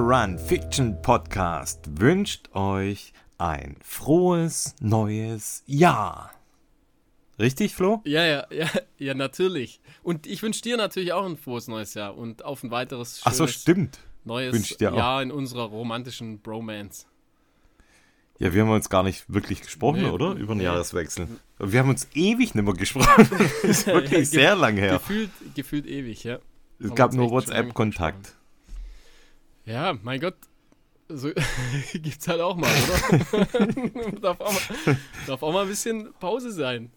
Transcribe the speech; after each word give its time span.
Run 0.00 0.38
Fiction 0.38 1.00
Podcast 1.02 2.00
wünscht 2.00 2.48
euch 2.54 3.12
ein 3.36 3.76
frohes 3.84 4.74
neues 4.80 5.62
Jahr. 5.66 6.32
Richtig, 7.38 7.74
Flo? 7.74 8.00
Ja, 8.04 8.24
ja, 8.24 8.46
ja, 8.50 8.66
ja, 8.98 9.14
natürlich. 9.14 9.80
Und 10.02 10.26
ich 10.26 10.42
wünsche 10.42 10.62
dir 10.62 10.76
natürlich 10.78 11.12
auch 11.12 11.26
ein 11.26 11.36
frohes 11.36 11.68
neues 11.68 11.94
Jahr 11.94 12.16
und 12.16 12.44
auf 12.44 12.62
ein 12.62 12.70
weiteres 12.70 13.20
schönes 13.20 13.26
Ach 13.26 13.32
so, 13.34 13.46
stimmt. 13.46 13.98
neues 14.24 14.78
Jahr 14.78 15.22
in 15.22 15.30
unserer 15.30 15.64
romantischen 15.64 16.40
Bromance. 16.40 17.06
Ja, 18.38 18.54
wir 18.54 18.62
haben 18.62 18.70
uns 18.70 18.88
gar 18.88 19.02
nicht 19.02 19.24
wirklich 19.28 19.60
gesprochen, 19.60 20.02
Nee, 20.02 20.08
oder? 20.08 20.32
Über 20.32 20.54
den 20.54 20.58
nee. 20.58 20.64
Jahreswechsel. 20.64 21.28
Wir 21.58 21.80
haben 21.80 21.90
uns 21.90 22.08
ewig 22.14 22.54
nicht 22.54 22.64
mehr 22.64 22.72
gesprochen. 22.74 23.28
Das 23.62 23.64
ist 23.64 23.86
wirklich 23.86 24.32
Ja, 24.32 24.40
sehr 24.40 24.56
lang 24.56 24.78
her. 24.78 24.94
Gefühlt, 24.94 25.30
gefühlt 25.54 25.86
ewig, 25.86 26.24
ja. 26.24 26.38
Es 26.78 26.94
gab 26.94 27.12
nur 27.12 27.30
WhatsApp-Kontakt. 27.30 28.34
Ja, 29.64 29.96
mein 30.02 30.20
Gott. 30.20 30.36
So 31.08 31.30
gibt's 31.92 32.28
halt 32.28 32.40
auch 32.40 32.56
mal, 32.56 32.70
oder? 32.70 33.66
darf, 34.20 34.40
auch 34.40 34.52
mal, 34.52 34.96
darf 35.26 35.42
auch 35.42 35.52
mal 35.52 35.62
ein 35.62 35.68
bisschen 35.68 36.12
Pause 36.20 36.52
sein. 36.52 36.92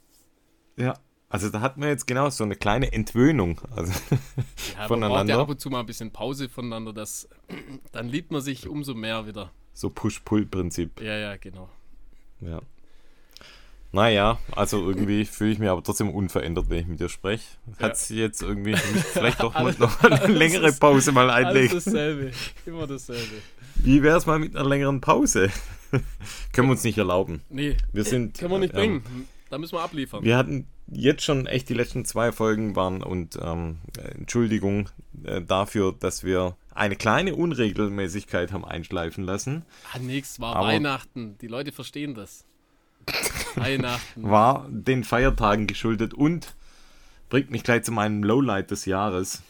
Ja. 0.78 0.94
Also 1.30 1.50
da 1.50 1.62
hatten 1.62 1.82
wir 1.82 1.90
jetzt 1.90 2.06
genau 2.06 2.30
so 2.30 2.44
eine 2.44 2.56
kleine 2.56 2.94
Entwöhnung. 2.94 3.60
Also, 3.76 3.92
Ja, 3.92 4.18
man 4.18 4.18
braucht 4.18 4.80
ja 4.82 4.88
Voneinander. 4.88 5.40
ab 5.40 5.50
und 5.50 5.60
zu 5.60 5.72
mal 5.72 5.80
ein 5.80 5.88
bisschen 5.88 6.12
Pause 6.12 6.48
voneinander, 6.48 6.94
das, 6.94 7.28
dann 7.92 8.08
liebt 8.08 8.32
man 8.32 8.42
sich 8.42 8.68
umso 8.68 8.94
mehr 8.94 9.26
wieder. 9.26 9.52
so 9.74 9.90
Push-Pull-Prinzip. 9.90 11.02
Ja, 11.02 11.18
ja, 11.18 11.36
genau. 11.38 11.70
Ja. 12.40 12.62
Naja, 13.94 14.40
also 14.52 14.86
irgendwie 14.90 15.24
fühle 15.24 15.52
ich 15.52 15.60
mich 15.60 15.70
aber 15.70 15.84
trotzdem 15.84 16.10
unverändert, 16.10 16.70
wenn 16.70 16.80
ich 16.80 16.88
mit 16.88 17.00
dir 17.00 17.10
spreche. 17.10 17.44
Ja. 17.80 17.86
Hat 17.88 17.98
sie 17.98 18.18
jetzt 18.18 18.42
irgendwie 18.42 18.76
vielleicht 18.76 19.40
doch 19.42 19.54
mal 19.54 19.66
Alles- 19.66 19.80
noch 19.80 20.04
eine 20.04 20.20
alles 20.22 20.36
längere 20.36 20.72
Pause 20.74 21.12
mal 21.12 21.30
Alles 21.30 21.48
einlegen. 21.48 21.74
dasselbe. 21.76 22.32
Immer 22.66 22.88
dasselbe. 22.88 23.36
Wie 23.76 24.02
wäre 24.04 24.18
es 24.18 24.26
mal 24.26 24.40
mit 24.40 24.56
einer 24.56 24.68
längeren 24.68 25.00
Pause? 25.00 25.50
Können 26.54 26.68
wir 26.68 26.72
uns 26.72 26.84
nicht 26.84 26.98
erlauben. 26.98 27.42
Nee, 27.50 27.78
Wir 27.92 28.04
sind. 28.04 28.38
können 28.38 28.52
wir 28.52 28.60
nicht 28.60 28.74
ähm, 28.74 29.02
bringen. 29.04 29.28
Da 29.52 29.60
müssen 29.60 29.76
wir 29.76 29.82
abliefern. 29.82 30.24
Wir 30.24 30.38
hatten 30.38 30.66
jetzt 30.88 31.24
schon 31.24 31.46
echt 31.46 31.70
die 31.70 31.76
letzten 31.76 32.04
zwei 32.04 32.32
Folgen 32.32 32.76
waren 32.76 33.04
und 33.04 33.38
ähm, 33.42 33.78
äh, 34.00 34.08
Entschuldigung 34.18 34.90
äh, 35.24 35.40
dafür, 35.42 35.94
dass 36.00 36.24
wir 36.24 36.56
eine 36.74 36.96
kleine 36.96 37.36
Unregelmäßigkeit 37.36 38.52
haben 38.52 38.66
einschleifen 38.66 39.24
lassen. 39.24 39.64
Ah, 39.94 40.00
nix, 40.00 40.40
war 40.40 40.56
Aber- 40.56 40.68
Weihnachten. 40.70 41.38
Die 41.42 41.48
Leute 41.48 41.72
verstehen 41.72 42.16
das. 42.16 42.46
Weihnachten. 43.56 44.24
War 44.30 44.66
den 44.70 45.04
Feiertagen 45.04 45.68
geschuldet 45.68 46.14
und 46.14 46.56
bringt 47.30 47.52
mich 47.52 47.64
gleich 47.64 47.84
zu 47.84 47.92
meinem 47.92 48.24
Lowlight 48.24 48.72
des 48.72 48.86
Jahres. 48.86 49.42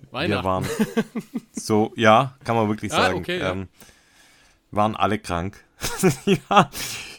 Wir 0.00 0.12
Weihnachten. 0.12 0.44
waren 0.44 0.66
so, 1.52 1.92
ja, 1.96 2.36
kann 2.44 2.56
man 2.56 2.68
wirklich 2.68 2.92
Ah, 2.92 2.96
sagen. 3.02 3.18
okay, 3.18 3.38
ja. 3.38 3.52
ähm, 3.52 3.68
waren 4.70 4.96
alle 4.96 5.18
krank. 5.18 5.62
ja, 6.26 6.68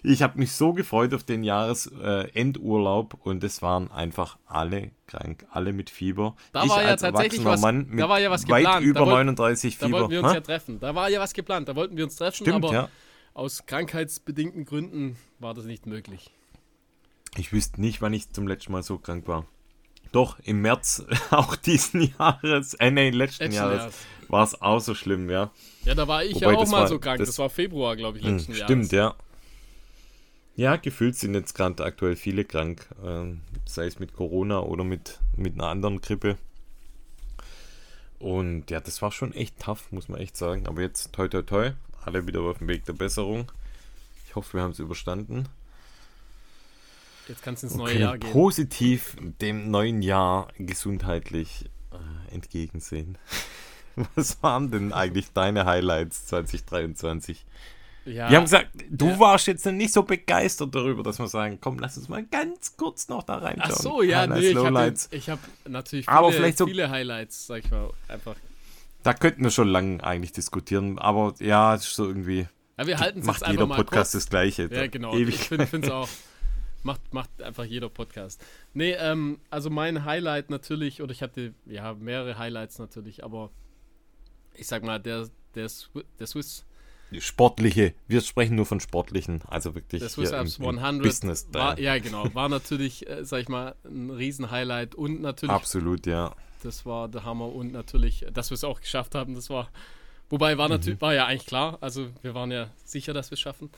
ich 0.03 0.21
habe 0.21 0.37
mich 0.37 0.51
so 0.51 0.73
gefreut 0.73 1.13
auf 1.15 1.23
den 1.23 1.43
Jahresendurlaub 1.43 3.13
äh, 3.13 3.17
und 3.29 3.43
es 3.43 3.61
waren 3.61 3.91
einfach 3.91 4.37
alle 4.45 4.91
krank, 5.07 5.45
alle 5.51 5.73
mit 5.73 5.89
Fieber. 5.89 6.35
Da 6.53 6.63
ich 6.63 6.69
war 6.69 6.83
ja 6.83 6.89
als 6.89 7.01
tatsächlich 7.01 7.43
was- 7.43 7.61
Mann 7.61 7.87
mit 7.89 7.99
da 7.99 8.07
war 8.09 8.19
ja 8.19 8.29
was 8.29 8.47
weit 8.47 8.63
geplant. 8.63 8.83
Da 8.83 8.87
über 8.87 8.99
wollt- 9.01 9.09
39 9.25 9.77
Da 9.79 9.85
Fieber. 9.87 9.99
wollten 9.99 10.11
wir 10.11 10.19
uns 10.21 10.29
Hä? 10.31 10.35
ja 10.35 10.41
treffen. 10.41 10.79
Da 10.79 10.93
war 10.95 11.09
ja 11.09 11.19
was 11.19 11.33
geplant. 11.33 11.67
Da 11.69 11.75
wollten 11.75 11.97
wir 11.97 12.03
uns 12.03 12.15
treffen, 12.15 12.45
Stimmt, 12.45 12.63
aber 12.65 12.73
ja. 12.73 12.89
Aus 13.33 13.65
krankheitsbedingten 13.65 14.65
Gründen 14.65 15.17
war 15.39 15.53
das 15.53 15.65
nicht 15.65 15.85
möglich. 15.85 16.31
Ich 17.37 17.53
wüsste 17.53 17.79
nicht, 17.79 18.01
wann 18.01 18.13
ich 18.13 18.31
zum 18.31 18.47
letzten 18.47 18.71
Mal 18.73 18.83
so 18.83 18.97
krank 18.97 19.27
war. 19.27 19.45
Doch, 20.11 20.39
im 20.39 20.61
März 20.61 21.05
auch 21.31 21.55
diesen 21.55 22.13
Jahres, 22.19 22.73
äh, 22.75 22.91
nee, 22.91 23.09
letzten, 23.11 23.43
Letzten 23.45 23.55
Jahres, 23.55 23.77
Jahres. 23.79 23.95
war 24.27 24.43
es 24.43 24.61
auch 24.61 24.79
so 24.79 24.93
schlimm, 24.93 25.29
ja. 25.29 25.51
Ja, 25.85 25.95
da 25.95 26.07
war 26.07 26.23
ich 26.25 26.35
Wobei, 26.35 26.51
ja 26.53 26.57
auch 26.57 26.67
mal 26.67 26.81
war- 26.81 26.87
so 26.87 26.99
krank. 26.99 27.19
Das, 27.19 27.29
das- 27.29 27.39
war 27.39 27.49
Februar, 27.49 27.95
glaube 27.95 28.17
ich, 28.17 28.25
Hm, 28.25 28.33
letzten 28.37 28.51
Jahres. 28.53 28.65
Stimmt, 28.65 28.91
ja. 28.91 29.15
Ja, 30.57 30.75
gefühlt 30.75 31.15
sind 31.15 31.33
jetzt 31.33 31.53
gerade 31.55 31.81
aktuell 31.83 32.17
viele 32.17 32.43
krank, 32.43 32.85
ähm, 33.03 33.39
sei 33.65 33.85
es 33.85 33.99
mit 33.99 34.13
Corona 34.13 34.59
oder 34.59 34.83
mit, 34.83 35.19
mit 35.37 35.53
einer 35.53 35.67
anderen 35.67 36.01
Grippe. 36.01 36.37
Und 38.19 38.69
ja, 38.69 38.79
das 38.81 39.01
war 39.01 39.11
schon 39.11 39.33
echt 39.33 39.59
tough, 39.59 39.91
muss 39.91 40.09
man 40.09 40.19
echt 40.19 40.35
sagen. 40.37 40.67
Aber 40.67 40.81
jetzt, 40.81 41.13
toi, 41.13 41.27
toi, 41.29 41.41
toi, 41.41 41.71
alle 42.05 42.25
wieder 42.27 42.41
auf 42.41 42.57
dem 42.59 42.67
Weg 42.67 42.85
der 42.85 42.93
Besserung. 42.93 43.51
Ich 44.27 44.35
hoffe, 44.35 44.53
wir 44.57 44.61
haben 44.63 44.71
es 44.71 44.79
überstanden. 44.79 45.47
Jetzt 47.27 47.43
kann 47.43 47.53
es 47.53 47.63
ins 47.63 47.75
neue 47.75 47.97
Jahr 47.99 48.17
gehen. 48.17 48.31
positiv 48.31 49.15
dem 49.41 49.69
neuen 49.71 50.01
Jahr 50.01 50.47
gesundheitlich 50.57 51.69
äh, 51.91 52.33
entgegensehen. 52.33 53.17
Was 54.15 54.41
waren 54.41 54.71
denn 54.71 54.93
eigentlich 54.93 55.31
deine 55.33 55.65
Highlights 55.65 56.27
2023? 56.27 57.45
Ja, 58.05 58.29
Wir 58.31 58.37
haben 58.37 58.45
gesagt, 58.45 58.69
du 58.89 59.09
Ja. 59.09 59.19
warst 59.19 59.45
jetzt 59.47 59.65
nicht 59.67 59.93
so 59.93 60.01
begeistert 60.01 60.73
darüber, 60.73 61.03
dass 61.03 61.19
wir 61.19 61.27
sagen, 61.27 61.59
komm, 61.61 61.77
lass 61.77 61.97
uns 61.97 62.09
mal 62.09 62.23
ganz 62.25 62.75
kurz 62.75 63.07
noch 63.09 63.21
da 63.23 63.35
reinschauen. 63.37 63.71
Ach 63.71 63.77
so, 63.79 64.01
ja, 64.01 64.21
Highlights, 64.21 65.09
nee, 65.11 65.17
ich 65.17 65.29
habe 65.29 65.41
hab 65.41 65.69
natürlich 65.69 66.05
viele, 66.05 66.17
Aber 66.17 66.31
vielleicht 66.31 66.57
so- 66.57 66.65
viele 66.65 66.89
Highlights, 66.89 67.45
sag 67.47 67.63
ich 67.63 67.69
mal, 67.69 67.91
einfach. 68.07 68.35
Da 69.03 69.13
könnten 69.13 69.43
wir 69.43 69.51
schon 69.51 69.67
lange 69.67 70.03
eigentlich 70.03 70.31
diskutieren, 70.31 70.99
aber 70.99 71.33
ja, 71.39 71.75
es 71.75 71.87
ist 71.87 71.95
so 71.95 72.07
irgendwie, 72.07 72.47
Ja, 72.77 72.87
wir 72.87 72.99
halten 72.99 73.19
es 73.19 73.25
macht 73.25 73.47
jeder 73.47 73.67
Podcast 73.67 74.11
kurz. 74.11 74.23
das 74.23 74.29
Gleiche. 74.29 74.69
Ja, 74.71 74.87
genau. 74.87 75.13
Ewig. 75.15 75.35
Ich 75.35 75.47
finde 75.47 75.87
es 75.87 75.89
auch. 75.89 76.09
Macht, 76.83 77.13
macht 77.13 77.43
einfach 77.43 77.63
jeder 77.63 77.89
Podcast. 77.89 78.43
Nee, 78.73 78.93
ähm, 78.93 79.39
also 79.51 79.69
mein 79.69 80.03
Highlight 80.03 80.49
natürlich, 80.49 81.01
oder 81.01 81.11
ich 81.11 81.21
hatte 81.21 81.53
ja 81.67 81.93
mehrere 81.93 82.39
Highlights 82.39 82.79
natürlich, 82.79 83.23
aber 83.23 83.51
ich 84.55 84.65
sag 84.65 84.83
mal, 84.83 84.99
der, 84.99 85.29
der, 85.53 85.69
der 86.19 86.27
Swiss, 86.27 86.65
Sportliche, 87.19 87.93
wir 88.07 88.21
sprechen 88.21 88.55
nur 88.55 88.65
von 88.65 88.79
sportlichen, 88.79 89.41
also 89.47 89.75
wirklich 89.75 89.99
der 90.01 90.09
Swiss 90.09 90.31
im 90.31 90.65
100 90.65 91.03
Business. 91.03 91.47
war, 91.51 91.77
ja 91.77 91.99
genau, 91.99 92.33
war 92.33 92.47
natürlich, 92.47 93.07
äh, 93.09 93.25
sag 93.25 93.41
ich 93.41 93.49
mal, 93.49 93.75
ein 93.83 94.09
Riesen-Highlight 94.09 94.95
und 94.95 95.21
natürlich, 95.21 95.53
Absolut, 95.53 96.05
ja. 96.07 96.33
Das 96.63 96.85
war 96.85 97.07
der 97.07 97.23
Hammer 97.25 97.47
und 97.53 97.71
natürlich, 97.71 98.25
dass 98.33 98.49
wir 98.49 98.55
es 98.55 98.63
auch 98.63 98.79
geschafft 98.81 99.15
haben, 99.15 99.35
das 99.35 99.49
war, 99.49 99.69
wobei 100.29 100.55
Mhm. 100.55 100.59
war 100.59 100.69
natürlich, 100.69 101.01
war 101.01 101.13
ja 101.13 101.25
eigentlich 101.25 101.45
klar, 101.47 101.77
also 101.81 102.07
wir 102.21 102.33
waren 102.33 102.51
ja 102.51 102.69
sicher, 102.85 103.13
dass 103.13 103.29
wir 103.31 103.33
es 103.35 103.39
schaffen. 103.39 103.69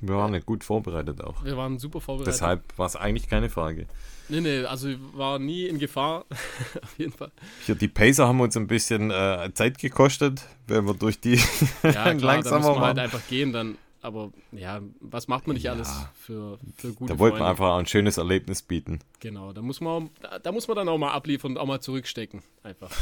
Wir 0.00 0.16
waren 0.16 0.34
ja 0.34 0.40
gut 0.40 0.64
vorbereitet 0.64 1.22
auch. 1.22 1.44
Wir 1.44 1.56
waren 1.56 1.78
super 1.78 2.00
vorbereitet. 2.00 2.34
Deshalb 2.34 2.62
war 2.76 2.86
es 2.86 2.96
eigentlich 2.96 3.28
keine 3.28 3.48
Frage. 3.48 3.86
Nee, 4.28 4.40
nee, 4.40 4.64
also 4.64 4.88
war 5.14 5.38
nie 5.38 5.66
in 5.66 5.78
Gefahr, 5.78 6.24
auf 6.82 6.98
jeden 6.98 7.12
Fall. 7.12 7.30
Hier, 7.64 7.74
die 7.74 7.88
Pacer 7.88 8.26
haben 8.26 8.40
uns 8.40 8.56
ein 8.56 8.66
bisschen 8.66 9.10
äh, 9.10 9.50
Zeit 9.54 9.78
gekostet, 9.78 10.42
wenn 10.66 10.86
wir 10.86 10.94
durch 10.94 11.20
die 11.20 11.34
Ja, 11.82 11.90
klar, 11.92 12.04
da 12.04 12.12
muss 12.14 12.22
langsamer 12.22 12.60
man 12.60 12.68
halt 12.68 12.80
waren. 12.80 12.98
einfach 12.98 13.20
gehen, 13.28 13.52
dann, 13.52 13.78
aber 14.04 14.32
ja, 14.52 14.80
was 15.00 15.26
macht 15.28 15.46
man 15.46 15.54
nicht 15.54 15.64
Ja. 15.64 15.72
alles 15.72 15.90
für, 16.14 16.58
für 16.76 16.92
gute 16.92 17.14
Da 17.14 17.18
wir 17.20 17.30
Freunde? 17.30 17.46
einfach 17.46 17.76
ein 17.76 17.86
schönes 17.86 18.16
Erlebnis 18.18 18.62
bieten. 18.62 19.00
Genau, 19.20 19.52
da 19.52 19.62
muss 19.62 19.80
man, 19.80 20.10
da, 20.20 20.38
da 20.38 20.52
muss 20.52 20.68
man 20.68 20.76
dann 20.76 20.88
auch 20.88 20.98
mal 20.98 21.12
abliefern 21.12 21.52
und 21.52 21.58
auch 21.58 21.66
mal 21.66 21.80
zurückstecken, 21.80 22.42
einfach. 22.62 22.90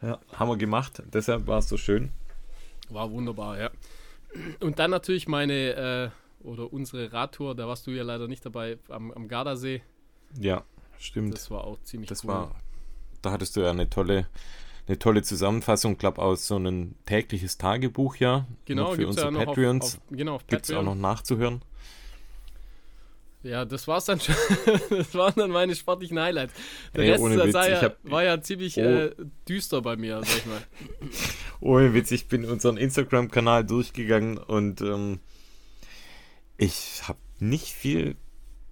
Ja, 0.00 0.20
haben 0.32 0.48
wir 0.48 0.56
gemacht, 0.56 1.02
deshalb 1.12 1.48
war 1.48 1.58
es 1.58 1.68
so 1.68 1.76
schön. 1.76 2.10
War 2.88 3.10
wunderbar, 3.10 3.58
ja. 3.58 3.70
Und 4.60 4.78
dann 4.78 4.92
natürlich 4.92 5.26
meine, 5.26 6.12
äh, 6.42 6.46
oder 6.46 6.72
unsere 6.72 7.12
Radtour, 7.12 7.56
da 7.56 7.66
warst 7.66 7.84
du 7.88 7.90
ja 7.90 8.04
leider 8.04 8.28
nicht 8.28 8.46
dabei, 8.46 8.78
am, 8.88 9.10
am 9.10 9.26
Gardasee. 9.26 9.82
Ja, 10.38 10.62
stimmt. 11.00 11.34
Das 11.34 11.50
war 11.50 11.64
auch 11.64 11.82
ziemlich 11.82 12.08
Das 12.08 12.22
cool. 12.22 12.28
war, 12.30 12.54
da 13.22 13.32
hattest 13.32 13.56
du 13.56 13.60
ja 13.62 13.70
eine 13.70 13.90
tolle, 13.90 14.28
eine 14.88 14.98
tolle 14.98 15.22
Zusammenfassung, 15.22 15.98
glaube 15.98 16.20
aus 16.22 16.46
so 16.46 16.56
ein 16.56 16.94
tägliches 17.04 17.58
Tagebuch 17.58 18.16
ja. 18.16 18.46
genau, 18.64 18.92
für 18.92 19.06
unsere 19.06 19.32
ja 19.32 19.44
Patreons. 19.44 19.84
Auf, 19.84 20.00
auf, 20.10 20.16
genau, 20.16 20.34
auf 20.36 20.46
Gibt 20.46 20.68
es 20.68 20.74
auch 20.74 20.82
noch 20.82 20.94
nachzuhören. 20.94 21.62
Ja, 23.42 23.64
das 23.64 23.86
war's 23.86 24.06
dann 24.06 24.20
schon. 24.20 24.34
das 24.90 25.14
waren 25.14 25.34
dann 25.36 25.50
meine 25.50 25.76
sportlichen 25.76 26.18
Highlights. 26.18 26.54
Der 26.94 27.04
Ey, 27.04 27.10
Rest 27.12 27.24
Witz, 27.24 27.54
ja, 27.54 27.82
hab- 27.82 27.98
war 28.02 28.24
ja 28.24 28.40
ziemlich 28.40 28.76
Oh. 28.78 28.80
äh, 28.80 29.14
düster 29.48 29.80
bei 29.80 29.96
mir, 29.96 30.20
sag 30.24 30.38
ich 30.38 30.46
mal. 30.46 30.62
Ohne 31.60 31.94
Witz, 31.94 32.10
ich 32.10 32.26
bin 32.26 32.44
unseren 32.44 32.76
Instagram-Kanal 32.76 33.64
durchgegangen 33.64 34.38
und 34.38 34.80
ähm, 34.80 35.20
ich 36.56 37.02
habe 37.06 37.18
nicht 37.38 37.72
viel 37.72 38.16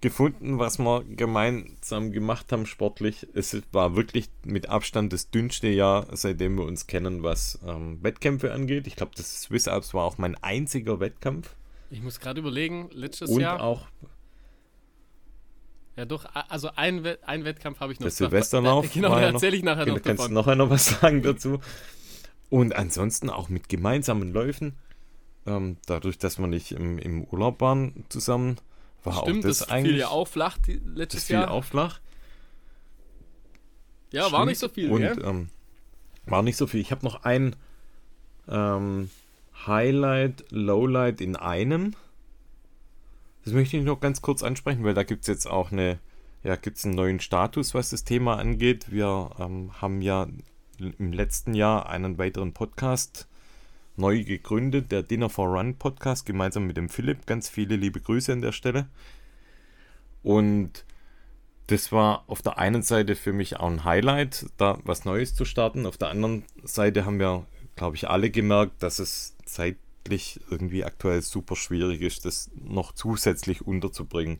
gefunden, 0.01 0.59
was 0.59 0.77
wir 0.79 1.03
gemeinsam 1.05 2.11
gemacht 2.11 2.51
haben 2.51 2.65
sportlich. 2.65 3.27
Es 3.33 3.55
war 3.71 3.95
wirklich 3.95 4.29
mit 4.45 4.69
Abstand 4.69 5.11
das 5.13 5.29
dünnste 5.31 5.67
Jahr, 5.69 6.05
seitdem 6.11 6.57
wir 6.57 6.65
uns 6.65 6.85
kennen, 6.87 7.23
was 7.23 7.59
ähm, 7.65 7.97
Wettkämpfe 8.03 8.53
angeht. 8.53 8.85
Ich 8.87 8.95
glaube, 8.95 9.13
das 9.17 9.41
Swiss 9.41 9.67
Alps 9.67 9.93
war 9.93 10.03
auch 10.03 10.17
mein 10.17 10.35
einziger 10.43 10.99
Wettkampf. 10.99 11.55
Ich 11.89 12.01
muss 12.03 12.19
gerade 12.19 12.39
überlegen, 12.41 12.89
letztes 12.91 13.29
und 13.31 13.39
Jahr. 13.41 13.61
auch 13.63 13.87
Ja, 15.95 16.05
doch, 16.05 16.25
also 16.49 16.69
ein, 16.75 17.03
ein 17.25 17.43
Wettkampf 17.43 17.79
habe 17.79 17.91
ich 17.93 17.99
noch. 17.99 18.05
Der 18.05 18.11
Silvesterlauf 18.11 18.85
Da, 18.87 18.91
genau, 18.93 19.09
da 19.09 19.21
ja 19.21 19.27
noch- 19.27 19.33
erzähle 19.35 19.57
ich 19.57 19.63
nachher 19.63 19.85
Da 19.85 19.93
noch 19.93 20.01
kannst 20.01 20.23
du 20.23 20.27
davon. 20.27 20.33
noch 20.33 20.47
einer 20.47 20.69
was 20.69 20.85
sagen 20.99 21.23
dazu. 21.23 21.59
Und 22.49 22.75
ansonsten 22.75 23.29
auch 23.29 23.49
mit 23.49 23.67
gemeinsamen 23.67 24.31
Läufen. 24.31 24.75
Ähm, 25.47 25.77
dadurch, 25.85 26.17
dass 26.17 26.37
wir 26.39 26.47
nicht 26.47 26.71
im, 26.73 26.97
im 26.99 27.23
Urlaub 27.23 27.61
waren 27.61 28.05
zusammen, 28.09 28.57
war 29.07 29.21
Stimmt, 29.23 29.43
auch 29.43 29.49
das, 29.49 29.59
das, 29.59 29.69
eigentlich 29.69 29.91
fiel 29.91 29.99
ja 29.99 30.07
auch 30.09 30.27
flach 30.27 30.57
die, 30.59 30.79
das 30.79 30.95
letztes 30.95 31.23
fiel 31.25 31.35
Jahr. 31.35 31.51
auch 31.51 31.63
flach. 31.63 31.99
ja, 34.11 34.23
war 34.23 34.29
Stimmt. 34.29 34.45
nicht 34.47 34.59
so 34.59 34.69
viel, 34.69 34.91
Und 34.91 35.03
ähm, 35.03 35.49
War 36.25 36.43
nicht 36.43 36.57
so 36.57 36.67
viel. 36.67 36.81
Ich 36.81 36.91
habe 36.91 37.05
noch 37.05 37.23
ein 37.23 37.55
ähm, 38.47 39.09
Highlight, 39.65 40.45
Lowlight 40.51 41.21
in 41.21 41.35
einem. 41.35 41.93
Das 43.43 43.53
möchte 43.53 43.77
ich 43.77 43.83
noch 43.83 43.99
ganz 43.99 44.21
kurz 44.21 44.43
ansprechen, 44.43 44.83
weil 44.83 44.93
da 44.93 45.03
gibt 45.03 45.21
es 45.21 45.27
jetzt 45.27 45.47
auch 45.47 45.71
eine, 45.71 45.99
ja, 46.43 46.55
gibt 46.57 46.77
es 46.77 46.85
einen 46.85 46.95
neuen 46.95 47.19
Status, 47.19 47.73
was 47.73 47.89
das 47.91 48.03
Thema 48.03 48.37
angeht. 48.37 48.91
Wir 48.91 49.31
ähm, 49.39 49.71
haben 49.81 50.01
ja 50.01 50.27
im 50.79 51.13
letzten 51.13 51.53
Jahr 51.53 51.89
einen 51.89 52.17
weiteren 52.17 52.53
Podcast 52.53 53.27
neu 53.97 54.23
gegründet, 54.23 54.91
der 54.91 55.03
Dinner 55.03 55.29
for 55.29 55.47
Run 55.47 55.75
Podcast, 55.75 56.25
gemeinsam 56.25 56.67
mit 56.67 56.77
dem 56.77 56.89
Philipp. 56.89 57.25
Ganz 57.25 57.49
viele 57.49 57.75
liebe 57.75 57.99
Grüße 57.99 58.31
an 58.31 58.41
der 58.41 58.51
Stelle. 58.51 58.87
Und 60.23 60.85
das 61.67 61.91
war 61.91 62.23
auf 62.27 62.41
der 62.41 62.57
einen 62.57 62.81
Seite 62.81 63.15
für 63.15 63.33
mich 63.33 63.57
auch 63.57 63.67
ein 63.67 63.83
Highlight, 63.83 64.45
da 64.57 64.79
was 64.83 65.05
Neues 65.05 65.35
zu 65.35 65.45
starten. 65.45 65.85
Auf 65.85 65.97
der 65.97 66.09
anderen 66.09 66.43
Seite 66.63 67.05
haben 67.05 67.19
wir, 67.19 67.45
glaube 67.75 67.95
ich, 67.95 68.09
alle 68.09 68.29
gemerkt, 68.29 68.81
dass 68.83 68.99
es 68.99 69.35
zeitlich 69.45 70.39
irgendwie 70.49 70.85
aktuell 70.85 71.21
super 71.21 71.55
schwierig 71.55 72.01
ist, 72.01 72.25
das 72.25 72.49
noch 72.55 72.93
zusätzlich 72.93 73.65
unterzubringen. 73.65 74.39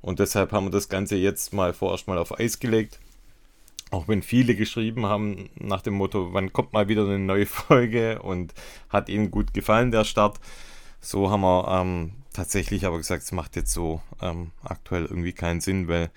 Und 0.00 0.20
deshalb 0.20 0.52
haben 0.52 0.66
wir 0.66 0.70
das 0.70 0.88
Ganze 0.88 1.16
jetzt 1.16 1.52
mal 1.52 1.72
vorerst 1.74 2.06
mal 2.06 2.18
auf 2.18 2.38
Eis 2.38 2.60
gelegt. 2.60 3.00
Auch 3.90 4.08
wenn 4.08 4.22
viele 4.22 4.54
geschrieben 4.56 5.06
haben 5.06 5.50
nach 5.54 5.82
dem 5.82 5.94
Motto, 5.94 6.32
wann 6.32 6.52
kommt 6.52 6.72
mal 6.72 6.88
wieder 6.88 7.04
eine 7.04 7.18
neue 7.18 7.46
Folge 7.46 8.20
und 8.22 8.54
hat 8.88 9.08
ihnen 9.08 9.30
gut 9.30 9.54
gefallen, 9.54 9.90
der 9.90 10.04
Start. 10.04 10.40
So 11.00 11.30
haben 11.30 11.42
wir 11.42 11.68
ähm, 11.68 12.12
tatsächlich 12.32 12.86
aber 12.86 12.96
gesagt, 12.98 13.22
es 13.22 13.32
macht 13.32 13.56
jetzt 13.56 13.72
so 13.72 14.00
ähm, 14.22 14.52
aktuell 14.62 15.04
irgendwie 15.04 15.32
keinen 15.32 15.60
Sinn, 15.60 15.86
weil 15.88 16.10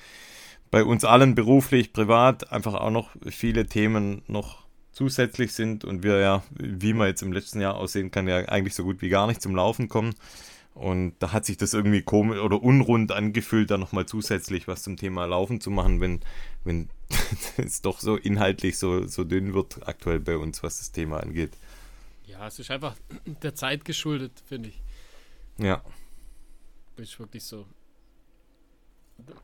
bei 0.71 0.83
uns 0.83 1.05
allen 1.05 1.35
beruflich, 1.35 1.93
privat 1.93 2.51
einfach 2.51 2.73
auch 2.73 2.91
noch 2.91 3.09
viele 3.29 3.67
Themen 3.67 4.21
noch 4.27 4.65
zusätzlich 4.91 5.53
sind 5.53 5.85
und 5.85 6.03
wir 6.03 6.19
ja, 6.19 6.43
wie 6.55 6.93
man 6.93 7.07
jetzt 7.07 7.21
im 7.21 7.31
letzten 7.31 7.61
Jahr 7.61 7.75
aussehen 7.75 8.11
kann, 8.11 8.27
ja 8.27 8.37
eigentlich 8.49 8.73
so 8.73 8.83
gut 8.83 9.01
wie 9.01 9.09
gar 9.09 9.27
nicht 9.27 9.41
zum 9.41 9.55
Laufen 9.55 9.89
kommen. 9.89 10.15
Und 10.73 11.13
da 11.19 11.33
hat 11.33 11.45
sich 11.45 11.57
das 11.57 11.73
irgendwie 11.73 12.01
komisch 12.01 12.39
oder 12.39 12.61
unrund 12.61 13.11
angefühlt, 13.11 13.71
da 13.71 13.77
nochmal 13.77 14.05
zusätzlich 14.05 14.67
was 14.67 14.83
zum 14.83 14.97
Thema 14.97 15.25
Laufen 15.25 15.59
zu 15.59 15.71
machen, 15.71 16.01
wenn, 16.01 16.21
wenn 16.63 16.89
es 17.57 17.81
doch 17.81 17.99
so 17.99 18.15
inhaltlich 18.17 18.77
so, 18.77 19.07
so 19.07 19.23
dünn 19.23 19.53
wird 19.53 19.87
aktuell 19.87 20.19
bei 20.19 20.37
uns, 20.37 20.61
was 20.63 20.79
das 20.79 20.91
Thema 20.91 21.19
angeht. 21.21 21.51
Ja, 22.25 22.47
es 22.47 22.59
ist 22.59 22.69
einfach 22.71 22.95
der 23.43 23.55
Zeit 23.55 23.85
geschuldet, 23.85 24.31
finde 24.45 24.69
ich. 24.69 24.81
Ja. 25.57 25.83
Ist 26.97 27.19
wirklich 27.19 27.43
so. 27.43 27.65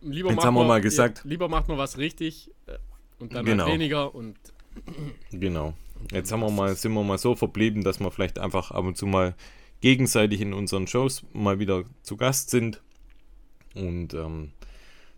Lieber 0.01 0.29
Jetzt 0.29 0.35
macht 0.37 0.45
haben 0.45 0.53
wir 0.55 0.59
man- 0.59 0.67
mal 0.67 0.81
gesagt. 0.81 1.21
Lieber 1.23 1.47
macht 1.49 1.67
man 1.67 1.77
was 1.77 1.97
richtig 1.97 2.51
äh, 2.67 2.77
und 3.19 3.33
dann 3.33 3.45
Genau. 3.45 3.63
halt 3.65 3.73
weniger 3.73 4.13
und 4.13 4.37
Genau. 5.31 5.73
Jetzt 6.11 6.31
haben 6.31 6.41
wir 6.41 6.49
mal, 6.51 6.75
sind 6.75 6.93
wir 6.93 7.03
mal 7.03 7.17
so 7.17 7.35
verblieben, 7.35 7.83
dass 7.83 7.99
wir 7.99 8.11
vielleicht 8.11 8.39
einfach 8.39 8.71
ab 8.71 8.83
und 8.85 8.97
zu 8.97 9.05
mal 9.05 9.35
gegenseitig 9.81 10.41
in 10.41 10.53
unseren 10.53 10.87
Shows 10.87 11.23
mal 11.31 11.59
wieder 11.59 11.85
zu 12.01 12.17
Gast 12.17 12.49
sind. 12.49 12.81
Und 13.75 14.13
ähm, 14.13 14.51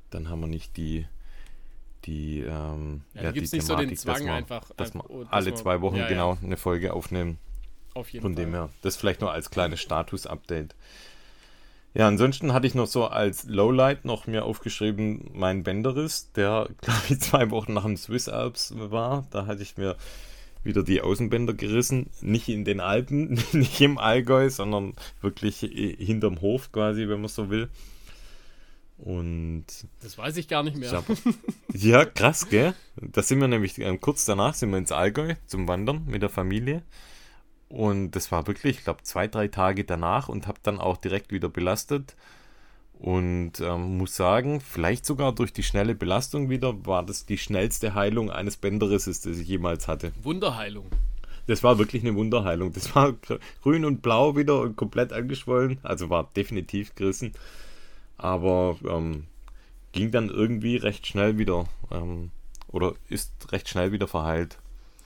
dann 0.09 0.29
haben 0.29 0.41
wir 0.41 0.47
nicht 0.47 0.77
die, 0.77 1.07
die, 2.05 2.41
ähm, 2.41 3.01
Ja, 3.13 3.23
da 3.23 3.31
gibt's 3.31 3.51
nicht 3.51 3.65
so 3.65 3.75
den 3.75 3.95
Zwang 3.95 4.15
dass 4.15 4.25
wir, 4.25 4.33
einfach, 4.33 4.71
dass 4.77 4.93
wir 4.93 5.09
oh, 5.09 5.23
dass 5.23 5.31
alle 5.33 5.45
wir- 5.47 5.55
zwei 5.55 5.81
Wochen 5.81 5.95
ja, 5.95 6.03
ja. 6.03 6.07
genau 6.09 6.37
eine 6.43 6.57
Folge 6.57 6.93
aufnehmen. 6.93 7.37
auf 7.93 8.09
jeden 8.09 8.21
Von 8.23 8.35
Fall. 8.35 8.45
dem 8.45 8.53
her, 8.53 8.69
das 8.81 8.95
vielleicht 8.97 9.21
nur 9.21 9.31
als 9.31 9.49
kleines 9.49 9.79
Status-Update. 9.81 10.75
Ja, 11.93 12.07
ansonsten 12.09 12.51
hatte 12.51 12.67
ich 12.67 12.75
noch 12.75 12.87
so 12.87 13.05
als 13.07 13.45
Lowlight 13.45 14.03
noch 14.03 14.27
mir 14.27 14.43
aufgeschrieben, 14.43 15.29
mein 15.33 15.63
Bänderriss, 15.63 16.29
der, 16.33 16.67
glaube 16.81 16.99
ich, 17.09 17.21
zwei 17.21 17.49
Wochen 17.51 17.73
nach 17.73 17.83
dem 17.85 17.95
Swiss 17.97 18.27
Alps 18.27 18.73
war. 18.75 19.25
Da 19.31 19.45
hatte 19.45 19.61
ich 19.61 19.77
mir 19.77 19.95
wieder 20.63 20.83
die 20.83 20.99
Außenbänder 21.01 21.53
gerissen. 21.53 22.09
Nicht 22.21 22.49
in 22.49 22.65
den 22.65 22.81
Alpen, 22.81 23.39
nicht 23.53 23.79
im 23.79 23.97
Allgäu, 23.97 24.49
sondern 24.49 24.93
wirklich 25.21 25.63
äh, 25.63 25.95
hinterm 25.95 26.41
Hof 26.41 26.71
quasi, 26.73 27.07
wenn 27.07 27.21
man 27.21 27.29
so 27.29 27.49
will. 27.49 27.69
Und 28.97 29.65
Das 30.01 30.17
weiß 30.17 30.37
ich 30.37 30.47
gar 30.47 30.63
nicht 30.63 30.77
mehr. 30.77 31.03
ja, 31.73 32.05
krass, 32.05 32.49
gell? 32.49 32.73
Da 32.95 33.21
sind 33.21 33.41
wir 33.41 33.47
nämlich 33.47 33.77
ähm, 33.79 33.99
kurz 33.99 34.25
danach 34.25 34.53
sind 34.53 34.71
wir 34.71 34.77
ins 34.77 34.91
Allgäu 34.91 35.35
zum 35.47 35.67
Wandern 35.67 36.05
mit 36.05 36.21
der 36.21 36.29
Familie. 36.29 36.81
Und 37.67 38.11
das 38.11 38.31
war 38.31 38.47
wirklich, 38.47 38.77
ich 38.77 38.83
glaube, 38.83 39.03
zwei, 39.03 39.27
drei 39.27 39.47
Tage 39.49 39.83
danach 39.83 40.29
und 40.29 40.47
habe 40.47 40.59
dann 40.63 40.79
auch 40.79 40.97
direkt 40.97 41.31
wieder 41.31 41.49
belastet. 41.49 42.15
Und 42.97 43.59
ähm, 43.59 43.97
muss 43.97 44.15
sagen, 44.15 44.61
vielleicht 44.61 45.05
sogar 45.05 45.35
durch 45.35 45.51
die 45.51 45.63
schnelle 45.63 45.95
Belastung 45.95 46.49
wieder, 46.49 46.85
war 46.85 47.03
das 47.03 47.25
die 47.25 47.37
schnellste 47.37 47.93
Heilung 47.93 48.31
eines 48.31 48.55
Bänderrisses, 48.55 49.19
das 49.19 49.37
ich 49.37 49.47
jemals 49.49 49.89
hatte. 49.89 50.13
Wunderheilung. 50.23 50.85
Das 51.47 51.61
war 51.61 51.77
wirklich 51.77 52.03
eine 52.03 52.15
Wunderheilung. 52.15 52.71
Das 52.71 52.95
war 52.95 53.11
gr- 53.11 53.39
grün 53.61 53.83
und 53.83 54.01
blau 54.01 54.37
wieder 54.37 54.61
und 54.61 54.77
komplett 54.77 55.11
angeschwollen. 55.11 55.79
Also 55.83 56.09
war 56.09 56.29
definitiv 56.37 56.95
gerissen. 56.95 57.33
Aber 58.17 58.77
ähm, 58.87 59.25
ging 59.91 60.11
dann 60.11 60.29
irgendwie 60.29 60.77
recht 60.77 61.05
schnell 61.07 61.37
wieder. 61.37 61.65
Ähm, 61.91 62.31
oder 62.69 62.93
ist 63.09 63.31
recht 63.51 63.69
schnell 63.69 63.91
wieder 63.91 64.07
verheilt. 64.07 64.57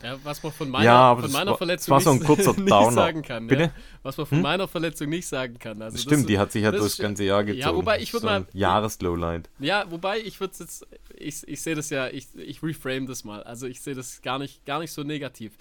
Ja, 0.02 0.18
was 0.24 0.42
man 0.44 0.54
von 0.54 0.70
meiner, 0.70 0.86
Ja, 0.86 0.96
aber 1.12 1.22
von 1.24 1.30
das 1.30 1.34
meiner 1.34 1.52
war- 1.52 1.58
Verletzung 1.58 1.94
das 1.98 2.06
war 2.06 2.14
so 2.14 2.18
ein 2.18 2.18
nicht, 2.20 2.26
kurzer 2.26 2.54
nicht 2.62 2.92
sagen 2.94 3.22
kann. 3.22 3.50
Ja, 3.50 3.70
was 4.02 4.16
man 4.16 4.26
von 4.28 4.38
Hm? 4.38 4.42
meiner 4.44 4.68
Verletzung 4.70 5.10
nicht 5.10 5.28
sagen 5.28 5.60
kann. 5.60 5.82
Also 5.82 5.96
das 5.98 6.04
Stimmt, 6.04 6.22
ist- 6.22 6.30
die 6.30 6.40
hat 6.40 6.54
sich 6.54 6.64
ja 6.64 6.72
das 6.72 6.86
ist- 6.86 7.00
ganze 7.02 7.26
Jahr 7.26 7.44
gezogen. 7.44 7.60
Ja, 7.62 7.76
wobei 7.76 8.00
ich 8.00 8.14
würde 8.14 8.22
so 8.22 8.28
mal. 8.28 8.48
Jahreslowlight. 8.54 9.50
Ja, 9.60 9.86
wobei 9.92 10.20
ich 10.20 10.40
würde 10.40 10.54
jetzt, 10.58 10.88
ich, 11.18 11.46
ich 11.46 11.62
sehe 11.62 11.76
das 11.76 11.90
ja, 11.90 12.08
ich, 12.08 12.28
ich 12.36 12.64
reframe 12.64 13.08
das 13.08 13.26
mal. 13.26 13.44
Also 13.44 13.68
ich 13.68 13.82
sehe 13.82 13.94
das 13.94 14.22
gar 14.22 14.40
nicht, 14.40 14.66
gar 14.66 14.80
nicht 14.80 14.94
so 14.94 15.04
negativ. 15.04 15.52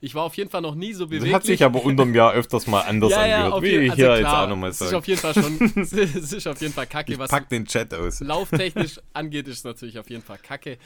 Ich 0.00 0.14
war 0.14 0.22
auf 0.24 0.36
jeden 0.36 0.48
Fall 0.48 0.60
noch 0.60 0.74
nie 0.76 0.92
so 0.92 1.06
beweglich. 1.06 1.32
Das 1.32 1.40
hat 1.40 1.44
sich 1.46 1.64
aber 1.64 1.84
unterm 1.84 2.14
Jahr 2.14 2.32
öfters 2.32 2.66
mal 2.66 2.82
anders 2.82 3.10
ja, 3.12 3.26
ja, 3.26 3.44
angehört. 3.44 3.62
Wie 3.62 3.68
ich 3.68 3.90
also 3.90 3.94
hier 4.02 4.10
jetzt 4.10 4.20
klar, 4.20 4.44
auch 4.44 4.48
nochmal 4.48 4.70
Es 4.70 4.80
ist 4.80 4.86
sage. 4.90 4.98
auf 4.98 5.08
jeden 5.08 5.20
Fall 5.20 5.34
schon, 5.34 5.72
es 5.76 5.92
ist 6.32 6.46
auf 6.46 6.60
jeden 6.60 6.72
Fall 6.72 6.86
kacke, 6.86 7.12
Ich 7.12 7.18
was 7.18 7.30
pack 7.30 7.48
den 7.48 7.66
Chat 7.66 7.92
aus. 7.94 8.20
lauftechnisch 8.20 9.00
angeht, 9.12 9.48
ist 9.48 9.58
es 9.58 9.64
natürlich 9.64 9.98
auf 9.98 10.08
jeden 10.08 10.22
Fall 10.22 10.38
kacke. 10.38 10.78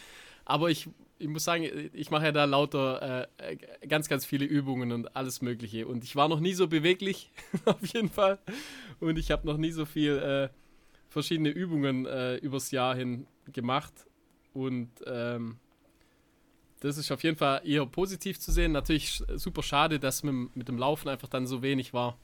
Aber 0.44 0.70
ich, 0.70 0.88
ich 1.18 1.28
muss 1.28 1.44
sagen, 1.44 1.90
ich 1.92 2.10
mache 2.10 2.24
ja 2.24 2.32
da 2.32 2.46
lauter 2.46 3.28
äh, 3.38 3.56
ganz, 3.86 4.08
ganz 4.08 4.24
viele 4.24 4.44
Übungen 4.44 4.92
und 4.92 5.14
alles 5.14 5.42
Mögliche. 5.42 5.86
Und 5.86 6.04
ich 6.04 6.16
war 6.16 6.28
noch 6.28 6.40
nie 6.40 6.54
so 6.54 6.66
beweglich, 6.66 7.30
auf 7.64 7.84
jeden 7.92 8.08
Fall. 8.08 8.38
Und 8.98 9.18
ich 9.18 9.30
habe 9.30 9.46
noch 9.46 9.56
nie 9.56 9.72
so 9.72 9.84
viel 9.84 10.16
äh, 10.18 10.48
verschiedene 11.10 11.50
Übungen 11.50 12.06
äh, 12.06 12.36
übers 12.36 12.70
Jahr 12.70 12.96
hin 12.96 13.26
gemacht. 13.52 13.92
Und 14.54 14.90
ähm, 15.06 15.58
das 16.82 16.98
ist 16.98 17.12
auf 17.12 17.22
jeden 17.22 17.36
Fall 17.36 17.62
eher 17.64 17.86
positiv 17.86 18.40
zu 18.40 18.50
sehen. 18.50 18.72
Natürlich 18.72 19.22
super 19.34 19.62
schade, 19.62 20.00
dass 20.00 20.22
mit, 20.24 20.56
mit 20.56 20.68
dem 20.68 20.78
Laufen 20.78 21.08
einfach 21.08 21.28
dann 21.28 21.46
so 21.46 21.62
wenig 21.62 21.92
war. 21.92 22.18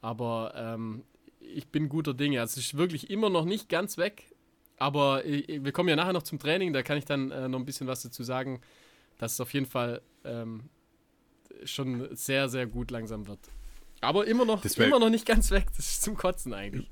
Aber 0.00 0.52
ähm, 0.56 1.02
ich 1.40 1.66
bin 1.68 1.88
guter 1.88 2.14
Dinge. 2.14 2.40
Also 2.40 2.60
es 2.60 2.66
ist 2.66 2.76
wirklich 2.76 3.10
immer 3.10 3.28
noch 3.28 3.44
nicht 3.44 3.68
ganz 3.68 3.98
weg. 3.98 4.34
Aber 4.78 5.26
äh, 5.26 5.62
wir 5.64 5.72
kommen 5.72 5.88
ja 5.88 5.96
nachher 5.96 6.12
noch 6.12 6.22
zum 6.22 6.38
Training, 6.38 6.72
da 6.72 6.82
kann 6.82 6.96
ich 6.96 7.04
dann 7.04 7.30
äh, 7.32 7.48
noch 7.48 7.58
ein 7.58 7.66
bisschen 7.66 7.86
was 7.86 8.02
dazu 8.02 8.22
sagen, 8.22 8.60
dass 9.18 9.32
es 9.32 9.40
auf 9.40 9.52
jeden 9.52 9.66
Fall 9.66 10.00
ähm, 10.24 10.70
schon 11.64 12.08
sehr, 12.14 12.48
sehr 12.48 12.66
gut 12.66 12.90
langsam 12.90 13.26
wird. 13.26 13.40
Aber 14.00 14.26
immer 14.26 14.44
noch, 14.46 14.64
wär- 14.64 14.86
immer 14.86 15.00
noch 15.00 15.10
nicht 15.10 15.26
ganz 15.26 15.50
weg. 15.50 15.66
Das 15.76 15.86
ist 15.90 16.02
zum 16.02 16.16
Kotzen 16.16 16.54
eigentlich. 16.54 16.90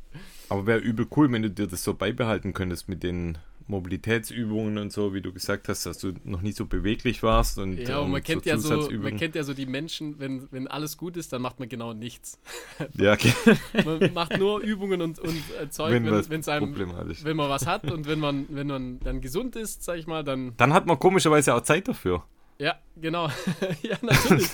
Aber 0.51 0.67
wäre 0.67 0.81
übel 0.81 1.07
cool, 1.17 1.31
wenn 1.33 1.43
du 1.43 1.51
dir 1.51 1.67
das 1.67 1.85
so 1.85 1.95
beibehalten 1.95 2.53
könntest 2.53 2.89
mit 2.89 3.03
den 3.03 3.39
Mobilitätsübungen 3.69 4.79
und 4.79 4.93
so, 4.93 5.15
wie 5.15 5.21
du 5.21 5.33
gesagt 5.33 5.69
hast, 5.69 5.87
dass 5.87 5.99
du 5.99 6.15
noch 6.25 6.41
nie 6.41 6.53
so 6.53 6.67
beweglich 6.67 7.23
warst 7.23 7.59
und 7.59 7.77
Ja, 7.77 7.99
und 7.99 8.07
ähm, 8.07 8.13
man 8.13 8.23
kennt, 8.23 8.47
ja 8.47 8.59
so, 8.59 8.91
man 8.91 9.17
kennt 9.17 9.35
ja 9.35 9.45
so 9.45 9.55
die 9.55 9.67
Menschen, 9.67 10.19
wenn, 10.19 10.49
wenn 10.51 10.67
alles 10.67 10.97
gut 10.97 11.17
ist, 11.17 11.33
dann 11.33 11.43
macht 11.43 11.61
man 11.61 11.69
genau 11.69 11.93
nichts. 11.93 12.41
ja, 12.95 13.13
okay. 13.13 13.33
Man 13.85 14.13
macht 14.13 14.39
nur 14.39 14.61
Übungen 14.61 15.03
und, 15.03 15.19
und 15.19 15.37
äh, 15.61 15.69
Zeug, 15.71 15.93
wenn 15.93 16.05
wenn, 16.05 16.31
wenn's 16.31 16.49
einem, 16.49 16.75
wenn 16.77 17.37
man 17.37 17.49
was 17.49 17.67
hat 17.67 17.91
und 17.91 18.07
wenn 18.07 18.19
man, 18.19 18.47
wenn 18.49 18.67
man 18.67 19.01
dann 19.01 19.21
gesund 19.21 19.57
ist, 19.57 19.85
sag 19.85 19.99
ich 19.99 20.07
mal, 20.07 20.25
dann 20.25 20.55
Dann 20.57 20.73
hat 20.73 20.87
man 20.87 20.99
komischerweise 20.99 21.55
auch 21.55 21.63
Zeit 21.63 21.89
dafür. 21.89 22.25
Ja, 22.59 22.77
genau. 22.97 23.29
ja, 23.83 23.97
natürlich. 24.01 24.49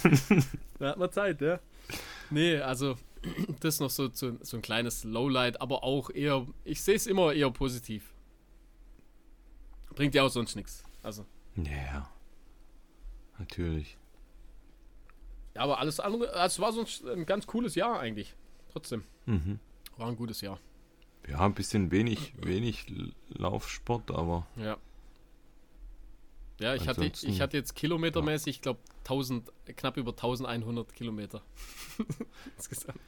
da 0.79 0.91
hat 0.91 0.99
man 0.99 1.11
Zeit, 1.11 1.41
ja. 1.41 1.59
Nee, 2.31 2.59
also 2.59 2.97
das 3.61 3.75
ist 3.75 3.81
noch 3.81 3.91
so, 3.91 4.11
so, 4.13 4.37
so 4.41 4.57
ein 4.57 4.63
kleines 4.63 5.05
Lowlight, 5.05 5.61
aber 5.61 5.85
auch 5.85 6.11
eher, 6.11 6.47
ich 6.65 6.83
sehe 6.83 6.97
es 6.97 7.07
immer 7.07 7.33
eher 7.33 7.51
positiv. 7.51 8.14
Bringt 9.95 10.15
ja 10.15 10.23
auch 10.25 10.29
sonst 10.31 10.57
nichts. 10.57 10.83
Also, 11.03 11.25
Ja, 11.57 12.09
natürlich. 13.39 13.97
ja, 15.55 15.63
aber 15.63 15.79
alles 15.79 16.01
andere, 16.01 16.33
es 16.45 16.59
war 16.61 16.73
sonst 16.73 17.05
ein 17.07 17.27
ganz 17.27 17.47
cooles 17.47 17.75
Jahr 17.75 18.01
eigentlich. 18.01 18.35
Trotzdem, 18.73 19.05
Mhm. 19.27 19.59
war 19.97 20.09
ein 20.09 20.17
gutes 20.17 20.41
Jahr. 20.41 20.59
Ja, 21.29 21.41
ein 21.41 21.55
bisschen 21.55 21.91
wenig, 21.91 22.35
wenig 22.39 22.87
Laufsport, 23.29 24.11
aber 24.11 24.47
Ja. 24.57 24.77
Ja, 26.61 26.75
ich 26.77 26.87
hatte, 26.87 27.05
ich 27.05 27.41
hatte 27.41 27.57
jetzt 27.57 27.75
kilometermäßig, 27.75 28.57
ich 28.57 28.63
glaube, 28.63 28.79
1000, 29.03 29.51
knapp 29.77 29.97
über 29.97 30.13
1100 30.13 30.93
Kilometer. 30.95 31.43
Insgesamt. 32.57 33.01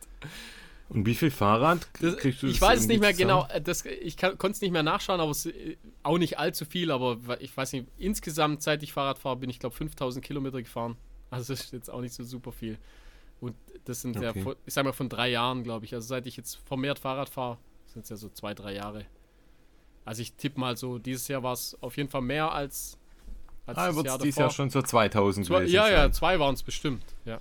Und 0.88 1.04
wie 1.04 1.14
viel 1.14 1.30
Fahrrad 1.30 1.88
das, 2.00 2.16
kriegst 2.16 2.42
du? 2.42 2.46
Ich 2.46 2.60
weiß 2.60 2.80
es 2.80 2.86
nicht 2.86 3.00
mehr 3.00 3.12
genau. 3.12 3.46
Äh, 3.48 3.60
das, 3.60 3.84
ich 3.84 4.16
konnte 4.16 4.50
es 4.50 4.60
nicht 4.60 4.70
mehr 4.70 4.84
nachschauen, 4.84 5.20
aber 5.20 5.32
es, 5.32 5.46
äh, 5.46 5.76
auch 6.02 6.18
nicht 6.18 6.38
allzu 6.38 6.64
viel. 6.64 6.90
Aber 6.90 7.18
ich 7.40 7.56
weiß 7.56 7.72
nicht, 7.72 7.88
insgesamt, 7.98 8.62
seit 8.62 8.82
ich 8.82 8.92
Fahrrad 8.92 9.18
fahre, 9.18 9.36
bin 9.36 9.50
ich 9.50 9.58
glaube 9.58 9.74
5000 9.74 10.24
Kilometer 10.24 10.62
gefahren. 10.62 10.96
Also 11.28 11.54
das 11.54 11.64
ist 11.64 11.72
jetzt 11.72 11.90
auch 11.90 12.02
nicht 12.02 12.14
so 12.14 12.22
super 12.22 12.52
viel. 12.52 12.78
Und 13.40 13.56
das 13.84 14.00
sind 14.00 14.16
okay. 14.16 14.44
ja, 14.44 14.52
ich 14.64 14.72
sag 14.72 14.84
mal, 14.84 14.92
von 14.92 15.08
drei 15.08 15.28
Jahren, 15.28 15.64
glaube 15.64 15.84
ich. 15.84 15.92
Also 15.92 16.06
seit 16.06 16.24
ich 16.28 16.36
jetzt 16.36 16.60
vermehrt 16.64 17.00
Fahrrad 17.00 17.28
fahre, 17.28 17.58
sind 17.86 18.04
es 18.04 18.10
ja 18.10 18.16
so 18.16 18.28
zwei, 18.28 18.54
drei 18.54 18.74
Jahre. 18.74 19.06
Also 20.04 20.22
ich 20.22 20.34
tippe 20.34 20.60
mal 20.60 20.76
so, 20.76 20.98
dieses 20.98 21.26
Jahr 21.26 21.42
war 21.42 21.52
es 21.52 21.76
auf 21.82 21.96
jeden 21.96 22.08
Fall 22.08 22.22
mehr 22.22 22.52
als, 22.52 22.96
als 23.66 23.76
ah, 23.76 23.92
das 23.92 24.04
Jahr 24.04 24.18
dieses 24.18 24.36
Jahr 24.36 24.50
schon 24.50 24.70
so 24.70 24.80
2000 24.80 25.46
zwei, 25.46 25.64
Ja, 25.64 25.90
ja, 25.90 26.12
zwei 26.12 26.38
waren 26.38 26.54
es 26.54 26.62
bestimmt, 26.62 27.04
ja. 27.24 27.40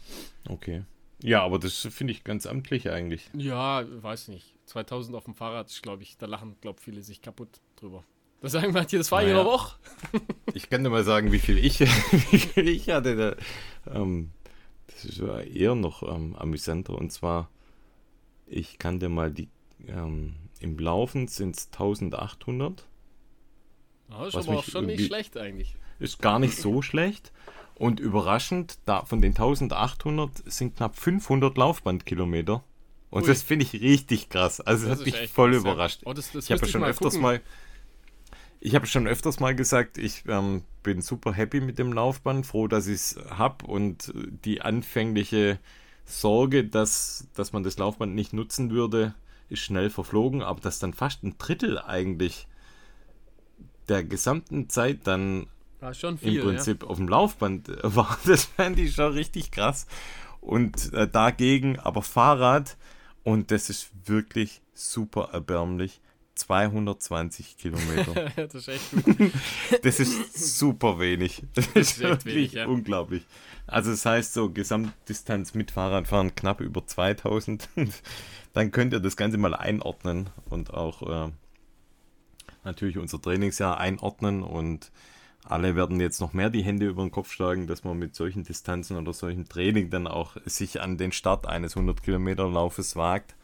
Okay. 0.50 0.84
Ja, 1.22 1.44
aber 1.44 1.60
das 1.60 1.88
finde 1.92 2.14
ich 2.14 2.24
ganz 2.24 2.46
amtlich 2.46 2.90
eigentlich. 2.90 3.30
Ja, 3.34 3.84
weiß 3.88 4.28
nicht. 4.30 4.56
2000 4.66 5.16
auf 5.16 5.26
dem 5.26 5.36
Fahrrad, 5.36 5.72
glaube 5.82 6.04
ich, 6.04 6.18
da 6.18 6.26
lachen, 6.26 6.56
glaube 6.62 6.82
viele 6.82 7.02
sich 7.02 7.22
kaputt 7.22 7.62
drüber. 7.76 8.04
Da 8.42 8.50
sagen 8.50 8.74
wir, 8.74 8.84
das 8.84 9.12
war 9.12 9.22
naja. 9.22 9.38
jede 9.38 9.46
Woche. 9.46 9.80
ich 10.54 10.70
kann 10.70 10.84
dir 10.84 10.90
mal 10.90 11.04
sagen, 11.04 11.32
wie 11.32 11.40
viel 11.40 11.58
ich, 11.58 11.80
wie 12.32 12.40
viel 12.40 12.68
ich 12.68 12.90
hatte. 12.90 13.16
Da, 13.86 13.92
ähm, 13.92 14.32
das 14.88 15.06
ist 15.06 15.18
ja 15.18 15.40
eher 15.40 15.76
noch 15.76 16.04
ähm, 16.04 16.36
amüsanter. 16.36 16.96
Und 16.96 17.12
zwar, 17.12 17.50
ich 18.46 18.78
kann 18.78 19.00
dir 19.00 19.10
mal 19.10 19.32
die, 19.32 19.50
ähm, 19.88 20.36
im 20.60 20.78
Laufen 20.78 21.28
sind 21.28 21.58
es 21.58 21.68
1800. 21.72 22.86
Das 24.10 24.28
ist 24.28 24.36
aber 24.36 24.60
auch 24.60 24.64
schon 24.64 24.86
nicht 24.86 25.06
schlecht 25.06 25.38
eigentlich. 25.38 25.76
Ist 26.00 26.20
gar 26.20 26.40
nicht 26.40 26.56
so 26.56 26.82
schlecht. 26.84 27.32
Und 27.78 28.00
überraschend, 28.00 28.80
da 28.86 29.04
von 29.04 29.22
den 29.22 29.32
1800 29.32 30.44
sind 30.46 30.78
knapp 30.78 30.96
500 30.96 31.58
Laufbandkilometer. 31.58 32.64
Und 33.10 33.24
Ui. 33.24 33.28
das 33.28 33.44
finde 33.44 33.66
ich 33.66 33.74
richtig 33.74 34.30
krass. 34.30 34.62
Also 34.62 34.88
das, 34.88 35.00
das 35.00 35.08
hat 35.08 35.22
mich 35.22 35.30
voll 35.32 35.52
krass, 35.52 35.62
überrascht. 35.62 36.02
Ja. 36.04 36.08
Oh, 36.08 36.14
das, 36.14 36.32
das 36.32 36.46
ich 36.46 36.52
habe 36.52 36.66
schon 36.66 36.84
öfters 36.84 37.14
gucken. 37.14 37.22
mal 37.22 37.42
ich 38.66 38.74
habe 38.74 38.88
schon 38.88 39.08
öfters 39.08 39.40
mal 39.40 39.56
gesagt, 39.56 40.00
ich 40.00 40.24
ähm, 40.28 40.64
bin 40.82 41.02
super 41.04 41.32
happy 41.32 41.62
mit 41.62 41.78
dem 41.78 41.94
Laufband, 41.94 42.48
froh, 42.48 42.68
dass 42.68 42.88
ich 42.88 42.96
es 42.96 43.20
habe 43.30 43.64
und 43.68 44.12
die 44.16 44.62
anfängliche 44.62 45.60
Sorge, 46.04 46.64
dass, 46.64 47.28
dass 47.36 47.54
man 47.54 47.62
das 47.62 47.78
Laufband 47.78 48.16
nicht 48.16 48.34
nutzen 48.34 48.72
würde, 48.72 49.14
ist 49.50 49.60
schnell 49.60 49.92
verflogen, 49.92 50.42
aber 50.42 50.62
dass 50.62 50.80
dann 50.80 50.94
fast 50.94 51.24
ein 51.24 51.38
Drittel 51.38 51.78
eigentlich 51.78 52.48
der 53.88 54.04
gesamten 54.04 54.68
Zeit 54.68 55.02
dann 55.04 55.46
viel, 55.94 56.40
im 56.40 56.44
Prinzip 56.44 56.84
ja. 56.84 56.90
auf 56.90 56.98
dem 56.98 57.08
Laufband 57.08 57.70
war, 57.84 58.18
das 58.26 58.46
fand 58.46 58.80
ich 58.80 58.96
schon 58.96 59.14
richtig 59.14 59.52
krass. 59.52 59.88
Und 60.42 60.94
äh, 60.94 61.08
dagegen 61.08 61.80
aber 61.80 62.02
Fahrrad, 62.02 62.78
und 63.24 63.52
das 63.52 63.70
ist 63.70 63.90
wirklich 64.06 64.62
super 64.74 65.30
erbärmlich, 65.34 66.02
220 66.36 67.58
Kilometer. 67.58 68.30
das 68.36 68.56
ist 68.56 68.68
echt 68.68 68.92
gut. 68.92 69.32
das 69.84 70.00
ist 70.00 70.58
super 70.58 71.00
wenig. 71.00 71.44
Das, 71.54 71.74
das 71.74 71.92
ist, 71.92 72.00
wirklich 72.00 72.36
wenig, 72.36 72.54
ja. 72.54 72.68
unglaublich. 72.68 73.26
Also 73.68 73.92
das 73.92 74.06
heißt 74.06 74.34
so 74.34 74.52
Gesamtdistanz 74.52 75.54
mit 75.54 75.72
Fahrradfahren 75.72 76.36
knapp 76.36 76.62
über 76.62 76.86
2000. 76.86 77.70
Dann 78.54 78.72
könnt 78.72 78.94
ihr 78.94 79.00
das 79.00 79.18
Ganze 79.18 79.38
mal 79.38 79.56
einordnen 79.56 80.30
und 80.50 80.74
auch 80.74 81.28
äh, 81.28 81.32
natürlich 82.64 82.98
unser 82.98 83.22
Trainingsjahr 83.22 83.80
einordnen 83.80 84.44
und 84.44 84.92
alle 85.48 85.76
werden 85.76 86.00
jetzt 86.00 86.20
noch 86.20 86.34
mehr 86.34 86.50
die 86.50 86.64
Hände 86.64 86.88
über 86.88 87.04
den 87.04 87.12
Kopf 87.12 87.32
schlagen, 87.32 87.68
dass 87.68 87.84
man 87.84 87.98
mit 87.98 88.16
solchen 88.16 88.44
Distanzen 88.44 88.98
oder 88.98 89.14
solchen 89.14 89.48
Training 89.48 89.90
dann 89.90 90.08
auch 90.08 90.38
sich 90.46 90.82
an 90.82 90.98
den 90.98 91.12
Start 91.12 91.48
eines 91.48 91.76
100 91.76 92.02
Kilometer 92.02 92.50
Laufes 92.50 92.96
wagt. 92.96 93.36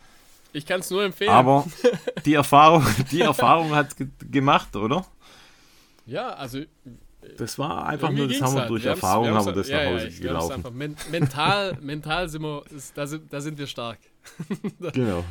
Ich 0.54 0.66
kann 0.66 0.82
es 0.82 0.90
nur 0.90 1.04
empfehlen. 1.04 1.32
Aber 1.32 1.66
die 2.26 2.34
Erfahrung, 2.34 2.86
die 3.12 3.22
Erfahrung 3.22 3.74
hat 3.74 3.96
gemacht, 4.20 4.76
oder? 4.76 5.06
Ja, 6.06 6.34
also. 6.34 6.62
Das 7.38 7.60
war 7.60 7.86
einfach 7.86 8.10
nur, 8.10 8.28
das 8.28 8.42
haben 8.42 8.56
wir 8.56 8.62
halt. 8.62 8.70
durch 8.72 8.84
wir 8.84 8.92
Erfahrung 8.92 9.30
haben 9.30 9.46
wir 9.46 9.54
das 9.54 9.70
ja, 9.70 9.84
nach 9.84 9.92
Hause 9.92 10.08
ja, 10.08 10.22
gelaufen. 10.22 10.64
Men 10.74 10.96
mental, 11.12 11.78
mental 11.82 12.28
sind 12.28 12.42
wir, 12.42 12.64
ist, 12.76 12.98
da, 12.98 13.06
sind, 13.06 13.32
da 13.32 13.40
sind 13.40 13.60
wir 13.60 13.68
stark. 13.68 14.00
genau. 14.94 15.24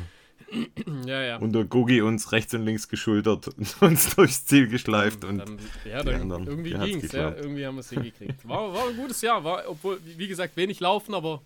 ja, 1.05 1.21
ja. 1.21 1.37
Und 1.37 1.53
der 1.53 1.65
Gugi 1.65 2.01
uns 2.01 2.31
rechts 2.31 2.53
und 2.53 2.63
links 2.63 2.87
geschultert 2.87 3.47
und 3.47 3.75
uns 3.81 4.15
durchs 4.15 4.45
Ziel 4.45 4.67
geschleift. 4.67 5.23
Und, 5.23 5.39
dann, 5.39 5.59
ja, 5.85 6.03
dann 6.03 6.21
anderen, 6.21 6.47
irgendwie 6.47 6.73
ging 6.73 7.03
es. 7.03 7.11
Ja, 7.11 7.33
irgendwie 7.35 7.65
haben 7.65 7.75
wir 7.75 7.81
es 7.81 7.89
hingekriegt. 7.91 8.47
War, 8.47 8.73
war 8.73 8.87
ein 8.89 8.95
gutes 8.95 9.21
Jahr. 9.21 9.43
War, 9.43 9.63
obwohl, 9.67 9.99
wie 10.03 10.27
gesagt, 10.27 10.57
wenig 10.57 10.79
laufen, 10.79 11.13
aber 11.13 11.41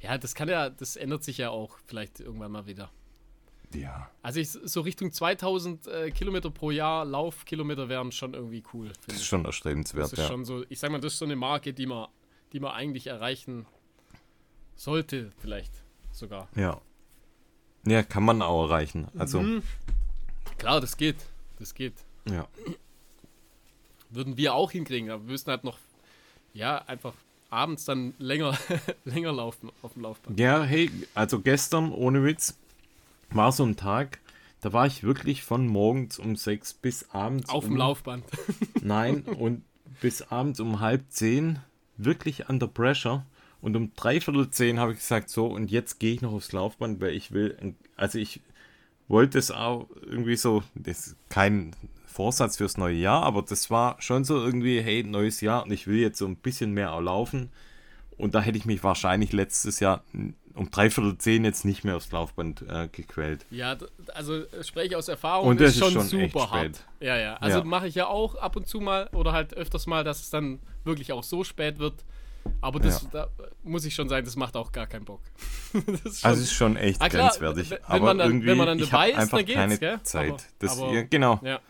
ja, 0.00 0.18
das 0.18 0.34
kann 0.34 0.48
ja, 0.48 0.70
das 0.70 0.96
ändert 0.96 1.24
sich 1.24 1.38
ja 1.38 1.50
auch 1.50 1.78
vielleicht 1.86 2.20
irgendwann 2.20 2.52
mal 2.52 2.66
wieder. 2.66 2.90
Ja. 3.74 4.10
Also 4.22 4.40
ich, 4.40 4.50
so 4.50 4.80
Richtung 4.82 5.12
2000 5.12 5.86
äh, 5.86 6.10
Kilometer 6.10 6.50
pro 6.50 6.70
Jahr 6.70 7.04
Laufkilometer 7.04 7.88
wären 7.88 8.12
schon 8.12 8.34
irgendwie 8.34 8.62
cool. 8.72 8.92
Das 9.06 9.16
ist 9.16 9.22
ich. 9.22 9.26
schon 9.26 9.44
erstrebenswert, 9.44 10.04
das 10.04 10.12
ist 10.12 10.18
ja. 10.20 10.26
schon 10.28 10.44
so, 10.44 10.64
ich 10.68 10.78
sag 10.78 10.90
mal, 10.92 11.00
das 11.00 11.14
ist 11.14 11.18
so 11.18 11.24
eine 11.24 11.36
Marke, 11.36 11.74
die 11.74 11.86
man, 11.86 12.08
die 12.52 12.60
man 12.60 12.72
eigentlich 12.72 13.08
erreichen 13.08 13.66
sollte, 14.76 15.32
vielleicht 15.38 15.72
sogar. 16.12 16.48
Ja. 16.54 16.80
Ja, 17.86 18.02
kann 18.02 18.24
man 18.24 18.42
auch 18.42 18.64
erreichen. 18.64 19.08
Also. 19.16 19.40
Mhm. 19.40 19.62
Klar, 20.58 20.80
das 20.80 20.96
geht. 20.96 21.16
Das 21.58 21.74
geht. 21.74 21.94
Ja. 22.28 22.48
Würden 24.10 24.36
wir 24.36 24.54
auch 24.54 24.70
hinkriegen, 24.72 25.10
aber 25.10 25.24
wir 25.24 25.32
müssen 25.32 25.50
halt 25.50 25.64
noch, 25.64 25.78
ja, 26.52 26.78
einfach 26.86 27.14
abends 27.50 27.84
dann 27.84 28.14
länger, 28.18 28.56
länger 29.04 29.32
laufen 29.32 29.70
auf 29.82 29.94
dem 29.94 30.02
Laufband. 30.02 30.38
Ja, 30.38 30.62
hey, 30.62 30.90
also 31.14 31.40
gestern, 31.40 31.92
ohne 31.92 32.24
Witz, 32.24 32.58
war 33.30 33.52
so 33.52 33.64
ein 33.64 33.76
Tag, 33.76 34.20
da 34.60 34.72
war 34.72 34.86
ich 34.86 35.02
wirklich 35.02 35.42
von 35.42 35.66
morgens 35.66 36.18
um 36.18 36.36
sechs 36.36 36.74
bis 36.74 37.10
abends. 37.10 37.48
Auf 37.48 37.64
um, 37.64 37.70
dem 37.70 37.76
Laufband. 37.78 38.24
nein, 38.80 39.22
und 39.38 39.64
bis 40.00 40.22
abends 40.22 40.60
um 40.60 40.80
halb 40.80 41.04
zehn 41.10 41.60
wirklich 41.96 42.48
under 42.48 42.66
pressure. 42.66 43.24
Und 43.60 43.76
um 43.76 43.92
dreiviertel 43.96 44.50
zehn 44.50 44.78
habe 44.78 44.92
ich 44.92 44.98
gesagt, 44.98 45.30
so, 45.30 45.46
und 45.46 45.70
jetzt 45.70 45.98
gehe 45.98 46.14
ich 46.14 46.22
noch 46.22 46.32
aufs 46.32 46.52
Laufband, 46.52 47.00
weil 47.00 47.14
ich 47.14 47.32
will, 47.32 47.74
also 47.96 48.18
ich 48.18 48.40
wollte 49.08 49.38
es 49.38 49.50
auch 49.50 49.88
irgendwie 50.02 50.36
so, 50.36 50.62
das 50.74 51.08
ist 51.08 51.16
kein 51.28 51.74
Vorsatz 52.06 52.56
fürs 52.56 52.76
neue 52.76 52.96
Jahr, 52.96 53.22
aber 53.22 53.42
das 53.42 53.70
war 53.70 54.00
schon 54.00 54.24
so 54.24 54.36
irgendwie, 54.42 54.80
hey, 54.80 55.02
neues 55.02 55.40
Jahr 55.40 55.64
und 55.64 55.72
ich 55.72 55.86
will 55.86 55.98
jetzt 55.98 56.18
so 56.18 56.26
ein 56.26 56.36
bisschen 56.36 56.72
mehr 56.72 56.92
auch 56.92 57.00
laufen. 57.00 57.50
Und 58.18 58.34
da 58.34 58.40
hätte 58.40 58.56
ich 58.56 58.64
mich 58.64 58.82
wahrscheinlich 58.82 59.32
letztes 59.32 59.78
Jahr 59.80 60.02
um 60.54 60.70
dreiviertel 60.70 61.18
zehn 61.18 61.44
jetzt 61.44 61.66
nicht 61.66 61.84
mehr 61.84 61.96
aufs 61.96 62.10
Laufband 62.10 62.62
äh, 62.62 62.88
gequält. 62.90 63.44
Ja, 63.50 63.76
also 64.14 64.44
spreche 64.62 64.86
ich 64.88 64.96
aus 64.96 65.08
Erfahrung, 65.08 65.48
und 65.48 65.60
das 65.60 65.72
ist 65.72 65.78
schon, 65.78 65.92
schon 65.92 66.08
super 66.08 66.50
hart. 66.50 66.82
Ja, 67.00 67.18
ja. 67.18 67.34
Also 67.34 67.58
ja. 67.58 67.64
mache 67.64 67.88
ich 67.88 67.94
ja 67.94 68.06
auch 68.06 68.36
ab 68.36 68.56
und 68.56 68.66
zu 68.66 68.80
mal 68.80 69.08
oder 69.12 69.32
halt 69.32 69.52
öfters 69.52 69.86
mal, 69.86 70.02
dass 70.02 70.20
es 70.22 70.30
dann 70.30 70.60
wirklich 70.84 71.12
auch 71.12 71.22
so 71.22 71.44
spät 71.44 71.78
wird. 71.78 72.04
Aber 72.60 72.80
das 72.80 73.02
ja. 73.02 73.08
da 73.10 73.28
muss 73.62 73.84
ich 73.84 73.94
schon 73.94 74.08
sagen, 74.08 74.24
das 74.24 74.36
macht 74.36 74.56
auch 74.56 74.72
gar 74.72 74.86
keinen 74.86 75.04
Bock. 75.04 75.20
ist 75.72 76.20
schon, 76.20 76.30
also 76.30 76.42
es 76.42 76.48
ist 76.48 76.52
schon 76.52 76.76
echt 76.76 77.00
ah, 77.00 77.08
klar, 77.08 77.28
grenzwertig. 77.28 77.70
Wenn 77.70 77.78
aber 77.84 78.04
man 78.06 78.18
dann, 78.18 78.28
irgendwie, 78.28 78.46
wenn 78.46 78.58
man 78.58 78.66
dann 78.66 78.78
dabei 78.78 79.10
ist, 79.10 79.32
dann 79.32 79.44
geht's, 79.44 79.54
keine 79.54 79.78
gell? 79.78 80.02
Zeit. 80.02 80.30
Aber, 80.30 80.42
das, 80.58 80.78
aber, 80.78 80.92
ja, 80.92 81.02
genau. 81.02 81.40
Ja. 81.42 81.60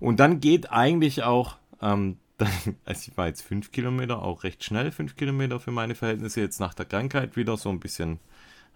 Und 0.00 0.20
dann 0.20 0.40
geht 0.40 0.70
eigentlich 0.70 1.22
auch 1.22 1.56
ähm, 1.80 2.18
also 2.84 3.10
ich 3.10 3.16
war 3.16 3.26
jetzt 3.26 3.42
fünf 3.42 3.72
Kilometer, 3.72 4.22
auch 4.22 4.44
recht 4.44 4.64
schnell, 4.64 4.90
fünf 4.92 5.16
Kilometer 5.16 5.60
für 5.60 5.70
meine 5.70 5.94
Verhältnisse, 5.94 6.40
jetzt 6.40 6.60
nach 6.60 6.74
der 6.74 6.86
Krankheit 6.86 7.36
wieder 7.36 7.56
so 7.56 7.68
ein 7.68 7.80
bisschen 7.80 8.18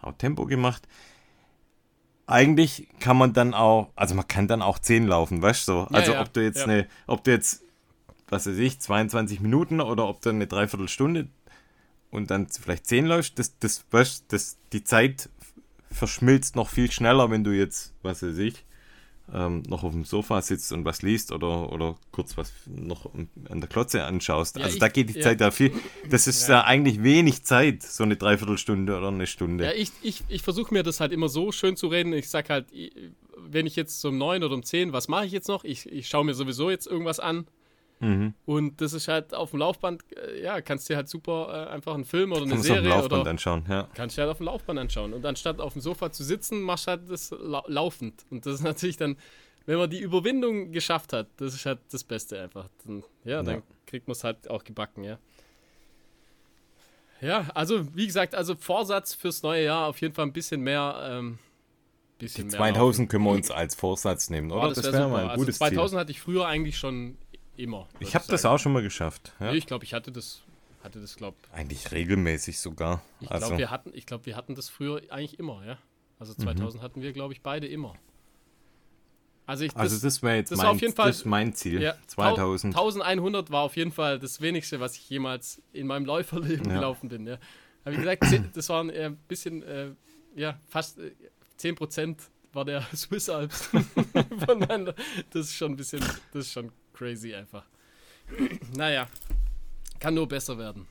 auch 0.01 0.13
Tempo 0.13 0.47
gemacht. 0.47 0.87
Eigentlich 2.27 2.89
kann 2.99 3.17
man 3.17 3.33
dann 3.33 3.55
auch, 3.55 3.91
also 3.95 4.15
man 4.15 4.27
kann 4.27 4.49
dann 4.49 4.61
auch 4.61 4.79
zehn 4.79 5.07
laufen, 5.07 5.43
weißt 5.43 5.69
du? 5.69 5.73
So? 5.73 5.81
Also 5.93 6.19
ob 6.19 6.33
du 6.33 6.43
jetzt 6.43 6.63
eine, 6.65 6.89
ob 7.07 7.23
du 7.23 7.31
jetzt, 7.31 7.63
was 8.29 8.47
weiß 8.47 8.59
ich, 8.59 8.81
22 8.81 9.41
Minuten 9.41 9.81
oder 9.81 10.09
ob 10.09 10.21
du 10.21 10.31
eine 10.31 10.47
Dreiviertelstunde 10.47 11.29
und 12.11 12.31
dann 12.31 12.49
vielleicht 12.49 12.87
zehn 12.87 13.07
läufst, 13.07 13.39
das, 13.39 13.59
das, 13.59 13.85
weißt, 13.91 14.27
das, 14.29 14.59
die 14.73 14.85
Zeit 14.85 15.29
verschmilzt 15.91 16.57
noch 16.57 16.69
viel 16.69 16.91
schneller, 16.91 17.31
wenn 17.31 17.45
du 17.45 17.51
jetzt, 17.53 17.95
was 18.03 18.23
weiß 18.23 18.39
ich, 18.39 18.65
ähm, 19.33 19.63
noch 19.69 19.83
auf 19.83 19.93
dem 19.93 20.05
Sofa 20.05 20.41
sitzt 20.41 20.73
und 20.73 20.85
was 20.85 21.03
liest 21.03 21.33
oder, 21.33 21.73
oder 21.73 21.97
kurz 22.13 22.37
was 22.37 22.53
noch 22.67 23.11
an 23.49 23.61
der 23.61 23.69
Klotze 23.69 24.05
anschaust. 24.05 24.57
Ja, 24.57 24.65
also 24.65 24.75
ich, 24.75 24.81
da 24.81 24.89
geht 24.89 25.09
die 25.09 25.15
ja. 25.15 25.23
Zeit 25.23 25.41
ja 25.41 25.51
viel. 25.51 25.73
Das 26.09 26.27
ist 26.27 26.49
ja. 26.49 26.57
ja. 26.57 26.65
eigentlich 26.65 27.03
wenig 27.03 27.43
Zeit, 27.43 27.83
so 27.83 28.05
eine 28.05 28.17
Dreiviertelstunde 28.17 28.97
oder 28.97 29.09
eine 29.09 29.27
Stunde. 29.27 29.65
Ja, 29.65 29.73
ich, 29.73 29.91
ich, 30.03 30.23
ich 30.29 30.43
versuche 30.43 30.73
mir 30.73 30.85
das 30.85 31.01
halt 31.01 31.13
immer 31.13 31.29
so 31.29 31.51
schön 31.51 31.77
zu 31.77 31.89
reden. 31.89 32.13
Ich 32.13 32.29
sage 32.29 32.51
halt, 32.51 32.67
wenn 33.37 33.67
ich 33.67 33.75
jetzt 33.75 34.05
um 34.05 34.17
neun 34.17 34.45
oder 34.45 34.55
um 34.55 34.63
zehn, 34.63 34.93
was 34.93 35.09
mache 35.09 35.27
ich 35.27 35.33
jetzt 35.33 35.49
noch? 35.49 35.65
Ich, 35.65 35.91
ich 35.91 36.09
schaue 36.09 36.25
mir 36.25 36.35
sowieso 36.35 36.71
jetzt 36.71 36.87
irgendwas 36.87 37.19
an. 37.19 37.47
Mhm. 38.01 38.35
Und 38.45 38.81
das 38.81 38.93
ist 38.93 39.09
halt 39.09 39.33
auf 39.33 39.51
dem 39.51 39.61
Laufband, 39.61 40.03
äh, 40.17 40.43
ja, 40.43 40.61
kannst 40.61 40.89
dir 40.89 40.97
halt 40.97 41.09
super 41.09 41.69
äh, 41.69 41.73
einfach 41.73 41.95
einen 41.95 42.05
Film 42.05 42.33
oder 42.33 42.43
eine 42.43 42.51
kannst 42.51 42.67
Serie 42.67 42.81
auf 42.81 42.85
dem 42.85 42.91
Laufband 42.91 43.21
oder 43.23 43.31
anschauen, 43.31 43.65
ja. 43.69 43.89
Kannst 43.95 44.19
du 44.19 44.23
halt 44.23 44.31
auf 44.31 44.37
dem 44.37 44.47
Laufband 44.47 44.79
anschauen. 44.79 45.15
Und 45.15 45.25
anstatt 45.25 45.61
auf 45.61 45.73
dem 45.73 45.83
Sofa 45.83 46.13
zu 46.13 46.23
sitzen, 46.23 46.61
machst 46.61 46.87
du 46.87 46.91
halt 46.91 47.11
das 47.11 47.31
lau 47.31 47.65
laufend. 47.67 48.27
Und 48.31 48.45
das 48.45 48.57
ist 48.57 48.63
natürlich 48.65 48.99
dann, 48.99 49.17
wenn 49.65 49.79
man 49.79 49.89
die 49.89 50.01
Überwindung 50.01 50.73
geschafft 50.73 51.13
hat, 51.13 51.29
das 51.39 51.55
ist 51.55 51.65
halt 51.65 51.79
das 51.91 52.05
Beste 52.05 52.41
einfach. 52.41 52.69
Dann, 52.85 53.03
ja, 53.25 53.43
dann 53.43 53.57
ja. 53.57 53.63
kriegt 53.87 54.09
man 54.09 54.13
es 54.13 54.25
halt 54.25 54.51
auch 54.51 54.63
gebacken, 54.63 55.03
ja. 55.03 55.19
Ja, 57.23 57.49
also 57.55 57.95
wie 57.97 58.07
gesagt, 58.07 58.35
also 58.35 58.55
Vorsatz 58.57 59.15
fürs 59.15 59.43
neue 59.43 59.65
Jahr 59.65 59.89
auf 59.89 60.01
jeden 60.03 60.15
Fall 60.15 60.27
ein 60.27 60.35
bisschen 60.35 60.61
mehr. 60.61 61.01
Ähm, 61.03 61.39
bisschen 62.19 62.49
Die 62.49 62.57
mehr 62.57 62.73
2000 62.75 63.11
können 63.11 63.25
wir 63.25 63.31
uns 63.31 63.51
als 63.51 63.75
Vorsatz 63.75 64.31
nehmen, 64.31 64.49
laufen. 64.49 64.61
oder? 64.61 64.71
Oh, 64.71 64.75
das, 64.75 64.85
wäre 64.85 64.97
super. 64.97 65.09
mal 65.09 65.23
ein 65.23 65.31
also 65.31 65.41
gutes 65.43 65.59
2000 65.59 65.89
Ziel. 65.91 65.99
hatte 65.99 66.11
ich 66.13 66.21
früher 66.21 66.47
eigentlich 66.47 66.79
schon 66.79 67.17
immer. 67.57 67.89
Ich 68.01 68.15
habe 68.15 68.25
das 68.29 68.45
auch 68.45 68.59
schon 68.59 68.73
mal 68.73 68.83
geschafft. 68.83 69.33
Ja? 69.41 69.51
Nee, 69.53 69.59
ich 69.59 69.67
glaube, 69.67 69.85
ich 69.85 69.95
hatte 69.95 70.13
das, 70.13 70.43
hatte 70.83 71.01
das, 71.01 71.17
glaube 71.17 71.37
Eigentlich 71.53 71.91
regelmäßig 71.93 72.59
sogar. 72.59 73.03
ich. 73.21 73.31
also, 73.31 73.47
glaube, 73.49 73.59
wir 73.59 73.71
hatten, 73.71 73.91
ich 73.95 74.07
glaube, 74.07 74.27
wir 74.27 74.37
hatten 74.37 74.55
das 74.55 74.69
früher 74.69 75.01
eigentlich 75.11 75.39
immer, 75.39 75.65
ja. 75.67 75.79
Also 76.19 76.33
Mhm. 76.39 76.43
2000 76.45 76.83
hatten 76.83 77.03
wir, 77.03 77.13
glaube 77.13 77.35
ich, 77.35 77.43
beide 77.43 77.67
immer. 77.67 77.95
Also 79.49 79.65
ich, 79.65 79.73
das, 79.73 79.81
also 79.81 80.07
das 80.07 80.23
wäre 80.23 80.37
jetzt 80.37 80.51
das 80.51 80.59
mein, 80.59 80.67
auf 80.67 80.81
jeden 80.81 80.95
Fall- 80.95 81.07
das 81.09 81.25
mein 81.25 81.53
Ziel. 81.55 81.81
ja, 81.81 81.95
2000. 82.09 82.75
1100 82.75 83.51
war 83.51 83.63
auf 83.63 83.77
jeden 83.77 83.93
Fall 83.93 84.19
das 84.19 84.41
wenigste, 84.41 84.81
was 84.81 84.97
ich 84.97 85.09
jemals 85.09 85.63
in 85.73 85.87
meinem 85.87 86.05
Läuferleben 86.05 86.69
Ja. 86.69 86.75
gelaufen 86.77 87.09
bin. 87.09 87.27
Ja. 87.27 87.39
Aber 87.85 87.93
wie 87.93 87.99
gesagt, 87.99 88.25
das 88.55 88.69
waren 88.69 88.91
ein 88.91 89.17
bisschen, 89.29 89.63
äh, 89.63 89.91
ja, 90.35 90.59
fast 90.69 90.99
äh, 90.99 91.13
10% 91.61 92.17
war 92.53 92.65
der 92.65 92.81
Swiss 92.97 93.29
Alps. 93.29 93.67
Von 94.47 94.59
meiner, 94.59 94.95
das 95.31 95.47
ist 95.47 95.55
schon 95.55 95.73
ein 95.73 95.77
bisschen, 95.77 96.01
das 96.33 96.47
ist 96.47 96.53
schon 96.53 96.73
crazy 96.97 97.35
einfach. 97.35 97.65
naja, 98.77 99.07
kann 100.01 100.15
nur 100.15 100.27
besser 100.29 100.59
werden. 100.59 100.87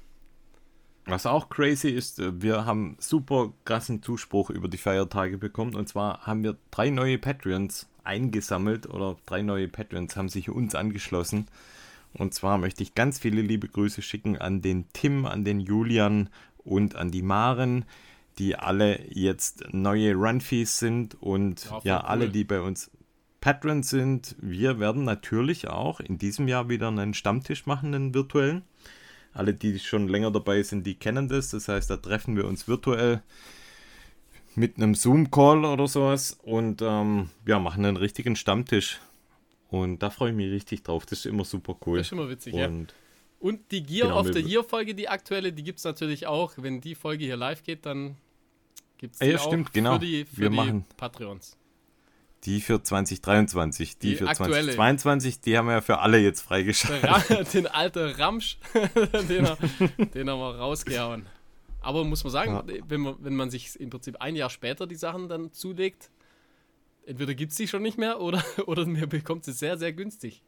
Was 1.07 1.25
auch 1.25 1.49
crazy 1.49 1.89
ist, 1.89 2.19
äh, 2.19 2.41
wir 2.41 2.65
haben 2.65 2.97
super 2.99 3.53
krassen 3.65 4.01
Zuspruch 4.01 4.49
über 4.49 4.67
die 4.67 4.77
Feiertage 4.77 5.37
bekommen. 5.37 5.75
Und 5.75 5.87
zwar 5.87 6.25
haben 6.25 6.43
wir 6.43 6.57
drei 6.71 6.89
neue 6.89 7.17
Patreons 7.17 7.87
eingesammelt 8.03 8.87
oder 8.87 9.17
drei 9.25 9.41
neue 9.41 9.67
Patreons 9.67 10.15
haben 10.15 10.29
sich 10.29 10.49
uns 10.49 10.75
angeschlossen. 10.75 11.47
Und 12.13 12.33
zwar 12.33 12.57
möchte 12.57 12.81
ich 12.81 12.95
ganz 12.95 13.19
viele 13.19 13.41
liebe 13.41 13.67
Grüße 13.67 14.01
schicken 14.01 14.37
an 14.37 14.61
den 14.61 14.85
Tim, 14.93 15.25
an 15.25 15.43
den 15.43 15.59
Julian 15.59 16.29
und 16.63 16.95
an 16.95 17.11
die 17.11 17.21
Maren, 17.21 17.85
die 18.39 18.55
alle 18.55 19.01
jetzt 19.11 19.65
neue 19.73 20.15
Runfees 20.15 20.79
sind 20.79 21.21
und 21.21 21.65
Ja, 21.65 21.79
ja, 21.83 21.97
cool. 21.99 22.05
alle, 22.05 22.29
die 22.29 22.43
bei 22.45 22.61
uns 22.61 22.89
Patrons 23.45 23.91
sind. 23.91 24.35
Wir 24.41 24.79
werden 24.79 25.03
natürlich 25.03 25.67
auch 25.67 25.99
in 25.99 26.17
diesem 26.17 26.47
Jahr 26.47 26.67
wieder 26.67 26.87
einen 26.87 27.13
Stammtisch 27.13 27.67
machen, 27.67 27.93
einen 27.93 28.15
virtuellen. 28.15 28.63
Alle, 29.33 29.53
die 29.53 29.77
schon 29.77 30.07
länger 30.07 30.31
dabei 30.31 30.63
sind, 30.63 30.83
die 30.87 30.95
kennen 30.95 31.29
das. 31.29 31.49
Das 31.51 31.67
heißt, 31.67 31.91
da 31.91 31.97
treffen 31.97 32.35
wir 32.35 32.45
uns 32.45 32.67
virtuell 32.67 33.21
mit 34.55 34.77
einem 34.77 34.95
Zoom-Call 34.95 35.63
oder 35.63 35.87
sowas 35.87 36.39
und 36.41 36.81
ähm, 36.81 37.29
ja, 37.45 37.59
machen 37.59 37.85
einen 37.85 37.97
richtigen 37.97 38.35
Stammtisch. 38.35 38.99
Und 39.69 39.99
da 40.01 40.09
freue 40.09 40.31
ich 40.31 40.35
mich 40.35 40.49
richtig 40.51 40.81
drauf. 40.81 41.05
Das 41.05 41.19
ist 41.19 41.25
immer 41.27 41.45
super 41.45 41.75
cool. 41.85 41.99
Das 41.99 42.07
ist 42.07 42.13
immer 42.13 42.27
witzig, 42.27 42.55
ja. 42.55 42.65
und 42.65 42.95
Und 43.39 43.59
die 43.69 43.83
Gear 43.83 44.07
Genau, 44.07 44.21
of 44.21 44.33
the 44.33 44.39
Year 44.39 44.63
Folge, 44.63 44.95
die 44.95 45.07
aktuelle, 45.07 45.53
die 45.53 45.61
gibt 45.61 45.77
es 45.77 45.85
natürlich 45.85 46.25
auch. 46.25 46.53
Wenn 46.57 46.81
die 46.81 46.95
Folge 46.95 47.25
hier 47.25 47.37
live 47.37 47.61
geht, 47.61 47.85
dann 47.85 48.15
gibt 48.97 49.13
es 49.13 49.21
Ah 49.21 49.25
die 49.25 49.31
ja, 49.33 49.37
auch 49.37 49.45
stimmt, 49.45 49.71
genau. 49.71 49.93
für 49.93 49.99
die, 49.99 50.25
für 50.25 50.37
Wir 50.41 50.49
die 50.49 50.55
machen- 50.55 50.85
Patreons. 50.97 51.57
Die 52.45 52.61
für 52.61 52.81
2023, 52.81 53.97
die, 53.97 54.09
Die 54.11 54.15
für 54.17 54.27
aktuelle. 54.27 54.73
2022, 54.73 55.41
die 55.41 55.57
haben 55.57 55.65
wir 55.67 55.73
ja 55.73 55.81
für 55.81 55.99
alle 55.99 56.19
jetzt 56.19 56.41
freigeschaltet. 56.41 57.51
Den 57.53 57.67
alten 57.67 58.11
Ramsch, 58.15 58.57
den, 59.29 59.45
er, 59.45 59.57
den 60.13 60.29
haben 60.29 60.39
wir 60.39 60.55
rausgehauen. 60.57 61.25
Aber 61.81 62.03
muss 62.03 62.23
man 62.23 62.31
sagen, 62.31 62.61
wenn, 62.87 63.01
man, 63.01 63.15
wenn 63.19 63.35
man 63.35 63.49
sich 63.49 63.79
im 63.79 63.89
Prinzip 63.89 64.17
ein 64.21 64.35
Jahr 64.35 64.49
später 64.49 64.87
die 64.87 64.95
Sachen 64.95 65.27
dann 65.29 65.51
zulegt, 65.53 66.09
entweder 67.05 67.33
gibt 67.35 67.51
es 67.51 67.57
die 67.57 67.67
schon 67.67 67.81
nicht 67.83 67.97
mehr 67.97 68.19
oder, 68.21 68.43
oder 68.65 68.85
man 68.87 69.07
bekommt 69.09 69.43
sie 69.45 69.51
sehr, 69.53 69.77
sehr 69.77 69.93
günstig. 69.93 70.41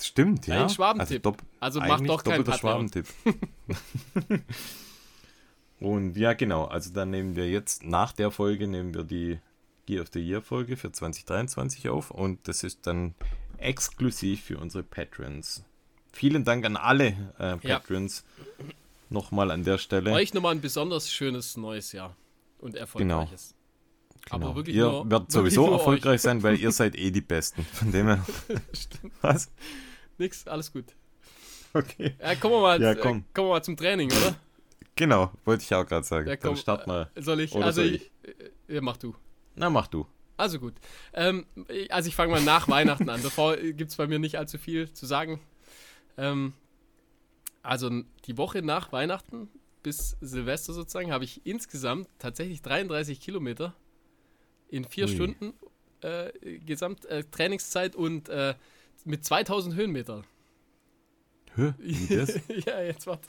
Stimmt, 0.00 0.46
ja. 0.46 0.62
Ein 0.64 0.68
Schwabentipp. 0.68 1.24
dopp- 1.24 1.38
Also 1.60 1.80
macht 1.80 2.08
doch 2.08 2.22
keinen. 2.22 2.44
Schwabentipp. 2.52 3.06
Und 5.80 6.16
ja, 6.16 6.32
genau. 6.32 6.64
Also 6.64 6.92
dann 6.92 7.10
nehmen 7.10 7.36
wir 7.36 7.48
jetzt 7.48 7.82
nach 7.84 8.12
der 8.12 8.30
Folge 8.30 8.66
nehmen 8.66 8.94
wir 8.94 9.04
die 9.04 9.38
Gear 9.86 10.02
of 10.02 10.08
the 10.12 10.20
Year 10.20 10.42
Folge 10.42 10.76
für 10.76 10.92
2023 10.92 11.88
auf 11.88 12.10
und 12.10 12.46
das 12.48 12.62
ist 12.64 12.86
dann 12.86 13.14
exklusiv 13.58 14.42
für 14.44 14.58
unsere 14.58 14.82
Patrons. 14.82 15.64
Vielen 16.12 16.44
Dank 16.44 16.64
an 16.64 16.76
alle 16.76 17.08
äh, 17.38 17.56
Ja. 17.62 17.78
Patrons. 17.78 18.24
Nochmal 19.08 19.50
an 19.52 19.62
der 19.64 19.78
Stelle. 19.78 20.12
Euch 20.12 20.34
nochmal 20.34 20.54
ein 20.54 20.60
besonders 20.60 21.10
schönes 21.12 21.56
neues 21.56 21.92
Jahr 21.92 22.16
und 22.58 22.74
erfolgreiches. 22.74 23.54
Genau. 24.28 24.46
Aber 24.48 24.56
wirklich 24.56 24.74
ihr 24.74 24.82
nur, 24.90 25.08
werdet 25.10 25.30
sowieso 25.30 25.70
erfolgreich 25.70 26.20
sein, 26.20 26.42
weil 26.42 26.58
ihr 26.58 26.72
seid 26.72 26.96
eh 26.96 27.12
die 27.12 27.20
Besten. 27.20 27.64
Von 27.64 27.92
dem 27.92 28.06
her. 28.06 28.26
Stimmt. 28.72 29.12
Was? 29.20 29.52
Nix, 30.18 30.46
alles 30.48 30.72
gut. 30.72 30.86
Okay. 31.72 32.16
Ja, 32.20 32.34
kommen 32.34 32.54
wir 32.54 32.60
mal, 32.62 32.82
Ja, 32.82 32.92
äh, 32.92 32.96
komm. 32.96 33.24
kommen 33.32 33.48
wir 33.48 33.52
mal 33.54 33.62
zum 33.62 33.76
Training, 33.76 34.10
oder? 34.10 34.34
Genau, 34.96 35.30
wollte 35.44 35.62
ich 35.62 35.72
auch 35.74 35.86
gerade 35.86 36.04
sagen. 36.06 36.26
Ja, 36.26 36.34
dann 36.36 36.42
komm, 36.48 36.56
start 36.56 36.86
mal. 36.88 37.10
äh, 37.14 37.22
Soll 37.22 37.40
ich? 37.40 37.52
Oder 37.54 37.66
also, 37.66 37.82
soll 37.82 37.94
ich? 37.94 38.10
äh, 38.68 38.74
Ja, 38.74 38.80
mach 38.80 38.96
du. 38.96 39.14
Na, 39.56 39.70
mach 39.70 39.88
du. 39.88 40.06
Also 40.36 40.58
gut. 40.58 40.74
Ähm, 41.14 41.46
also 41.88 42.08
ich 42.08 42.14
fange 42.14 42.32
mal 42.32 42.42
nach 42.42 42.68
Weihnachten 42.68 43.08
an. 43.08 43.22
Davor 43.22 43.56
gibt 43.56 43.90
es 43.90 43.96
bei 43.96 44.06
mir 44.06 44.18
nicht 44.18 44.38
allzu 44.38 44.58
viel 44.58 44.92
zu 44.92 45.06
sagen. 45.06 45.40
Ähm, 46.18 46.52
also 47.62 47.90
die 48.26 48.36
Woche 48.36 48.62
nach 48.62 48.92
Weihnachten 48.92 49.48
bis 49.82 50.16
Silvester 50.20 50.72
sozusagen 50.72 51.12
habe 51.12 51.24
ich 51.24 51.46
insgesamt 51.46 52.08
tatsächlich 52.18 52.60
33 52.62 53.20
Kilometer 53.20 53.74
in 54.68 54.84
vier 54.84 55.06
Ui. 55.06 55.14
Stunden 55.14 55.54
äh, 56.02 56.58
Gesamt 56.58 57.04
äh, 57.06 57.24
Trainingszeit 57.24 57.96
und 57.96 58.28
äh, 58.28 58.54
mit 59.04 59.24
2000 59.24 59.74
Höhenmeter. 59.74 60.24
Hä? 61.54 61.74
Wie 61.78 62.16
das? 62.16 62.38
ja, 62.66 62.82
jetzt 62.82 63.06
warte. 63.06 63.26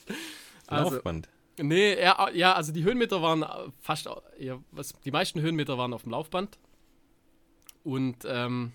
Also, 0.68 0.96
Laufband. 0.96 1.30
Nee, 1.60 2.00
ja, 2.00 2.30
ja, 2.34 2.54
also 2.54 2.72
die 2.72 2.84
Höhenmeter 2.84 3.22
waren 3.22 3.43
äh, 3.43 3.48
fast, 3.80 4.10
ja, 4.39 4.60
was, 4.72 4.93
die 5.02 5.12
meisten 5.12 5.41
Höhenmeter 5.41 5.78
waren 5.78 5.93
auf 5.93 6.04
dem 6.04 6.12
Laufband. 6.12 6.58
Und 7.84 8.17
ähm, 8.26 8.74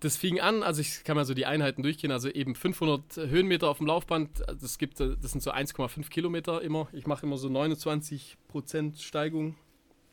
das 0.00 0.16
fing 0.16 0.40
an, 0.40 0.62
also 0.62 0.80
ich 0.80 1.04
kann 1.04 1.16
mal 1.16 1.24
so 1.24 1.34
die 1.34 1.46
Einheiten 1.46 1.82
durchgehen, 1.82 2.10
also 2.10 2.28
eben 2.30 2.54
500 2.54 3.16
Höhenmeter 3.16 3.68
auf 3.68 3.78
dem 3.78 3.86
Laufband, 3.86 4.42
das, 4.60 4.78
gibt, 4.78 4.98
äh, 5.00 5.16
das 5.20 5.32
sind 5.32 5.42
so 5.42 5.52
1,5 5.52 6.08
Kilometer 6.08 6.62
immer. 6.62 6.88
Ich 6.92 7.06
mache 7.06 7.26
immer 7.26 7.36
so 7.36 7.48
29% 7.48 9.00
Steigung 9.00 9.56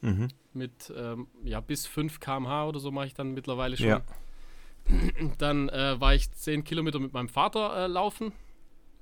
Mhm. 0.01 0.27
mit 0.53 0.93
ähm, 0.95 1.25
ja, 1.43 1.59
bis 1.59 1.87
5 1.87 2.19
km/h 2.19 2.67
oder 2.67 2.79
so 2.79 2.91
mache 2.91 3.07
ich 3.07 3.13
dann 3.15 3.33
mittlerweile 3.33 3.77
schon. 3.77 3.87
Ja. 3.87 4.01
Dann 5.37 5.69
äh, 5.69 5.99
war 5.99 6.13
ich 6.13 6.31
10 6.31 6.63
Kilometer 6.63 6.99
mit 6.99 7.13
meinem 7.13 7.29
Vater 7.29 7.75
äh, 7.75 7.87
laufen, 7.87 8.31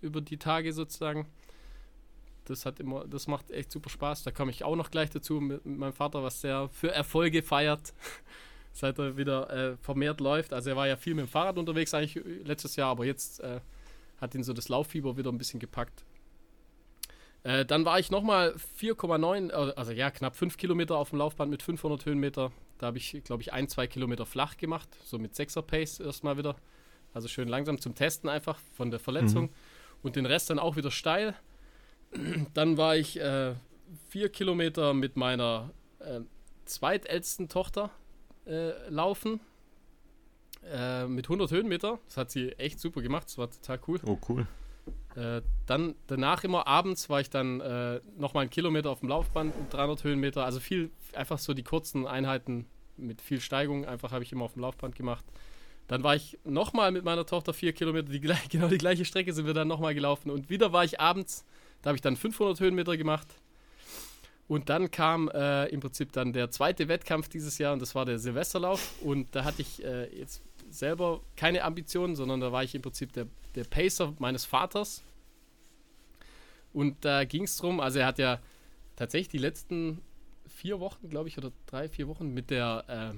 über 0.02 0.22
die 0.22 0.38
Tage 0.38 0.72
sozusagen. 0.72 1.28
Das 2.46 2.66
hat 2.66 2.80
immer, 2.80 3.06
das 3.06 3.28
macht 3.28 3.52
echt 3.52 3.72
super 3.72 3.90
Spaß. 3.90 4.24
Da 4.24 4.32
komme 4.32 4.52
ich 4.52 4.64
auch 4.64 4.76
noch 4.76 4.92
gleich 4.92 5.10
dazu 5.10 5.42
mit, 5.42 5.66
mit 5.66 5.78
meinem 5.78 5.94
Vater, 5.94 6.24
was 6.24 6.42
der 6.42 6.70
für 6.70 6.92
Erfolge 6.92 7.44
feiert, 7.44 7.94
seit 8.74 8.98
er 9.00 9.18
wieder 9.18 9.50
äh, 9.50 9.78
vermehrt 9.78 10.20
läuft. 10.22 10.54
Also 10.54 10.70
er 10.70 10.76
war 10.76 10.88
ja 10.88 10.96
viel 10.96 11.16
mit 11.16 11.26
dem 11.26 11.30
Fahrrad 11.30 11.58
unterwegs 11.58 11.94
eigentlich 11.94 12.18
äh, 12.18 12.44
letztes 12.44 12.76
Jahr, 12.76 12.92
aber 12.92 13.06
jetzt 13.06 13.40
äh, 13.42 13.60
hat 14.18 14.36
ihn 14.36 14.44
so 14.44 14.54
das 14.54 14.70
Lauffieber 14.70 15.18
wieder 15.18 15.32
ein 15.32 15.38
bisschen 15.38 15.60
gepackt. 15.60 16.06
Äh, 17.44 17.64
dann 17.66 17.86
war 17.86 18.00
ich 18.00 18.10
nochmal 18.10 18.56
4,9, 18.80 19.50
äh, 19.50 19.74
also 19.76 19.92
ja, 19.92 20.10
knapp 20.10 20.36
5 20.36 20.58
Kilometer 20.58 20.98
auf 20.98 21.12
dem 21.12 21.20
Laufband 21.20 21.52
mit 21.52 21.62
500 21.62 22.06
Höhenmeter. 22.06 22.52
Da 22.80 22.88
habe 22.88 22.98
ich, 22.98 23.22
glaube 23.24 23.44
ich, 23.44 23.54
ein, 23.54 23.68
zwei 23.68 23.88
Kilometer 23.88 24.26
flach 24.26 24.58
gemacht, 24.58 24.90
so 25.04 25.20
mit 25.20 25.34
6er 25.34 25.62
Pace 25.62 26.00
erstmal 26.00 26.38
wieder. 26.38 26.56
Also 27.14 27.28
schön 27.28 27.48
langsam 27.48 27.80
zum 27.80 27.96
Testen 27.96 28.30
einfach 28.30 28.60
von 28.74 28.92
der 28.92 29.00
Verletzung. 29.00 29.50
Und 30.02 30.18
den 30.18 30.26
Rest 30.26 30.50
dann 30.50 30.60
auch 30.60 30.76
wieder 30.76 30.92
steil. 30.92 31.34
Dann 32.54 32.78
war 32.78 32.96
ich 32.96 33.20
äh, 33.20 33.56
vier 34.10 34.30
Kilometer 34.30 34.94
mit 34.94 35.16
meiner 35.16 35.72
äh, 36.00 36.22
zweitältesten 36.66 37.50
Tochter 37.50 37.92
äh, 38.46 38.72
laufen. 38.90 39.40
Äh, 40.72 41.06
mit 41.06 41.26
100 41.26 41.52
Höhenmeter. 41.52 42.00
Das 42.08 42.18
hat 42.18 42.32
sie 42.32 42.52
echt 42.54 42.80
super 42.80 43.02
gemacht. 43.02 43.28
Das 43.28 43.38
war 43.38 43.50
total 43.50 43.80
cool. 43.88 44.00
Oh, 44.06 44.18
cool. 44.30 44.48
Äh, 45.16 45.42
dann 45.66 45.96
danach 46.08 46.44
immer 46.44 46.68
abends 46.68 47.10
war 47.10 47.22
ich 47.22 47.30
dann 47.30 47.62
äh, 47.62 48.02
nochmal 48.18 48.42
einen 48.42 48.50
Kilometer 48.50 48.90
auf 48.90 49.00
dem 49.00 49.10
Laufband 49.10 49.58
mit 49.60 49.74
300 49.74 50.04
Höhenmeter. 50.04 50.44
Also 50.44 50.60
viel, 50.60 50.92
einfach 51.14 51.38
so 51.38 51.54
die 51.54 51.64
kurzen 51.64 52.08
Einheiten 52.08 52.66
mit 52.98 53.22
viel 53.22 53.42
Steigung, 53.42 53.86
einfach 53.86 54.12
habe 54.12 54.24
ich 54.24 54.32
immer 54.32 54.46
auf 54.46 54.54
dem 54.54 54.62
Laufband 54.62 54.96
gemacht. 54.96 55.26
Dann 55.88 56.04
war 56.04 56.16
ich 56.16 56.40
nochmal 56.44 56.92
mit 56.92 57.04
meiner 57.04 57.26
Tochter 57.26 57.54
vier 57.54 57.74
Kilometer, 57.74 58.10
die, 58.10 58.20
genau 58.50 58.68
die 58.68 58.78
gleiche 58.78 59.06
Strecke 59.06 59.34
sind 59.34 59.46
wir 59.46 59.54
dann 59.54 59.68
nochmal 59.68 59.94
gelaufen. 59.94 60.32
Und 60.32 60.50
wieder 60.50 60.74
war 60.74 60.84
ich 60.84 61.00
abends, 61.00 61.46
da 61.86 61.90
habe 61.90 61.98
ich 61.98 62.02
dann 62.02 62.18
500 62.18 62.60
Höhenmeter 62.62 62.98
gemacht. 62.98 63.28
Und 64.48 64.70
dann 64.70 64.90
kam 64.90 65.30
äh, 65.30 65.68
im 65.68 65.82
Prinzip 65.82 66.12
dann 66.14 66.34
der 66.34 66.50
zweite 66.50 66.88
Wettkampf 66.88 67.30
dieses 67.30 67.60
Jahr 67.60 67.74
und 67.74 67.80
das 67.80 67.94
war 67.94 68.06
der 68.06 68.18
Silvesterlauf. 68.18 68.96
Und 69.04 69.36
da 69.36 69.44
hatte 69.44 69.62
ich 69.62 69.86
äh, 69.86 70.06
jetzt 70.18 70.42
selber 70.68 71.22
keine 71.36 71.64
Ambitionen, 71.64 72.16
sondern 72.16 72.40
da 72.40 72.52
war 72.52 72.64
ich 72.64 72.74
im 72.74 72.82
Prinzip 72.82 73.14
der, 73.14 73.28
der 73.54 73.66
Pacer 73.66 74.16
meines 74.18 74.46
Vaters. 74.46 75.04
Und 76.74 77.06
da 77.06 77.24
ging 77.24 77.44
es 77.44 77.56
drum, 77.56 77.80
also 77.80 78.00
er 78.00 78.08
hat 78.08 78.18
ja 78.18 78.40
tatsächlich 78.96 79.30
die 79.30 79.38
letzten 79.38 80.02
vier 80.48 80.80
Wochen, 80.80 81.08
glaube 81.08 81.30
ich, 81.30 81.38
oder 81.38 81.52
drei, 81.68 81.88
vier 81.88 82.08
Wochen 82.08 82.34
mit 82.34 82.50
der, 82.50 83.14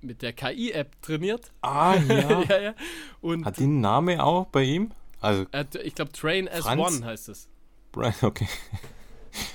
mit 0.00 0.22
der 0.22 0.32
KI-App 0.32 1.02
trainiert. 1.02 1.52
Ah, 1.60 1.94
ja. 1.96 2.42
ja, 2.48 2.60
ja. 2.60 2.74
Und 3.20 3.44
Hat 3.44 3.58
die 3.58 3.64
einen 3.64 3.82
Namen 3.82 4.18
auch 4.18 4.46
bei 4.46 4.62
ihm? 4.62 4.92
Also, 5.20 5.44
hat, 5.52 5.74
ich 5.76 5.94
glaube, 5.94 6.12
Train 6.12 6.48
as 6.48 6.60
Franz? 6.60 6.80
One 6.98 7.04
heißt 7.04 7.28
es. 7.28 7.48
Brian, 7.92 8.14
okay. 8.22 8.48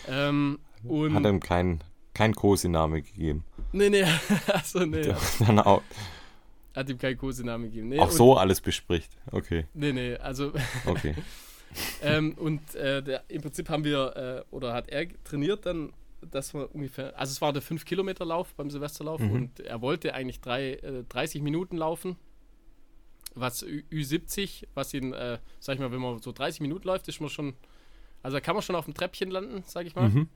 Ähm, 0.07 0.59
und 0.83 1.13
Hat 1.15 1.25
ihm 1.25 1.39
keinen 1.39 1.83
kein 2.13 2.33
Kosenamen 2.33 3.03
gegeben. 3.03 3.43
nee, 3.73 3.89
nee, 3.89 4.05
also 4.47 4.79
nee, 4.85 5.13
Dann 5.39 5.59
auch, 5.59 5.81
hat 6.75 6.89
ihm 6.89 6.97
keinen 6.97 7.17
Kosenamen 7.17 7.65
gegeben. 7.69 7.89
Nee, 7.89 7.99
auch 7.99 8.11
so 8.11 8.37
alles 8.37 8.61
bespricht. 8.61 9.17
Okay, 9.31 9.65
Nee, 9.73 9.91
nee, 9.91 10.15
also 10.15 10.53
okay. 10.85 11.15
ähm, 12.01 12.33
und 12.37 12.75
äh, 12.75 13.01
der, 13.03 13.23
im 13.27 13.41
Prinzip 13.41 13.69
haben 13.69 13.83
wir, 13.83 14.45
äh, 14.51 14.55
oder 14.55 14.73
hat 14.73 14.87
er 14.89 15.07
trainiert 15.23 15.65
dann, 15.65 15.91
dass 16.21 16.53
wir 16.53 16.73
ungefähr, 16.73 17.17
also 17.19 17.31
es 17.31 17.41
war 17.41 17.51
der 17.53 17.61
5-Kilometer-Lauf 17.61 18.53
beim 18.55 18.69
Silvesterlauf 18.69 19.19
Mhm. 19.19 19.31
und 19.31 19.59
er 19.59 19.81
wollte 19.81 20.13
eigentlich 20.13 20.39
drei, 20.41 20.73
äh, 20.75 21.03
30 21.09 21.41
Minuten 21.41 21.75
laufen, 21.77 22.15
was 23.35 23.61
Ü 23.63 23.83
Ü70, 23.91 24.65
was 24.73 24.93
ihn, 24.93 25.13
äh, 25.13 25.39
sag 25.59 25.75
ich 25.75 25.79
mal, 25.79 25.91
wenn 25.91 26.01
man 26.01 26.19
so 26.19 26.31
30 26.31 26.61
Minuten 26.61 26.87
läuft, 26.87 27.07
ist 27.07 27.19
man 27.19 27.29
schon, 27.29 27.53
also 28.23 28.35
da 28.37 28.41
kann 28.41 28.55
man 28.55 28.63
schon 28.63 28.75
auf 28.75 28.85
dem 28.85 28.93
Treppchen 28.93 29.29
landen, 29.29 29.63
sag 29.67 29.85
ich 29.85 29.95
mal. 29.95 30.09
Mhm. 30.09 30.29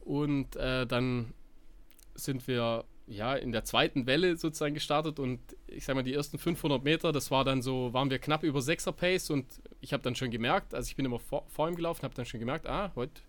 Und 0.00 0.56
äh, 0.56 0.86
dann 0.86 1.32
sind 2.14 2.46
wir 2.48 2.84
ja 3.08 3.34
in 3.34 3.52
der 3.52 3.64
zweiten 3.64 4.06
Welle 4.06 4.36
sozusagen 4.36 4.74
gestartet 4.74 5.18
und 5.20 5.40
ich 5.68 5.84
sag 5.84 5.94
mal, 5.94 6.02
die 6.02 6.14
ersten 6.14 6.38
500 6.38 6.82
Meter, 6.82 7.12
das 7.12 7.30
war 7.30 7.44
dann 7.44 7.62
so, 7.62 7.92
waren 7.92 8.10
wir 8.10 8.18
knapp 8.18 8.42
über 8.42 8.58
6er 8.60 8.92
Pace 8.92 9.30
und 9.30 9.46
ich 9.80 9.92
habe 9.92 10.02
dann 10.02 10.16
schon 10.16 10.30
gemerkt, 10.30 10.74
also 10.74 10.88
ich 10.88 10.96
bin 10.96 11.04
immer 11.04 11.20
vor, 11.20 11.44
vor 11.48 11.68
ihm 11.68 11.76
gelaufen, 11.76 12.02
habe 12.02 12.14
dann 12.14 12.26
schon 12.26 12.40
gemerkt, 12.40 12.66
ah, 12.66 12.90
heute 12.96 13.20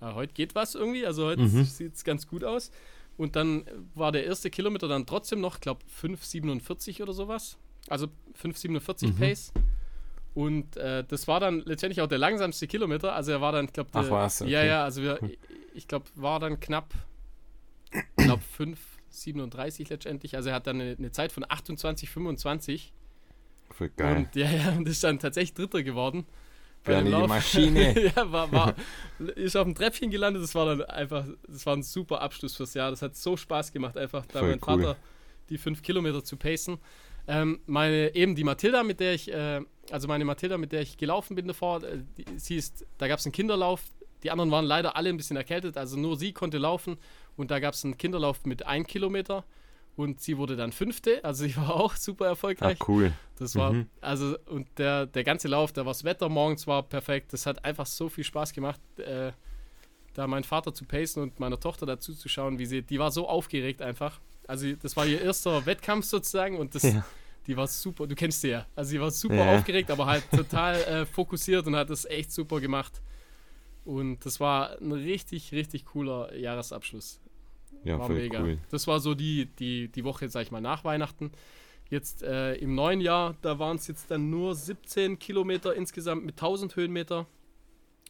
äh, 0.00 0.12
heute 0.14 0.32
geht 0.32 0.54
was 0.54 0.74
irgendwie, 0.74 1.06
also 1.06 1.26
heute 1.26 1.42
Mhm. 1.42 1.64
sieht 1.64 1.94
es 1.94 2.04
ganz 2.04 2.26
gut 2.26 2.44
aus. 2.44 2.70
Und 3.16 3.34
dann 3.36 3.64
war 3.94 4.12
der 4.12 4.24
erste 4.26 4.50
Kilometer 4.50 4.88
dann 4.88 5.06
trotzdem 5.06 5.40
noch, 5.40 5.60
glaube 5.60 5.80
5,47 6.02 7.02
oder 7.02 7.14
sowas. 7.14 7.56
Also 7.88 8.08
5,47 8.42 9.06
Mhm. 9.08 9.16
Pace. 9.16 9.52
Und 10.34 10.76
äh, 10.76 11.02
das 11.04 11.26
war 11.28 11.40
dann 11.40 11.60
letztendlich 11.60 12.02
auch 12.02 12.08
der 12.08 12.18
langsamste 12.18 12.66
Kilometer. 12.66 13.14
Also 13.14 13.32
er 13.32 13.40
war 13.40 13.52
dann, 13.52 13.66
ich 13.66 13.72
glaube, 13.72 13.90
Ach, 13.94 14.10
was? 14.10 14.40
Ja, 14.40 14.46
Okay. 14.46 14.66
ja, 14.68 14.84
also 14.84 15.02
wir, 15.02 15.18
ich 15.74 15.88
glaube, 15.88 16.04
war 16.14 16.40
dann 16.40 16.60
knapp, 16.60 16.92
glaube 18.16 18.42
5,37 18.58 19.88
letztendlich. 19.88 20.36
Also 20.36 20.50
er 20.50 20.56
hat 20.56 20.66
dann 20.66 20.80
eine, 20.80 20.94
eine 20.98 21.10
Zeit 21.10 21.32
von 21.32 21.44
28,25. 21.44 22.90
Voll 23.70 23.90
geil. 23.96 24.16
Und 24.18 24.36
ja, 24.36 24.50
ja, 24.50 24.72
und 24.72 24.86
ist 24.88 25.02
dann 25.04 25.18
tatsächlich 25.18 25.54
Dritter 25.54 25.82
geworden. 25.82 26.26
Bernie, 26.84 27.10
die. 27.10 27.26
Maschine. 27.26 28.12
ja, 28.16 28.30
war, 28.30 28.52
war, 28.52 28.74
ist 29.36 29.56
auf 29.56 29.64
dem 29.64 29.74
Treppchen 29.74 30.10
gelandet. 30.10 30.42
Das 30.42 30.54
war 30.54 30.66
dann 30.66 30.82
einfach, 30.82 31.24
das 31.48 31.66
war 31.66 31.74
ein 31.76 31.82
super 31.82 32.20
Abschluss 32.20 32.54
fürs 32.56 32.74
Jahr. 32.74 32.90
Das 32.90 33.02
hat 33.02 33.16
so 33.16 33.36
Spaß 33.36 33.72
gemacht, 33.72 33.96
einfach 33.96 34.24
da 34.26 34.40
Voll 34.40 34.50
mein 34.50 34.60
cool. 34.66 34.82
Vater 34.82 34.96
die 35.48 35.58
fünf 35.58 35.80
Kilometer 35.82 36.24
zu 36.24 36.36
pacen. 36.36 36.78
Ähm, 37.28 37.60
meine, 37.66 38.14
eben 38.14 38.34
die 38.36 38.44
Mathilda, 38.44 38.82
mit 38.82 39.00
der 39.00 39.14
ich, 39.14 39.32
äh, 39.32 39.60
also 39.90 40.06
meine 40.08 40.24
Mathilda, 40.24 40.58
mit 40.58 40.72
der 40.72 40.82
ich 40.82 40.96
gelaufen 40.96 41.34
bin 41.34 41.46
davor, 41.48 41.82
äh, 41.82 41.98
die, 42.16 42.24
sie 42.38 42.56
ist, 42.56 42.86
da 42.98 43.08
gab 43.08 43.18
es 43.18 43.26
einen 43.26 43.32
Kinderlauf. 43.32 43.82
Die 44.22 44.30
anderen 44.30 44.50
waren 44.50 44.64
leider 44.64 44.96
alle 44.96 45.08
ein 45.10 45.16
bisschen 45.16 45.36
erkältet, 45.36 45.76
also 45.76 45.96
nur 45.98 46.16
sie 46.16 46.32
konnte 46.32 46.58
laufen. 46.58 46.96
Und 47.36 47.50
da 47.50 47.58
gab 47.58 47.74
es 47.74 47.84
einen 47.84 47.98
Kinderlauf 47.98 48.44
mit 48.44 48.66
ein 48.66 48.86
Kilometer. 48.86 49.44
Und 49.96 50.20
sie 50.20 50.36
wurde 50.36 50.56
dann 50.56 50.72
Fünfte, 50.72 51.24
also 51.24 51.44
sie 51.44 51.56
war 51.56 51.74
auch 51.74 51.96
super 51.96 52.26
erfolgreich. 52.26 52.78
cool. 52.86 53.12
Das 53.38 53.56
war, 53.56 53.72
Mhm. 53.72 53.86
also, 54.00 54.36
und 54.46 54.68
der, 54.78 55.06
der 55.06 55.24
ganze 55.24 55.48
Lauf, 55.48 55.72
da 55.72 55.84
war 55.86 55.92
das 55.92 56.04
Wetter 56.04 56.28
morgens 56.28 56.66
war 56.66 56.82
perfekt. 56.82 57.32
Das 57.32 57.46
hat 57.46 57.64
einfach 57.64 57.86
so 57.86 58.08
viel 58.08 58.24
Spaß 58.24 58.52
gemacht, 58.52 58.80
äh, 58.98 59.32
da 60.14 60.26
meinen 60.26 60.44
Vater 60.44 60.72
zu 60.72 60.84
pacen 60.84 61.22
und 61.22 61.40
meiner 61.40 61.58
Tochter 61.60 61.84
dazu 61.86 62.14
zu 62.14 62.28
schauen, 62.28 62.58
wie 62.58 62.66
sie, 62.66 62.82
die 62.82 62.98
war 62.98 63.10
so 63.10 63.28
aufgeregt 63.28 63.82
einfach. 63.82 64.20
Also, 64.48 64.72
das 64.74 64.96
war 64.96 65.06
ihr 65.06 65.20
erster 65.20 65.64
Wettkampf 65.66 66.04
sozusagen 66.04 66.56
und 66.58 66.74
das, 66.74 66.82
Ja. 66.84 67.04
die 67.46 67.56
war 67.56 67.66
super, 67.66 68.06
du 68.06 68.14
kennst 68.14 68.40
sie 68.42 68.48
ja. 68.50 68.66
Also, 68.74 68.90
sie 68.90 69.00
war 69.00 69.10
super 69.10 69.34
Ja. 69.36 69.56
aufgeregt, 69.58 69.90
aber 69.90 70.06
halt 70.06 70.24
total 70.30 70.76
äh, 70.82 71.06
fokussiert 71.06 71.66
und 71.66 71.74
hat 71.76 71.90
das 71.90 72.04
echt 72.04 72.32
super 72.32 72.60
gemacht. 72.60 73.00
Und 73.84 74.24
das 74.26 74.40
war 74.40 74.78
ein 74.80 74.92
richtig, 74.92 75.52
richtig 75.52 75.84
cooler 75.86 76.34
Jahresabschluss. 76.34 77.20
Ja, 77.84 77.98
War 77.98 78.08
mega. 78.08 78.40
cool. 78.42 78.58
Das 78.70 78.86
war 78.88 78.98
so 78.98 79.14
die, 79.14 79.46
die, 79.58 79.88
die 79.88 80.02
Woche, 80.04 80.28
sag 80.28 80.42
ich 80.42 80.50
mal, 80.50 80.60
nach 80.60 80.82
Weihnachten. 80.82 81.30
Jetzt 81.88 82.24
äh, 82.24 82.54
im 82.54 82.74
neuen 82.74 83.00
Jahr, 83.00 83.36
da 83.42 83.60
waren 83.60 83.76
es 83.76 83.86
jetzt 83.86 84.10
dann 84.10 84.28
nur 84.28 84.56
17 84.56 85.20
Kilometer 85.20 85.72
insgesamt 85.74 86.24
mit 86.24 86.34
1000 86.34 86.74
Höhenmeter. 86.74 87.26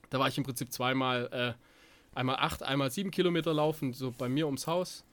Da 0.08 0.18
war 0.18 0.28
ich 0.28 0.38
im 0.38 0.44
Prinzip 0.44 0.72
zweimal, 0.72 1.28
äh, 1.30 2.16
einmal 2.18 2.36
8, 2.36 2.62
einmal 2.62 2.90
7 2.90 3.10
Kilometer 3.10 3.52
laufen, 3.52 3.92
so 3.92 4.14
bei 4.16 4.30
mir 4.30 4.46
ums 4.46 4.66
Haus. 4.66 5.04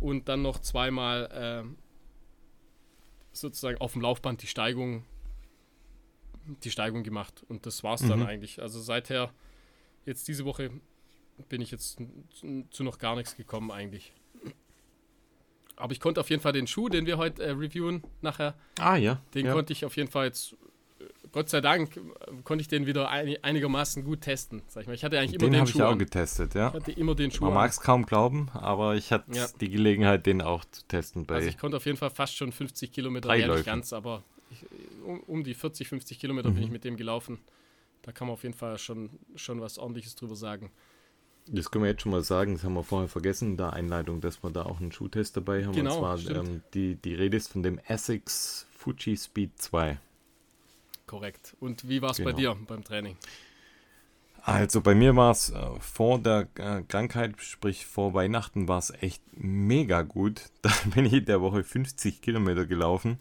Und 0.00 0.28
dann 0.28 0.42
noch 0.42 0.58
zweimal 0.60 1.64
äh, 1.66 1.76
sozusagen 3.32 3.78
auf 3.78 3.92
dem 3.92 4.02
Laufband 4.02 4.42
die 4.42 4.46
Steigung, 4.46 5.04
die 6.64 6.70
Steigung 6.70 7.02
gemacht. 7.02 7.44
Und 7.48 7.66
das 7.66 7.84
war's 7.84 8.00
dann 8.06 8.20
Mhm. 8.20 8.26
eigentlich. 8.26 8.62
Also 8.62 8.80
seither, 8.80 9.32
jetzt 10.06 10.26
diese 10.28 10.44
Woche, 10.44 10.70
bin 11.48 11.60
ich 11.60 11.70
jetzt 11.70 11.98
zu- 12.70 12.82
noch 12.84 12.98
gar 12.98 13.16
nichts 13.16 13.36
gekommen 13.36 13.70
eigentlich. 13.70 14.12
Aber 15.76 15.92
ich 15.92 16.00
konnte 16.00 16.20
auf 16.20 16.28
jeden 16.28 16.42
Fall 16.42 16.52
den 16.52 16.66
Schuh, 16.66 16.88
den 16.90 17.06
wir 17.06 17.16
heute 17.16 17.42
äh, 17.42 17.50
reviewen 17.52 18.02
nachher, 18.20 18.54
Ah, 18.78 18.96
ja. 18.96 19.22
den 19.34 19.46
ja. 19.46 19.52
konnte 19.52 19.72
ich 19.72 19.84
auf 19.86 19.96
jeden 19.96 20.10
Fall 20.10 20.26
jetzt, 20.26 20.54
Gott 21.32 21.48
sei 21.48 21.60
Dank, 21.60 21.96
äh, 21.96 22.00
konnte 22.44 22.62
ich 22.62 22.68
den 22.68 22.86
wieder 22.86 23.08
ein, 23.08 23.36
einigermaßen 23.42 24.04
gut 24.04 24.22
testen. 24.22 24.62
Sag 24.68 24.82
ich 24.82 24.86
mal. 24.88 24.94
Ich 24.94 25.04
hatte 25.04 25.18
eigentlich 25.18 25.34
immer 25.34 25.44
Den 25.46 25.52
den, 25.52 25.60
habe 25.60 25.70
ich 25.70 25.76
Schuh 25.76 25.82
auch 25.84 25.92
an. 25.92 25.98
getestet, 25.98 26.54
ja. 26.54 26.68
Ich 26.68 26.74
hatte 26.74 26.92
immer 26.92 27.14
den 27.14 27.30
Schuh 27.30 27.44
Man 27.44 27.52
an. 27.52 27.58
mag 27.58 27.70
es 27.70 27.80
kaum 27.80 28.04
glauben, 28.06 28.48
aber 28.52 28.96
ich 28.96 29.12
hatte 29.12 29.32
Ja. 29.32 29.46
die 29.60 29.70
Gelegenheit, 29.70 30.26
den 30.26 30.42
auch 30.42 30.64
zu 30.64 30.82
testen 30.88 31.26
bei. 31.26 31.36
Also 31.36 31.48
ich 31.48 31.58
konnte 31.58 31.76
auf 31.76 31.86
jeden 31.86 31.98
Fall 31.98 32.10
fast 32.10 32.36
schon 32.36 32.50
50 32.52 32.90
Kilometer, 32.92 33.32
ja, 33.34 33.46
nicht 33.54 33.64
ganz, 33.64 33.92
aber 33.92 34.24
ich, 34.50 34.64
um, 35.04 35.20
um 35.20 35.44
die 35.44 35.54
40, 35.54 35.86
50 35.88 36.18
Kilometer 36.18 36.48
bin 36.50 36.58
Mhm. 36.58 36.64
ich 36.64 36.70
mit 36.70 36.84
dem 36.84 36.96
gelaufen. 36.96 37.38
Da 38.02 38.12
kann 38.12 38.26
man 38.26 38.34
auf 38.34 38.42
jeden 38.42 38.54
Fall 38.56 38.78
schon, 38.78 39.10
schon 39.36 39.60
was 39.60 39.78
ordentliches 39.78 40.16
drüber 40.16 40.34
sagen. 40.36 40.70
das 41.46 41.70
können 41.70 41.84
wir 41.84 41.90
jetzt 41.90 42.02
schon 42.02 42.12
mal 42.12 42.22
sagen, 42.22 42.54
das 42.54 42.64
haben 42.64 42.74
wir 42.74 42.82
vorher 42.84 43.08
vergessen 43.08 43.50
in 43.52 43.56
der 43.56 43.72
Einleitung, 43.72 44.20
dass 44.20 44.42
wir 44.42 44.50
da 44.50 44.62
auch 44.64 44.80
einen 44.80 44.92
Schuhtest 44.92 45.36
dabei 45.36 45.64
haben. 45.64 45.72
Genau, 45.74 45.94
Und 45.94 46.00
zwar 46.00 46.18
stimmt. 46.18 46.48
ähm, 46.48 46.62
die, 46.74 46.94
die 46.96 47.14
Rede 47.14 47.36
ist 47.36 47.48
von 47.52 47.62
dem 47.62 47.78
Essex 47.86 48.66
Fuji 48.72 49.16
Speed 49.16 49.58
2. 49.60 49.98
Korrekt. 51.10 51.56
Und 51.58 51.88
wie 51.88 52.02
war 52.02 52.12
es 52.12 52.18
bei 52.18 52.32
Genau. 52.32 52.54
dir 52.54 52.56
beim 52.68 52.84
Training? 52.84 53.16
Also 54.42 54.80
bei 54.80 54.94
mir 54.94 55.16
war 55.16 55.32
es 55.32 55.50
äh, 55.50 55.60
vor 55.80 56.20
der 56.20 56.46
äh, 56.54 56.82
Krankheit, 56.82 57.42
sprich 57.42 57.84
vor 57.84 58.14
Weihnachten, 58.14 58.68
war 58.68 58.78
es 58.78 58.90
echt 59.00 59.20
mega 59.32 60.02
gut. 60.02 60.50
Da 60.62 60.70
bin 60.94 61.06
ich 61.06 61.14
in 61.14 61.24
der 61.24 61.40
Woche 61.40 61.64
50 61.64 62.22
Kilometer 62.22 62.64
gelaufen. 62.64 63.18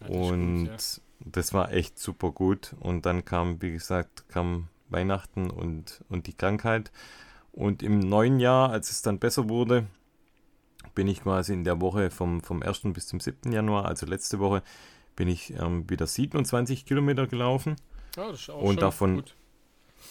Ja, 0.00 0.06
das 0.08 0.16
und 0.16 0.64
gut, 0.64 0.68
ja. 0.68 1.02
das 1.20 1.52
war 1.52 1.70
echt 1.70 1.98
super 1.98 2.30
gut. 2.30 2.74
Und 2.80 3.04
dann 3.04 3.26
kam, 3.26 3.60
wie 3.60 3.72
gesagt, 3.72 4.26
kam 4.30 4.68
Weihnachten 4.88 5.50
und, 5.50 6.02
und 6.08 6.28
die 6.28 6.32
Krankheit. 6.32 6.90
Und 7.52 7.82
im 7.82 7.98
neuen 7.98 8.40
Jahr, 8.40 8.70
als 8.70 8.90
es 8.90 9.02
dann 9.02 9.18
besser 9.18 9.50
wurde, 9.50 9.86
bin 10.94 11.08
ich 11.08 11.22
quasi 11.22 11.52
in 11.52 11.64
der 11.64 11.82
Woche 11.82 12.10
vom, 12.10 12.42
vom 12.42 12.62
1. 12.62 12.80
bis 12.94 13.06
zum 13.06 13.20
7. 13.20 13.52
Januar, 13.52 13.84
also 13.84 14.06
letzte 14.06 14.38
Woche, 14.38 14.62
bin 15.16 15.28
ich 15.28 15.52
ähm, 15.54 15.88
wieder 15.90 16.06
27 16.06 16.84
Kilometer 16.86 17.26
gelaufen. 17.26 17.76
Ja, 18.16 18.28
das 18.30 18.40
ist 18.42 18.50
auch 18.50 18.62
und 18.62 18.80
davon- 18.82 19.16
gut. 19.16 19.34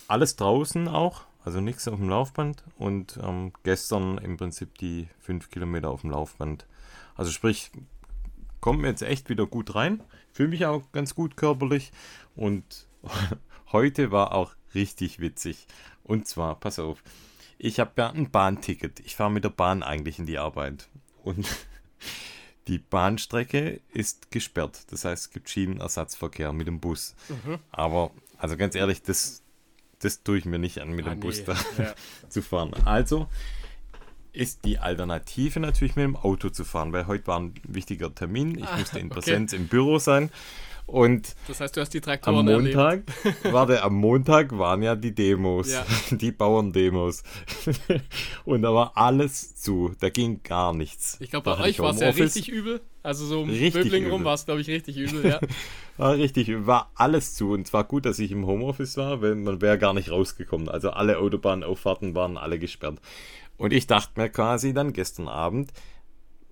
Alles 0.08 0.36
draußen 0.36 0.88
auch, 0.88 1.26
also 1.44 1.62
nichts 1.62 1.88
auf 1.88 1.98
dem 2.00 2.10
Laufband. 2.10 2.64
Und 2.78 3.20
ähm, 3.22 3.52
gestern 3.64 4.18
im 4.20 4.38
Prinzip 4.38 4.78
die 4.78 5.08
5 5.20 5.50
Kilometer 5.50 5.90
auf 5.90 6.02
dem 6.02 6.12
Laufband. 6.12 6.66
Also 7.16 7.32
sprich, 7.32 7.72
kommt 8.62 8.82
mir 8.82 8.88
jetzt 8.88 9.02
echt 9.02 9.30
wieder 9.30 9.46
gut 9.48 9.76
rein. 9.76 10.02
Fühle 10.32 10.50
mich 10.50 10.66
auch 10.66 10.84
ganz 10.92 11.16
gut 11.16 11.38
körperlich. 11.38 11.92
Und 12.36 12.88
heute 13.72 14.12
war 14.12 14.34
auch 14.34 14.54
richtig 14.74 15.20
witzig. 15.20 15.68
Und 16.04 16.28
zwar, 16.28 16.56
pass 16.60 16.80
auf, 16.80 17.04
ich 17.58 17.80
habe 17.80 17.92
ja 17.98 18.10
ein 18.10 18.32
Bahnticket. 18.32 19.00
Ich 19.02 19.16
fahre 19.16 19.32
mit 19.32 19.44
der 19.44 19.50
Bahn 19.50 19.84
eigentlich 19.84 20.18
in 20.20 20.26
die 20.26 20.38
Arbeit. 20.38 20.88
Und 21.24 21.46
die 22.70 22.78
Bahnstrecke 22.78 23.82
ist 23.92 24.32
gesperrt. 24.32 24.84
Das 24.92 25.04
heißt, 25.04 25.26
es 25.26 25.30
gibt 25.32 25.50
Schienenersatzverkehr 25.50 26.54
mit 26.54 26.68
dem 26.68 26.80
Bus. 26.80 27.16
Mhm. 27.28 27.58
Aber, 27.72 28.12
also 28.38 28.56
ganz 28.56 28.76
ehrlich, 28.76 29.02
das, 29.02 29.42
das 30.00 30.24
tue 30.24 30.38
ich 30.38 30.46
mir 30.46 30.60
nicht 30.60 30.80
an, 30.80 30.92
mit 30.92 31.06
Ah, 31.08 31.10
dem 31.12 31.20
Bus 31.20 31.40
nee. 31.40 31.44
da 31.46 31.84
Ja. 31.84 31.94
zu 32.30 32.42
fahren. 32.42 32.74
Also 32.86 33.28
ist 34.32 34.64
die 34.64 34.78
Alternative 34.78 35.60
natürlich 35.60 35.96
mit 35.96 36.04
dem 36.04 36.16
Auto 36.16 36.50
zu 36.50 36.64
fahren, 36.64 36.94
weil 36.94 37.08
heute 37.08 37.26
war 37.28 37.40
ein 37.40 37.56
wichtiger 37.64 38.14
Termin. 38.14 38.58
Ich 38.60 38.66
Ah, 38.68 38.78
musste 38.78 39.00
in 39.00 39.08
okay. 39.08 39.16
Präsenz 39.16 39.54
im 39.54 39.68
Büro 39.68 39.98
sein. 39.98 40.30
Und 40.90 41.36
Das 41.48 41.62
heißt, 41.62 41.78
du 41.78 41.82
hast 41.82 41.94
die 41.94 42.00
am 42.00 42.04
Traktoren 42.04 42.48
erlebt. 42.48 42.76
Montag, 42.76 43.04
warte, 43.54 43.84
am 43.84 43.96
Montag 43.96 44.58
waren 44.58 44.82
ja 44.82 44.96
die 44.96 45.14
Demos, 45.14 45.72
Ja. 45.72 45.86
die 46.12 46.32
Bauerndemos. 46.32 47.24
Und 48.46 48.64
da 48.64 48.74
war 48.74 48.94
alles 48.96 49.56
zu, 49.56 49.94
da 50.00 50.10
ging 50.10 50.42
gar 50.44 50.74
nichts. 50.74 51.18
Ich 51.20 51.30
glaube, 51.30 51.56
bei 51.56 51.60
euch 51.60 51.80
war 51.80 51.92
es 51.94 52.00
ja 52.00 52.10
richtig 52.10 52.50
übel. 52.50 52.82
Also 53.04 53.26
so 53.26 53.42
um 53.42 53.48
Böbling 53.48 54.10
rum 54.10 54.24
war 54.24 54.34
es, 54.34 54.46
glaube 54.46 54.62
ich, 54.62 54.68
richtig 54.68 54.98
übel. 54.98 55.26
Ja. 55.26 55.40
War 55.98 56.16
richtig, 56.16 56.66
war 56.66 56.92
alles 56.96 57.36
zu. 57.36 57.52
Und 57.52 57.68
zwar 57.68 57.84
gut, 57.84 58.06
dass 58.06 58.20
ich 58.20 58.32
im 58.32 58.46
Homeoffice 58.46 58.98
war, 58.98 59.22
weil 59.22 59.36
man 59.36 59.62
wäre 59.62 59.78
gar 59.78 59.94
nicht 59.94 60.12
rausgekommen. 60.12 60.70
Also 60.70 60.90
alle 60.90 61.20
Autobahnauffahrten 61.20 62.16
waren 62.16 62.38
alle 62.38 62.60
gesperrt. 62.60 63.00
Und 63.58 63.74
ich 63.74 63.88
dachte 63.88 64.20
mir 64.20 64.30
quasi 64.30 64.74
dann 64.74 64.94
gestern 64.94 65.28
Abend, 65.28 65.72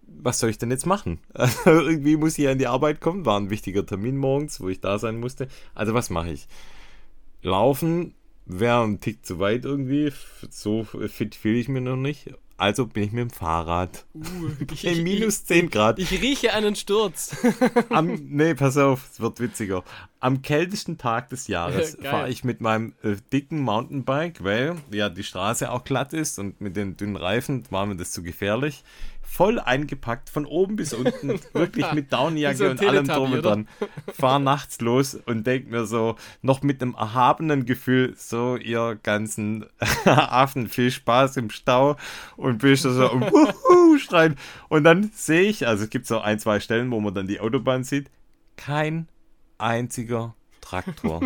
was 0.07 0.39
soll 0.39 0.49
ich 0.49 0.57
denn 0.57 0.71
jetzt 0.71 0.85
machen? 0.85 1.19
Also 1.33 1.71
irgendwie 1.71 2.17
muss 2.17 2.37
ich 2.37 2.45
ja 2.45 2.51
in 2.51 2.59
die 2.59 2.67
Arbeit 2.67 3.01
kommen, 3.01 3.25
war 3.25 3.39
ein 3.39 3.49
wichtiger 3.49 3.85
Termin 3.85 4.17
morgens, 4.17 4.59
wo 4.59 4.69
ich 4.69 4.81
da 4.81 4.99
sein 4.99 5.19
musste. 5.19 5.47
Also 5.75 5.93
was 5.93 6.09
mache 6.09 6.31
ich? 6.31 6.47
Laufen 7.41 8.13
wäre 8.45 8.83
ein 8.83 8.99
Tick 8.99 9.25
zu 9.25 9.39
weit 9.39 9.65
irgendwie. 9.65 10.11
So 10.49 10.83
fit 10.85 11.35
fühle 11.35 11.59
ich 11.59 11.67
mir 11.67 11.81
noch 11.81 11.95
nicht. 11.95 12.31
Also 12.59 12.87
bin 12.87 13.03
ich 13.03 13.11
mit 13.11 13.21
dem 13.21 13.29
Fahrrad. 13.29 14.05
Uh, 14.15 14.49
ich, 14.73 14.83
ich, 14.83 15.03
minus 15.03 15.45
10 15.45 15.69
Grad. 15.69 15.99
ich 15.99 16.11
rieche 16.11 16.53
einen 16.53 16.75
Sturz. 16.75 17.37
Am, 17.89 18.15
nee, 18.29 18.55
pass 18.55 18.77
auf, 18.77 19.07
es 19.11 19.19
wird 19.19 19.39
witziger. 19.39 19.83
Am 20.19 20.41
kältesten 20.41 20.97
Tag 20.97 21.29
des 21.29 21.47
Jahres 21.47 21.97
fahre 22.01 22.29
ich 22.29 22.43
mit 22.43 22.59
meinem 22.59 22.93
äh, 23.03 23.15
dicken 23.31 23.61
Mountainbike, 23.61 24.43
weil 24.43 24.75
ja 24.91 25.09
die 25.09 25.23
Straße 25.23 25.71
auch 25.71 25.83
glatt 25.83 26.13
ist 26.13 26.39
und 26.39 26.59
mit 26.59 26.75
den 26.75 26.97
dünnen 26.97 27.15
Reifen 27.15 27.63
war 27.69 27.85
mir 27.85 27.95
das 27.95 28.11
zu 28.11 28.23
gefährlich. 28.23 28.83
Voll 29.29 29.59
eingepackt, 29.59 30.29
von 30.29 30.45
oben 30.45 30.77
bis 30.77 30.93
unten, 30.93 31.39
wirklich 31.53 31.91
mit 31.91 32.11
Downjacke 32.11 32.57
so 32.57 32.65
und 32.69 32.83
allem 32.83 33.07
drum 33.07 33.33
und 33.33 33.43
dran. 33.43 33.67
Fahr 34.11 34.39
nachts 34.39 34.79
los 34.81 35.15
und 35.15 35.45
denk 35.45 35.69
mir 35.69 35.85
so, 35.85 36.15
noch 36.41 36.63
mit 36.63 36.81
einem 36.81 36.95
erhabenen 36.95 37.65
Gefühl, 37.65 38.15
so 38.17 38.55
ihr 38.55 38.97
ganzen 39.03 39.65
Affen, 40.05 40.69
viel 40.69 40.89
Spaß 40.89 41.37
im 41.37 41.49
Stau 41.49 41.97
und 42.37 42.59
bist 42.59 42.85
du 42.85 42.91
so 42.91 43.11
um 43.11 43.21
Wuhu 43.31 43.99
schreien. 43.99 44.37
Und 44.69 44.85
dann 44.85 45.11
sehe 45.13 45.43
ich, 45.43 45.67
also 45.67 45.83
es 45.83 45.89
gibt 45.89 46.07
so 46.07 46.19
ein, 46.19 46.39
zwei 46.39 46.59
Stellen, 46.59 46.89
wo 46.89 46.99
man 46.99 47.13
dann 47.13 47.27
die 47.27 47.39
Autobahn 47.39 47.83
sieht, 47.83 48.09
kein 48.55 49.07
einziger 49.57 50.35
Traktor 50.67 51.21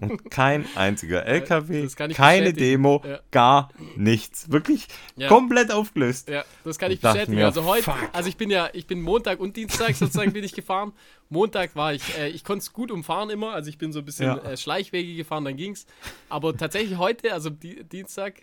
und 0.00 0.30
kein 0.30 0.64
einziger 0.74 1.26
LKW, 1.26 1.86
keine. 2.14 2.52
Demo, 2.54 3.02
Ja. 3.06 3.20
gar 3.30 3.68
nichts. 3.96 4.50
Wirklich 4.50 4.86
Ja. 5.16 5.28
komplett 5.28 5.70
aufgelöst. 5.70 6.28
Ja, 6.30 6.44
das 6.64 6.78
kann 6.78 6.90
ich 6.90 6.96
Ich 6.96 7.02
bestätigen. 7.02 7.34
mir, 7.34 7.44
also 7.44 7.64
heute, 7.64 7.82
fuck. 7.82 7.96
also 8.12 8.28
ich 8.28 8.36
bin 8.38 8.48
ja, 8.50 8.70
ich 8.72 8.86
bin 8.86 9.02
Montag 9.02 9.38
und 9.40 9.56
Dienstag 9.56 9.94
sozusagen 9.96 10.32
bin 10.32 10.44
ich 10.44 10.54
gefahren. 10.54 10.92
Montag 11.28 11.76
war 11.76 11.92
ich, 11.92 12.16
äh, 12.16 12.28
ich 12.28 12.42
konnte 12.44 12.62
es 12.62 12.72
gut 12.72 12.90
umfahren 12.90 13.28
immer, 13.30 13.52
also 13.52 13.68
ich 13.68 13.76
bin 13.78 13.92
so 13.92 13.98
ein 13.98 14.04
bisschen 14.04 14.26
Ja. 14.26 14.36
äh, 14.38 14.56
Schleichwege 14.56 15.14
gefahren, 15.14 15.44
dann 15.44 15.56
ging's. 15.56 15.86
Aber 16.28 16.56
tatsächlich 16.56 16.96
heute, 16.98 17.32
also 17.32 17.50
die, 17.50 17.84
Dienstag, 17.84 18.34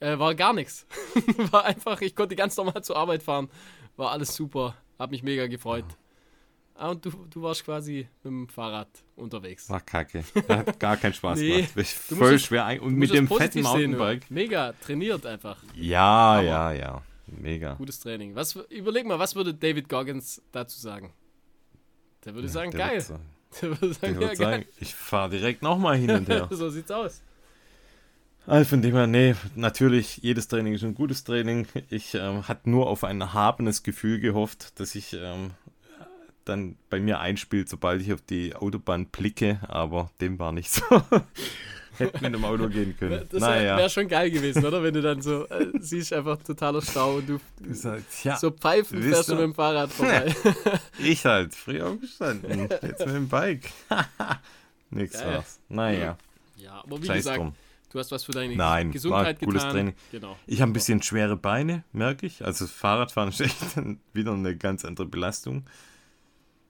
äh, 0.00 0.18
war 0.18 0.34
gar 0.34 0.52
nichts. 0.52 0.86
war 1.50 1.64
einfach, 1.64 2.00
ich 2.02 2.14
konnte 2.14 2.36
ganz 2.36 2.56
normal 2.56 2.82
zur 2.82 2.96
Arbeit 2.96 3.22
fahren. 3.22 3.48
War 3.96 4.10
alles 4.10 4.34
super, 4.34 4.74
hab 4.98 5.10
mich 5.12 5.22
mega 5.22 5.46
gefreut. 5.46 5.84
Ah, 6.76 6.90
und 6.90 7.04
du, 7.04 7.10
du 7.30 7.42
warst 7.42 7.64
quasi 7.64 8.08
mit 8.24 8.32
dem 8.32 8.48
Fahrrad 8.48 8.88
unterwegs. 9.14 9.70
War 9.70 9.80
kacke. 9.80 10.24
Hat 10.48 10.80
gar 10.80 10.96
keinen 10.96 11.14
Spaß 11.14 11.38
Nee, 11.40 11.62
gemacht. 11.62 11.70
Ich 11.76 11.94
voll 11.94 12.38
schwer 12.40 12.64
ein 12.64 12.80
und 12.80 12.94
mit 12.96 13.10
dem 13.14 13.28
fetten 13.28 13.62
positiv 13.62 13.66
sehen, 13.68 13.90
Mountainbike. 13.92 14.30
Mega 14.30 14.72
trainiert 14.84 15.24
einfach. 15.24 15.56
Ja, 15.76 16.02
Aber- 16.02 16.42
ja, 16.42 16.72
ja. 16.72 17.02
Mega. 17.26 17.74
Gutes 17.74 18.00
Training. 18.00 18.34
Was, 18.34 18.54
überleg 18.68 19.06
mal, 19.06 19.18
was 19.18 19.34
würde 19.34 19.54
David 19.54 19.88
Goggins 19.88 20.42
dazu 20.52 20.78
sagen? 20.78 21.12
Der 22.24 22.34
würde 22.34 22.48
sagen, 22.48 22.70
Der 22.72 22.80
geil. 22.80 22.94
Wird, 22.98 23.04
sagen- 23.06 23.22
Der 23.62 23.70
würde 23.70 23.86
der 23.86 23.94
sagen, 23.94 24.20
wird 24.20 24.30
ja, 24.30 24.36
sagen, 24.36 24.62
geil. 24.62 24.66
ich 24.80 24.94
fahre 24.94 25.30
direkt 25.30 25.62
nochmal 25.62 25.96
hin 25.96 26.10
und 26.10 26.28
her. 26.28 26.48
so 26.50 26.68
sieht's 26.70 26.90
aus. 26.90 27.22
Also 28.46 28.68
von 28.68 28.82
dem 28.82 28.92
her, 28.94 29.06
nee, 29.06 29.34
natürlich, 29.54 30.18
jedes 30.18 30.48
Training 30.48 30.74
ist 30.74 30.82
ein 30.84 30.94
gutes 30.94 31.24
Training. 31.24 31.66
Ich 31.88 32.14
ähm, 32.14 32.46
hatte 32.46 32.68
nur 32.68 32.88
auf 32.88 33.04
ein 33.04 33.20
erhabenes 33.20 33.82
Gefühl 33.84 34.20
gehofft, 34.20 34.78
dass 34.80 34.94
ich 34.96 35.14
ähm, 35.14 35.52
dann 36.44 36.76
bei 36.90 37.00
mir 37.00 37.20
einspielt, 37.20 37.68
sobald 37.68 38.02
ich 38.02 38.12
auf 38.12 38.20
die 38.22 38.54
Autobahn 38.54 39.06
blicke, 39.06 39.60
aber 39.68 40.10
dem 40.20 40.38
war 40.38 40.52
nicht 40.52 40.70
so. 40.70 40.82
Hätte 41.96 42.22
mit 42.22 42.34
dem 42.34 42.44
Auto 42.44 42.68
gehen 42.68 42.96
können. 42.98 43.24
Das 43.30 43.40
wäre 43.40 43.52
naja. 43.52 43.76
wär 43.76 43.88
schon 43.88 44.08
geil 44.08 44.30
gewesen, 44.30 44.64
oder? 44.64 44.82
Wenn 44.82 44.94
du 44.94 45.00
dann 45.00 45.22
so 45.22 45.46
äh, 45.46 45.66
siehst, 45.78 46.12
einfach 46.12 46.38
totaler 46.38 46.82
Stau 46.82 47.16
und 47.16 47.28
du 47.28 47.40
ja, 48.24 48.36
so 48.36 48.50
pfeifen 48.50 49.00
fährst 49.00 49.28
du 49.28 49.34
mit 49.34 49.44
dem 49.44 49.54
Fahrrad 49.54 49.92
vorbei. 49.92 50.34
ich 50.98 51.24
halt, 51.24 51.54
früh 51.54 51.80
aufgestanden, 51.80 52.68
jetzt 52.68 53.06
mit 53.06 53.14
dem 53.14 53.28
Bike. 53.28 53.70
Nix 54.90 55.12
Geil. 55.12 55.34
war's. 55.36 55.60
Naja, 55.68 56.16
ja, 56.56 56.82
aber 56.82 57.00
wie 57.00 57.06
scheiß 57.06 57.16
gesagt, 57.18 57.38
drum. 57.38 57.54
du 57.90 57.98
hast 57.98 58.10
was 58.10 58.24
für 58.24 58.32
deine 58.32 58.56
Nein, 58.56 58.90
Gesundheit 58.90 59.40
war 59.40 59.46
cooles 59.46 59.62
getan. 59.62 59.72
Training. 59.72 59.94
Genau. 60.10 60.36
Ich 60.46 60.60
habe 60.60 60.70
ein 60.70 60.72
bisschen 60.72 61.02
schwere 61.02 61.36
Beine, 61.36 61.84
merke 61.92 62.26
ich. 62.26 62.44
Also 62.44 62.66
Fahrradfahren 62.66 63.28
ist 63.30 63.40
echt 63.40 63.56
wieder 64.12 64.32
eine 64.32 64.56
ganz 64.56 64.84
andere 64.84 65.06
Belastung. 65.06 65.64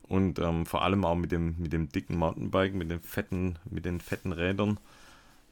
Und 0.08 0.38
ähm, 0.38 0.66
vor 0.66 0.82
allem 0.82 1.04
auch 1.04 1.14
mit 1.14 1.32
dem, 1.32 1.54
mit 1.58 1.72
dem 1.72 1.88
dicken 1.88 2.16
Mountainbike, 2.16 2.74
mit 2.74 2.90
den 2.90 3.00
fetten, 3.00 3.58
mit 3.64 3.84
den 3.84 4.00
fetten 4.00 4.32
Rädern. 4.32 4.78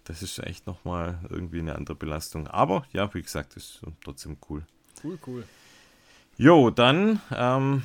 Das 0.04 0.22
ist 0.22 0.38
echt 0.40 0.66
nochmal 0.66 1.18
irgendwie 1.30 1.60
eine 1.60 1.76
andere 1.76 1.96
Belastung. 1.96 2.48
Aber 2.48 2.84
ja, 2.92 3.12
wie 3.14 3.22
gesagt, 3.22 3.56
ist 3.56 3.80
trotzdem 4.04 4.36
cool. 4.50 4.64
Cool, 5.02 5.18
cool. 5.26 5.44
Jo, 6.36 6.70
dann 6.70 7.20
ähm, 7.34 7.82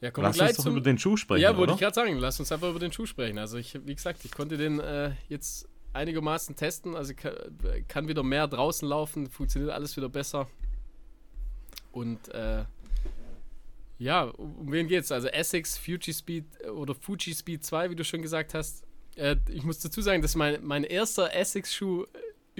Ja, 0.00 0.14
wir 0.14 0.22
lass 0.22 0.40
uns 0.40 0.56
doch 0.56 0.66
über 0.66 0.80
den 0.80 0.98
Schuh 0.98 1.16
sprechen. 1.16 1.42
ja, 1.42 1.56
wollte 1.56 1.74
ich 1.74 1.78
gerade 1.80 1.94
sagen, 1.94 2.18
lass 2.18 2.38
uns 2.40 2.50
einfach 2.52 2.70
über 2.70 2.80
den 2.80 2.92
Schuh 2.92 3.06
sprechen. 3.06 3.38
Also 3.38 3.56
ich, 3.56 3.78
wie 3.86 3.94
gesagt, 3.94 4.24
ich 4.24 4.32
konnte 4.32 4.56
den 4.56 4.80
äh, 4.80 5.12
jetzt 5.28 5.68
einigermaßen 5.92 6.56
testen. 6.56 6.94
Also 6.96 7.12
ich 7.12 7.18
kann, 7.18 7.34
kann 7.88 8.08
wieder 8.08 8.22
mehr 8.22 8.48
draußen 8.48 8.86
laufen, 8.88 9.30
funktioniert 9.30 9.72
alles 9.72 9.96
wieder 9.96 10.08
besser. 10.08 10.48
Und 11.92 12.28
äh, 12.34 12.64
ja, 13.98 14.24
um 14.24 14.70
wen 14.72 14.88
geht's? 14.88 15.12
Also 15.12 15.28
Essex, 15.28 15.78
Fuji 15.78 16.12
Speed 16.12 16.44
äh, 16.64 16.68
oder 16.68 16.94
Fuji 16.94 17.34
Speed 17.34 17.64
2, 17.64 17.90
wie 17.90 17.96
du 17.96 18.04
schon 18.04 18.22
gesagt 18.22 18.54
hast. 18.54 18.84
Äh, 19.16 19.36
ich 19.48 19.62
muss 19.62 19.78
dazu 19.80 20.00
sagen, 20.02 20.22
das 20.22 20.32
ist 20.32 20.36
mein, 20.36 20.64
mein 20.64 20.84
erster 20.84 21.32
Essex-Schuh 21.32 22.04
äh, 22.04 22.06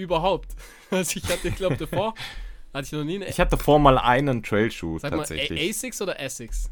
überhaupt. 0.01 0.55
Also 0.91 1.17
ich 1.19 1.27
hatte, 1.29 1.47
ich 1.49 1.55
glaube, 1.55 1.75
davor 1.77 2.13
hatte 2.73 2.85
ich 2.85 2.91
noch 2.93 3.03
nie 3.03 3.15
einen. 3.15 3.27
Ich 3.29 3.39
hatte 3.39 3.57
davor 3.57 3.79
mal 3.79 3.97
einen 3.97 4.43
Trailschuh 4.43 4.99
Sag 4.99 5.11
mal, 5.11 5.17
A- 5.17 5.19
tatsächlich. 5.21 5.69
Asics 5.69 6.01
oder 6.01 6.19
Essex? 6.19 6.69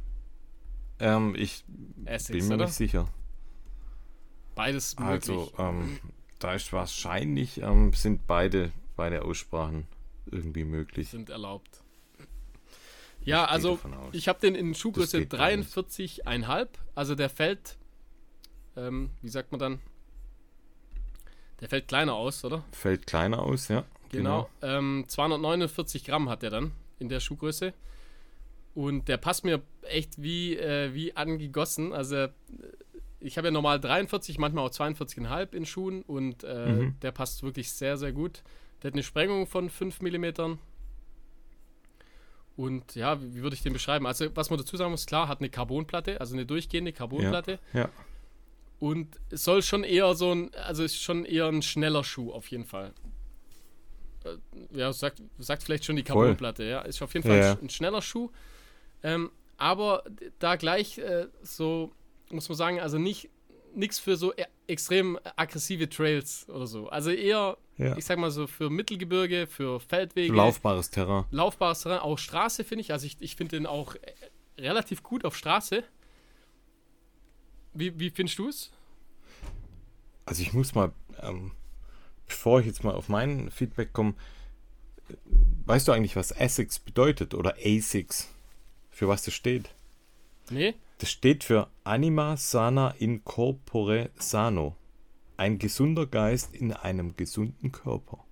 ähm, 0.99 1.35
ich 1.35 1.63
Essex, 2.05 2.39
bin 2.39 2.47
mir 2.47 2.55
oder? 2.55 2.65
nicht 2.65 2.75
sicher. 2.75 3.09
Beides 4.55 4.95
Also, 4.97 5.33
möglich. 5.33 5.53
ähm, 5.59 5.99
da 6.39 6.53
ist 6.53 6.71
wahrscheinlich, 6.71 7.61
ähm, 7.61 7.91
sind 7.93 8.27
beide, 8.27 8.71
beide 8.95 9.23
Aussprachen 9.25 9.87
irgendwie 10.31 10.63
möglich. 10.63 11.09
sind 11.09 11.29
erlaubt. 11.29 11.82
Ja, 13.25 13.45
also 13.45 13.79
ich 14.11 14.27
habe 14.27 14.39
den 14.39 14.55
in 14.55 14.73
Schuhgröße 14.75 15.19
geht 15.19 15.29
gar 15.31 15.55
nicht. 15.55 15.69
43,5. 15.75 16.67
Also 16.95 17.15
der 17.15 17.29
fällt, 17.29 17.77
ähm, 18.75 19.11
wie 19.21 19.29
sagt 19.29 19.51
man 19.51 19.59
dann? 19.59 19.79
Der 21.61 21.69
fällt 21.69 21.87
kleiner 21.87 22.13
aus, 22.15 22.43
oder? 22.43 22.63
Fällt 22.71 23.07
kleiner 23.07 23.41
aus, 23.41 23.67
ja. 23.69 23.85
Genau. 24.09 24.49
Ähm, 24.61 25.05
249 25.07 26.03
Gramm 26.03 26.29
hat 26.29 26.43
er 26.43 26.49
dann 26.49 26.71
in 26.99 27.09
der 27.09 27.19
Schuhgröße. 27.19 27.73
Und 28.75 29.07
der 29.07 29.17
passt 29.17 29.43
mir 29.45 29.61
echt 29.83 30.21
wie, 30.21 30.57
äh, 30.57 30.93
wie 30.93 31.15
angegossen. 31.15 31.93
Also 31.93 32.15
äh, 32.15 32.29
ich 33.19 33.37
habe 33.37 33.47
ja 33.47 33.51
normal 33.51 33.79
43, 33.79 34.37
manchmal 34.37 34.65
auch 34.65 34.71
42,5 34.71 35.53
in 35.53 35.65
Schuhen 35.65 36.01
und 36.03 36.43
äh, 36.43 36.67
Mhm. 36.73 36.99
der 37.01 37.11
passt 37.11 37.43
wirklich 37.43 37.71
sehr, 37.71 37.97
sehr 37.97 38.11
gut. 38.11 38.43
Der 38.81 38.89
hat 38.89 38.95
eine 38.95 39.03
Sprengung 39.03 39.47
von 39.47 39.69
5 39.69 40.01
mm. 40.01 40.57
Und 42.55 42.95
ja, 42.95 43.21
wie, 43.21 43.35
wie 43.35 43.41
würde 43.41 43.55
ich 43.55 43.63
den 43.63 43.73
beschreiben? 43.73 44.05
Also, 44.05 44.27
was 44.35 44.49
man 44.49 44.59
dazu 44.59 44.77
sagen 44.77 44.91
muss, 44.91 45.05
klar, 45.05 45.27
hat 45.27 45.39
eine 45.39 45.49
Carbonplatte, 45.49 46.19
also 46.21 46.33
eine 46.35 46.45
durchgehende 46.45 46.93
Carbonplatte. 46.93 47.59
Ja. 47.73 47.89
Und 48.79 49.19
es 49.29 49.43
soll 49.43 49.61
schon 49.63 49.83
eher 49.83 50.13
so 50.13 50.33
ein, 50.33 50.53
also 50.55 50.83
ist 50.83 51.01
schon 51.01 51.25
eher 51.25 51.47
ein 51.47 51.61
schneller 51.61 52.03
Schuh 52.03 52.31
auf 52.31 52.47
jeden 52.51 52.65
Fall. 52.65 52.93
Äh, 54.23 54.35
Ja, 54.77 54.91
sagt, 54.93 55.21
sagt 55.39 55.63
vielleicht 55.63 55.85
schon 55.85 55.95
die. 55.95 56.03
Carbonplatte, 56.03 56.63
ja. 56.63 56.81
Ist 56.81 57.01
auf 57.01 57.13
jeden 57.13 57.25
Fall 57.25 57.39
Ja, 57.39 57.51
ein, 57.53 57.63
ein 57.63 57.69
schneller 57.69 58.01
Schuh. 58.01 58.29
Ähm, 59.01 59.31
aber 59.57 60.03
da 60.39 60.55
gleich 60.55 60.97
äh, 60.97 61.27
so, 61.41 61.91
muss 62.29 62.49
man 62.49 62.57
sagen, 62.57 62.79
also 62.81 62.97
nicht 62.97 63.29
nichts 63.75 63.99
für 63.99 64.15
so 64.17 64.33
e 64.33 64.45
extrem 64.67 65.19
aggressive 65.35 65.89
Trails 65.89 66.47
oder 66.49 66.67
so. 66.67 66.87
Also 66.89 67.09
eher, 67.11 67.57
Ja. 67.77 67.97
ich 67.97 68.05
sag 68.05 68.17
mal 68.17 68.31
so, 68.31 68.47
für 68.47 68.69
Mittelgebirge, 68.69 69.45
für 69.47 69.79
Feldwege, 69.79 70.33
Laufbares 70.33 70.89
Terrain. 70.89 71.25
laufbares 71.31 71.81
Terrain, 71.81 71.99
auch 71.99 72.17
Straße 72.17 72.63
finde 72.63 72.81
ich. 72.81 72.91
Also 72.93 73.05
ich, 73.05 73.17
ich 73.19 73.35
finde 73.35 73.57
den 73.57 73.65
auch 73.65 73.95
äh, 73.95 73.99
relativ 74.61 75.03
gut 75.03 75.25
auf 75.25 75.35
Straße. 75.35 75.83
Wie, 77.73 77.99
wie 77.99 78.09
findest 78.09 78.39
du 78.39 78.47
es? 78.49 78.71
Also 80.25 80.41
ich 80.43 80.53
muss 80.53 80.73
mal, 80.75 80.91
ähm, 81.21 81.51
bevor 82.27 82.59
ich 82.61 82.65
jetzt 82.67 82.83
mal 82.83 82.93
auf 82.93 83.09
mein 83.09 83.49
Feedback 83.51 83.91
komme, 83.93 84.13
äh, 85.09 85.13
weißt 85.65 85.87
du 85.87 85.91
eigentlich, 85.91 86.15
was 86.15 86.31
Essex 86.31 86.79
bedeutet 86.79 87.33
oder 87.33 87.55
ASICS? 87.63 88.29
Für 88.91 89.07
was 89.07 89.23
das 89.23 89.33
steht? 89.33 89.69
Nee? 90.49 90.75
Das 90.97 91.11
steht 91.11 91.43
für 91.43 91.69
Anima 91.83 92.37
Sana 92.37 92.91
in 92.97 93.23
Corpore 93.23 94.09
Sano. 94.15 94.75
Ein 95.37 95.59
gesunder 95.59 96.05
Geist 96.05 96.55
in 96.55 96.71
einem 96.71 97.15
gesunden 97.17 97.71
Körper. 97.71 98.23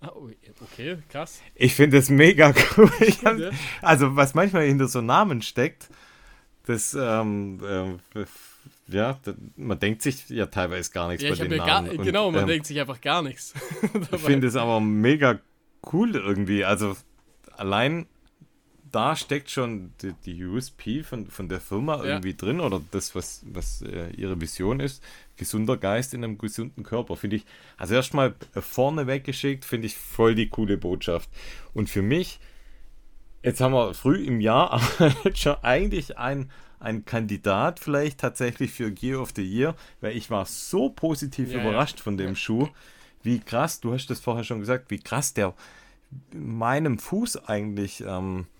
Ah, 0.00 0.12
oh, 0.14 0.28
okay, 0.60 0.98
krass. 1.08 1.40
Ich 1.54 1.74
finde 1.74 1.96
das 1.96 2.10
mega 2.10 2.52
cool. 2.76 2.90
Hab, 3.24 3.36
also, 3.82 4.16
was 4.16 4.34
manchmal 4.34 4.66
hinter 4.66 4.86
so 4.86 5.00
Namen 5.00 5.42
steckt, 5.42 5.88
das, 6.66 6.94
ähm, 6.94 7.60
ähm, 7.66 7.98
ja, 8.86 9.18
da, 9.22 9.34
man 9.56 9.78
denkt 9.78 10.02
sich 10.02 10.28
ja 10.28 10.46
teilweise 10.46 10.90
gar 10.92 11.08
nichts 11.08 11.22
Ja, 11.22 11.34
bei 11.34 11.46
den 11.46 11.58
gar, 11.58 11.82
Namen. 11.82 11.98
Und, 11.98 12.04
genau, 12.04 12.30
man 12.30 12.42
ähm, 12.42 12.48
denkt 12.48 12.66
sich 12.66 12.78
einfach 12.80 13.00
gar 13.00 13.22
nichts. 13.22 13.54
Ich 14.12 14.20
finde 14.20 14.46
es 14.48 14.56
aber 14.56 14.80
mega 14.80 15.40
cool 15.92 16.16
irgendwie. 16.16 16.64
Also, 16.64 16.96
allein 17.56 18.06
da 18.94 19.16
steckt 19.16 19.50
schon 19.50 19.92
die, 20.02 20.12
die 20.24 20.44
USP 20.44 21.02
von, 21.02 21.26
von 21.26 21.48
der 21.48 21.60
Firma 21.60 21.96
Ja. 21.98 22.04
irgendwie 22.04 22.34
drin 22.34 22.60
oder 22.60 22.80
das, 22.92 23.14
was, 23.14 23.42
was 23.46 23.82
äh, 23.82 24.10
ihre 24.16 24.40
Vision 24.40 24.80
ist. 24.80 25.02
gesunder 25.36 25.76
Geist 25.76 26.14
in 26.14 26.22
einem 26.22 26.38
gesunden 26.38 26.84
Körper. 26.84 27.16
Finde 27.16 27.36
ich, 27.36 27.44
also 27.76 27.94
erstmal 27.94 28.34
vorne 28.60 29.06
weggeschickt, 29.08 29.64
finde 29.64 29.86
ich 29.88 29.96
voll 29.96 30.34
die 30.36 30.48
coole 30.48 30.76
Botschaft. 30.78 31.28
Und 31.72 31.90
für 31.90 32.02
mich, 32.02 32.38
jetzt 33.42 33.60
haben 33.60 33.72
wir 33.74 33.94
früh 33.94 34.24
im 34.24 34.40
Jahr, 34.40 34.72
aber 34.98 35.12
schon 35.34 35.56
eigentlich 35.62 36.16
ein, 36.18 36.50
ein 36.78 37.04
Kandidat 37.04 37.80
vielleicht 37.80 38.20
tatsächlich 38.20 38.70
für 38.70 38.92
Gear 38.92 39.20
of 39.20 39.32
the 39.34 39.42
Year, 39.42 39.74
weil 40.00 40.16
ich 40.16 40.30
war 40.30 40.46
so 40.46 40.88
positiv 40.90 41.50
Ja, 41.52 41.60
überrascht 41.60 41.98
ja. 41.98 42.02
von 42.04 42.16
dem 42.16 42.36
Schuh, 42.36 42.68
wie 43.24 43.40
krass, 43.40 43.80
du 43.80 43.92
hast 43.92 44.06
das 44.06 44.20
vorher 44.20 44.44
schon 44.44 44.60
gesagt, 44.60 44.90
wie 44.90 44.98
krass 45.00 45.34
der 45.34 45.54
meinem 46.32 46.98
Fuß 46.98 47.48
eigentlich 47.48 48.04
ähm, 48.06 48.46
äh, 48.46 48.53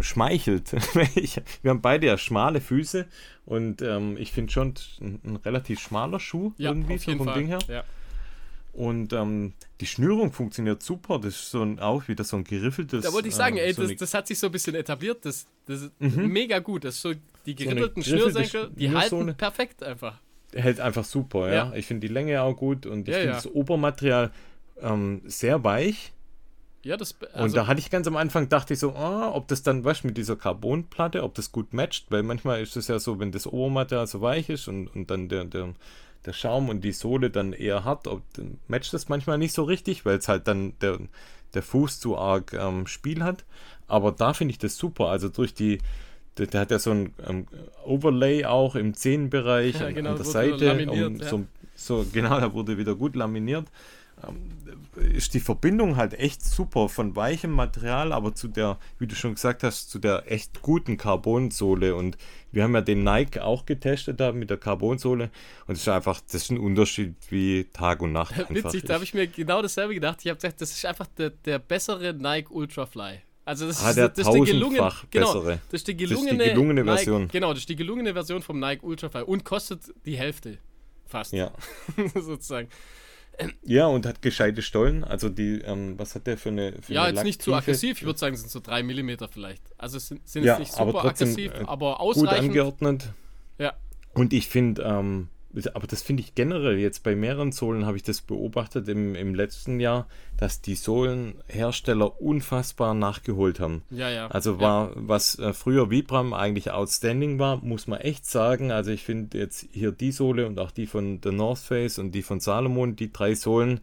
schmeichelt. 0.00 0.72
ich, 1.14 1.40
wir 1.62 1.70
haben 1.70 1.80
beide 1.80 2.06
ja 2.06 2.18
schmale 2.18 2.60
Füße 2.60 3.06
und 3.44 3.82
ähm, 3.82 4.16
ich 4.18 4.32
finde 4.32 4.52
schon 4.52 4.74
ein, 5.00 5.20
ein 5.24 5.36
relativ 5.36 5.80
schmaler 5.80 6.20
Schuh 6.20 6.52
Ja, 6.58 6.70
irgendwie 6.70 6.98
so 6.98 7.16
vom 7.16 7.26
Fall. 7.26 7.38
Ding 7.38 7.46
her. 7.48 7.58
Ja. 7.68 7.84
Und 8.72 9.14
ähm, 9.14 9.54
die 9.80 9.86
Schnürung 9.86 10.32
funktioniert 10.32 10.82
super. 10.82 11.18
Das 11.18 11.34
ist 11.34 11.50
so 11.50 11.62
ein, 11.62 11.78
auch 11.78 12.08
wieder 12.08 12.24
so 12.24 12.36
ein 12.36 12.44
geriffeltes. 12.44 13.04
Da 13.04 13.12
wollte 13.12 13.28
ich 13.28 13.34
sagen, 13.34 13.56
äh, 13.56 13.62
ey, 13.66 13.72
so 13.72 13.82
das, 13.86 13.96
das 13.96 14.12
hat 14.12 14.26
sich 14.26 14.38
so 14.38 14.46
ein 14.48 14.52
bisschen 14.52 14.74
etabliert. 14.74 15.24
Das, 15.24 15.46
das 15.66 15.82
ist 15.82 15.92
Mhm. 15.98 16.26
mega 16.28 16.58
gut. 16.58 16.84
Das 16.84 16.96
ist 16.96 17.00
so 17.02 17.12
die 17.46 17.52
So 17.52 17.56
geriffelten 17.64 18.02
geriffelte 18.02 18.32
Schnürsenkel, 18.44 18.70
die 18.76 18.90
halten 18.90 19.34
perfekt 19.34 19.82
einfach. 19.82 20.20
hält 20.52 20.78
einfach 20.80 21.04
super, 21.04 21.48
ja. 21.48 21.54
Ja. 21.70 21.72
Ich 21.74 21.86
finde 21.86 22.06
die 22.06 22.12
Länge 22.12 22.42
auch 22.42 22.54
gut 22.54 22.84
und 22.84 23.08
ich 23.08 23.14
finde 23.14 23.32
das 23.32 23.46
Obermaterial 23.46 24.30
ähm, 24.82 25.22
sehr 25.24 25.64
weich. 25.64 26.12
Ja, 26.86 26.96
das 26.96 27.12
und 27.20 27.34
also, 27.34 27.56
da 27.56 27.66
hatte 27.66 27.80
ich 27.80 27.90
ganz 27.90 28.06
am 28.06 28.16
Anfang, 28.16 28.48
dachte 28.48 28.74
ich 28.74 28.78
so, 28.78 28.92
ah, 28.94 29.32
ob 29.34 29.48
das 29.48 29.64
dann, 29.64 29.84
weißt 29.84 30.04
du, 30.04 30.06
mit 30.06 30.16
dieser 30.16 30.36
Carbonplatte, 30.36 31.24
ob 31.24 31.34
das 31.34 31.50
gut 31.50 31.74
matcht, 31.74 32.06
weil 32.10 32.22
manchmal 32.22 32.62
ist 32.62 32.76
es 32.76 32.86
ja 32.86 33.00
so, 33.00 33.18
wenn 33.18 33.32
das 33.32 33.48
Obermaterial 33.48 34.06
so 34.06 34.20
weich 34.20 34.48
ist 34.50 34.68
und, 34.68 34.86
und 34.94 35.10
dann 35.10 35.28
der, 35.28 35.46
der, 35.46 35.74
der 36.24 36.32
Schaum 36.32 36.68
und 36.68 36.84
die 36.84 36.92
Sohle 36.92 37.30
dann 37.30 37.52
eher 37.52 37.82
hart, 37.82 38.06
ob, 38.06 38.22
dann 38.34 38.58
matcht 38.68 38.94
das 38.94 39.08
manchmal 39.08 39.36
nicht 39.36 39.52
so 39.52 39.64
richtig, 39.64 40.06
weil 40.06 40.18
es 40.18 40.28
halt 40.28 40.46
dann 40.46 40.74
der, 40.80 41.00
der 41.54 41.62
Fuß 41.62 41.98
zu 41.98 42.16
arg 42.16 42.52
ähm, 42.52 42.86
Spiel 42.86 43.24
hat. 43.24 43.44
Aber 43.88 44.12
da 44.12 44.32
finde 44.32 44.52
ich 44.52 44.58
das 44.58 44.76
super, 44.76 45.08
also 45.08 45.28
durch 45.28 45.54
die, 45.54 45.78
der, 46.38 46.46
der 46.46 46.60
hat 46.60 46.70
ja 46.70 46.78
so 46.78 46.92
ein 46.92 47.12
ähm, 47.26 47.48
Overlay 47.84 48.44
auch 48.44 48.76
im 48.76 48.94
Zehenbereich 48.94 49.80
Ja, 49.80 49.86
an, 49.88 49.94
genau, 49.96 50.10
an 50.10 50.16
der 50.18 50.24
Seite, 50.24 50.88
um 50.88 51.16
ja. 51.16 51.28
so, 51.28 51.46
so 51.74 52.06
genau, 52.12 52.38
da 52.38 52.52
wurde 52.52 52.78
wieder 52.78 52.94
gut 52.94 53.16
laminiert 53.16 53.66
ist 54.96 55.34
die 55.34 55.40
Verbindung 55.40 55.96
halt 55.96 56.14
echt 56.14 56.44
super 56.44 56.88
von 56.88 57.16
weichem 57.16 57.50
Material, 57.50 58.12
aber 58.12 58.34
zu 58.34 58.48
der, 58.48 58.78
wie 58.98 59.06
du 59.06 59.14
schon 59.14 59.34
gesagt 59.34 59.62
hast, 59.62 59.90
zu 59.90 59.98
der 59.98 60.30
echt 60.30 60.62
guten 60.62 60.96
Carbonsohle. 60.96 61.94
Und 61.94 62.16
wir 62.50 62.62
haben 62.62 62.74
ja 62.74 62.80
den 62.80 63.04
Nike 63.04 63.40
auch 63.40 63.66
getestet 63.66 64.20
da 64.20 64.32
mit 64.32 64.48
der 64.50 64.56
Carbonsohle. 64.56 65.30
Und 65.66 65.74
es 65.74 65.82
ist 65.82 65.88
einfach, 65.88 66.20
das 66.20 66.42
ist 66.42 66.50
ein 66.50 66.58
Unterschied 66.58 67.14
wie 67.30 67.64
Tag 67.72 68.00
und 68.00 68.12
Nacht. 68.12 68.34
Witzig, 68.48 68.84
da 68.84 68.94
habe 68.94 69.04
ich 69.04 69.12
mir 69.14 69.26
genau 69.26 69.60
dasselbe 69.62 69.94
gedacht. 69.94 70.20
Ich 70.22 70.28
habe 70.28 70.36
gesagt, 70.36 70.60
das 70.60 70.70
ist 70.70 70.84
einfach 70.86 71.06
der, 71.18 71.30
der 71.30 71.58
bessere 71.58 72.14
Nike 72.14 72.50
Ultrafly. 72.50 73.20
Also 73.44 73.68
das 73.68 73.84
Ah, 73.84 73.90
ist, 73.90 73.96
der 73.96 74.08
das 74.08 74.26
ist 74.26 74.34
die 74.34 74.40
gelungene, 74.40 74.90
genau, 75.10 75.34
bessere. 75.34 75.60
das 75.70 75.80
ist 75.80 75.86
die 75.86 75.92
ist 75.92 75.98
gelungene 75.98 76.82
Nike, 76.82 76.84
Version. 76.84 77.28
Genau, 77.28 77.50
das 77.50 77.60
ist 77.60 77.68
die 77.68 77.76
gelungene 77.76 78.12
Version 78.12 78.42
vom 78.42 78.58
Nike 78.58 78.82
Ultrafly 78.82 79.22
und 79.22 79.44
kostet 79.44 79.82
die 80.04 80.16
Hälfte 80.16 80.58
fast 81.04 81.32
ja. 81.32 81.52
sozusagen. 82.14 82.68
Ja, 83.62 83.86
und 83.86 84.06
hat 84.06 84.22
gescheite 84.22 84.62
Stollen. 84.62 85.04
Also 85.04 85.28
die, 85.28 85.60
ähm, 85.60 85.98
was 85.98 86.14
hat 86.14 86.26
der 86.26 86.38
für 86.38 86.48
eine 86.50 86.72
für 86.80 86.92
Ja, 86.92 87.04
eine 87.04 87.14
jetzt 87.14 87.24
nicht 87.24 87.42
zu 87.42 87.54
aggressiv. 87.54 87.98
Ich 87.98 88.04
würde 88.06 88.18
sagen, 88.18 88.34
es 88.34 88.40
sind 88.40 88.50
so 88.50 88.60
3 88.60 88.82
mm 88.82 89.10
vielleicht. 89.30 89.62
Also 89.78 89.98
es 89.98 90.08
sind, 90.08 90.26
sind 90.28 90.44
Ja, 90.44 90.54
jetzt 90.54 90.60
nicht 90.70 90.78
aber 90.80 90.92
super 90.92 91.02
trotzdem, 91.08 91.28
aggressiv, 91.28 91.52
äh, 91.52 91.64
aber 91.66 91.92
Gut 91.92 92.00
ausreichend. 92.00 92.48
angeordnet. 92.50 93.12
Ja, 93.58 93.72
Und 94.14 94.32
ich 94.32 94.48
finde, 94.48 94.82
ähm, 94.82 95.28
aber 95.74 95.86
das 95.86 96.02
finde 96.02 96.22
ich 96.22 96.34
generell 96.34 96.78
jetzt 96.78 97.02
bei 97.02 97.16
mehreren 97.16 97.52
Sohlen 97.52 97.86
habe 97.86 97.96
ich 97.96 98.02
das 98.02 98.20
beobachtet 98.20 98.88
im, 98.88 99.14
im 99.14 99.34
letzten 99.34 99.80
Jahr, 99.80 100.06
dass 100.36 100.60
die 100.60 100.74
Sohlenhersteller 100.74 102.20
unfassbar 102.20 102.94
nachgeholt 102.94 103.58
haben. 103.58 103.82
ja, 103.90 104.10
ja. 104.10 104.26
Also 104.28 104.54
ja. 104.54 104.60
war, 104.60 104.90
was 104.94 105.38
äh, 105.38 105.52
früher 105.52 105.90
Vibram 105.90 106.34
eigentlich 106.34 106.70
outstanding 106.70 107.38
war, 107.38 107.56
muss 107.64 107.86
man 107.86 108.00
echt 108.00 108.26
sagen. 108.26 108.70
Also 108.70 108.90
ich 108.90 109.04
finde 109.04 109.38
jetzt 109.38 109.66
hier 109.72 109.92
die 109.92 110.12
Sohle 110.12 110.46
und 110.46 110.58
auch 110.58 110.70
die 110.70 110.86
von 110.86 111.20
The 111.22 111.32
North 111.32 111.60
Face 111.60 111.98
und 111.98 112.12
die 112.12 112.22
von 112.22 112.40
Salomon, 112.40 112.96
die 112.96 113.12
drei 113.12 113.34
Sohlen, 113.34 113.80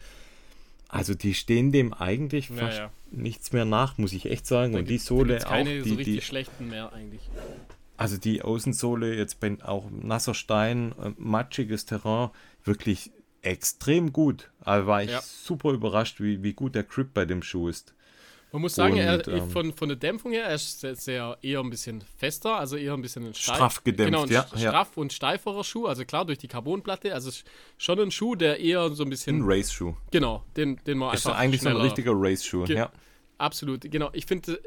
also 0.90 1.16
die 1.16 1.34
stehen 1.34 1.72
dem 1.72 1.92
eigentlich 1.92 2.50
Ja, 2.50 2.56
fast 2.56 2.78
ja. 2.78 2.92
nichts 3.10 3.52
mehr 3.52 3.66
nach, 3.66 3.98
muss 3.98 4.14
ich 4.14 4.30
echt 4.30 4.46
sagen. 4.46 4.74
Da 4.74 4.80
und 4.80 4.90
die 4.90 5.00
Sohle 5.00 5.40
auch, 5.44 5.50
keine 5.50 5.82
die, 5.82 5.90
so 5.90 5.96
richtig 5.96 6.16
die, 6.16 6.22
schlechten 6.22 6.70
mehr 6.70 6.94
eigentlich. 6.94 7.22
Also 7.98 8.18
die 8.18 8.42
Außensohle, 8.42 9.16
jetzt 9.16 9.40
bei 9.40 9.58
auch 9.64 9.90
nasser 9.92 10.34
Stein, 10.34 10.94
äh, 11.02 11.12
matschiges 11.18 11.86
Terrain, 11.86 12.30
wirklich 12.64 13.12
extrem 13.42 14.14
gut. 14.14 14.52
Also 14.62 14.88
war 14.88 15.04
ich 15.04 15.12
Ja. 15.12 15.22
super 15.22 15.72
überrascht, 15.72 16.20
wie, 16.22 16.44
wie 16.44 16.54
gut 16.54 16.76
der 16.76 16.84
Grip 16.84 17.14
bei 17.14 17.26
dem 17.26 17.42
Schuh 17.44 17.68
ist. 17.68 17.94
Man 18.52 18.62
muss 18.62 18.76
sagen, 18.76 18.98
er, 18.98 19.16
Und, 19.16 19.28
ähm, 19.30 19.50
von, 19.50 19.74
von 19.74 19.90
der 19.90 19.96
Dämpfung 19.98 20.32
her, 20.32 20.46
er 20.46 20.54
ist 20.56 20.80
sehr, 20.80 20.96
sehr 20.96 21.38
eher 21.42 21.60
ein 21.60 21.72
bisschen 21.72 22.04
fester, 22.18 22.56
also 22.60 22.76
eher 22.78 22.94
ein 22.94 23.02
bisschen 23.02 23.26
ein 23.26 23.34
steif, 23.34 23.56
Straff 23.56 23.84
gedämpft, 23.84 24.12
genau, 24.12 24.24
ein 24.26 24.30
ja, 24.30 24.42
st- 24.44 24.60
ja. 24.62 24.70
straff 24.70 24.96
und 24.96 25.12
steiferer 25.12 25.64
Schuh, 25.64 25.88
also 25.88 26.06
klar 26.06 26.24
durch 26.24 26.38
die 26.38 26.48
Carbonplatte, 26.48 27.16
also 27.16 27.32
schon 27.80 28.00
ein 28.00 28.12
Schuh, 28.12 28.36
der 28.36 28.60
eher 28.60 28.92
so 28.92 29.04
ein 29.04 29.10
bisschen, 29.10 29.38
Ein 29.38 29.44
Race-Schuh. 29.46 29.96
genau, 30.12 30.44
den, 30.56 30.78
den 30.86 31.00
man 31.00 31.16
Ist 31.16 31.26
einfach 31.26 31.40
eigentlich 31.40 31.62
so 31.62 31.70
ein 31.70 31.78
richtiger 31.78 32.12
Race-Schuh. 32.14 32.66
Ge- 32.66 32.78
Ja. 32.78 32.92
Absolut, 33.40 33.90
genau. 33.90 34.10
Ich 34.14 34.28
finde, 34.28 34.60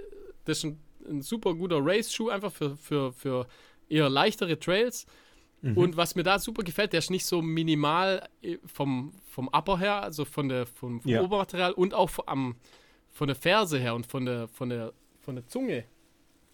das 0.46 0.58
ist 0.58 0.64
ein, 0.64 0.80
ein 1.08 1.22
super 1.22 1.54
guter 1.54 1.78
Race-Schuh 1.80 2.28
einfach 2.30 2.52
für, 2.52 2.76
für, 2.76 3.12
für 3.12 3.46
eher 3.88 4.08
leichtere 4.08 4.58
Trails. 4.58 5.06
Mhm. 5.62 5.76
Und 5.76 5.96
was 5.96 6.14
mir 6.14 6.22
da 6.22 6.38
super 6.38 6.62
gefällt, 6.62 6.92
der 6.92 6.98
ist 6.98 7.10
nicht 7.10 7.24
so 7.24 7.40
minimal 7.42 8.28
äh, 8.42 8.58
vom, 8.66 9.12
vom 9.26 9.48
Upper 9.48 9.78
her, 9.78 10.02
also 10.02 10.24
von 10.24 10.48
der, 10.48 10.66
vom, 10.66 11.00
vom 11.00 11.10
Ja. 11.10 11.22
Obermaterial 11.22 11.72
und 11.72 11.94
auch 11.94 12.10
von, 12.10 12.24
am, 12.28 12.56
von 13.10 13.26
der 13.26 13.36
Ferse 13.36 13.78
her 13.78 13.94
und 13.94 14.06
von 14.06 14.26
der, 14.26 14.48
von 14.48 14.68
der, 14.68 14.92
von 15.22 15.34
der 15.36 15.46
Zunge. 15.46 15.84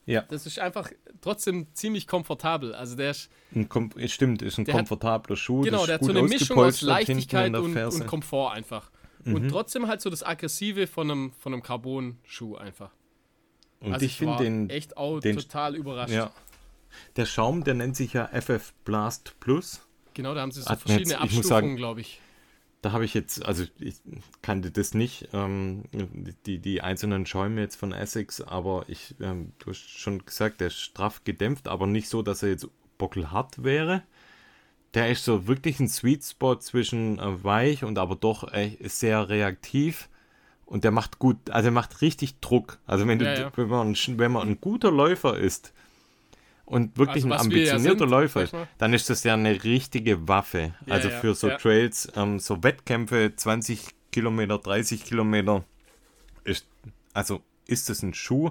ja. 0.06 0.22
Das 0.22 0.46
ist 0.46 0.58
einfach 0.58 0.90
trotzdem 1.20 1.66
ziemlich 1.74 2.06
komfortabel. 2.06 2.74
Also 2.74 2.94
der 2.96 3.10
ist, 3.10 3.30
Ein 3.54 3.68
Kom 3.68 3.90
stimmt, 4.06 4.40
ist 4.42 4.58
ein 4.58 4.64
Der 4.64 4.74
hat- 4.74 4.80
komfortabler 4.80 5.36
Schuh. 5.36 5.62
genau, 5.62 5.84
der 5.84 5.96
hat 5.96 6.04
so 6.04 6.10
eine 6.10 6.22
Mischung 6.22 6.58
aus 6.58 6.80
Leichtigkeit 6.82 7.54
und. 7.54 7.72
Mhm. 7.74 7.76
und 7.88 8.06
Komfort 8.06 8.52
einfach. 8.52 8.90
Und 9.24 9.48
trotzdem 9.50 9.86
halt 9.86 10.00
so 10.00 10.10
das 10.10 10.24
Aggressive 10.24 10.86
von 10.88 11.08
einem, 11.10 11.32
von 11.38 11.52
einem 11.52 11.62
Carbon-Schuh 11.62 12.56
einfach. 12.56 12.90
Und 13.82 13.92
Also 13.94 14.06
ich 14.06 14.16
finde 14.16 14.34
war 14.34 14.40
den, 14.42 14.70
echt 14.70 14.96
auch 14.96 15.20
den- 15.20 15.36
total 15.36 15.74
überrascht. 15.76 16.12
ja. 16.12 16.30
Der 17.16 17.26
Schaum, 17.26 17.64
der 17.64 17.74
nennt 17.74 17.96
sich 17.96 18.12
ja 18.12 18.28
FF 18.32 18.72
Blast 18.84 19.34
Plus. 19.40 19.80
Genau, 20.14 20.34
da 20.34 20.42
haben 20.42 20.52
sie 20.52 20.60
so 20.62 20.68
Hat 20.68 20.80
verschiedene 20.80 21.14
jetzt- 21.14 21.24
ich 21.32 21.38
Abstufungen, 21.38 21.76
glaube 21.76 22.00
ich. 22.02 22.20
Da 22.82 22.92
habe 22.92 23.04
ich 23.04 23.14
jetzt, 23.14 23.44
also 23.46 23.64
ich 23.78 23.94
kannte 24.42 24.70
das 24.72 24.92
nicht, 24.92 25.28
ähm, 25.32 25.84
die, 26.46 26.58
die 26.58 26.80
einzelnen 26.82 27.26
Schäume 27.26 27.60
jetzt 27.60 27.76
von 27.76 27.92
Essex, 27.92 28.40
aber 28.40 28.84
ich, 28.88 29.14
ähm, 29.20 29.52
du 29.60 29.70
hast 29.70 29.78
schon 29.88 30.24
gesagt, 30.26 30.60
der 30.60 30.66
ist 30.66 30.80
straff 30.80 31.22
gedämpft, 31.24 31.68
aber 31.68 31.86
nicht 31.86 32.08
so, 32.08 32.22
dass 32.22 32.42
er 32.42 32.48
jetzt 32.50 32.66
bockelhart 32.98 33.62
wäre. 33.62 34.02
Der 34.94 35.10
ist 35.10 35.24
so 35.24 35.46
wirklich 35.46 35.78
ein 35.80 35.88
Sweet 35.88 36.24
Spot 36.24 36.56
zwischen 36.56 37.18
äh, 37.20 37.42
weich 37.44 37.84
und 37.84 37.98
aber 37.98 38.16
doch 38.16 38.52
äh, 38.52 38.76
sehr 38.88 39.28
reaktiv. 39.28 40.08
Und 40.66 40.84
der 40.84 40.90
macht 40.90 41.18
gut, 41.18 41.50
also 41.50 41.68
er 41.68 41.72
macht 41.72 42.00
richtig 42.00 42.40
Druck. 42.40 42.78
Also 42.86 43.06
wenn 43.06 43.18
du, 43.18 43.26
Ja, 43.26 43.34
ja. 43.38 43.52
wenn 43.56 43.68
man, 43.68 43.92
ein- 43.92 44.18
wenn 44.18 44.32
man 44.32 44.48
ein 44.48 44.60
guter 44.60 44.90
Läufer 44.90 45.36
ist 45.36 45.72
und 46.64 46.96
wirklich 46.96 47.24
Also 47.24 47.26
ein 47.26 47.30
wir 47.30 47.36
ja 47.36 47.40
ambitionierter 47.72 47.98
sind, 48.00 48.10
Läufer 48.10 48.42
ist, 48.44 48.54
dann 48.78 48.94
ist 48.94 49.10
das 49.10 49.22
ja 49.24 49.34
eine 49.34 49.64
richtige 49.64 50.28
Waffe. 50.28 50.74
Also 50.88 51.10
für 51.10 51.34
so. 51.34 51.50
Trails, 51.50 52.10
ähm, 52.16 52.38
so 52.38 52.62
Wettkämpfe, 52.62 53.32
20 53.36 53.86
Kilometer, 54.12 54.58
30 54.58 55.04
Kilometer, 55.04 55.64
ist, 56.44 56.66
also 57.12 57.42
ist 57.66 57.90
es 57.90 58.02
ein 58.02 58.14
Schuh, 58.14 58.50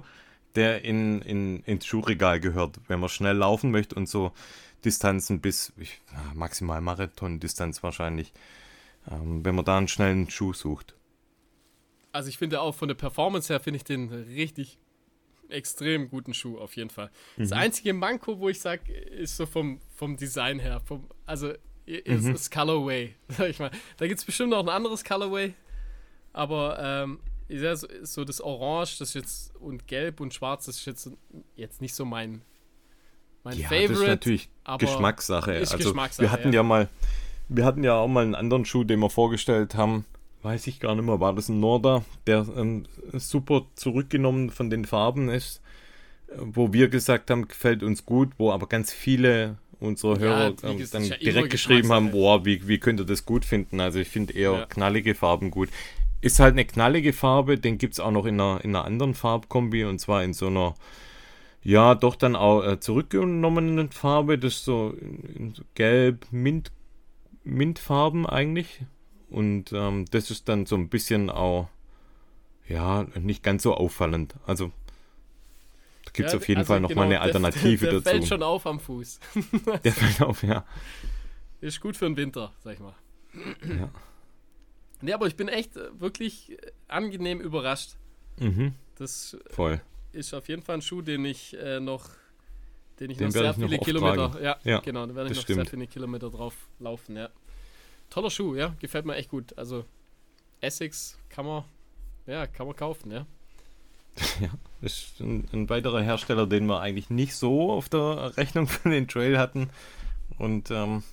der 0.55 0.83
in, 0.83 1.21
in, 1.21 1.63
ins 1.63 1.85
Schuhregal 1.85 2.39
gehört, 2.39 2.79
wenn 2.87 2.99
man 2.99 3.09
schnell 3.09 3.37
laufen 3.37 3.71
möchte 3.71 3.95
und 3.95 4.07
so 4.07 4.31
Distanzen 4.85 5.39
bis 5.41 5.71
ich, 5.77 6.01
maximal 6.33 6.81
Marathon-Distanz 6.81 7.83
wahrscheinlich, 7.83 8.33
ähm, 9.09 9.43
wenn 9.45 9.55
man 9.55 9.65
da 9.65 9.77
einen 9.77 9.87
schnellen 9.87 10.29
Schuh 10.29 10.53
sucht. 10.53 10.93
Also 12.11 12.29
ich 12.29 12.37
finde 12.37 12.61
auch 12.61 12.73
von 12.75 12.87
der 12.87 12.95
Performance 12.95 13.51
her 13.51 13.59
finde 13.59 13.77
ich 13.77 13.83
den 13.83 14.09
richtig 14.09 14.77
extrem 15.49 16.09
guten 16.09 16.33
Schuh 16.33 16.57
auf 16.57 16.75
jeden 16.75 16.89
Fall. 16.89 17.09
Mhm. 17.37 17.41
Das 17.43 17.51
einzige 17.51 17.93
Manko, 17.93 18.39
wo 18.39 18.49
ich 18.49 18.59
sage, 18.59 18.91
ist 18.93 19.37
so 19.37 19.45
vom, 19.45 19.79
vom 19.95 20.17
Design 20.17 20.59
her, 20.59 20.81
vom, 20.85 21.07
also 21.25 21.53
ist 21.85 22.23
Mhm. 22.23 22.33
das 22.33 22.49
Colorway, 22.49 23.15
sag 23.29 23.49
ich 23.49 23.59
mal. 23.59 23.71
Da 23.97 24.07
gibt 24.07 24.19
es 24.19 24.25
bestimmt 24.25 24.51
noch 24.51 24.59
ein 24.61 24.69
anderes 24.69 25.03
Colorway, 25.03 25.53
aber 26.31 26.77
ähm, 26.79 27.19
ja, 27.49 27.75
so, 27.75 27.87
so 28.03 28.23
das 28.23 28.39
Orange, 28.39 28.97
das 28.99 29.09
ist 29.09 29.13
jetzt 29.15 29.55
und 29.57 29.87
Gelb 29.87 30.21
und 30.21 30.33
Schwarz, 30.33 30.65
das 30.67 30.77
ist 30.77 30.85
jetzt, 30.85 31.09
jetzt 31.55 31.81
nicht 31.81 31.93
so 31.93 32.05
mein 32.05 32.41
mein 33.43 33.57
Ja, 33.57 33.67
Favorite. 33.69 33.89
das 33.93 33.99
ist 34.01 34.07
natürlich 34.07 34.49
Geschmackssache. 34.77 35.53
ist 35.55 35.71
also 35.73 35.89
Geschmackssache, 35.89 36.21
wir 36.23 36.31
hatten 36.31 36.49
ja. 36.49 36.57
ja. 36.59 36.63
mal, 36.63 36.87
wir 37.49 37.65
hatten 37.65 37.83
ja 37.83 37.95
auch 37.95 38.07
mal 38.07 38.23
einen 38.23 38.35
anderen 38.35 38.63
Schuh, 38.65 38.83
den 38.83 38.99
wir 38.99 39.09
vorgestellt 39.09 39.75
haben. 39.75 40.05
Weiß 40.43 40.65
ich 40.67 40.79
gar 40.79 40.95
nicht 40.95 41.05
mehr, 41.05 41.19
war 41.19 41.33
das 41.33 41.49
ein 41.49 41.59
Norda, 41.59 42.03
der 42.25 42.47
ähm, 42.57 42.85
super 43.13 43.63
zurückgenommen 43.75 44.49
von 44.49 44.69
den 44.69 44.85
Farben 44.85 45.29
ist, 45.29 45.61
wo 46.35 46.73
wir 46.73 46.87
gesagt 46.87 47.29
haben, 47.29 47.47
gefällt 47.47 47.83
uns 47.83 48.05
gut, 48.05 48.29
wo 48.37 48.51
aber 48.51 48.67
ganz 48.67 48.91
viele 48.91 49.57
unsere 49.79 50.13
Ja, 50.13 50.19
Hörer 50.19 50.55
ähm, 50.63 50.77
gesagt, 50.77 50.93
dann 50.95 51.01
ist 51.03 51.09
ja 51.09 51.15
immer 51.17 51.23
direkt 51.31 51.49
geschrieben 51.51 51.91
haben, 51.91 52.05
Geschmackssache. 52.05 52.39
boah, 52.39 52.45
wie, 52.45 52.67
wie 52.67 52.79
könnt 52.79 52.99
ihr 52.99 53.05
das 53.05 53.25
gut 53.25 53.45
finden? 53.45 53.79
Also 53.79 53.99
ich 53.99 54.09
finde 54.09 54.33
eher 54.33 54.51
Ja. 54.53 54.65
knallige 54.65 55.13
Farben 55.15 55.51
gut. 55.51 55.69
Ist 56.21 56.39
halt 56.39 56.53
eine 56.53 56.65
knallige 56.65 57.13
Farbe, 57.13 57.57
den 57.57 57.77
gibt 57.77 57.93
es 57.95 57.99
auch 57.99 58.11
noch 58.11 58.25
in 58.25 58.39
einer, 58.39 58.63
in 58.63 58.75
einer 58.75 58.85
anderen 58.85 59.13
Farbkombi 59.15 59.83
und 59.85 59.99
zwar 59.99 60.23
in 60.23 60.33
so 60.33 60.47
einer, 60.47 60.75
ja, 61.63 61.95
doch 61.95 62.15
dann 62.15 62.35
auch 62.35 62.63
äh, 62.63 62.79
zurückgenommenen 62.79 63.91
Farbe, 63.91 64.37
das 64.37 64.53
ist 64.55 64.65
so 64.65 64.95
in, 64.99 65.19
in 65.35 65.53
so 65.53 65.63
gelb, 65.75 66.25
Mint, 66.31 66.71
Mintfarben 67.43 68.25
eigentlich. 68.27 68.81
Und 69.31 69.71
ähm, 69.73 70.05
das 70.11 70.29
ist 70.29 70.47
dann 70.49 70.65
so 70.67 70.75
ein 70.75 70.89
bisschen 70.89 71.29
auch, 71.31 71.69
ja, 72.67 73.03
nicht 73.19 73.43
ganz 73.43 73.63
so 73.63 73.73
auffallend. 73.73 74.35
Also 74.45 74.71
da 76.05 76.11
gibt 76.11 76.27
es 76.27 76.33
Ja, 76.33 76.37
auf 76.39 76.47
jeden 76.47 76.59
also 76.59 76.73
Fall 76.73 76.79
nochmal 76.81 77.05
genau, 77.07 77.15
eine 77.15 77.21
Alternative 77.21 77.87
der, 77.87 77.89
der 77.89 77.99
dazu. 78.01 78.09
fällt 78.09 78.27
schon 78.27 78.43
auf 78.43 78.65
am 78.67 78.79
Fuß. 78.79 79.19
Der 79.83 79.93
fällt 79.93 80.21
auf, 80.21 80.43
ja. 80.43 80.65
Ist 81.61 81.79
gut 81.79 81.95
für 81.97 82.05
den 82.05 82.17
Winter, 82.17 82.53
sag 82.63 82.73
ich 82.75 82.79
mal. 82.79 82.95
Ja. 83.67 83.89
Nee, 85.01 85.13
aber 85.13 85.27
ich 85.27 85.35
bin 85.35 85.47
echt 85.47 85.77
äh, 85.77 85.99
wirklich 85.99 86.51
äh, 86.51 86.71
angenehm 86.87 87.39
überrascht. 87.41 87.95
Mhm, 88.37 88.73
Das 88.95 89.37
voll. 89.49 89.81
ist 90.11 90.33
auf 90.33 90.47
jeden 90.49 90.61
Fall 90.63 90.75
ein 90.77 90.81
Schuh, 90.81 91.01
den 91.01 91.23
ich 91.25 91.55
äh, 91.57 91.79
noch, 91.79 92.09
den 92.99 93.11
ich 93.11 93.17
Den 93.17 93.27
noch 93.27 93.31
sehr 93.33 93.51
ich 93.51 93.57
noch 93.57 93.67
viele 93.69 93.79
oft 93.79 93.85
Kilometer, 93.85 94.41
ja, 94.41 94.57
Ja, 94.63 94.79
genau, 94.79 95.05
da 95.05 95.15
werde 95.15 95.31
ich 95.31 95.37
noch 95.37 95.45
sehr 95.45 95.55
stimmt. 95.55 95.69
viele 95.69 95.87
Kilometer 95.87 96.29
drauf 96.29 96.55
laufen, 96.79 97.15
ja. 97.15 97.29
Toller 98.11 98.29
Schuh, 98.29 98.55
ja, 98.55 98.75
gefällt 98.79 99.05
mir 99.05 99.15
echt 99.15 99.29
gut. 99.29 99.57
Also 99.57 99.85
Essex 100.59 101.17
kann 101.29 101.45
man, 101.45 101.63
ja, 102.27 102.45
kann 102.45 102.67
man 102.67 102.75
kaufen, 102.75 103.09
ja. 103.11 103.25
Ja, 104.41 104.49
ist 104.81 105.19
ein, 105.21 105.47
ein 105.53 105.69
weiterer 105.69 106.01
Hersteller, 106.01 106.45
den 106.45 106.65
wir 106.65 106.81
eigentlich 106.81 107.09
nicht 107.09 107.35
so 107.35 107.71
auf 107.71 107.87
der 107.89 108.35
Rechnung 108.37 108.67
für 108.67 108.89
den 108.89 109.07
Trail 109.07 109.39
hatten. 109.39 109.69
Und 110.37 110.69
ähm, 110.71 111.03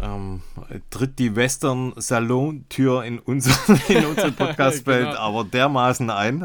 ähm, 0.00 0.42
tritt 0.90 1.18
die 1.18 1.34
Western 1.34 1.94
Salon-Tür 1.96 3.04
in, 3.04 3.18
unser, 3.18 3.52
in 3.88 4.04
unsere 4.04 4.32
Podcast-Welt 4.32 5.08
Genau. 5.10 5.18
aber 5.18 5.44
dermaßen 5.44 6.10
ein 6.10 6.42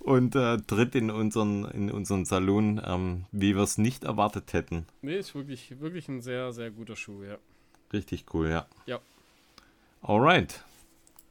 und 0.00 0.34
äh, 0.34 0.56
tritt 0.58 0.94
in 0.96 1.10
unseren, 1.10 1.64
in 1.66 1.90
unseren 1.90 2.24
Salon, 2.24 2.80
ähm, 2.84 3.26
wie 3.30 3.54
wir 3.54 3.62
es 3.62 3.78
nicht 3.78 4.02
erwartet 4.04 4.52
hätten. 4.52 4.86
Nee, 5.02 5.18
ist 5.18 5.34
wirklich, 5.34 5.78
wirklich 5.80 6.08
ein 6.08 6.20
sehr, 6.22 6.52
sehr 6.52 6.70
guter 6.70 6.96
Schuh, 6.96 7.22
ja. 7.22 7.38
Richtig 7.92 8.26
cool, 8.34 8.48
ja. 8.50 8.66
Ja. 8.86 9.00
Alright. 10.02 10.64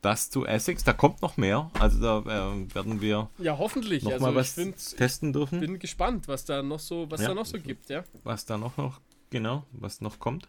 Das 0.01 0.29
zu 0.29 0.45
Essex. 0.45 0.83
Da 0.83 0.93
kommt 0.93 1.21
noch 1.21 1.37
mehr. 1.37 1.69
Also 1.79 1.99
da 1.99 2.19
äh, 2.19 2.75
werden 2.75 3.01
wir 3.01 3.29
Ja, 3.39 3.57
hoffentlich. 3.57 4.03
noch 4.03 4.11
also 4.13 4.25
mal 4.25 4.31
ich 4.31 4.35
was 4.37 4.55
testen 4.95 5.33
dürfen. 5.33 5.59
bin 5.59 5.79
gespannt, 5.79 6.27
was 6.27 6.45
da 6.45 6.61
noch 6.61 6.79
so, 6.79 7.09
was 7.09 7.21
Ja. 7.21 7.29
da 7.29 7.33
noch 7.33 7.45
so 7.45 7.59
gibt, 7.59 7.89
ja. 7.89 8.03
was 8.23 8.45
da 8.45 8.57
noch, 8.57 8.77
noch 8.77 8.99
genau, 9.29 9.65
was 9.71 10.01
noch 10.01 10.19
kommt. 10.19 10.47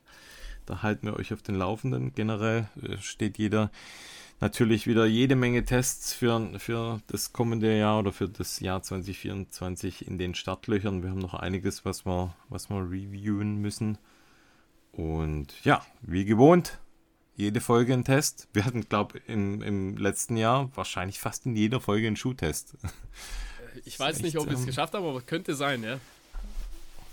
Da 0.66 0.82
halten 0.82 1.06
wir 1.06 1.16
euch 1.16 1.32
auf 1.32 1.40
den 1.42 1.54
Laufenden. 1.54 2.12
Generell 2.14 2.68
äh, 2.82 2.98
steht 2.98 3.38
jeder 3.38 3.70
natürlich 4.40 4.86
wieder 4.86 5.06
jede 5.06 5.34
Menge 5.34 5.64
Tests 5.64 6.12
für, 6.12 6.58
für 6.60 7.00
das 7.06 7.32
kommende 7.32 7.76
Jahr 7.76 7.98
oder 8.00 8.12
für 8.12 8.28
das 8.28 8.60
Jahr 8.60 8.82
2024 8.82 10.06
in 10.06 10.18
den 10.18 10.34
Startlöchern. 10.34 11.02
Wir 11.02 11.10
haben 11.10 11.18
noch 11.18 11.34
einiges, 11.34 11.84
was 11.84 12.04
wir, 12.06 12.34
was 12.48 12.68
wir 12.70 12.78
reviewen 12.82 13.56
müssen. 13.56 13.98
Und 14.98 15.54
ja, 15.64 15.86
wie 16.02 16.24
gewohnt, 16.24 16.80
jede 17.36 17.60
Folge 17.60 17.94
ein 17.94 18.02
Test. 18.02 18.48
Wir 18.52 18.64
hatten, 18.64 18.88
glaube 18.88 19.18
ich, 19.18 19.28
im, 19.28 19.62
im 19.62 19.96
letzten 19.96 20.36
Jahr 20.36 20.72
wahrscheinlich 20.74 21.20
fast 21.20 21.46
in 21.46 21.54
jeder 21.54 21.80
Folge 21.80 22.08
einen 22.08 22.16
Schuhtest. 22.16 22.76
Ich 23.84 24.00
weiß 24.00 24.16
echt, 24.16 24.24
nicht, 24.24 24.38
ob 24.38 24.48
ich 24.48 24.54
es 24.54 24.60
ähm, 24.60 24.66
geschafft 24.66 24.94
habe, 24.94 25.06
aber 25.06 25.20
könnte 25.20 25.54
sein, 25.54 25.84
ja. 25.84 26.00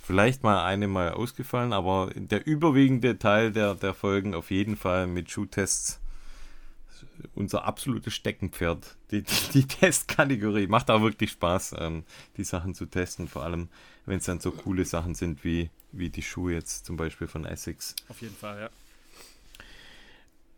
Vielleicht 0.01 0.41
mal 0.41 0.65
eine 0.65 0.87
mal 0.87 1.11
ausgefallen, 1.11 1.73
aber 1.73 2.09
der 2.15 2.47
überwiegende 2.47 3.19
Teil 3.19 3.51
der, 3.51 3.75
der 3.75 3.93
Folgen 3.93 4.33
auf 4.33 4.49
jeden 4.49 4.75
Fall 4.75 5.05
mit 5.05 5.29
Schuhtests 5.29 5.99
unser 7.35 7.65
absolutes 7.65 8.15
Steckenpferd. 8.15 8.95
Die, 9.11 9.21
die, 9.21 9.49
die 9.53 9.67
Testkategorie. 9.67 10.65
Macht 10.65 10.89
auch 10.89 11.01
wirklich 11.01 11.31
Spaß, 11.31 11.75
ähm, 11.77 12.03
die 12.37 12.45
Sachen 12.45 12.73
zu 12.73 12.87
testen, 12.87 13.27
vor 13.27 13.43
allem 13.43 13.69
wenn 14.05 14.17
es 14.17 14.25
dann 14.25 14.39
so 14.39 14.51
coole 14.51 14.85
Sachen 14.85 15.15
sind 15.15 15.43
wie, 15.43 15.69
wie 15.91 16.09
die 16.09 16.21
Schuhe 16.21 16.53
jetzt 16.53 16.85
zum 16.85 16.97
Beispiel 16.97 17.27
von 17.27 17.45
Essex. 17.45 17.95
Auf 18.09 18.21
jeden 18.21 18.35
Fall, 18.35 18.59
ja. 18.59 18.69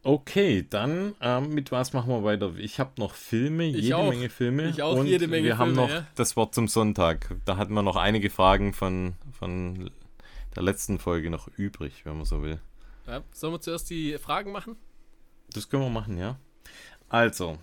Okay, 0.03 0.65
dann 0.69 1.15
ähm, 1.19 1.49
mit 1.53 1.71
was 1.71 1.91
machen 1.91 2.09
wir 2.09 2.23
weiter? 2.23 2.55
Ich 2.57 2.79
habe 2.79 2.91
noch 2.97 3.13
Filme, 3.13 3.65
jede 3.65 3.97
auch. 3.97 4.09
Menge 4.09 4.29
Filme. 4.29 4.69
Ich 4.69 4.81
auch, 4.81 4.95
und 4.95 5.05
jede 5.05 5.27
Menge 5.27 5.47
wir 5.47 5.57
haben 5.57 5.73
Filme, 5.73 5.87
noch 5.87 5.93
ja. 5.93 6.07
das 6.15 6.37
Wort 6.37 6.55
zum 6.55 6.69
Sonntag. 6.69 7.35
Da 7.43 7.57
hatten 7.57 7.73
wir 7.73 7.81
noch 7.81 7.97
einige 7.97 8.29
Fragen 8.29 8.71
von, 8.71 9.15
von 9.37 9.91
der 10.55 10.63
letzten 10.63 10.97
Folge 10.97 11.29
noch 11.29 11.49
übrig, 11.57 12.05
wenn 12.05 12.15
man 12.15 12.25
so 12.25 12.41
will. 12.41 12.59
ja. 13.05 13.21
Sollen 13.33 13.53
wir 13.53 13.59
zuerst 13.59 13.89
die 13.89 14.17
Fragen 14.17 14.51
machen? 14.51 14.77
Das 15.51 15.67
können 15.67 15.83
wir 15.83 15.89
machen, 15.89 16.17
ja. 16.17 16.39
Also, 17.09 17.57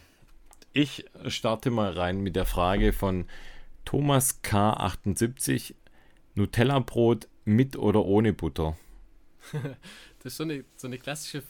ich 0.75 1.07
starte 1.29 1.71
mal 1.71 1.93
rein 1.93 2.21
mit 2.21 2.37
der 2.37 2.47
Frage 2.47 2.93
von 2.93 3.27
Thomas 3.85 4.43
K78. 4.43 5.75
Nutella-Brot 6.37 7.29
mit 7.45 7.77
oder 7.77 8.05
ohne 8.05 8.33
Butter? 8.33 8.77
Das 10.23 10.33
ist 10.33 10.37
so 10.39 10.45
eine, 10.45 10.65
so 10.75 10.87
eine 10.87 10.97
klassische, 10.97 11.43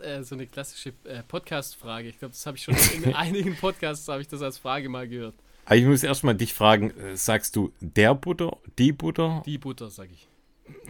äh, 0.00 0.22
so 0.22 0.34
eine 0.34 0.46
klassische 0.46 0.94
äh, 1.04 1.22
Podcast-Frage. 1.22 2.08
Ich 2.08 2.18
glaube, 2.18 2.32
das 2.32 2.46
habe 2.46 2.56
ich 2.56 2.62
schon 2.64 2.74
in 3.04 3.12
einigen 3.14 3.54
Podcasts 3.56 4.08
habe 4.08 4.22
ich 4.22 4.28
das 4.28 4.40
als 4.40 4.56
Frage 4.56 4.88
mal 4.88 5.06
gehört. 5.06 5.34
Aber 5.66 5.76
ich 5.76 5.84
muss 5.84 6.02
erstmal 6.02 6.34
dich 6.34 6.54
fragen, 6.54 6.92
äh, 6.92 7.14
sagst 7.14 7.54
du 7.56 7.72
der 7.80 8.14
Butter, 8.14 8.56
die 8.78 8.92
Butter, 8.92 9.42
Die 9.44 9.58
Butter, 9.58 9.90
sage 9.90 10.12
ich. 10.14 10.28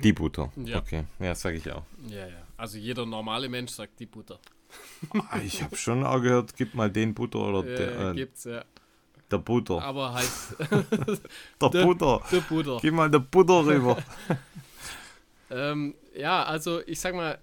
die 0.05 0.13
Butter? 0.13 0.53
Ja. 0.55 0.79
Okay, 0.79 1.03
ja, 1.19 1.35
sage 1.35 1.57
ich 1.57 1.69
auch. 1.73 1.83
Ja, 2.07 2.29
ja. 2.29 2.47
Also 2.57 2.79
jeder 2.79 3.07
normale 3.07 3.49
Mensch 3.49 3.73
sagt 3.73 3.99
die 3.99 4.07
Butter. 4.07 4.39
Ah, 5.31 5.41
Ich 5.45 5.65
habe 5.65 5.75
schon 5.77 6.05
auch 6.05 6.21
gehört, 6.21 6.57
gib 6.57 6.75
mal 6.75 6.93
den 6.93 7.13
Butter 7.13 7.41
oder 7.41 7.65
Äh, 7.69 7.77
der, 7.77 8.11
äh, 8.11 8.15
gibt's, 8.15 8.45
ja. 8.45 8.65
Der 9.33 9.39
Butter. 9.39 9.83
Aber 9.83 10.13
halt 10.13 10.29
Der 11.61 11.71
der- 11.71 11.85
Butter. 11.85 12.21
der 12.31 12.41
Butter. 12.41 12.79
Gib 12.81 12.95
mal 12.95 13.11
der 13.11 13.19
Butter 13.21 13.65
rüber. 13.67 13.97
Ähm, 15.51 15.95
ja, 16.15 16.45
also 16.45 16.81
ich 16.87 17.01
sag 17.01 17.15
mal, 17.15 17.39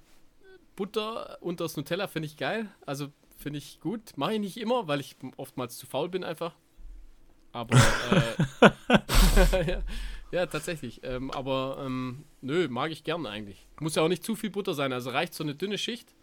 Butter 0.76 1.38
und 1.42 1.60
das 1.60 1.76
Nutella 1.78 2.08
finde 2.08 2.28
ich 2.28 2.38
geil. 2.38 2.70
Also 2.86 3.10
finde 3.38 3.58
ich 3.60 3.80
gut. 3.80 4.02
Mache 4.16 4.34
ich 4.34 4.40
nicht 4.40 4.58
immer, 4.58 4.88
weil 4.88 5.00
ich 5.00 5.16
oftmals 5.38 5.78
zu 5.78 5.86
faul 5.86 6.10
bin 6.10 6.24
einfach. 6.24 6.54
Aber 7.52 7.76
äh, 7.78 8.62
ja, 9.72 9.82
ja, 10.32 10.46
tatsächlich. 10.46 11.02
Ähm, 11.04 11.32
aber 11.32 11.78
ähm, 11.86 12.24
nö, 12.42 12.68
mag 12.70 12.92
ich 12.92 13.04
gern 13.04 13.26
eigentlich. 13.26 13.68
Muss 13.80 13.96
ja 13.96 14.04
auch 14.04 14.08
nicht 14.08 14.24
zu 14.24 14.36
viel 14.36 14.50
Butter 14.52 14.74
sein. 14.74 14.94
Also 14.94 15.10
reicht 15.10 15.34
so 15.34 15.44
eine 15.44 15.56
dünne 15.56 15.78
Schicht 15.78 16.14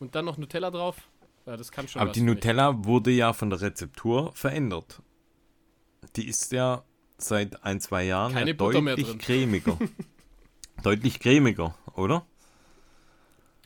und 0.00 0.14
dann 0.14 0.24
noch 0.24 0.36
Nutella 0.38 0.70
drauf. 0.70 1.08
Das 1.46 1.72
kann 1.72 1.88
schon 1.88 2.00
Aber 2.02 2.12
die 2.12 2.20
für 2.20 2.26
mich. 2.26 2.34
Nutella 2.36 2.84
wurde 2.84 3.10
ja 3.10 3.32
von 3.32 3.50
der 3.50 3.60
Rezeptur 3.60 4.32
verändert. 4.34 5.02
Die 6.16 6.26
ist 6.28 6.52
ja 6.52 6.84
seit 7.18 7.64
ein, 7.64 7.80
zwei 7.80 8.04
Jahren 8.04 8.36
ja 8.36 8.52
deutlich 8.52 9.18
cremiger. 9.18 9.76
deutlich 10.82 11.18
cremiger, 11.20 11.74
oder? 11.94 12.24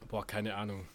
Boah, 0.08 0.26
keine 0.26 0.54
Ahnung. 0.54 0.86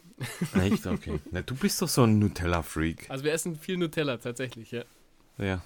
Echt? 0.54 0.86
Okay. 0.86 1.20
Na, 1.32 1.42
du 1.42 1.56
bist 1.56 1.82
doch 1.82 1.88
so 1.88 2.04
ein 2.04 2.20
Nutella-Freak. 2.20 3.10
Also 3.10 3.24
wir 3.24 3.32
essen 3.34 3.56
viel 3.56 3.78
Nutella 3.78 4.18
tatsächlich, 4.18 4.72
ja. 4.72 4.84
Ja. 5.38 5.62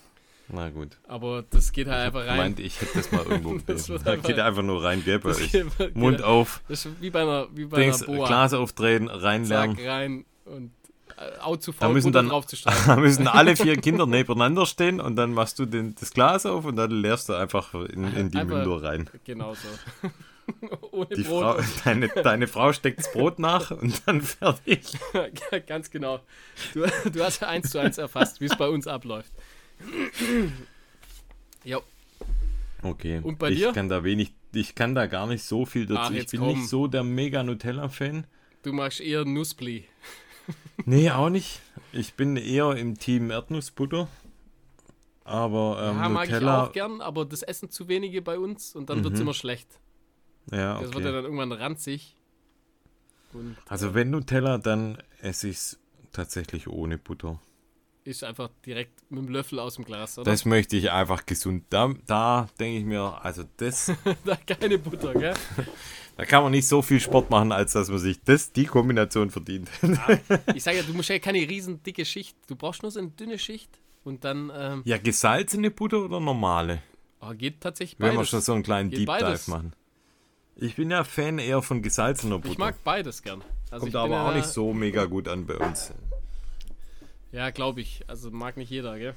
Na 0.49 0.69
gut. 0.69 0.97
Aber 1.07 1.43
das 1.49 1.71
geht 1.71 1.87
halt 1.87 2.01
einfach 2.07 2.21
rein. 2.27 2.35
gemeint, 2.37 2.59
ich 2.59 2.79
hätte 2.81 2.97
das 2.97 3.11
mal 3.11 3.25
irgendwo 3.25 3.57
Das 3.65 3.87
Da 3.87 3.95
einfach- 3.95 4.23
geht 4.27 4.39
einfach 4.39 4.61
nur 4.61 4.83
rein, 4.83 5.03
gell? 5.03 5.19
bei 5.19 5.29
euch. 5.29 5.51
geht- 5.51 5.77
geht- 5.77 5.95
Mund 5.95 6.21
auf, 6.21 6.61
Das 6.67 6.85
ist 6.85 7.01
wie 7.01 7.09
bei 7.09 7.21
einer, 7.21 7.47
wie 7.55 7.65
bei 7.65 7.81
Dings, 7.81 8.03
einer 8.03 8.17
Boa. 8.17 8.27
Glas 8.27 8.53
aufdrehen, 8.53 9.07
reinlernen. 9.07 9.75
Zack, 9.77 9.85
rein 9.87 10.25
und 10.45 10.71
äh, 11.17 11.39
auch 11.39 11.57
zu 11.57 11.71
Da 11.71 11.77
faul, 11.85 11.93
müssen 11.93 12.07
Butter 12.11 12.19
dann- 12.19 12.29
draufzustreichen. 12.29 12.83
Da 12.87 12.95
müssen 12.97 13.27
alle 13.27 13.55
vier 13.55 13.77
Kinder 13.77 14.05
nebeneinander 14.05 14.65
stehen 14.65 14.99
und 14.99 15.15
dann 15.15 15.33
machst 15.33 15.59
du 15.59 15.65
den, 15.65 15.95
das 15.95 16.11
Glas 16.11 16.45
auf 16.45 16.65
und 16.65 16.75
dann 16.75 16.91
leerst 16.91 17.29
du 17.29 17.33
einfach 17.33 17.73
in, 17.73 18.13
in 18.15 18.31
die 18.31 18.37
Einfach- 18.37 18.55
Münder 18.65 18.83
rein. 18.83 19.09
Genau 19.25 19.53
so. 19.53 20.09
Ohne 20.91 21.07
Die 21.15 21.23
Brot. 21.23 21.61
Frau, 21.61 21.63
deine, 21.85 22.09
deine 22.09 22.47
Frau 22.47 22.73
steckt 22.73 22.99
das 22.99 23.11
Brot 23.13 23.39
nach 23.39 23.71
und 23.71 24.01
dann 24.05 24.21
fertig. 24.21 24.81
Ganz 25.67 25.89
genau. 25.89 26.19
Du, 26.73 26.85
du 27.09 27.23
hast 27.23 27.41
eins 27.43 27.69
zu 27.69 27.79
eins 27.79 27.97
erfasst, 27.97 28.41
wie 28.41 28.45
es 28.45 28.57
bei 28.57 28.67
uns 28.67 28.85
abläuft. 28.87 29.31
Ja, 31.63 31.79
Okay. 32.81 33.21
Und 33.23 33.39
bei 33.39 33.49
ich 33.51 33.59
dir? 33.59 33.71
kann 33.71 33.87
da 33.87 34.03
wenig, 34.03 34.33
ich 34.53 34.75
kann 34.75 34.93
da 34.93 35.05
gar 35.05 35.25
nicht 35.27 35.43
so 35.45 35.65
viel 35.65 35.85
dazu. 35.85 36.01
Ach, 36.01 36.11
ich 36.11 36.27
bin 36.27 36.41
komm. 36.41 36.49
nicht 36.49 36.67
so 36.67 36.87
der 36.87 37.03
mega 37.03 37.41
Nutella-Fan. 37.41 38.27
du 38.63 38.73
magst 38.73 38.99
eher 38.99 39.23
Nussbli. 39.23 39.85
Nee, 40.85 41.09
auch 41.11 41.29
nicht. 41.29 41.61
Ich 41.91 42.15
bin 42.15 42.35
eher 42.37 42.71
im 42.75 42.97
Team 42.97 43.31
Erdnussbutter. 43.31 44.07
Aber 45.23 45.77
ähm, 45.91 45.97
ja, 45.97 46.09
mag 46.09 46.27
ich 46.27 46.35
auch 46.45 46.71
gern, 46.73 46.99
aber 46.99 47.23
das 47.25 47.43
essen 47.43 47.69
zu 47.69 47.87
wenige 47.87 48.21
bei 48.21 48.37
uns 48.37 48.75
und 48.75 48.89
dann 48.89 49.03
wird 49.03 49.13
es 49.13 49.19
Mhm. 49.19 49.27
immer 49.27 49.33
schlecht. 49.33 49.67
ja, 50.51 50.73
Das 50.81 50.93
wird 50.93 50.95
ja 50.95 50.99
okay. 50.99 51.11
dann 51.13 51.23
irgendwann 51.23 51.51
ranzig. 51.53 52.17
Und, 53.31 53.55
Also 53.67 53.93
wenn 53.93 54.09
Nutella, 54.09 54.57
dann 54.57 54.97
esse 55.21 55.47
ich 55.47 55.55
es 55.57 55.79
tatsächlich 56.11 56.67
ohne 56.67 56.97
Butter. 56.97 57.39
ist 58.03 58.25
einfach 58.25 58.49
direkt 58.65 59.09
mit 59.09 59.19
dem 59.23 59.29
Löffel 59.29 59.59
aus 59.59 59.75
dem 59.75 59.85
Glas, 59.85 60.17
oder? 60.17 60.29
Das 60.29 60.43
möchte 60.43 60.75
ich 60.75 60.91
einfach 60.91 61.25
gesund. 61.25 61.63
Da, 61.69 61.93
da 62.05 62.49
denke 62.59 62.79
ich 62.79 62.85
mir, 62.85 63.17
also 63.23 63.43
das, 63.57 63.93
da 64.25 64.35
keine 64.35 64.77
Butter, 64.77 65.13
gell? 65.13 65.33
da 66.17 66.25
kann 66.25 66.43
man 66.43 66.51
nicht 66.51 66.67
so 66.67 66.81
viel 66.81 66.99
Sport 66.99 67.29
machen, 67.29 67.51
als 67.51 67.73
dass 67.73 67.89
man 67.89 67.99
sich 67.99 68.21
das, 68.23 68.51
die 68.51 68.65
Kombination 68.65 69.29
verdient. 69.31 69.69
Ich 70.53 70.63
sage 70.63 70.77
ja, 70.77 70.83
du 70.83 70.93
musst 70.93 71.09
ja 71.09 71.19
keine 71.19 71.39
riesen 71.39 71.81
dicke 71.83 72.05
Schicht. 72.05 72.35
Du 72.47 72.55
brauchst 72.55 72.81
nur 72.83 72.91
so 72.91 72.99
eine 72.99 73.09
dünne 73.09 73.39
Schicht 73.39 73.69
und 74.03 74.23
dann 74.23 74.51
ähm, 74.55 74.81
Ja, 74.85 74.97
gesalzene 74.97 75.71
Butter 75.71 76.03
oder 76.05 76.19
normale? 76.19 76.81
oh, 77.21 77.33
geht 77.33 77.61
tatsächlich 77.61 77.99
Wenn 77.99 78.11
wir 78.11 78.15
beides. 78.17 78.29
schon 78.29 78.41
so 78.41 78.53
einen 78.53 78.63
kleinen 78.63 78.89
Geht 78.89 78.99
Deep 78.99 79.07
beides. 79.07 79.45
Dive 79.45 79.51
machen. 79.55 79.73
Ich 80.55 80.75
bin 80.75 80.91
ja 80.91 81.03
Fan 81.03 81.39
eher 81.39 81.61
von 81.63 81.81
gesalzener 81.81 82.37
Butter. 82.37 82.51
Ich 82.51 82.57
mag 82.59 82.75
beides 82.83 83.23
gern. 83.23 83.43
Also 83.71 83.85
Kommt 83.85 83.95
aber 83.95 84.13
ja, 84.13 84.29
auch 84.29 84.35
nicht 84.35 84.45
so 84.45 84.71
mega 84.73 85.05
gut 85.05 85.27
an 85.27 85.47
bei 85.47 85.55
uns. 85.57 85.91
Ja, 87.31 87.49
glaube 87.49 87.81
ich. 87.81 88.03
Also 88.07 88.29
mag 88.29 88.57
nicht 88.57 88.69
jeder, 88.69 88.97
gell? 88.99 89.15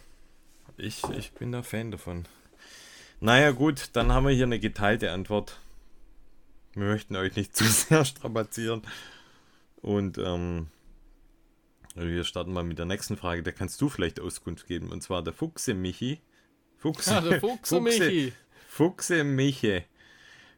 Ich, 0.78 1.02
ich 1.18 1.32
bin 1.32 1.52
da 1.52 1.62
Fan 1.62 1.90
davon. 1.90 2.24
Naja, 3.20 3.50
gut, 3.50 3.90
dann 3.92 4.12
haben 4.12 4.26
wir 4.26 4.34
hier 4.34 4.44
eine 4.44 4.58
geteilte 4.58 5.10
Antwort. 5.12 5.58
Wir 6.76 6.88
möchten 6.88 7.16
euch 7.16 7.34
nicht 7.36 7.56
zu 7.56 7.64
sehr 7.64 8.04
strapazieren. 8.04 8.82
Und 9.80 10.18
ähm, 10.18 10.68
wir 11.94 12.24
starten 12.24 12.52
mal 12.52 12.64
mit 12.64 12.78
der 12.78 12.84
nächsten 12.84 13.16
Frage. 13.16 13.42
Da 13.42 13.50
kannst 13.50 13.80
du 13.80 13.88
vielleicht 13.88 14.20
Auskunft 14.20 14.66
geben. 14.66 14.92
Und 14.92 15.02
zwar 15.02 15.22
der 15.22 15.32
Fuchse 15.32 15.72
Michi. 15.74 16.20
Fuchse, 16.76 17.10
Ja, 17.10 17.20
der 17.22 17.40
Fuchse 17.40 17.80
Michi. 17.80 18.32
Fuchse 18.68 19.24
Michi. 19.24 19.84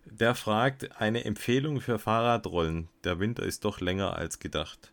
Der 0.07 0.35
fragt 0.35 1.01
eine 1.01 1.25
Empfehlung 1.25 1.81
für 1.81 1.99
Fahrradrollen. 2.01 2.89
Der 3.05 3.21
Winter 3.21 3.45
ist 3.45 3.65
doch 3.65 3.81
länger 3.81 4.17
als 4.17 4.41
gedacht. 4.41 4.93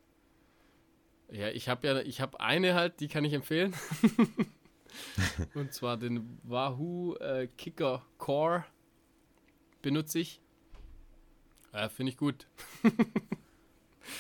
Ja, 1.32 1.50
ich 1.50 1.70
habe 1.70 1.88
ja, 1.88 2.00
ich 2.02 2.22
habe 2.22 2.40
eine 2.40 2.76
halt, 2.76 3.00
die 3.00 3.08
kann 3.08 3.26
ich 3.26 3.34
empfehlen. 3.34 3.74
Und 5.56 5.74
zwar 5.74 5.98
den 5.98 6.40
Wahoo 6.44 7.16
äh, 7.16 7.48
Kicker 7.58 8.06
Core 8.20 8.66
benutze 9.82 10.20
ich. 10.20 10.42
Ja, 11.76 11.90
finde 11.90 12.12
ich 12.12 12.18
gut. 12.18 12.48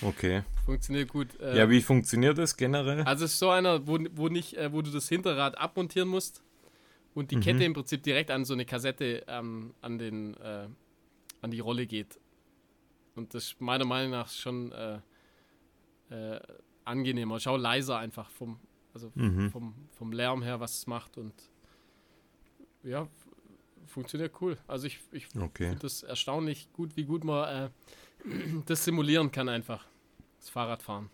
Okay. 0.01 0.43
Funktioniert 0.65 1.09
gut. 1.09 1.27
Ja, 1.39 1.69
wie 1.69 1.81
funktioniert 1.81 2.37
das 2.37 2.57
generell? 2.57 3.03
Also 3.03 3.25
es 3.25 3.33
ist 3.33 3.39
so 3.39 3.49
einer, 3.51 3.85
wo, 3.87 3.99
wo 4.13 4.27
nicht, 4.29 4.55
äh, 4.57 4.73
wo 4.73 4.81
du 4.81 4.89
das 4.91 5.07
Hinterrad 5.07 5.57
abmontieren 5.57 6.09
musst 6.09 6.41
und 7.13 7.29
die 7.31 7.39
Kette 7.39 7.63
im 7.63 7.73
Prinzip 7.73 8.01
direkt 8.03 8.31
an 8.31 8.45
so 8.45 8.53
eine 8.55 8.65
Kassette 8.65 9.23
ähm, 9.27 9.73
an 9.81 9.97
den 9.99 10.35
äh, 10.37 10.67
an 11.41 11.51
die 11.51 11.59
Rolle 11.59 11.85
geht. 11.85 12.19
Und 13.15 13.33
das 13.35 13.43
ist 13.45 13.61
meiner 13.61 13.85
Meinung 13.85 14.11
nach 14.11 14.27
schon 14.29 14.71
äh, 14.71 14.99
äh, 16.09 16.39
angenehmer. 16.83 17.39
Schau 17.39 17.55
leiser 17.55 17.99
einfach 17.99 18.29
vom, 18.31 18.59
also 18.93 19.11
Mhm. 19.15 19.51
vom, 19.51 19.75
vom 19.91 20.11
Lärm 20.11 20.41
her, 20.41 20.59
was 20.59 20.79
es 20.79 20.87
macht 20.87 21.17
und 21.17 21.33
ja, 22.83 23.07
funktioniert 23.95 24.33
cool. 24.41 24.57
Also 24.67 24.87
ich, 24.87 24.99
ich 25.11 25.27
Okay. 25.35 25.69
finde 25.69 25.79
das 25.79 26.03
erstaunlich 26.03 26.67
gut, 26.73 26.95
wie 26.97 27.05
gut 27.05 27.23
man 27.23 27.47
äh, 27.47 27.69
das 28.67 28.83
simulieren 28.85 29.31
kann 29.31 29.49
einfach. 29.49 29.85
Das 30.39 30.49
Fahrradfahren. 30.49 31.09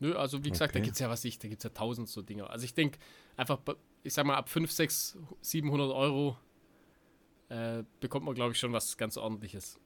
Nö, 0.00 0.14
also 0.14 0.44
wie 0.44 0.50
gesagt, 0.50 0.74
da 0.74 0.78
Okay. 0.78 0.84
gibt 0.84 0.94
es 0.94 1.00
ja 1.00 1.10
was 1.10 1.24
ich, 1.24 1.38
da 1.38 1.48
gibt 1.48 1.60
es 1.60 1.64
ja 1.64 1.70
tausend 1.70 2.08
so 2.08 2.22
Dinger. 2.22 2.50
Also 2.50 2.64
ich 2.64 2.74
denke 2.74 2.98
einfach, 3.36 3.58
ich 4.04 4.14
sag 4.14 4.26
mal, 4.26 4.36
ab 4.36 4.48
5, 4.48 4.70
6, 4.70 5.18
700 5.40 5.90
Euro 5.92 6.36
äh, 7.48 7.82
bekommt 8.00 8.24
man, 8.26 8.34
glaube 8.34 8.52
ich, 8.52 8.58
schon 8.58 8.72
was 8.72 8.96
ganz 8.96 9.16
ordentliches. 9.16 9.78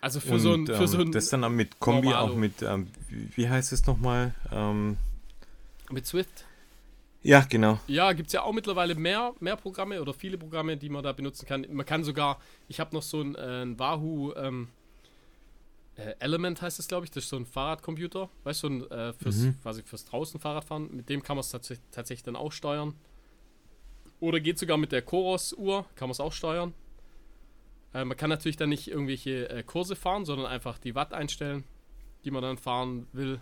Also 0.00 0.20
für 0.20 0.38
so 0.38 0.50
ein, 0.52 0.60
Und, 0.60 0.66
für 0.66 0.82
ähm, 0.82 0.86
so 0.86 0.98
ein 0.98 1.12
das 1.12 1.30
dann 1.30 1.42
auch 1.44 1.50
mit 1.50 1.80
Kombi, 1.80 2.08
Normalo. 2.08 2.32
auch 2.32 2.36
mit, 2.36 2.62
ähm, 2.62 2.88
wie, 3.08 3.36
wie 3.36 3.48
heißt 3.48 3.72
es 3.72 3.86
nochmal? 3.86 4.34
Ähm, 4.52 4.98
mit 5.90 6.06
Swift. 6.06 6.44
Ja, 7.24 7.40
genau. 7.48 7.80
Ja, 7.88 8.12
gibt 8.12 8.28
es 8.28 8.32
ja 8.34 8.42
auch 8.42 8.52
mittlerweile 8.52 8.94
mehr, 8.94 9.34
mehr 9.40 9.56
Programme 9.56 10.00
oder 10.00 10.14
viele 10.14 10.38
Programme, 10.38 10.76
die 10.76 10.88
man 10.88 11.02
da 11.02 11.12
benutzen 11.12 11.46
kann. 11.46 11.66
Man 11.72 11.84
kann 11.84 12.04
sogar, 12.04 12.38
ich 12.68 12.78
habe 12.78 12.94
noch 12.94 13.02
so 13.02 13.20
ein, 13.20 13.34
äh, 13.34 13.62
ein 13.62 13.78
Wahoo 13.78 14.32
ähm, 14.36 14.68
äh, 15.96 16.14
Element 16.18 16.60
heißt 16.60 16.78
es, 16.78 16.88
glaube 16.88 17.04
ich. 17.04 17.10
Das 17.10 17.24
ist 17.24 17.30
so 17.30 17.36
ein 17.36 17.46
Fahrradcomputer, 17.46 18.28
weißt 18.44 18.62
du, 18.64 18.68
so 18.68 18.74
ein, 18.74 18.90
äh, 18.90 19.12
fürs, 19.12 19.36
Mhm. 19.38 19.60
quasi 19.62 19.82
fürs 19.82 20.04
draußen 20.04 20.40
Fahrradfahren. 20.40 20.94
Mit 20.94 21.08
dem 21.08 21.22
kann 21.22 21.36
man 21.36 21.40
es 21.40 21.50
tats 21.50 21.72
tatsächlich 21.90 22.24
dann 22.24 22.36
auch 22.36 22.52
steuern. 22.52 22.94
Oder 24.20 24.40
geht 24.40 24.58
sogar 24.58 24.76
mit 24.76 24.92
der 24.92 25.02
Coros-Uhr, 25.02 25.84
kann 25.96 26.08
man 26.08 26.12
es 26.12 26.20
auch 26.20 26.32
steuern. 26.32 26.74
Äh, 27.92 28.04
man 28.04 28.16
kann 28.16 28.30
natürlich 28.30 28.56
dann 28.56 28.70
nicht 28.70 28.88
irgendwelche 28.88 29.48
äh, 29.50 29.62
Kurse 29.62 29.96
fahren, 29.96 30.24
sondern 30.24 30.46
einfach 30.46 30.78
die 30.78 30.94
Watt 30.94 31.12
einstellen, 31.12 31.64
die 32.24 32.30
man 32.30 32.42
dann 32.42 32.58
fahren 32.58 33.06
will. 33.12 33.40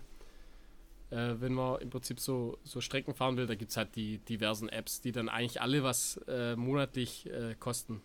Äh, 1.13 1.39
wenn 1.41 1.53
man 1.53 1.79
im 1.79 1.91
Prinzip 1.91 2.19
so, 2.19 2.57
so 2.63 2.81
Strecken 2.81 3.13
fahren 3.13 3.37
will, 3.37 3.45
da 3.45 3.53
gibt 3.53 3.69
es 3.69 3.77
halt 3.77 3.95
die 3.95 4.17
diversen 4.17 4.67
Apps, 4.67 4.99
die 4.99 5.11
dann 5.11 5.29
eigentlich 5.29 5.61
alle 5.61 5.83
was 5.83 6.17
äh, 6.27 6.55
monatlich 6.55 7.29
äh, 7.29 7.55
kosten. 7.59 8.01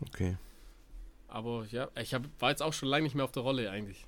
Okay. 0.00 0.36
Aber 1.26 1.66
ja, 1.72 1.88
ich 2.00 2.14
hab, 2.14 2.22
war 2.38 2.50
jetzt 2.50 2.62
auch 2.62 2.72
schon 2.72 2.88
lange 2.88 3.02
nicht 3.02 3.16
mehr 3.16 3.24
auf 3.24 3.32
der 3.32 3.42
Rolle 3.42 3.68
eigentlich. 3.68 4.06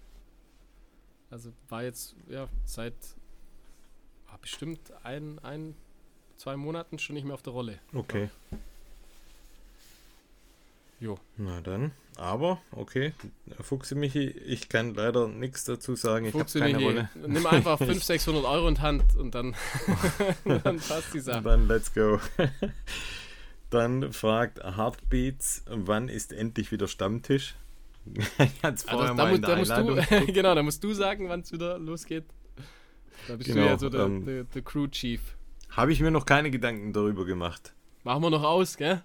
Also 1.31 1.53
war 1.68 1.83
jetzt, 1.83 2.14
ja, 2.28 2.49
seit 2.64 2.95
ah, 4.28 4.37
bestimmt 4.41 4.93
ein, 5.03 5.41
ein, 5.41 5.74
zwei 6.37 6.57
Monaten 6.57 7.01
schon 7.01 7.14
nicht 7.14 7.24
mehr 7.24 7.35
auf 7.35 7.43
der 7.43 7.53
Rolle. 7.53 7.81
Okay. 7.93 8.31
Jo. 11.01 11.18
Na 11.38 11.61
dann. 11.62 11.92
Aber, 12.16 12.61
okay. 12.72 13.14
Fuchse 13.61 13.94
Michi, 13.94 14.28
ich 14.28 14.68
kann 14.68 14.94
leider 14.94 15.26
nichts 15.28 15.64
dazu 15.64 15.94
sagen. 15.96 16.26
Ich 16.26 16.34
habe 16.34 16.44
Fuchse 16.44 16.61
keine 16.61 16.78
Rolle. 16.78 17.09
Nimm 17.26 17.46
einfach 17.46 17.78
500, 17.78 18.03
600 18.05 18.44
Euro 18.44 18.68
in 18.68 18.80
Hand 18.82 19.16
und 19.16 19.34
dann, 19.34 19.55
dann 20.44 20.76
passt 20.78 21.14
die 21.14 21.18
Und 21.18 21.24
Sache. 21.24 21.42
dann 21.42 21.66
let's 21.68 21.94
go. 21.94 22.20
dann 23.70 24.12
fragt 24.12 24.59
Heartbeats, 24.62 25.64
wann 25.68 26.09
ist 26.09 26.32
endlich 26.32 26.72
wieder 26.72 26.88
Stammtisch? 26.88 27.55
ich 28.14 28.62
hatte 28.62 28.74
es 28.76 28.88
Also, 28.88 28.88
vorher 28.88 29.14
da, 29.14 29.14
mal 29.14 29.28
mu- 29.30 29.34
in 29.36 29.42
der 29.42 29.51
da 29.51 29.82
musst 29.82 30.11
du, 30.26 30.32
genau, 30.32 30.55
da 30.55 30.62
musst 30.62 30.82
du 30.84 30.92
sagen, 30.92 31.28
wann 31.28 31.40
es 31.40 31.53
wieder 31.53 31.78
losgeht. 31.78 32.24
Da 33.28 33.36
bist 33.36 33.48
Genau, 33.48 33.62
du 33.62 33.66
ja 33.68 33.78
so 33.78 33.88
der, 33.88 34.01
ähm, 34.07 34.24
der, 34.24 34.44
der 34.44 34.62
Crew 34.62 34.86
Chief. 34.88 35.20
Habe 35.70 35.92
ich 35.92 36.01
mir 36.01 36.11
noch 36.11 36.26
keine 36.26 36.51
Gedanken 36.51 36.92
darüber 36.92 37.24
gemacht. 37.24 37.72
Machen 38.03 38.22
wir 38.22 38.30
noch 38.30 38.42
aus, 38.42 38.76
gell? 38.76 39.03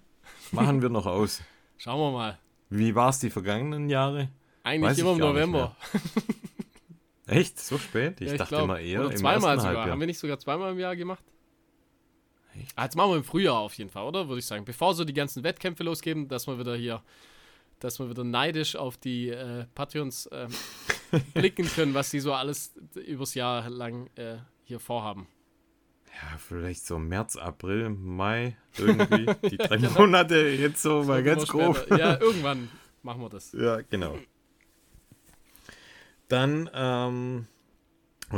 Machen 0.52 0.82
wir 0.82 0.88
noch 0.88 1.06
aus. 1.06 1.42
Schauen 1.78 2.00
wir 2.00 2.10
mal. 2.16 2.38
Wie 2.70 2.94
war 2.94 3.10
es 3.10 3.18
die 3.18 3.30
vergangenen 3.30 3.88
Jahre? 3.88 4.28
Eigentlich 4.62 4.90
Weiß 4.90 4.96
ich 4.98 5.02
immer 5.04 5.12
im 5.12 5.18
November. 5.18 5.76
Echt? 7.26 7.58
So 7.60 7.78
spät? 7.78 8.20
Ich 8.20 8.30
Ja, 8.30 8.36
dachte 8.36 8.50
glaub, 8.50 8.64
immer 8.64 8.78
eher 8.80 9.00
Oder 9.00 9.10
im 9.10 9.16
zweimal 9.16 9.56
sogar. 9.58 9.64
Halbjahr. 9.64 9.90
Haben 9.90 10.00
wir 10.00 10.06
nicht 10.06 10.18
sogar 10.18 10.38
zweimal 10.38 10.72
im 10.72 10.78
Jahr 10.78 10.96
gemacht? 10.96 11.24
Echt? 12.58 12.72
Ah, 12.76 12.84
jetzt 12.84 12.96
machen 12.96 13.10
wir 13.10 13.16
im 13.16 13.24
Frühjahr 13.24 13.58
auf 13.58 13.74
jeden 13.74 13.90
Fall, 13.90 14.04
oder? 14.04 14.28
Würde 14.28 14.38
ich 14.38 14.46
sagen. 14.46 14.64
Bevor 14.64 14.94
so 14.94 15.04
die 15.04 15.12
ganzen 15.12 15.42
Wettkämpfe 15.44 15.82
losgehen, 15.82 16.28
dass 16.28 16.46
wir 16.46 16.58
wieder 16.58 16.76
hier, 16.76 17.02
dass 17.80 17.98
wir 17.98 18.08
wieder 18.08 18.24
neidisch 18.24 18.76
auf 18.76 18.96
die 18.96 19.28
äh, 19.30 19.66
Patreons 19.74 20.28
ähm, 20.32 20.50
blicken 21.34 21.66
können, 21.68 21.94
was 21.94 22.10
die 22.10 22.20
so 22.20 22.32
alles 22.32 22.74
übers 22.94 23.34
Jahr 23.34 23.68
lang 23.70 24.08
äh, 24.16 24.36
hier 24.64 24.80
vorhaben. 24.80 25.26
Ja, 26.22 26.38
vielleicht 26.38 26.86
so 26.86 26.98
März, 26.98 27.36
April, 27.36 27.90
Mai, 27.90 28.56
irgendwie. 28.78 29.26
Die 29.50 29.58
drei 29.58 29.78
Monate 29.78 30.36
jetzt 30.48 30.80
so 30.80 31.02
mal 31.02 31.22
ganz 31.22 31.46
grob. 31.46 31.76
später. 31.76 31.98
Ja, 31.98 32.16
irgendwann 32.20 32.68
machen 33.02 33.20
wir 33.20 33.28
das. 33.28 33.52
Ja, 33.52 33.82
genau. 33.82 34.18
Dann 36.28 36.70
ähm, 36.72 37.46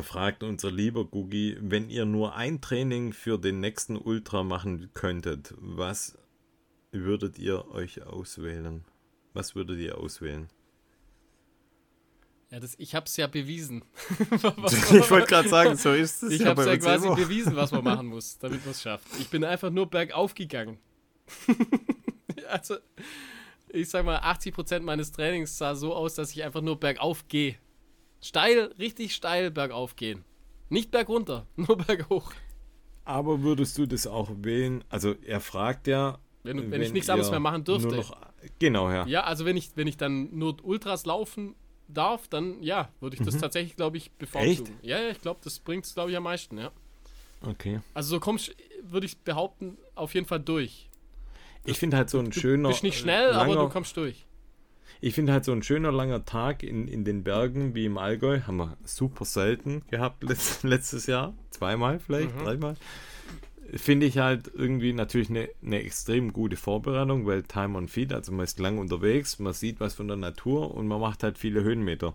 fragt 0.03 0.43
unser 0.43 0.71
lieber 0.71 1.05
Gugi, 1.05 1.57
wenn 1.61 1.89
ihr 1.89 2.05
nur 2.05 2.35
ein 2.35 2.61
Training 2.61 3.13
für 3.13 3.39
den 3.39 3.61
nächsten 3.61 3.97
Ultra 3.97 4.43
machen 4.43 4.91
könntet, 4.93 5.55
was 5.59 6.19
würdet 6.91 7.39
ihr 7.39 7.69
euch 7.71 8.03
auswählen? 8.03 8.85
Was 9.35 9.55
würdet 9.55 9.79
ihr 9.79 9.99
auswählen? 9.99 10.49
Ja, 12.51 12.61
das, 12.61 12.75
ich 12.79 12.95
habe 12.95 13.05
es 13.05 13.17
ja 13.17 13.27
bewiesen. 13.27 13.85
ich 14.31 15.11
wollte 15.11 15.27
gerade 15.27 15.49
sagen, 15.51 15.77
so 15.77 15.93
ist 15.93 16.23
es 16.23 16.33
Ich 16.33 16.41
ja 16.41 16.49
habe 16.49 16.65
bei 16.65 16.73
ja 16.73 16.77
quasi 16.79 17.07
immer. 17.07 17.17
bewiesen, 17.17 17.55
was 17.57 17.73
man 17.73 17.85
machen 17.85 18.07
muss, 18.09 18.39
damit 18.39 18.65
man 18.65 18.71
es 18.71 18.81
schafft. 18.81 19.07
Ich 19.21 19.29
bin 19.29 19.45
einfach 19.45 19.71
nur 19.71 19.87
bergauf 19.87 20.35
gegangen. 20.35 20.79
also, 22.49 22.77
ich 23.69 23.91
sag 23.91 24.07
mal, 24.07 24.21
80% 24.21 24.81
meines 24.81 25.13
Trainings 25.13 25.59
sah 25.59 25.75
so 25.75 25.95
aus, 25.95 26.15
dass 26.15 26.33
ich 26.33 26.43
einfach 26.43 26.63
nur 26.63 26.81
bergauf 26.81 27.29
gehe. 27.29 27.57
Steil, 28.23 28.73
richtig 28.79 29.15
steil 29.15 29.51
bergauf 29.51 29.95
gehen. 29.95 30.25
Nicht 30.71 30.91
bergunter, 30.91 31.47
nur 31.57 31.77
berghoch. 31.77 32.33
Aber 33.05 33.43
würdest 33.43 33.77
du 33.77 33.87
das 33.87 34.07
auch 34.07 34.31
wählen? 34.39 34.85
Also 34.89 35.15
er 35.23 35.41
fragt 35.41 35.87
ja, 35.87 36.19
Wenn, 36.45 36.71
wenn, 36.71 36.81
ich 36.81 36.95
nichts 36.95 37.11
anderes 37.11 37.31
mehr 37.31 37.41
machen 37.41 37.65
dürfte. 37.65 37.97
Noch, 37.97 38.17
genau, 38.59 38.91
ja. 38.91 39.07
Ja, 39.07 39.25
also 39.25 39.45
wenn 39.45 39.57
ich, 39.57 39.73
wenn 39.77 39.87
ich 39.87 39.99
dann 39.99 40.35
nur 40.37 40.57
Ultras 40.65 41.05
laufen 41.05 41.55
darf, 41.89 42.29
dann 42.29 42.63
ja, 42.63 42.89
würde 43.01 43.17
ich 43.17 43.23
das 43.25 43.35
Mhm. 43.35 43.41
tatsächlich, 43.41 43.77
glaube 43.77 43.97
ich, 43.97 44.11
bevorzugen. 44.13 44.77
Ja, 44.83 45.01
ja, 45.01 45.09
ich 45.11 45.21
glaube, 45.21 45.41
das 45.43 45.59
bringt 45.59 45.85
es, 45.87 45.95
glaube 45.95 46.11
ich, 46.11 46.17
am 46.17 46.23
meisten, 46.25 46.59
ja. 46.59 46.71
Okay. 47.43 47.81
Also 47.95 48.11
so 48.11 48.21
kommst, 48.21 48.55
würde 48.83 49.07
ich 49.07 49.17
behaupten, 49.19 49.79
auf 49.95 50.15
jeden 50.15 50.27
Fall 50.27 50.41
durch. 50.41 50.89
Ich 51.65 51.79
finde 51.79 51.97
halt 51.97 52.11
so 52.11 52.19
ein 52.19 52.33
schöner. 52.33 52.69
Bist 52.71 52.83
nicht 52.83 52.99
schnell, 52.99 53.33
aber 53.33 53.53
langer- 53.53 53.65
du 53.67 53.69
kommst 53.69 53.97
durch. 53.97 54.25
Ich 55.01 55.15
finde 55.15 55.33
halt 55.33 55.45
so 55.45 55.53
ein 55.53 55.63
schöner 55.63 55.93
langer 55.93 56.25
Tag 56.25 56.63
in, 56.65 56.89
in 56.89 57.05
den 57.05 57.23
Bergen 57.23 57.75
wie 57.75 57.85
im 57.85 57.99
Allgäu, 57.99 58.41
haben 58.41 58.57
wir 58.57 58.77
super 58.85 59.25
selten 59.25 59.83
gehabt 59.89 60.25
letzt, 60.25 60.65
letztes 60.65 61.07
Jahr. 61.07 61.35
Zweimal 61.51 62.01
vielleicht, 62.01 62.35
mhm. 62.35 62.45
dreimal. 62.45 62.77
Finde 63.75 64.07
ich 64.07 64.19
halt 64.19 64.51
irgendwie 64.55 64.93
natürlich 64.93 65.29
eine, 65.31 65.49
eine 65.63 65.83
extrem 65.83 66.33
gute 66.33 66.57
Vorbereitung, 66.57 67.27
weil 67.27 67.43
Time 67.43 67.77
on 67.77 67.89
Feed, 67.89 68.13
also 68.13 68.33
man 68.33 68.45
ist 68.45 68.59
lang 68.59 68.79
unterwegs, 68.79 69.39
man 69.39 69.53
sieht 69.53 69.81
was 69.81 69.95
von 69.95 70.09
der 70.09 70.17
Natur 70.17 70.75
und 70.75 70.89
man 70.89 71.01
macht 71.01 71.23
halt 71.23 71.39
viele 71.39 71.63
Höhenmeter. 71.63 72.15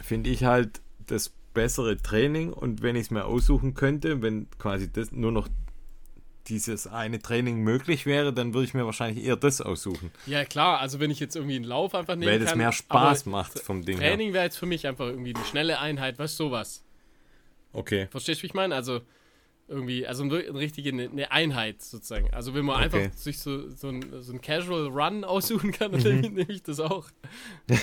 Finde 0.00 0.30
ich 0.30 0.44
halt 0.44 0.80
das 1.06 1.32
bessere 1.54 1.96
Training 1.96 2.52
und 2.52 2.82
wenn 2.82 2.96
ich 2.96 3.02
es 3.02 3.10
mir 3.10 3.24
aussuchen 3.24 3.74
könnte, 3.74 4.22
wenn 4.22 4.48
quasi 4.58 4.92
das 4.92 5.12
nur 5.12 5.32
noch 5.32 5.48
dieses 6.48 6.86
eine 6.86 7.20
Training 7.20 7.60
möglich 7.62 8.06
wäre, 8.06 8.32
dann 8.32 8.54
würde 8.54 8.66
ich 8.66 8.74
mir 8.74 8.84
wahrscheinlich 8.86 9.24
eher 9.24 9.36
das 9.36 9.60
aussuchen. 9.60 10.10
Ja, 10.26 10.44
klar, 10.44 10.80
also 10.80 11.00
wenn 11.00 11.10
ich 11.10 11.20
jetzt 11.20 11.34
irgendwie 11.34 11.56
einen 11.56 11.64
Lauf 11.64 11.94
einfach 11.94 12.14
nehmen 12.14 12.30
Weil 12.30 12.38
das 12.38 12.50
kann, 12.50 12.58
mehr 12.58 12.72
Spaß 12.72 13.26
macht 13.26 13.58
vom 13.58 13.84
Ding 13.84 13.98
Training 13.98 14.32
wäre 14.32 14.44
jetzt 14.44 14.58
für 14.58 14.66
mich 14.66 14.86
einfach 14.86 15.06
irgendwie 15.06 15.34
eine 15.34 15.44
schnelle 15.44 15.80
Einheit, 15.80 16.18
was 16.18 16.36
sowas. 16.36 16.84
Okay. 17.72 18.08
Verstehst 18.10 18.40
du, 18.40 18.42
wie 18.44 18.46
ich 18.48 18.54
meine? 18.54 18.74
Also 18.74 19.00
irgendwie, 19.68 20.06
also 20.06 20.22
eine, 20.22 20.54
richtige 20.54 20.90
eine 20.90 21.30
Einheit 21.30 21.82
sozusagen. 21.82 22.32
Also 22.32 22.54
wenn 22.54 22.64
man 22.64 22.76
okay. 22.76 22.84
einfach 22.84 23.16
sich 23.16 23.40
so, 23.40 23.68
so, 23.70 23.88
ein, 23.88 24.04
so 24.20 24.32
ein 24.32 24.40
Casual 24.40 24.88
Run 24.88 25.24
aussuchen 25.24 25.72
kann, 25.72 25.92
dann 25.92 26.16
mhm. 26.16 26.20
nehme 26.20 26.42
ich 26.48 26.62
das 26.62 26.80
auch. 26.80 27.08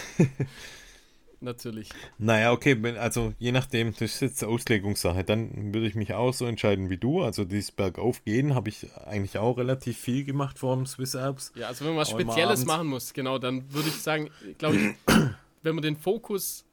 natürlich. 1.44 1.90
Naja, 2.18 2.52
okay, 2.52 2.78
also 2.98 3.34
je 3.38 3.52
nachdem, 3.52 3.92
das 3.92 4.02
ist 4.02 4.22
jetzt 4.22 4.44
Auslegungssache. 4.44 5.24
Dann 5.24 5.74
würde 5.74 5.88
ich 5.88 5.96
mich 5.96 6.14
auch 6.14 6.34
so 6.34 6.46
entscheiden 6.46 6.90
wie 6.90 6.98
du. 6.98 7.22
Also 7.22 7.46
dieses 7.46 7.72
Bergaufgehen 7.72 8.56
habe 8.56 8.70
ich 8.70 8.88
eigentlich 9.06 9.38
auch 9.38 9.58
relativ 9.58 9.98
viel 9.98 10.24
gemacht 10.24 10.58
vor 10.58 10.76
dem 10.76 10.86
Swiss 10.86 11.16
Alps. 11.16 11.52
Ja, 11.56 11.68
also 11.68 11.86
wenn 11.86 11.92
man 11.92 12.02
was 12.02 12.10
Spezielles 12.10 12.66
machen 12.66 12.88
muss, 12.88 13.14
genau, 13.14 13.38
dann 13.38 13.72
würde 13.74 13.90
ich 13.90 13.96
sagen, 13.96 14.30
glaube 14.58 14.78
ich, 14.78 15.16
wenn 15.62 15.76
man 15.76 15.84
den 15.84 15.98
Fokus 15.98 16.66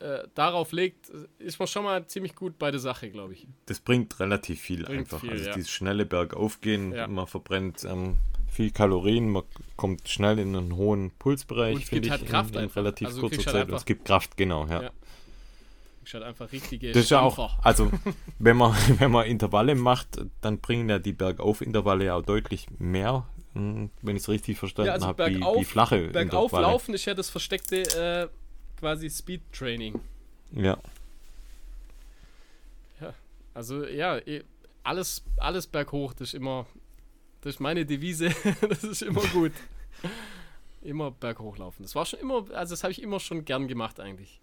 äh, 0.00 0.28
darauf 0.34 0.72
legt, 0.72 1.10
ist 1.38 1.58
man 1.58 1.66
schon 1.66 1.84
mal 1.84 2.06
ziemlich 2.06 2.34
gut 2.34 2.58
bei 2.58 2.70
der 2.70 2.80
Sache, 2.80 3.10
glaube 3.10 3.32
ich. 3.32 3.46
Das 3.66 3.80
bringt 3.80 4.18
relativ 4.20 4.60
viel 4.60 4.84
bringt 4.84 5.00
einfach. 5.00 5.20
Viel, 5.20 5.30
also 5.30 5.46
ja. 5.46 5.54
dieses 5.54 5.70
schnelle 5.70 6.06
Bergaufgehen, 6.06 6.92
ja. 6.92 7.06
man 7.08 7.26
verbrennt 7.26 7.84
ähm, 7.84 8.16
viel 8.48 8.70
Kalorien, 8.70 9.28
man 9.28 9.42
kommt 9.76 10.08
schnell 10.08 10.38
in 10.38 10.54
einen 10.54 10.76
hohen 10.76 11.10
Pulsbereich, 11.18 11.86
finde 11.86 12.10
halt 12.10 12.22
ich, 12.22 12.28
Kraft 12.28 12.54
in, 12.56 12.62
in 12.62 12.68
relativ 12.68 13.08
also 13.08 13.20
kurzer 13.20 13.36
halt 13.36 13.46
Zeit. 13.46 13.68
Und 13.68 13.74
es 13.74 13.84
gibt 13.84 14.04
Kraft, 14.04 14.36
genau, 14.36 14.66
ja. 14.66 14.82
ja. 14.82 14.90
Halt 16.10 16.24
einfach 16.24 16.50
richtige 16.52 16.92
das 16.92 17.04
ist 17.04 17.10
ja 17.10 17.20
auch, 17.20 17.58
also 17.62 17.90
wenn 18.38 18.56
man, 18.56 18.74
wenn 18.98 19.10
man 19.10 19.26
Intervalle 19.26 19.74
macht, 19.74 20.18
dann 20.40 20.58
bringen 20.58 20.88
ja 20.88 20.98
die 20.98 21.12
Bergauf-Intervalle 21.12 22.06
ja 22.06 22.14
auch 22.14 22.22
deutlich 22.22 22.66
mehr, 22.78 23.26
hm, 23.52 23.90
wenn 24.00 24.16
ich 24.16 24.22
es 24.22 24.28
richtig 24.28 24.58
verstanden 24.58 24.86
ja, 24.86 24.94
also 24.94 25.06
habe, 25.08 25.26
wie, 25.26 25.40
wie 25.40 25.64
flache 25.64 26.08
Bergauf 26.08 26.52
Intervalle. 26.52 26.72
laufen 26.72 26.94
ist 26.94 27.04
ja 27.04 27.12
das 27.12 27.28
versteckte 27.28 27.82
äh, 27.82 28.28
quasi 28.78 29.10
Speed-Training. 29.10 30.00
Ja. 30.52 30.78
Ja, 33.00 33.14
also 33.54 33.84
ja, 33.84 34.18
eh, 34.18 34.44
alles, 34.82 35.22
alles 35.36 35.66
berghoch, 35.66 36.14
das 36.14 36.28
ist 36.28 36.34
immer 36.34 36.66
das 37.40 37.54
ist 37.54 37.60
meine 37.60 37.86
Devise. 37.86 38.34
das 38.68 38.84
ist 38.84 39.02
immer 39.02 39.22
gut. 39.28 39.52
immer 40.82 41.10
berghochlaufen. 41.10 41.84
Das 41.84 41.94
war 41.94 42.04
schon 42.04 42.20
immer, 42.20 42.50
also 42.52 42.72
das 42.72 42.82
habe 42.82 42.92
ich 42.92 43.02
immer 43.02 43.20
schon 43.20 43.44
gern 43.44 43.68
gemacht 43.68 44.00
eigentlich. 44.00 44.40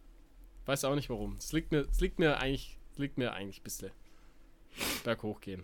Weiß 0.66 0.86
auch 0.86 0.96
nicht 0.96 1.10
warum. 1.10 1.36
Es 1.38 1.52
liegt 1.52 1.72
mir, 1.72 1.82
es 1.92 2.00
liegt 2.00 2.20
mir 2.20 2.40
eigentlich, 2.40 2.78
liegt 2.98 3.18
mir 3.18 3.34
eigentlich 3.34 3.60
ein 3.60 3.64
bisschen. 3.64 3.92
Berghoch 5.04 5.42
gehen. 5.42 5.64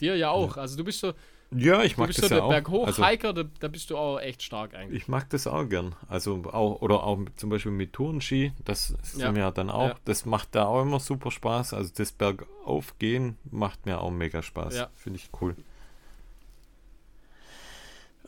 Dir 0.00 0.16
ja 0.16 0.30
auch. 0.30 0.56
Also 0.56 0.76
du 0.76 0.84
bist 0.84 1.00
so. 1.00 1.12
Ja, 1.56 1.82
ich 1.82 1.96
mag 1.96 2.08
das 2.08 2.28
so 2.28 2.34
ja 2.34 2.42
auch. 2.42 2.48
Berghoch-Hiker, 2.48 3.28
also, 3.28 3.42
da, 3.42 3.50
da, 3.60 3.68
bist 3.68 3.90
du 3.90 3.96
auch 3.96 4.18
echt 4.18 4.42
stark 4.42 4.74
eigentlich. 4.74 5.02
Ich 5.02 5.08
mag 5.08 5.30
das 5.30 5.46
auch 5.46 5.68
gern. 5.68 5.94
Also 6.08 6.42
auch, 6.52 6.82
oder 6.82 7.04
auch 7.04 7.18
zum 7.36 7.50
Beispiel 7.50 7.72
mit 7.72 7.92
Tourenski, 7.92 8.52
das 8.64 8.90
ist 8.90 9.18
ja. 9.18 9.30
mir 9.30 9.50
dann 9.52 9.70
auch, 9.70 9.88
ja. 9.88 9.96
das 10.04 10.24
macht 10.24 10.54
da 10.54 10.66
auch 10.66 10.82
immer 10.82 11.00
super 11.00 11.30
Spaß. 11.30 11.74
Also 11.74 11.92
das 11.94 12.12
Bergaufgehen 12.12 13.38
macht 13.50 13.86
mir 13.86 14.00
auch 14.00 14.10
mega 14.10 14.42
Spaß. 14.42 14.76
Ja. 14.76 14.88
Finde 14.96 15.20
ich 15.20 15.30
cool. 15.40 15.54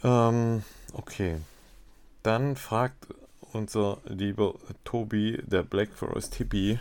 Ähm, 0.04 0.62
okay. 0.92 1.36
Dann 2.22 2.56
fragt 2.56 3.08
unser 3.52 3.98
lieber 4.04 4.54
Tobi, 4.84 5.42
der 5.44 5.62
Black 5.62 5.90
Forest 5.94 6.36
Hippie, 6.36 6.78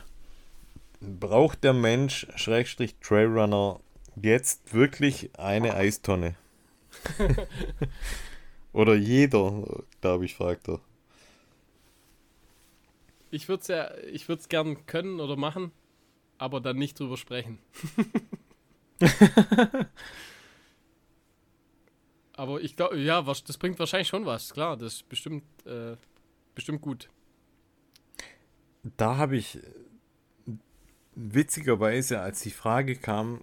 braucht 1.02 1.64
der 1.64 1.74
Mensch, 1.74 2.28
Schrägstrich 2.36 2.96
Trailrunner, 3.02 3.80
jetzt 4.22 4.74
wirklich 4.74 5.38
eine 5.38 5.76
Eistonne? 5.76 6.36
Oder 8.74 8.95
jeder, 8.95 9.84
glaube 10.01 10.26
ich, 10.26 10.36
fragt 10.36 10.68
er. 10.70 10.82
Ich 13.32 13.47
würde 13.49 13.61
es 13.61 13.68
ja, 13.68 13.95
ich 14.11 14.28
würde 14.28 14.41
es 14.41 14.49
gern 14.49 14.86
können 14.86 15.20
oder 15.20 15.36
machen, 15.36 15.72
aber 16.38 16.61
dann 16.61 16.78
nicht 16.78 16.99
drüber 16.99 17.18
sprechen. 17.18 17.59
Aber 22.38 22.59
ich 22.61 22.76
glaube, 22.76 22.97
ja, 22.97 23.26
was, 23.26 23.43
das 23.43 23.57
bringt 23.57 23.80
wahrscheinlich 23.80 24.09
schon 24.09 24.26
was. 24.26 24.53
Klar, 24.53 24.76
das 24.76 24.95
ist 24.95 25.09
bestimmt, 25.09 25.43
äh, 25.66 25.95
bestimmt 26.53 26.82
gut. 26.82 27.09
Da 28.97 29.18
habe 29.18 29.38
ich 29.38 29.59
witzigerweise, 31.16 32.20
als 32.20 32.41
die 32.41 32.51
Frage 32.51 32.97
kam, 32.97 33.41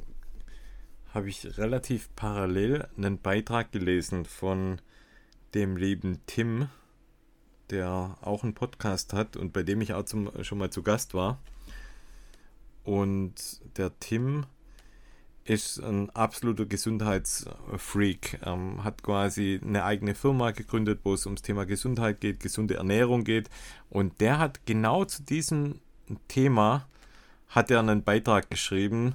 habe 1.12 1.28
ich 1.28 1.58
relativ 1.58 2.08
parallel 2.16 2.88
einen 2.96 3.18
Beitrag 3.18 3.70
gelesen 3.72 4.24
von 4.24 4.80
dem 5.54 5.76
lieben 5.76 6.20
Tim, 6.26 6.68
der 7.70 8.16
auch 8.22 8.42
einen 8.42 8.54
Podcast 8.54 9.12
hat 9.12 9.36
und 9.36 9.52
bei 9.52 9.62
dem 9.62 9.80
ich 9.80 9.92
auch 9.92 10.04
zum, 10.04 10.30
schon 10.42 10.58
mal 10.58 10.70
zu 10.70 10.82
Gast 10.82 11.14
war. 11.14 11.38
Und 12.82 13.60
der 13.76 13.98
Tim 14.00 14.46
ist 15.44 15.78
ein 15.80 16.08
absoluter 16.10 16.66
Gesundheitsfreak, 16.66 18.40
ähm, 18.44 18.84
hat 18.84 19.02
quasi 19.02 19.60
eine 19.62 19.84
eigene 19.84 20.14
Firma 20.14 20.52
gegründet, 20.52 21.00
wo 21.02 21.14
es 21.14 21.26
ums 21.26 21.42
Thema 21.42 21.66
Gesundheit 21.66 22.20
geht, 22.20 22.40
gesunde 22.40 22.76
Ernährung 22.76 23.24
geht. 23.24 23.50
Und 23.90 24.20
der 24.20 24.38
hat 24.38 24.64
genau 24.66 25.04
zu 25.04 25.22
diesem 25.22 25.80
Thema 26.28 26.86
hat 27.48 27.70
er 27.70 27.80
einen 27.80 28.02
Beitrag 28.02 28.50
geschrieben 28.50 29.14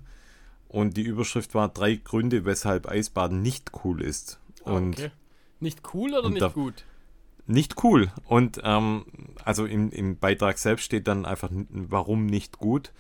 und 0.68 0.98
die 0.98 1.04
Überschrift 1.04 1.56
war 1.56 1.70
drei 1.70 1.96
Gründe, 1.96 2.46
weshalb 2.46 2.88
Eisbaden 2.88 3.42
nicht 3.42 3.72
cool 3.84 4.02
ist. 4.02 4.40
Ah, 4.64 4.72
und 4.74 4.98
okay. 4.98 5.12
Nicht 5.60 5.82
cool 5.94 6.14
oder 6.14 6.30
nicht 6.30 6.54
gut? 6.54 6.84
Nicht 7.48 7.84
cool. 7.84 8.12
Und 8.26 8.62
ähm, 8.64 9.06
also 9.44 9.66
im, 9.66 9.90
im 9.92 10.18
Beitrag 10.18 10.58
selbst 10.58 10.84
steht 10.84 11.08
dann 11.08 11.26
einfach, 11.26 11.50
warum 11.70 12.26
nicht 12.26 12.60
gut. 12.60 12.92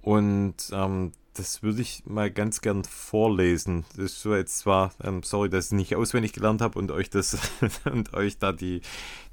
Und 0.00 0.70
ähm, 0.72 1.12
das 1.34 1.62
würde 1.62 1.82
ich 1.82 2.04
mal 2.06 2.30
ganz 2.30 2.60
gern 2.60 2.84
vorlesen. 2.84 3.84
Das 3.90 4.06
ist 4.06 4.22
so 4.22 4.34
jetzt 4.34 4.58
zwar, 4.58 4.92
ähm, 5.02 5.22
sorry, 5.22 5.48
dass 5.48 5.66
ich 5.66 5.72
nicht 5.72 5.96
auswendig 5.96 6.32
gelernt 6.32 6.60
habe 6.60 6.78
und 6.78 6.90
euch 6.90 7.10
das 7.10 7.38
und 7.84 8.14
euch 8.14 8.38
da 8.38 8.52
die, 8.52 8.80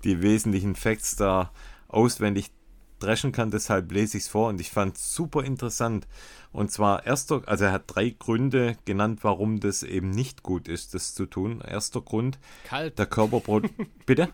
die 0.03 0.21
wesentlichen 0.21 0.75
Facts 0.75 1.15
da 1.15 1.51
auswendig 1.87 2.51
dreschen 2.99 3.31
kann, 3.31 3.51
deshalb 3.51 3.91
lese 3.91 4.17
ich 4.17 4.23
es 4.23 4.29
vor 4.29 4.49
und 4.49 4.61
ich 4.61 4.71
fand 4.71 4.95
es 4.95 5.13
super 5.13 5.43
interessant. 5.43 6.07
Und 6.51 6.71
zwar 6.71 7.05
erster, 7.05 7.43
also 7.45 7.65
er 7.65 7.71
hat 7.71 7.83
drei 7.87 8.15
Gründe 8.17 8.75
genannt, 8.85 9.19
warum 9.21 9.59
das 9.59 9.83
eben 9.83 10.09
nicht 10.09 10.43
gut 10.43 10.67
ist, 10.67 10.93
das 10.93 11.13
zu 11.13 11.25
tun. 11.25 11.61
Erster 11.61 12.01
Grund, 12.01 12.39
kalt. 12.63 12.97
Der 12.97 13.05
Körper 13.05 13.41
bitte? 14.05 14.29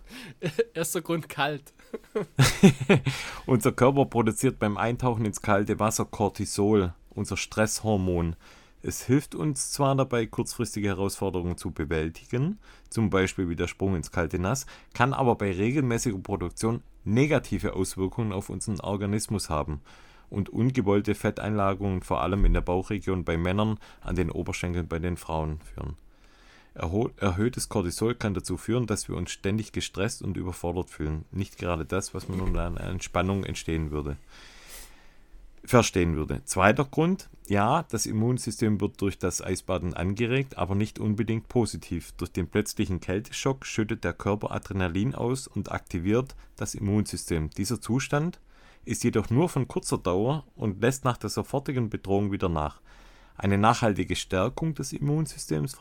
Erster 0.74 1.02
Grund 1.02 1.30
kalt. 1.30 1.74
Unser 3.46 3.72
Körper 3.72 4.06
produziert 4.06 4.60
beim 4.60 4.78
Eintauchen 4.78 5.26
ins 5.26 5.42
kalte 5.42 5.80
Wasser 5.80 6.06
Cortisol 6.06 6.94
unser 7.16 7.38
Stresshormon. 7.38 8.36
Es 8.82 9.04
hilft 9.04 9.34
uns 9.34 9.72
zwar 9.72 9.96
dabei, 9.96 10.28
kurzfristige 10.28 10.90
Herausforderungen 10.90 11.58
zu 11.58 11.72
bewältigen, 11.72 12.60
zum 12.90 13.10
Beispiel 13.10 13.50
wie 13.50 13.56
der 13.56 13.68
Sprung 13.68 13.96
ins 13.96 14.12
kalte 14.12 14.38
Nass, 14.38 14.68
kann 14.94 15.14
aber 15.14 15.36
bei 15.36 15.52
regelmäßiger 15.52 16.20
Produktion 16.20 16.84
negative 17.06 17.74
Auswirkungen 17.74 18.34
auf 18.34 18.50
unseren 18.50 18.80
Organismus 18.80 19.50
haben 19.50 19.82
und 20.30 20.50
ungewollte 20.50 21.16
Fetteinlagerungen 21.16 22.02
vor 22.02 22.22
allem 22.22 22.46
in 22.46 22.54
der 22.54 22.62
Bauchregion 22.62 23.24
bei 23.24 23.38
Männern, 23.38 23.80
an 24.02 24.16
den 24.16 24.32
Oberschenkeln 24.32 24.88
bei 24.88 25.00
den 25.00 25.18
Frauen 25.18 25.60
führen. 25.62 25.96
Erhöhtes 27.18 27.70
Cortisol 27.70 28.16
kann 28.16 28.34
dazu 28.34 28.58
führen, 28.58 28.86
dass 28.86 29.08
wir 29.08 29.16
uns 29.16 29.32
ständig 29.32 29.72
gestresst 29.72 30.22
und 30.22 30.36
überfordert 30.36 30.90
fühlen. 30.90 31.24
Nicht 31.32 31.58
gerade 31.58 31.86
das, 31.86 32.14
was 32.14 32.28
man 32.28 32.42
unter 32.42 32.66
einer 32.66 32.82
Entspannung 32.82 33.46
entstehen 33.46 33.92
würde 33.92 34.18
verstehen 35.70 36.16
würde. 36.16 36.44
Zweiter 36.46 36.86
Grund, 36.86 37.30
ja, 37.48 37.84
das 37.84 38.06
Immunsystem 38.06 38.82
wird 38.82 39.02
durch 39.02 39.20
das 39.20 39.42
Eisbaden 39.42 39.94
angeregt, 39.94 40.58
aber 40.58 40.76
nicht 40.76 41.00
unbedingt 41.00 41.48
positiv. 41.48 42.12
Durch 42.14 42.32
den 42.32 42.48
plötzlichen 42.48 43.00
Kälteschock 43.00 43.66
schüttet 43.66 44.04
der 44.04 44.14
Körper 44.14 44.52
Adrenalin 44.52 45.16
aus 45.16 45.48
und 45.48 45.72
aktiviert 45.72 46.36
das 46.56 46.76
Immunsystem. 46.76 47.50
Dieser 47.52 47.80
Zustand 47.80 48.40
ist 48.86 49.04
jedoch 49.04 49.30
nur 49.30 49.50
von 49.50 49.68
kurzer 49.68 49.98
Dauer 49.98 50.46
und 50.56 50.82
lässt 50.82 51.06
nach 51.06 51.18
der 51.18 51.30
sofortigen 51.30 51.90
Bedrohung 51.90 52.32
wieder 52.32 52.50
nach. 52.50 52.82
Eine 53.38 53.58
nachhaltige 53.58 54.16
Stärkung 54.16 54.76
des 54.76 54.94
Immunsystems? 54.94 55.78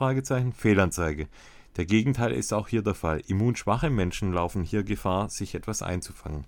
Fehlanzeige. 0.56 1.28
Der 1.76 1.86
Gegenteil 1.86 2.32
ist 2.32 2.52
auch 2.52 2.68
hier 2.68 2.82
der 2.82 2.94
Fall. 2.94 3.22
Immunschwache 3.26 3.90
Menschen 3.90 4.32
laufen 4.32 4.62
hier 4.62 4.82
Gefahr, 4.82 5.28
sich 5.28 5.54
etwas 5.54 5.82
einzufangen. 5.82 6.44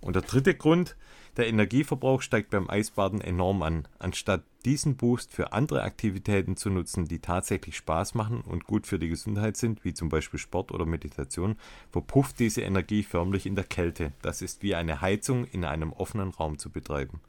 Und 0.00 0.16
der 0.16 0.22
dritte 0.22 0.54
Grund, 0.54 0.96
der 1.36 1.48
Energieverbrauch 1.48 2.20
steigt 2.22 2.50
beim 2.50 2.68
Eisbaden 2.68 3.20
enorm 3.20 3.62
an. 3.62 3.88
Anstatt 3.98 4.42
diesen 4.64 4.96
Boost 4.96 5.32
für 5.32 5.52
andere 5.52 5.82
Aktivitäten 5.82 6.56
zu 6.56 6.68
nutzen, 6.70 7.06
die 7.08 7.18
tatsächlich 7.20 7.76
Spaß 7.76 8.14
machen 8.14 8.42
und 8.42 8.64
gut 8.64 8.86
für 8.86 8.98
die 8.98 9.08
Gesundheit 9.08 9.56
sind, 9.56 9.84
wie 9.84 9.94
zum 9.94 10.08
Beispiel 10.08 10.38
Sport 10.38 10.70
oder 10.72 10.84
Meditation, 10.84 11.56
verpufft 11.90 12.38
diese 12.38 12.60
Energie 12.60 13.02
förmlich 13.02 13.46
in 13.46 13.54
der 13.56 13.64
Kälte. 13.64 14.12
Das 14.20 14.42
ist 14.42 14.62
wie 14.62 14.74
eine 14.74 15.00
Heizung 15.00 15.46
in 15.46 15.64
einem 15.64 15.92
offenen 15.92 16.30
Raum 16.30 16.58
zu 16.58 16.70
betreiben. 16.70 17.20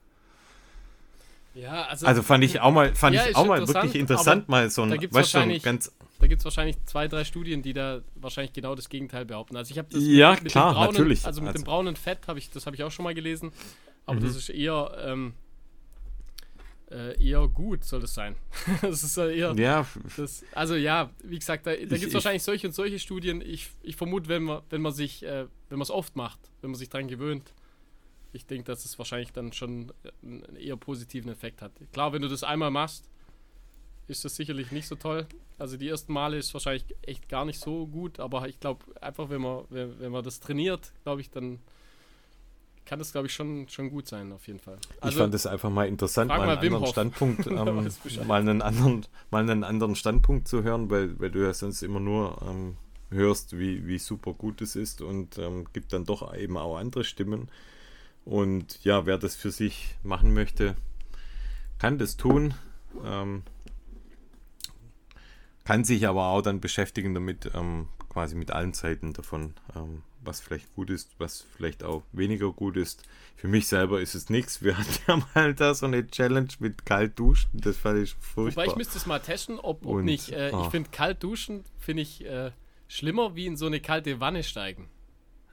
Ja, 1.55 1.83
also, 1.83 2.05
Also 2.07 2.23
fand 2.23 2.43
ich 2.43 2.59
auch 2.61 2.71
mal, 2.71 2.95
fand 2.95 3.15
Ja, 3.15 3.27
ich 3.27 3.35
auch 3.35 3.45
mal 3.45 3.59
interessant, 3.59 3.85
wirklich 3.85 4.01
interessant, 4.01 4.49
mal 4.49 4.69
so 4.69 4.85
da 4.85 4.93
ein, 4.93 4.99
gibt's 4.99 5.15
weißt 5.15 5.35
du, 5.35 5.59
ganz, 5.59 5.91
da 6.19 6.27
gibt 6.27 6.39
es 6.39 6.45
wahrscheinlich 6.45 6.77
zwei, 6.85 7.07
drei 7.07 7.23
Studien, 7.23 7.61
die 7.61 7.73
da 7.73 8.01
wahrscheinlich 8.15 8.53
genau 8.53 8.73
das 8.75 8.89
Gegenteil 8.89 9.25
behaupten. 9.25 9.55
Also 9.55 9.71
ich 9.71 9.77
habe 9.77 9.87
das 9.91 10.01
Ja, 10.03 10.35
dem 10.35 10.47
klar, 10.47 10.73
braunen, 10.73 10.91
natürlich. 10.93 11.25
Also 11.25 11.41
mit 11.41 11.49
Also- 11.49 11.61
dem 11.61 11.65
braunen 11.65 11.95
Fett 11.95 12.27
habe 12.27 12.39
ich, 12.39 12.49
das 12.49 12.65
habe 12.65 12.75
ich 12.75 12.83
auch 12.83 12.91
schon 12.91 13.03
mal 13.03 13.13
gelesen. 13.13 13.51
Aber 14.05 14.19
Mhm. 14.19 14.23
das 14.25 14.35
ist 14.35 14.49
eher, 14.49 14.95
ähm, 14.99 15.33
äh, 16.91 17.21
eher 17.23 17.47
gut, 17.47 17.83
soll 17.83 18.01
das 18.01 18.13
sein. 18.13 18.35
das 18.81 19.03
ist 19.03 19.17
eher. 19.17 19.53
ja, 19.57 19.85
Das, 20.17 20.43
also 20.51 20.75
ja, 20.75 21.09
wie 21.23 21.39
gesagt, 21.39 21.65
da, 21.65 21.71
da 21.71 21.77
gibt 21.77 22.03
es 22.03 22.13
wahrscheinlich 22.13 22.43
solche 22.43 22.67
und 22.67 22.73
solche 22.73 22.99
Studien. 22.99 23.41
Ich, 23.41 23.69
ich 23.81 23.95
vermute, 23.95 24.27
wenn 24.29 24.43
man, 24.43 24.61
wenn 24.69 24.81
man 24.81 24.91
sich, 24.93 25.23
äh, 25.23 25.47
wenn 25.69 25.77
man 25.79 25.83
es 25.83 25.91
oft 25.91 26.15
macht, 26.15 26.39
wenn 26.61 26.71
man 26.71 26.77
sich 26.77 26.89
dran 26.89 27.07
gewöhnt, 27.07 27.53
ich 28.33 28.45
denke, 28.45 28.65
dass 28.65 28.83
es 28.85 28.97
wahrscheinlich 28.97 29.31
dann 29.31 29.53
schon 29.53 29.91
einen 30.23 30.55
eher 30.57 30.75
positiven 30.75 31.31
Effekt 31.31 31.61
hat. 31.61 31.71
Klar, 31.91 32.13
wenn 32.13 32.21
du 32.21 32.27
das 32.27 32.43
einmal 32.43 32.71
machst, 32.71 33.09
ist 34.07 34.25
das 34.25 34.35
sicherlich 34.35 34.71
nicht 34.71 34.87
so 34.87 34.95
toll. 34.95 35.27
Also 35.59 35.77
die 35.77 35.87
ersten 35.87 36.11
Male 36.13 36.37
ist 36.37 36.51
wahrscheinlich 36.53 36.83
echt 37.03 37.29
gar 37.29 37.45
nicht 37.45 37.59
so 37.59 37.85
gut, 37.87 38.19
aber 38.19 38.47
ich 38.49 38.59
glaube 38.59 38.85
einfach, 39.01 39.29
wenn 39.29 39.41
man, 39.41 39.63
wenn, 39.69 39.99
wenn 39.99 40.11
man 40.11 40.23
das 40.23 40.39
trainiert, 40.39 40.91
glaube 41.03 41.21
ich, 41.21 41.29
dann 41.29 41.59
kann 42.85 42.99
das, 42.99 43.11
glaube 43.11 43.27
ich, 43.27 43.33
schon, 43.33 43.67
schon 43.69 43.89
gut 43.89 44.07
sein, 44.07 44.31
auf 44.31 44.47
jeden 44.47 44.59
Fall. 44.59 44.77
ich 45.07 45.15
fand 45.15 45.33
es 45.33 45.45
einfach 45.45 45.69
mal 45.69 45.87
interessant, 45.87 46.29
mal 46.29 46.39
mal 46.39 46.57
einen 46.57 46.61
Wim 46.61 46.75
anderen. 46.75 46.91
Standpunkt, 46.91 47.47
ähm, 47.47 48.27
mal 48.27 48.41
einen 48.41 48.61
anderen, 48.61 49.05
mal 49.31 49.41
einen 49.41 49.63
anderen 49.63 49.95
Standpunkt 49.95 50.47
zu 50.47 50.63
hören, 50.63 50.89
weil, 50.89 51.19
weil 51.19 51.31
du 51.31 51.39
ja 51.39 51.53
sonst 51.53 51.81
immer 51.81 51.99
nur 51.99 52.41
ähm, 52.47 52.77
hörst, 53.09 53.57
wie, 53.57 53.87
wie 53.87 53.99
super 53.99 54.33
gut 54.33 54.61
es 54.61 54.75
ist 54.75 55.01
und 55.01 55.37
ähm, 55.37 55.67
gibt 55.73 55.93
dann 55.93 56.05
doch 56.05 56.35
eben 56.35 56.57
auch 56.57 56.77
andere 56.77 57.03
Stimmen. 57.03 57.49
Und 58.25 58.83
ja, 58.83 59.05
wer 59.05 59.17
das 59.17 59.35
für 59.35 59.51
sich 59.51 59.95
machen 60.03 60.33
möchte, 60.33 60.75
kann 61.79 61.97
das 61.97 62.17
tun. 62.17 62.53
Ähm, 63.05 63.43
kann 65.63 65.83
sich 65.83 66.07
aber 66.07 66.27
auch 66.27 66.41
dann 66.41 66.59
beschäftigen 66.59 67.13
damit, 67.13 67.51
ähm, 67.53 67.87
quasi 68.13 68.35
mit 68.35 68.51
allen 68.51 68.73
Seiten 68.73 69.13
davon, 69.13 69.53
ähm, 69.75 70.03
was 70.21 70.39
vielleicht 70.39 70.73
gut 70.75 70.89
ist, 70.89 71.09
was 71.17 71.45
vielleicht 71.55 71.83
auch 71.83 72.03
weniger 72.11 72.51
gut 72.53 72.77
ist. 72.77 73.03
Für 73.35 73.47
mich 73.47 73.67
selber 73.67 73.99
ist 73.99 74.15
es 74.15 74.29
nichts. 74.29 74.61
Wir 74.61 74.77
hatten 74.77 74.99
ja 75.07 75.27
mal 75.33 75.53
da 75.53 75.73
so 75.73 75.85
eine 75.85 76.07
Challenge 76.07 76.49
mit 76.59 76.85
kalt 76.85 77.19
duschen. 77.19 77.49
Das 77.53 77.77
fand 77.77 78.03
ich 78.03 78.13
furchtbar. 78.13 78.63
Wobei 78.63 78.71
ich 78.71 78.77
müsste 78.77 78.97
es 78.97 79.05
mal 79.05 79.19
testen, 79.19 79.59
ob, 79.59 79.85
ob 79.85 79.97
Und, 79.97 80.05
nicht. 80.05 80.31
Äh, 80.31 80.51
ah. 80.53 80.63
Ich 80.63 80.71
finde 80.71 80.89
kalt 80.91 81.21
duschen, 81.23 81.65
finde 81.79 82.03
ich 82.03 82.23
äh, 82.23 82.51
schlimmer 82.87 83.35
wie 83.35 83.47
in 83.47 83.57
so 83.57 83.65
eine 83.65 83.81
kalte 83.81 84.19
Wanne 84.19 84.43
steigen. 84.43 84.89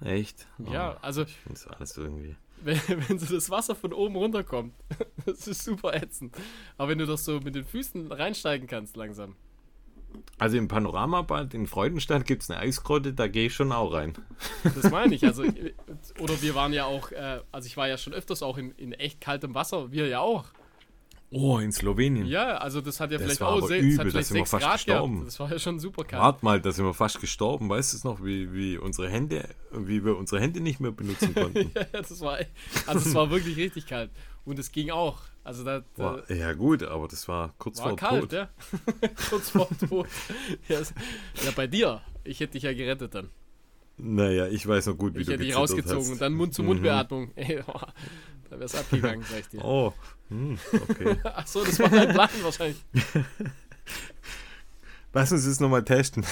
Echt? 0.01 0.47
Ja, 0.71 0.95
Oh, 0.95 0.99
also 1.03 1.23
Ich 1.23 1.37
finde 1.37 1.61
das 1.61 1.67
alles 1.67 1.97
irgendwie. 1.97 2.37
wenn, 2.63 2.79
wenn 3.09 3.19
so 3.19 3.35
das 3.35 3.49
Wasser 3.51 3.75
von 3.75 3.93
oben 3.93 4.17
runterkommt, 4.17 4.75
das 5.27 5.47
ist 5.47 5.65
super 5.65 5.95
ätzend. 5.95 6.37
Aber 6.77 6.91
wenn 6.91 6.99
du 6.99 7.07
das 7.07 7.25
so 7.25 7.41
mit 7.41 7.55
den 7.55 7.65
Füßen 7.65 8.13
reinsteigen 8.13 8.67
kannst 8.67 8.97
langsam. 8.97 9.37
Also 10.39 10.57
im 10.57 10.69
Panoramabad 10.69 11.53
in 11.55 11.67
Freudenstadt 11.67 12.25
gibt 12.27 12.43
es 12.43 12.51
eine 12.51 12.61
Eisgrotte, 12.61 13.13
da 13.13 13.29
gehe 13.29 13.47
ich 13.47 13.55
schon 13.55 13.73
auch 13.73 13.93
rein. 13.93 14.15
Das 14.75 14.91
meine 14.91 15.15
ich. 15.15 15.25
Also, 15.25 15.43
oder 16.19 16.41
wir 16.43 16.55
waren 16.55 16.73
ja 16.73 16.85
auch, 16.87 17.13
äh, 17.13 17.41
also 17.53 17.67
ich 17.67 17.77
war 17.77 17.89
ja 17.89 17.99
schon 17.99 18.13
öfters 18.15 18.43
auch 18.43 18.57
in, 18.59 18.71
in 18.73 18.93
echt 18.93 19.21
kaltem 19.21 19.55
Wasser, 19.55 19.93
wir 19.93 20.07
ja 20.09 20.21
auch. 20.21 20.45
Oh, 21.33 21.59
in 21.59 21.71
Slowenien. 21.71 22.27
Ja, 22.27 22.57
also 22.57 22.81
das 22.81 22.99
hat 22.99 23.13
ja 23.13 23.19
Das 23.19 23.25
vielleicht 23.25 23.43
auch 23.43 23.59
aber 23.59 23.69
se- 23.69 23.77
übel, 23.77 24.11
das 24.11 24.29
sind 24.29 24.39
wir 24.39 24.41
6 24.47 24.51
fast 24.51 24.65
Grad 24.65 24.73
gestorben. 24.75 25.13
gehabt. 25.15 25.27
Das 25.29 25.39
war 25.41 25.53
ja 25.53 25.59
schon 25.61 25.79
super 25.79 26.03
kalt. 26.03 26.21
Wart 26.23 26.43
mal, 26.43 26.61
da 26.61 26.73
sind 26.73 26.85
wir 26.85 26.93
fast 26.95 27.21
gestorben. 27.21 27.69
Weißt 27.69 27.93
du 27.93 27.99
es 27.99 28.03
noch, 28.05 28.25
wie, 28.25 28.53
wie 28.53 28.79
unsere 28.79 29.09
Hände, 29.09 29.49
wie 29.73 30.05
wir 30.05 30.17
unsere 30.17 30.41
Hände 30.41 30.61
nicht 30.61 30.81
mehr 30.81 30.91
benutzen 30.91 31.33
konnten? 31.33 31.71
Ja, 31.75 31.85
das 32.01 32.21
war, 32.21 32.39
also 32.89 33.09
es 33.09 33.15
war 33.15 33.31
wirklich 33.31 33.57
richtig 33.59 33.87
kalt. 33.87 34.11
Und 34.45 34.59
es 34.59 34.73
ging 34.73 34.91
auch. 34.91 35.19
Also 35.51 35.65
da, 35.65 35.81
da 35.97 36.05
War, 36.05 36.31
ja 36.31 36.53
gut, 36.53 36.85
aber 36.85 37.09
das 37.09 37.27
war 37.27 37.53
kurz 37.59 37.79
war 37.79 37.89
vor 37.89 37.97
kalt, 37.97 38.21
Tod. 38.21 38.33
ja. 38.35 38.49
Kurz 39.31 39.51
vor 39.51 39.69
Tod. 39.89 40.07
Ja, 40.69 40.79
bei 41.57 41.67
dir. 41.67 42.01
Ich 42.23 42.39
hätte 42.39 42.53
dich 42.53 42.63
ja 42.63 42.73
gerettet 42.73 43.17
dann. 43.17 43.31
Naja, 43.97 44.47
ich 44.47 44.65
weiß 44.65 44.87
noch 44.87 44.97
gut, 44.97 45.17
wie 45.17 45.23
Ich 45.23 45.27
du 45.27 45.33
hätte 45.33 45.43
dich 45.43 45.57
rausgezogen 45.57 46.03
hast. 46.05 46.11
und 46.13 46.21
dann 46.21 46.35
Mund-zu-Mund-Beatmung. 46.35 47.33
Ey, 47.35 47.65
oh, 47.67 47.73
da 48.49 48.51
wäre 48.53 48.63
es 48.63 48.77
abgegangen, 48.77 49.25
sag 49.29 49.41
ich 49.41 49.49
dir. 49.49 49.65
Oh, 49.65 49.93
hm, 50.29 50.57
okay. 50.89 51.17
Achso, 51.25 51.65
das 51.65 51.81
war 51.81 51.89
dein 51.89 52.11
Plan 52.11 52.29
wahrscheinlich. 52.43 52.81
Lass 55.13 55.33
uns 55.33 55.47
das 55.47 55.59
nochmal 55.59 55.83
testen. 55.85 56.25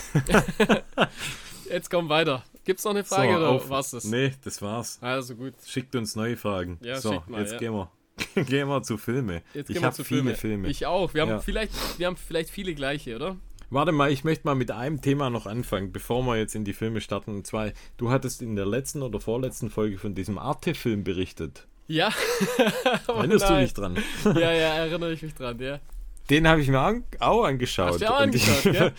Jetzt 1.69 1.91
komm 1.91 2.09
weiter. 2.09 2.45
Gibt's 2.64 2.85
noch 2.85 2.93
eine 2.93 3.03
Frage 3.03 3.33
So, 3.33 3.37
oder 3.39 3.49
auf- 3.49 3.69
war's 3.69 3.91
das? 3.91 4.05
Nee, 4.05 4.33
das 4.45 4.62
war's. 4.62 4.99
Also 5.01 5.35
gut. 5.35 5.55
Schickt 5.66 5.97
uns 5.97 6.14
neue 6.14 6.37
Fragen. 6.37 6.79
Ja, 6.83 7.01
so, 7.01 7.21
mal, 7.27 7.41
jetzt 7.41 7.55
ja. 7.55 7.59
gehen 7.59 7.73
wir. 7.73 7.91
gehen 8.35 8.69
wir 8.69 8.83
zu 8.83 8.97
Filme. 8.99 9.43
Jetzt 9.55 9.71
ich 9.71 9.83
habe 9.83 9.95
viele 9.97 10.05
Filme. 10.07 10.35
Filme. 10.35 10.69
Ich 10.69 10.87
auch. 10.87 11.14
Wir 11.14 11.23
haben, 11.23 11.31
Ja. 11.31 11.39
vielleicht, 11.41 11.73
wir 11.99 12.07
haben 12.07 12.16
vielleicht 12.16 12.51
viele 12.51 12.75
gleiche, 12.75 13.16
oder? 13.16 13.37
Warte 13.71 13.93
mal, 13.93 14.11
ich 14.11 14.25
möchte 14.25 14.47
mal 14.47 14.55
mit 14.55 14.71
einem 14.71 15.03
Thema 15.03 15.29
noch 15.29 15.47
anfangen, 15.47 15.93
bevor 15.93 16.23
wir 16.25 16.37
jetzt 16.37 16.55
in 16.55 16.64
die 16.64 16.73
Filme 16.73 17.01
starten. 17.03 17.33
Und 17.33 17.47
zwar, 17.47 17.71
du 17.99 18.11
hattest 18.11 18.41
in 18.41 18.57
der 18.57 18.64
letzten 18.66 19.03
oder 19.03 19.21
vorletzten 19.21 19.69
Folge 19.71 19.99
von 19.99 20.14
diesem 20.14 20.39
Arte-Film 20.39 21.05
berichtet. 21.05 21.66
Ja. 21.87 22.11
Oh 23.09 23.12
Erinnerst 23.12 23.49
du 23.49 23.53
nein. 23.53 23.64
dich 23.64 23.75
dran? 23.75 23.97
Ja, 24.25 24.53
ja, 24.53 24.75
erinnere 24.75 25.12
ich 25.12 25.23
mich 25.23 25.35
dran, 25.35 25.59
ja. 25.61 25.81
Den 26.31 26.47
habe 26.49 26.61
ich 26.61 26.69
mir 26.69 26.79
an, 26.81 27.05
auch 27.21 27.45
angeschaut. 27.45 27.93
Hast 27.93 28.01
du 28.03 28.11
auch 28.14 28.23
Und 28.23 28.35
ich- 28.35 28.47
angeschaut, 28.49 28.73
gell? 28.73 28.93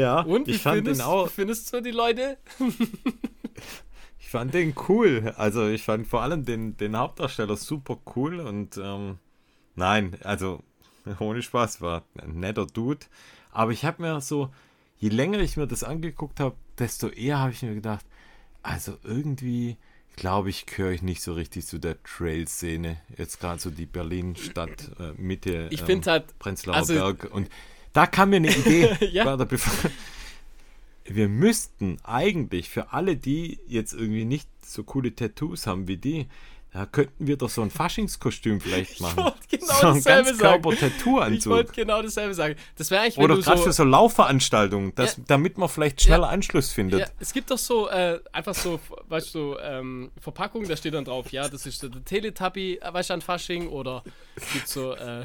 ja, 0.00 0.20
Und 0.20 0.46
ich 0.48 0.58
fand 0.62 0.76
findest, 0.78 1.00
den 1.00 1.06
auch, 1.06 1.28
findest 1.28 1.72
du 1.72 1.80
die 1.80 1.90
Leute? 1.90 2.38
Ich 4.32 4.38
fand 4.38 4.54
den 4.54 4.72
cool. 4.88 5.34
Also 5.36 5.68
ich 5.68 5.82
fand 5.82 6.06
vor 6.06 6.22
allem 6.22 6.46
den, 6.46 6.74
den 6.78 6.96
Hauptdarsteller 6.96 7.54
super 7.58 7.98
cool 8.16 8.40
und 8.40 8.78
ähm, 8.78 9.18
nein, 9.74 10.16
also 10.24 10.62
ohne 11.18 11.42
Spaß 11.42 11.82
war 11.82 12.04
ein 12.18 12.40
netter 12.40 12.66
Dude. 12.66 13.04
Aber 13.50 13.72
ich 13.72 13.84
habe 13.84 14.00
mir 14.00 14.22
so, 14.22 14.48
je 14.96 15.10
länger 15.10 15.38
ich 15.40 15.58
mir 15.58 15.66
das 15.66 15.84
angeguckt 15.84 16.40
habe, 16.40 16.56
desto 16.78 17.08
eher 17.08 17.40
habe 17.40 17.52
ich 17.52 17.60
mir 17.60 17.74
gedacht, 17.74 18.06
also 18.62 18.96
irgendwie 19.04 19.76
glaube 20.16 20.48
ich, 20.48 20.64
gehöre 20.64 20.92
ich 20.92 21.02
nicht 21.02 21.20
so 21.20 21.34
richtig 21.34 21.66
zu 21.66 21.78
der 21.78 22.02
Trail-Szene. 22.02 22.96
Jetzt 23.18 23.38
gerade 23.38 23.60
so 23.60 23.70
die 23.70 23.84
Berlin-Stadt, 23.84 24.92
äh, 24.98 25.12
Mitte, 25.20 25.68
Ich 25.70 25.86
ähm, 25.86 26.00
halt, 26.06 26.38
Prenzlauer 26.38 26.76
also- 26.76 26.94
Berg. 26.94 27.28
Und 27.30 27.50
da 27.92 28.06
kam 28.06 28.30
mir 28.30 28.36
eine 28.36 28.50
Idee. 28.56 28.96
Ja. 29.12 29.26
warte, 29.26 29.44
bevor, 29.44 29.90
wir 31.14 31.28
müssten 31.28 31.98
eigentlich 32.04 32.68
für 32.70 32.92
alle, 32.92 33.16
die 33.16 33.58
jetzt 33.66 33.92
irgendwie 33.92 34.24
nicht 34.24 34.48
so 34.64 34.84
coole 34.84 35.14
Tattoos 35.14 35.66
haben 35.66 35.88
wie 35.88 35.96
die, 35.96 36.26
da 36.72 36.86
könnten 36.86 37.26
wir 37.26 37.36
doch 37.36 37.50
so 37.50 37.60
ein 37.60 37.70
Faschingskostüm 37.70 38.58
vielleicht 38.58 38.92
ich 38.92 39.00
machen. 39.00 39.18
wollte 39.18 39.38
genau 39.50 39.66
so 39.74 39.86
ein 39.88 39.94
dasselbe 39.96 40.28
ganz 40.30 40.38
sagen. 40.38 40.62
Ich 40.62 40.62
Körper-Tattoo-Anzug. 40.62 41.52
wollte 41.52 41.72
genau 41.72 42.00
dasselbe 42.00 42.32
sagen. 42.32 42.54
Das 42.76 42.90
wäre 42.90 43.02
eigentlich, 43.02 43.18
Oder 43.18 43.36
gerade 43.36 43.58
so, 43.58 43.64
für 43.64 43.72
so 43.72 43.84
Laufveranstaltungen, 43.84 44.94
dass, 44.94 45.18
Ja. 45.18 45.22
damit 45.26 45.58
man 45.58 45.68
vielleicht 45.68 46.00
schneller 46.00 46.22
Ja. 46.22 46.28
Anschluss 46.30 46.72
findet. 46.72 47.00
Ja, 47.00 47.06
es 47.20 47.34
gibt 47.34 47.50
doch 47.50 47.58
so, 47.58 47.90
äh, 47.90 48.20
einfach 48.32 48.54
so, 48.54 48.80
weißt 49.08 49.34
du, 49.34 49.56
ähm, 49.62 50.12
Verpackungen, 50.18 50.66
da 50.66 50.74
steht 50.76 50.94
dann 50.94 51.04
drauf, 51.04 51.30
ja, 51.30 51.46
das 51.46 51.66
ist 51.66 51.82
der 51.82 51.90
Teletubby, 52.06 52.78
äh, 52.80 52.90
weißt 52.94 53.10
du, 53.10 53.14
an 53.14 53.20
Fasching, 53.20 53.68
oder 53.68 54.02
es 54.36 54.50
gibt 54.54 54.68
so, 54.68 54.94
äh, 54.94 55.24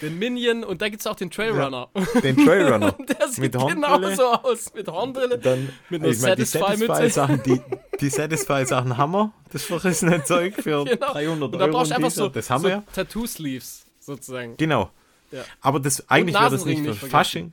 den 0.00 0.18
Minion 0.18 0.64
und 0.64 0.80
da 0.82 0.88
gibt 0.88 1.00
es 1.00 1.06
auch 1.06 1.16
den 1.16 1.30
Trailrunner. 1.30 1.88
Den 2.22 2.36
Trailrunner. 2.36 2.94
Und 2.98 3.08
der 3.08 3.28
sieht 3.28 3.38
Mit 3.38 3.52
genau 3.52 3.88
Hornbrille. 3.90 4.16
so 4.16 4.22
aus, 4.32 4.72
mit 4.74 4.88
Hornbrille. 4.88 5.38
Dann, 5.38 5.68
Mit 5.90 6.02
einer 6.02 6.10
ich 6.12 6.20
meine, 6.20 6.36
die 6.36 6.44
Satisfy-Mütze. 6.44 6.86
Satisfy-Sachen, 7.10 7.42
die, 7.44 7.60
die 8.00 8.08
Satisfy-Sachen 8.10 8.96
haben 8.96 9.12
wir, 9.12 9.32
das 9.52 9.64
verrissene 9.64 10.24
Zeug 10.24 10.54
für 10.54 10.84
Genau. 10.84 11.12
300 11.12 11.52
Und 11.52 11.58
da 11.58 11.64
Euro. 11.66 11.72
brauchst 11.72 11.90
du 11.90 11.94
ein 11.94 12.04
einfach 12.04 12.16
so, 12.16 12.28
das 12.28 12.50
haben 12.50 12.62
so 12.62 12.68
wir 12.68 12.74
ja. 12.76 12.84
Tattoo-Sleeves, 12.94 13.84
sozusagen. 14.00 14.56
Genau. 14.56 14.90
Ja. 15.30 15.44
Aber 15.60 15.78
das 15.80 16.08
eigentlich 16.08 16.34
wäre 16.34 16.50
das 16.50 16.64
nicht 16.64 16.82
für 16.82 16.88
nicht. 16.90 17.06
Fasching. 17.06 17.52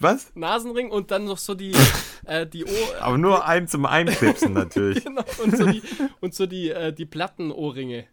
Was? 0.00 0.30
Nasenring 0.34 0.90
und 0.90 1.10
dann 1.10 1.24
noch 1.24 1.38
so 1.38 1.54
die, 1.54 1.72
äh, 2.26 2.46
die 2.46 2.64
Ohr... 2.64 2.70
Aber 3.00 3.18
nur 3.18 3.46
ein 3.46 3.66
zum 3.68 3.86
Einklipsen 3.86 4.52
natürlich. 4.52 5.04
Genau, 5.04 5.24
und 5.42 5.56
so 5.56 5.66
die, 5.66 5.82
und 6.20 6.34
so 6.34 6.46
die, 6.46 6.70
äh, 6.70 6.92
die 6.92 7.06
Plattenohrringe. 7.06 8.04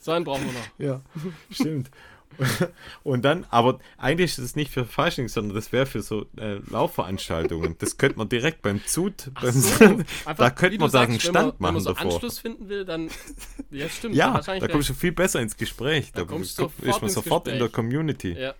So 0.00 0.12
einen 0.12 0.24
brauchen 0.24 0.44
wir 0.46 0.52
noch. 0.52 0.92
ja, 0.94 1.00
stimmt. 1.50 1.90
Und 3.02 3.24
dann, 3.24 3.46
aber 3.50 3.78
eigentlich 3.98 4.32
ist 4.32 4.38
es 4.38 4.56
nicht 4.56 4.70
für 4.72 4.84
Fasching, 4.84 5.28
sondern 5.28 5.54
das 5.54 5.72
wäre 5.72 5.86
für 5.86 6.02
so 6.02 6.26
äh, 6.36 6.60
Laufveranstaltungen. 6.70 7.76
Das 7.78 7.98
könnte 7.98 8.18
man 8.18 8.28
direkt 8.28 8.62
beim 8.62 8.84
Zut, 8.86 9.30
beim, 9.40 9.52
So, 9.52 9.84
einfach, 9.84 10.36
da 10.36 10.50
könnte 10.50 10.78
man 10.78 10.90
da 10.90 11.00
einen 11.02 11.12
sagst, 11.12 11.26
wenn 11.26 11.30
Stand 11.32 11.34
man, 11.34 11.44
Wenn 11.46 11.62
machen 11.62 11.74
man 11.74 11.82
so 11.82 11.92
davor. 11.92 12.12
Anschluss 12.14 12.38
finden 12.38 12.68
will, 12.68 12.84
dann. 12.84 13.10
Ja, 13.70 13.88
stimmt. 13.88 14.14
Ja, 14.14 14.34
wahrscheinlich 14.34 14.62
da 14.66 14.68
kommst 14.72 14.88
du 14.90 14.94
viel 14.94 15.12
besser 15.12 15.40
ins 15.40 15.56
Gespräch. 15.56 16.12
Da, 16.12 16.24
kommst 16.24 16.56
kommt- 16.58 16.72
du 16.72 16.82
sofort 16.82 16.96
ist 16.96 17.02
man 17.02 17.10
sofort 17.10 17.48
in 17.48 17.54
der 17.58 17.68
Gespräch. 17.68 17.74
Community. 17.76 18.32
Ja. 18.32 18.54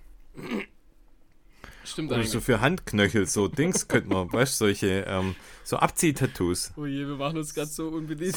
Stimmt 1.85 2.13
Oder 2.13 2.23
so 2.25 2.41
für 2.41 2.61
Handknöchel, 2.61 3.27
so 3.27 3.49
Dings 3.49 3.89
könnte 3.89 4.09
man, 4.11 4.33
weißt 4.33 4.61
du, 4.61 4.67
solche, 4.67 5.05
ähm, 5.09 5.35
so 5.65 5.77
Abziehtattoos. 5.79 6.73
Oh 6.77 6.87
je, 6.87 7.07
wir 7.07 7.17
machen 7.17 7.39
uns 7.39 7.55
ganz 7.55 7.75
so 7.75 7.89
unbeliebt. 7.89 8.37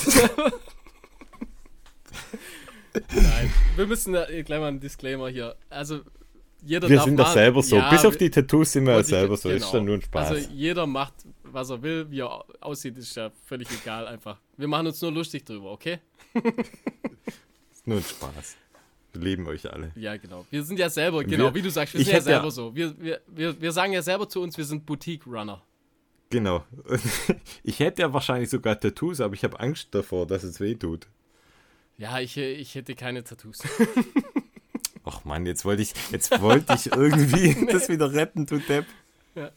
Nein, 3.13 3.51
wir 3.75 3.87
müssen 3.87 4.13
da 4.13 4.25
gleich 4.25 4.59
mal 4.59 4.67
einen 4.67 4.79
Disclaimer 4.79 5.29
hier. 5.29 5.55
Also, 5.69 6.01
jeder 6.65 6.87
Wir 6.89 7.01
sind 7.01 7.17
doch 7.17 7.27
selber 7.31 7.61
so. 7.61 7.75
Ja, 7.75 7.89
Bis 7.89 8.05
auf 8.05 8.15
die 8.17 8.29
Tattoos 8.29 8.71
sind 8.71 8.85
wir 8.85 8.93
ja 8.93 8.99
ich- 9.01 9.07
selber 9.07 9.35
so. 9.37 9.49
Ist 9.49 9.61
genau. 9.61 9.71
dann 9.73 9.85
nur 9.85 9.95
ein 9.95 10.01
Spaß. 10.01 10.29
Also, 10.29 10.49
jeder 10.51 10.85
macht, 10.87 11.13
was 11.43 11.69
er 11.69 11.81
will, 11.81 12.09
wie 12.09 12.21
er 12.21 12.43
aussieht, 12.61 12.97
ist 12.97 13.15
ja 13.15 13.31
völlig 13.45 13.67
egal 13.81 14.07
einfach. 14.07 14.37
Wir 14.57 14.67
machen 14.67 14.87
uns 14.87 15.01
nur 15.01 15.11
lustig 15.11 15.43
drüber, 15.45 15.71
okay? 15.71 15.99
ist 17.71 17.85
nur 17.87 17.97
ein 17.97 18.03
Spaß. 18.03 18.55
Wir 19.13 19.21
lieben 19.21 19.47
euch 19.47 19.71
alle. 19.71 19.91
Ja, 19.95 20.17
genau. 20.17 20.45
Wir 20.49 20.63
sind 20.63 20.79
ja 20.79 20.89
selber, 20.89 21.23
genau, 21.23 21.45
Wir- 21.45 21.55
wie 21.55 21.61
du 21.61 21.69
sagst, 21.69 21.93
wir 21.93 21.99
sind 22.03 22.11
ja 22.11 22.19
hätte 22.19 22.29
ja- 22.29 22.35
selber 22.37 22.51
so. 22.51 22.75
Wir, 22.75 22.93
wir, 22.99 23.21
wir, 23.27 23.61
wir 23.61 23.71
sagen 23.71 23.93
ja 23.93 24.01
selber 24.01 24.27
zu 24.29 24.41
uns, 24.41 24.57
wir 24.57 24.65
sind 24.65 24.85
Boutique-Runner. 24.85 25.61
Genau. 26.29 26.63
Ich 27.63 27.79
hätte 27.79 28.01
ja 28.01 28.11
wahrscheinlich 28.13 28.49
sogar 28.49 28.79
Tattoos, 28.79 29.21
aber 29.21 29.33
ich 29.35 29.43
habe 29.43 29.59
Angst 29.59 29.89
davor, 29.91 30.25
dass 30.25 30.43
es 30.43 30.59
weh 30.59 30.75
tut. 30.75 31.07
Ja, 31.97 32.19
ich, 32.19 32.37
äh, 32.37 32.53
ich 32.53 32.75
hätte 32.75 32.95
keine 32.95 33.23
Tattoos. 33.23 33.59
Ach 35.05 35.25
Mann, 35.25 35.45
jetzt 35.45 35.65
wollte 35.65 35.81
ich, 35.81 35.93
jetzt 36.11 36.41
wollte 36.41 36.73
ich 36.73 36.87
irgendwie 36.87 37.65
das 37.71 37.89
wieder 37.89 38.13
retten, 38.13 38.45
du 38.45 38.59
Depp. 38.59 38.85
Ja. 39.35 39.51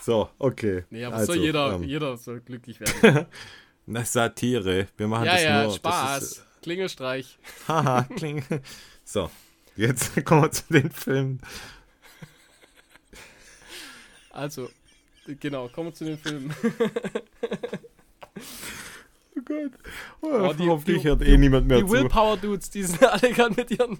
So, 0.00 0.30
okay. 0.38 0.84
Nee, 0.90 1.04
aber 1.04 1.16
Also, 1.16 1.34
soll 1.34 1.42
jeder, 1.42 1.74
ähm, 1.74 1.82
jeder 1.82 2.16
soll 2.16 2.40
glücklich 2.40 2.80
werden. 2.80 3.26
Na, 3.86 4.04
Satire. 4.04 4.88
Wir 4.96 5.08
machen 5.08 5.26
ja, 5.26 5.32
das 5.32 5.42
ja, 5.42 5.62
nur. 5.64 5.74
Spaß. 5.74 6.22
Ist, 6.22 6.46
Klingelstreich. 6.62 7.38
haha, 7.66 8.02
kling. 8.16 8.44
So, 9.04 9.30
jetzt 9.76 10.24
kommen 10.24 10.42
wir 10.42 10.50
zu 10.52 10.64
den 10.70 10.90
Filmen. 10.90 11.40
Also, 14.30 14.70
genau, 15.26 15.68
kommen 15.68 15.88
wir 15.88 15.94
zu 15.94 16.04
den 16.04 16.18
Filmen. 16.18 16.54
Gott. 19.50 19.72
Oh, 20.20 20.28
Oh, 20.48 20.52
die- 20.52 20.68
hoffentlich 20.68 21.02
die- 21.02 21.08
hört 21.08 21.22
eh 21.22 21.36
niemand 21.36 21.66
mehr 21.66 21.78
Die 21.78 21.86
zu. 21.86 21.92
Willpower-Dudes, 21.92 22.70
die 22.70 22.84
sind 22.84 23.02
alle 23.04 23.32
gerade 23.32 23.54
mit 23.56 23.70
ihren. 23.70 23.98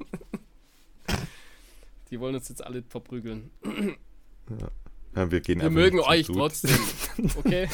Die 2.11 2.19
wollen 2.21 2.35
uns 2.35 2.49
jetzt 2.49 2.65
alle 2.65 2.83
verprügeln. 2.89 3.51
Ja, 5.15 5.31
wir 5.31 5.41
gehen 5.41 5.61
Wir 5.61 5.71
mögen 5.71 6.01
euch 6.01 6.27
Blut. 6.27 6.39
trotzdem. 6.39 6.79
Okay? 7.39 7.69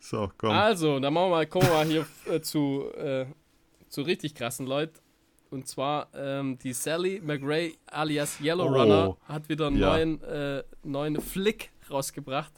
So, 0.00 0.30
komm. 0.36 0.50
Also, 0.50 0.98
dann 1.00 1.12
machen 1.14 1.26
wir 1.26 1.30
mal, 1.30 1.46
kommen 1.46 1.66
wir 1.66 1.74
mal 1.74 1.86
hier 1.86 2.06
äh, 2.30 2.40
zu, 2.40 2.84
äh, 2.96 3.26
zu 3.88 4.02
richtig 4.02 4.34
krassen 4.34 4.66
Leuten. 4.66 4.98
Und 5.50 5.68
zwar 5.68 6.08
ähm, 6.14 6.58
die 6.58 6.72
Sally 6.72 7.20
McRae 7.22 7.74
alias 7.86 8.40
Yellow 8.40 8.64
Oh. 8.64 8.68
Runner 8.72 9.16
hat 9.24 9.48
wieder 9.50 9.66
einen 9.68 9.78
Ja. 9.78 9.90
neuen, 9.90 10.22
äh, 10.22 10.62
neuen 10.82 11.20
Flick 11.20 11.70
rausgebracht. 11.90 12.52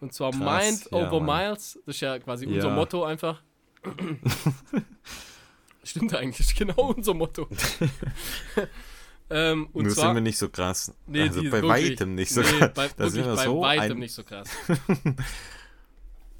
Und 0.00 0.12
zwar 0.14 0.30
Krass, 0.32 0.64
Mind 0.64 0.88
ja, 0.92 0.98
over 1.08 1.20
Mann. 1.20 1.48
Miles. 1.48 1.78
Das 1.86 1.94
ist 1.96 2.00
ja 2.00 2.18
quasi 2.18 2.46
Ja. 2.46 2.54
unser 2.56 2.70
Motto 2.70 3.04
einfach. 3.04 3.42
Stimmt 5.82 6.14
eigentlich, 6.14 6.54
genau 6.58 6.92
unser 6.92 7.14
Motto. 7.14 7.48
ähm, 9.30 9.68
und 9.72 9.84
Nur 9.84 9.94
zwar, 9.94 10.06
sind 10.06 10.14
wir 10.16 10.20
nicht 10.22 10.38
so 10.38 10.48
krass. 10.48 10.94
Nee, 11.06 11.22
also 11.22 11.40
bei 11.42 11.52
wirklich- 11.62 11.70
weitem 11.90 12.14
nicht 12.14 12.32
so 12.32 12.40
nee, 12.42 12.46
krass. 12.46 12.70
Bei, 12.74 12.88
Da 12.88 12.98
wirklich 12.98 13.12
sind 13.12 13.24
wir 13.26 13.36
bei 13.36 13.44
so 13.44 13.60
weitem 13.60 13.92
ein, 13.92 13.98
nicht 13.98 14.14
so 14.14 14.24
krass. 14.24 14.48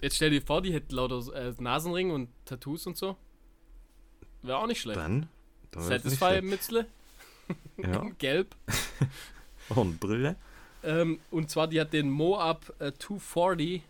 Jetzt 0.01 0.17
stell 0.17 0.31
dir 0.31 0.43
vor, 0.43 0.63
die 0.63 0.73
hätten 0.73 0.95
lauter 0.95 1.35
äh, 1.35 1.55
Nasenring 1.59 2.11
und 2.11 2.29
Tattoos 2.45 2.87
und 2.87 2.97
so. 2.97 3.17
Wäre 4.43 4.59
auch 4.59 4.67
nicht 4.67 4.81
schlecht. 4.81 4.99
Dann? 4.99 5.29
dann 5.71 5.89
wird's 5.89 6.05
nicht 6.05 6.19
Satisfy 6.19 6.39
schlecht. 6.39 6.45
Mützle, 6.45 6.87
Ja, 7.77 8.05
gelb. 8.19 8.55
Hornbrille. 9.75 10.37
Ähm, 10.83 11.20
und 11.31 11.51
zwar, 11.51 11.68
die 11.68 11.81
hat 11.81 11.93
den 11.93 12.11
Moab 12.11 12.72
äh, 12.81 12.93
240. 12.99 13.83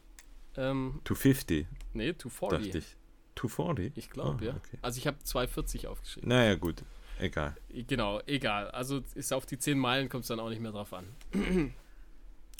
Ähm, 0.57 1.01
250, 1.05 1.66
nee, 1.95 2.14
240. 2.16 2.66
dachte 2.72 2.78
ich. 2.78 2.97
240? 3.36 3.93
Ich 3.97 4.11
glaube, 4.11 4.38
Ah, 4.43 4.45
ja. 4.47 4.51
okay. 4.57 4.78
Also 4.82 4.99
ich 4.99 5.07
habe 5.07 5.18
240 5.22 5.86
aufgeschrieben. 5.86 6.28
Naja, 6.28 6.55
gut. 6.57 6.82
Egal. 7.18 7.57
Genau, 7.86 8.20
egal. 8.26 8.70
Also 8.70 9.03
ist 9.14 9.32
auf 9.32 9.47
die 9.47 9.59
10 9.59 9.78
Meilen 9.78 10.09
kommt 10.09 10.22
es 10.22 10.28
dann 10.28 10.41
auch 10.41 10.49
nicht 10.51 10.61
mehr 10.61 10.72
drauf 10.72 10.93
an. 10.93 11.05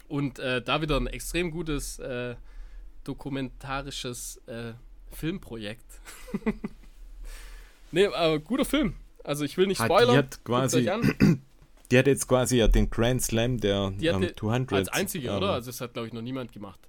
Und 0.09 0.39
äh, 0.39 0.61
da 0.63 0.83
wieder 0.83 0.97
ein 0.99 1.07
extrem 1.07 1.51
gutes 1.51 1.99
äh, 1.99 2.35
dokumentarisches 3.05 4.41
äh, 4.47 4.73
Filmprojekt. 5.13 5.85
nee, 7.93 8.07
aber 8.07 8.39
guter 8.39 8.65
Film. 8.65 8.95
Also 9.25 9.45
ich 9.45 9.57
will 9.57 9.67
nicht 9.67 9.81
Hat- 9.81 9.91
die 9.91 9.95
spoilern. 9.95 10.17
hat 10.17 10.45
quasi- 10.45 10.85
Guckt's 10.85 11.11
euch 11.21 11.21
an. 11.29 11.43
Die 11.91 11.99
hat 11.99 12.07
jetzt 12.07 12.29
quasi 12.29 12.59
ja 12.59 12.69
den 12.69 12.89
Grand 12.91 13.23
Slam 13.23 13.59
der 13.59 13.91
Die 13.91 14.07
ähm, 14.07 14.23
hatte 14.23 14.37
200. 14.37 14.73
als 14.73 14.89
einzige, 14.89 15.29
ähm, 15.29 15.37
oder? 15.37 15.53
Also 15.53 15.71
das 15.71 15.81
hat, 15.81 15.93
glaube 15.95 16.09
ich, 16.09 16.13
noch 16.15 16.23
niemand 16.23 16.53
gemacht. 16.53 16.81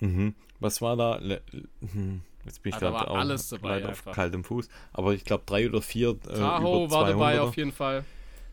Mhm. 0.00 0.34
Was 0.60 0.80
war 0.80 0.96
da? 0.96 1.18
Hm, 1.20 2.22
jetzt 2.44 2.62
bin 2.62 2.70
ich 2.70 2.76
Ah, 2.76 2.80
da 2.80 2.90
gerade 2.90 3.10
auch 3.10 3.16
alles 3.16 3.48
dabei 3.48 3.84
auf 3.86 4.04
kaltem 4.04 4.44
Fuß. 4.44 4.68
Aber 4.92 5.14
ich 5.14 5.24
glaube 5.24 5.42
drei 5.46 5.68
oder 5.68 5.82
vier 5.82 6.10
äh, 6.28 6.34
Tahoe 6.36 6.90
war 6.90 7.06
dabei 7.06 7.36
200er. 7.36 7.40
auf 7.40 7.56
jeden 7.56 7.72
Fall. 7.72 8.04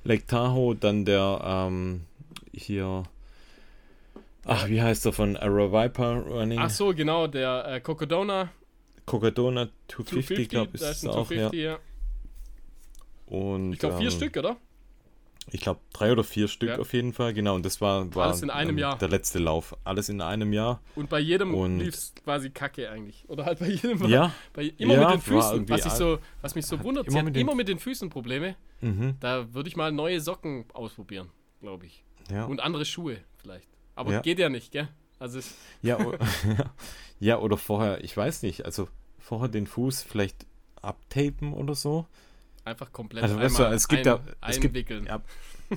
Lake 0.03 0.25
Tahoe, 0.27 0.75
dann 0.75 1.05
der 1.05 1.39
ähm, 1.43 2.01
hier. 2.53 3.03
Ach, 4.45 4.67
wie 4.67 4.81
heißt 4.81 5.05
der 5.05 5.13
von 5.13 5.37
Arrow 5.37 5.71
Viper 5.71 6.17
Running? 6.27 6.59
Ach 6.59 6.69
so, 6.69 6.93
genau, 6.93 7.27
der 7.27 7.65
äh, 7.67 7.79
Cocodona 7.79 8.49
Cocodona 9.05 9.69
250, 9.87 10.49
250, 10.49 10.49
glaube 10.49 10.71
ich, 10.73 10.81
ist 10.81 11.07
auch. 11.07 11.29
Ja. 11.31 11.49
250, 11.49 11.59
ja. 11.59 11.79
Und, 13.27 13.73
Ich 13.73 13.79
glaube 13.79 13.97
vier 13.97 14.07
ähm, 14.09 14.11
Stück, 14.11 14.37
oder? 14.37 14.57
Ich 15.51 15.59
glaube 15.61 15.81
drei 15.91 16.11
oder 16.11 16.23
vier 16.23 16.47
Stück 16.47 16.69
Ja. 16.69 16.77
auf 16.79 16.93
jeden 16.93 17.11
Fall, 17.13 17.33
genau. 17.33 17.55
Und 17.55 17.65
das 17.65 17.81
war, 17.81 18.13
war 18.15 18.27
Alles 18.27 18.41
in 18.41 18.49
einem 18.49 18.71
ähm, 18.71 18.77
Jahr. 18.77 18.97
der 18.97 19.09
letzte 19.09 19.39
Lauf. 19.39 19.75
Alles 19.83 20.07
in 20.09 20.21
einem 20.21 20.53
Jahr. 20.53 20.81
Und 20.95 21.09
bei 21.09 21.19
jedem 21.19 21.53
lief 21.79 21.93
es 21.95 22.13
quasi 22.23 22.49
kacke 22.49 22.89
eigentlich. 22.89 23.25
Oder 23.27 23.45
halt 23.45 23.59
bei 23.59 23.67
jedem 23.69 23.99
war- 23.99 24.07
Ja. 24.09 24.33
Bei, 24.53 24.63
immer 24.77 24.93
Ja, 24.93 25.01
mit 25.09 25.15
den 25.15 25.21
Füßen, 25.21 25.69
was, 25.69 25.85
ich 25.85 25.91
so, 25.91 26.19
was 26.41 26.55
mich 26.55 26.65
so 26.65 26.81
wundert. 26.83 27.07
immer 27.07 27.23
mit 27.23 27.35
den- 27.35 27.41
immer 27.41 27.55
mit 27.55 27.67
den 27.67 27.77
Füßen 27.79 28.09
Probleme. 28.09 28.55
Mhm. 28.81 29.15
Da 29.19 29.53
würde 29.53 29.67
ich 29.69 29.75
mal 29.75 29.91
neue 29.91 30.21
Socken 30.21 30.65
ausprobieren, 30.73 31.29
glaube 31.59 31.85
ich. 31.87 32.03
Ja. 32.31 32.45
Und 32.45 32.61
andere 32.61 32.85
Schuhe 32.85 33.17
vielleicht. 33.37 33.67
Aber 33.95 34.21
geht 34.21 34.39
ja 34.39 34.47
nicht, 34.49 34.71
gell? 34.71 34.87
Also 35.19 35.39
Ja, 35.81 35.97
ja, 37.19 37.37
oder 37.39 37.57
vorher, 37.57 38.03
ich 38.03 38.15
weiß 38.15 38.43
nicht, 38.43 38.65
also 38.65 38.87
vorher 39.19 39.49
den 39.49 39.67
Fuß 39.67 40.03
vielleicht 40.03 40.45
abtapen 40.81 41.53
oder 41.53 41.75
so. 41.75 42.05
Einfach 42.66 42.91
komplett 42.91 43.24
Also, 43.24 43.38
weißt 43.39 43.59
du, 43.59 43.64
es 43.64 43.88
gibt 43.88 44.07
ein, 44.07 44.18
ja- 44.18 44.24
es 44.47 44.59
gibt- 44.59 44.74
einwickeln. 44.76 45.05
ja, 45.05 45.22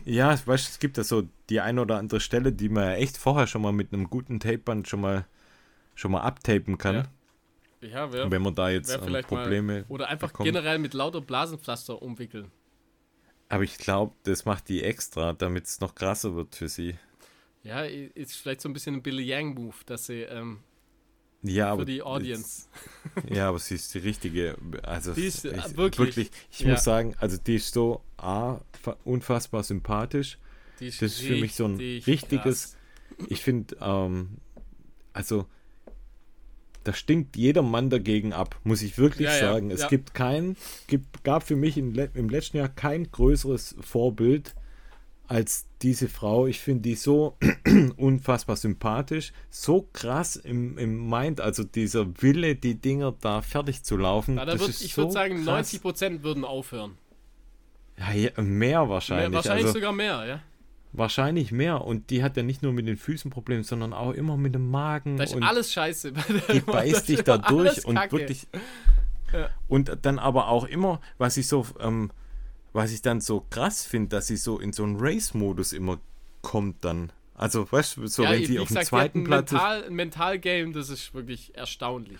Ja, 0.04 0.34
ich 0.34 0.46
weiß, 0.46 0.68
es 0.68 0.78
gibt 0.78 0.98
ja 0.98 1.04
so 1.04 1.22
die 1.48 1.60
eine 1.60 1.80
oder 1.80 1.96
andere 1.98 2.20
Stelle, 2.20 2.52
die 2.52 2.68
man 2.68 2.84
ja 2.84 2.92
echt 2.94 3.16
vorher 3.16 3.46
schon 3.46 3.62
mal 3.62 3.72
mit 3.72 3.92
einem 3.92 4.10
guten 4.10 4.40
Tapeband 4.40 4.88
schon 4.88 5.00
mal 5.00 5.26
schon 5.94 6.10
mal 6.12 6.20
abtapen 6.20 6.76
kann. 6.76 6.94
Ja. 6.96 7.88
Ja, 7.88 8.12
wär, 8.12 8.30
Wenn 8.30 8.42
man 8.42 8.54
da 8.54 8.68
jetzt 8.68 8.90
ähm, 8.92 9.22
Probleme. 9.22 9.72
mal. 9.80 9.84
Oder 9.88 10.08
einfach 10.08 10.28
bekommt. 10.28 10.46
generell 10.46 10.78
mit 10.78 10.92
lauter 10.92 11.20
Blasenpflaster 11.20 12.02
umwickeln. 12.02 12.50
Aber 13.48 13.62
ich 13.62 13.78
glaube, 13.78 14.14
das 14.24 14.44
macht 14.44 14.68
die 14.68 14.82
extra, 14.82 15.32
damit 15.32 15.64
es 15.66 15.80
noch 15.80 15.94
krasser 15.94 16.34
wird 16.34 16.56
für 16.56 16.68
sie. 16.68 16.96
Ja, 17.62 17.82
ist 17.82 18.36
vielleicht 18.36 18.60
so 18.60 18.68
ein 18.68 18.72
bisschen 18.72 18.96
ein 18.96 19.02
Billy 19.02 19.22
Yang-Move, 19.24 19.76
dass 19.86 20.06
sie 20.06 20.22
ähm, 20.22 20.60
Ja, 21.42 21.70
aber 21.72 21.82
für 21.82 21.86
die 21.86 22.02
Audience. 22.02 22.66
Ja, 23.30 23.48
aber 23.48 23.58
sie 23.58 23.74
ist 23.76 23.94
die 23.94 23.98
richtige. 23.98 24.56
Also 24.82 25.12
Die 25.14 25.26
ist, 25.26 25.44
äh, 25.44 25.56
ich, 25.56 25.76
wirklich. 25.76 26.30
Ich 26.50 26.60
Ja. 26.60 26.70
muss 26.72 26.84
sagen, 26.84 27.14
also 27.18 27.36
die 27.36 27.56
ist 27.56 27.72
so 27.72 28.02
A, 28.16 28.60
fa- 28.82 28.96
unfassbar 29.04 29.62
sympathisch. 29.62 30.38
Die 30.80 30.86
Das 30.90 31.00
ist 31.02 31.20
für 31.20 31.36
mich 31.36 31.54
so 31.54 31.66
ein 31.66 31.76
richtig 31.76 32.06
richtiges. 32.06 32.76
krass. 33.18 33.26
Ich 33.28 33.42
finde, 33.42 33.76
ähm, 33.80 34.38
also 35.12 35.46
da 36.84 36.92
stinkt 36.92 37.36
jeder 37.36 37.62
Mann 37.62 37.90
dagegen 37.90 38.32
ab, 38.32 38.60
muss 38.64 38.82
ich 38.82 38.96
wirklich 38.98 39.26
Ja, 39.28 39.34
ja, 39.34 39.40
sagen. 39.52 39.70
Es 39.70 39.80
ja. 39.82 39.88
gibt 39.88 40.14
kein, 40.14 40.56
gibt, 40.86 41.24
gab 41.24 41.42
für 41.44 41.56
mich 41.56 41.76
le- 41.76 42.10
im 42.14 42.28
letzten 42.28 42.58
Jahr 42.58 42.68
kein 42.68 43.10
größeres 43.10 43.76
Vorbild 43.80 44.54
als 45.28 45.66
diese 45.82 46.08
Frau. 46.08 46.46
Ich 46.46 46.60
finde 46.60 46.82
die 46.82 46.94
so 46.94 47.36
unfassbar 47.96 48.56
sympathisch, 48.56 49.32
so 49.50 49.88
krass 49.92 50.36
im, 50.36 50.78
im 50.78 51.08
Mind, 51.08 51.40
also 51.40 51.64
dieser 51.64 52.06
Wille, 52.22 52.56
die 52.56 52.76
Dinger 52.76 53.12
da 53.20 53.42
fertig 53.42 53.82
zu 53.82 53.96
laufen. 53.96 54.36
Ja, 54.36 54.44
da 54.44 54.52
das 54.52 54.68
ist 54.68 54.82
ich 54.82 54.94
so 54.94 55.02
würde 55.02 55.12
sagen, 55.12 55.44
krass. 55.44 55.72
90% 55.72 56.22
würden 56.22 56.44
aufhören. 56.44 56.98
Ja, 57.98 58.12
ja, 58.12 58.42
mehr 58.42 58.88
wahrscheinlich. 58.88 59.30
Mehr, 59.30 59.36
wahrscheinlich 59.36 59.66
also, 59.66 59.78
sogar 59.78 59.92
mehr, 59.92 60.24
ja. 60.26 60.40
wahrscheinlich 60.92 61.50
mehr. 61.50 61.82
Und 61.82 62.10
die 62.10 62.22
hat 62.22 62.36
ja 62.36 62.42
nicht 62.42 62.62
nur 62.62 62.72
mit 62.72 62.86
den 62.86 62.96
Füßen 62.96 63.30
Probleme, 63.30 63.64
sondern 63.64 63.92
auch 63.92 64.12
immer 64.12 64.36
mit 64.36 64.54
dem 64.54 64.70
Magen. 64.70 65.16
Da 65.16 65.24
ist 65.24 65.40
alles 65.42 65.72
scheiße. 65.72 66.12
die 66.52 66.60
beißt 66.60 66.94
Das 66.94 67.04
dich 67.04 67.22
da 67.22 67.38
durch 67.38 67.84
und 67.86 67.94
Kacke. 67.96 68.18
wirklich. 68.18 68.46
Ja. 69.32 69.48
Und 69.68 69.98
dann 70.02 70.18
aber 70.18 70.48
auch 70.48 70.64
immer, 70.64 71.00
was 71.18 71.36
ich 71.36 71.48
so, 71.48 71.66
ähm, 71.80 72.10
was 72.76 72.92
ich 72.92 73.02
dann 73.02 73.20
so 73.20 73.44
krass 73.50 73.84
finde, 73.84 74.10
dass 74.10 74.26
sie 74.28 74.36
so 74.36 74.58
in 74.60 74.72
so 74.72 74.84
einen 74.84 74.96
Race-Modus 74.98 75.72
immer 75.72 75.98
kommt 76.42 76.84
dann. 76.84 77.10
Also, 77.34 77.70
weißt 77.70 77.96
du, 77.98 78.06
so 78.06 78.22
ja, 78.22 78.30
wenn 78.30 78.44
sie 78.46 78.58
auf 78.58 78.68
dem 78.68 78.76
die 78.78 78.84
zweiten 78.84 79.24
Platz 79.24 79.50
ist. 79.52 79.58
Mental, 79.58 79.84
ein 79.84 79.94
Mental-Game, 79.94 80.72
das 80.72 80.88
ist 80.88 81.12
wirklich 81.12 81.54
erstaunlich. 81.56 82.18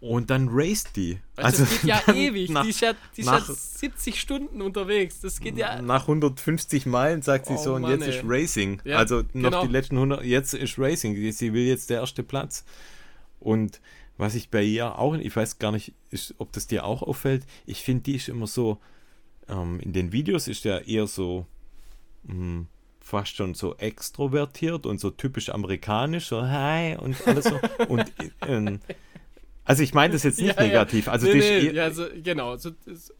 und 0.00 0.30
dann 0.30 0.48
raced 0.50 0.96
die. 0.96 1.18
Weißt, 1.36 1.44
also 1.60 1.64
das 1.64 1.80
geht 1.82 1.90
ja 1.90 2.02
ewig. 2.14 2.50
Nach, 2.50 2.62
die 2.64 2.70
ist 2.70 2.80
ja, 2.80 2.94
die 3.16 3.20
ist 3.20 3.26
ja 3.26 3.32
nach- 3.38 3.48
70 3.48 4.18
Stunden 4.20 4.62
unterwegs. 4.62 5.20
Das 5.20 5.38
geht 5.40 5.56
ja. 5.56 5.80
nach 5.82 6.02
150 6.02 6.86
Meilen 6.86 7.22
sagt 7.22 7.46
sie 7.46 7.52
Oh 7.54 7.62
so, 7.62 7.74
und 7.74 7.82
Mann, 7.82 7.92
jetzt 7.92 8.08
ey. 8.08 8.16
ist 8.18 8.24
Racing. 8.26 8.80
Ja, 8.84 8.96
also 8.96 9.18
noch 9.18 9.50
genau. 9.50 9.66
die 9.66 9.72
letzten 9.72 9.96
100, 9.96 10.24
jetzt 10.24 10.54
ist 10.54 10.78
Racing. 10.78 11.14
Sie- 11.16 11.32
Sie 11.32 11.52
will 11.52 11.66
jetzt 11.66 11.90
der 11.90 12.00
erste 12.00 12.22
Platz. 12.22 12.64
Und 13.40 13.80
was 14.16 14.34
ich 14.34 14.48
bei 14.50 14.62
ihr 14.62 14.98
auch, 14.98 15.14
ich 15.14 15.34
weiß 15.36 15.58
gar 15.58 15.70
nicht, 15.72 15.92
ist, 16.10 16.34
ob 16.38 16.50
das 16.52 16.66
dir 16.66 16.84
auch 16.84 17.02
auffällt, 17.02 17.44
ich 17.66 17.82
finde, 17.82 18.02
die 18.04 18.16
ist 18.16 18.28
immer 18.28 18.46
so, 18.46 18.78
ähm, 19.50 19.80
in 19.80 19.92
den 19.92 20.12
Videos 20.12 20.48
ist 20.48 20.64
ja 20.64 20.78
eher 20.78 21.06
so, 21.06 21.46
mh, 22.24 22.66
fast 23.00 23.36
schon 23.36 23.54
so 23.54 23.74
extrovertiert 23.76 24.86
und 24.86 25.00
so 25.00 25.10
typisch 25.10 25.48
amerikanisch, 25.50 26.26
so 26.26 26.42
hi 26.42 26.96
und 26.96 27.16
alles 27.26 27.46
so. 27.46 27.58
und 27.88 28.10
ähm, 28.46 28.80
also 29.64 29.82
ich 29.82 29.94
meine 29.94 30.12
das 30.12 30.22
jetzt 30.22 30.40
nicht 30.40 30.56
Ja, 30.56 30.62
negativ. 30.62 31.08
Also 31.08 31.26
nee, 31.26 31.34
nee, 31.34 31.66
eher, 31.66 31.72
ja, 31.74 31.90
so, 31.90 32.06
genau. 32.22 32.56
So, 32.56 32.70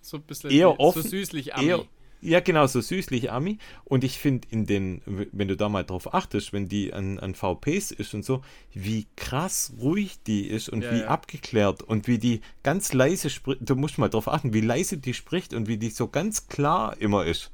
so 0.00 0.16
ein 0.16 0.22
bisschen 0.22 0.50
Eher 0.50 0.68
so 0.68 0.78
offen, 0.78 1.02
süßlich 1.02 1.54
Ami. 1.54 1.66
eher, 1.66 1.84
ja, 2.20 2.40
genau, 2.40 2.66
so 2.66 2.80
süßlich 2.80 3.30
Ami. 3.32 3.58
Und 3.84 4.04
ich 4.04 4.18
finde, 4.18 4.46
in 4.50 4.66
den, 4.66 5.00
wenn 5.06 5.48
du 5.48 5.56
da 5.56 5.68
mal 5.68 5.84
drauf 5.84 6.12
achtest, 6.14 6.52
wenn 6.52 6.68
die 6.68 6.92
an, 6.92 7.18
an 7.18 7.34
VPs 7.34 7.90
ist 7.90 8.14
und 8.14 8.24
so, 8.24 8.42
wie 8.74 9.06
krass 9.16 9.72
ruhig 9.80 10.22
die 10.26 10.46
ist 10.46 10.68
und 10.68 10.82
Ja, 10.82 10.92
wie 10.92 10.98
ja. 11.00 11.06
abgeklärt 11.08 11.82
und 11.82 12.06
wie 12.08 12.18
die 12.18 12.40
ganz 12.62 12.92
leise 12.92 13.30
spricht. 13.30 13.60
Du 13.68 13.76
musst 13.76 13.98
mal 13.98 14.08
drauf 14.08 14.28
achten, 14.28 14.52
wie 14.52 14.60
leise 14.60 14.98
die 14.98 15.14
spricht 15.14 15.54
und 15.54 15.66
wie 15.68 15.78
die 15.78 15.90
so 15.90 16.08
ganz 16.08 16.46
klar 16.48 16.96
immer 17.00 17.24
ist. 17.26 17.50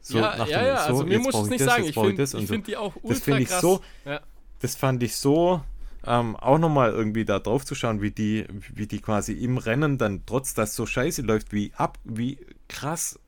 So 0.00 0.18
ja, 0.18 0.36
nach 0.36 0.48
ja, 0.48 0.58
dem- 0.60 0.66
ja, 0.66 0.76
so, 0.82 0.88
also 0.92 1.04
mir 1.04 1.18
muss 1.18 1.34
es 1.34 1.44
ich 1.44 1.50
nicht 1.50 1.60
das, 1.60 1.68
sagen. 1.68 1.84
Ich 1.84 1.94
finde 1.94 2.26
so. 2.26 2.40
find 2.40 2.66
die 2.66 2.76
auch 2.76 2.94
ultra 2.96 3.08
Das 3.14 3.20
finde 3.20 3.42
ich 3.42 3.48
krass. 3.48 3.60
so- 3.60 3.80
Ja. 4.04 4.20
Das 4.60 4.74
fand 4.74 5.02
ich 5.02 5.14
so, 5.16 5.60
ähm, 6.06 6.34
auch 6.36 6.58
nochmal 6.58 6.90
irgendwie 6.90 7.24
da 7.24 7.38
drauf 7.38 7.64
zu 7.64 7.74
schauen, 7.74 8.00
wie 8.00 8.10
die, 8.10 8.44
wie 8.74 8.86
die 8.86 9.00
quasi 9.00 9.32
im 9.34 9.58
Rennen 9.58 9.98
dann, 9.98 10.22
trotz 10.26 10.54
dass 10.54 10.74
so 10.74 10.86
scheiße 10.86 11.22
läuft, 11.22 11.52
wie 11.52 11.72
ab, 11.76 11.98
wie 12.04 12.38
krass 12.68 13.18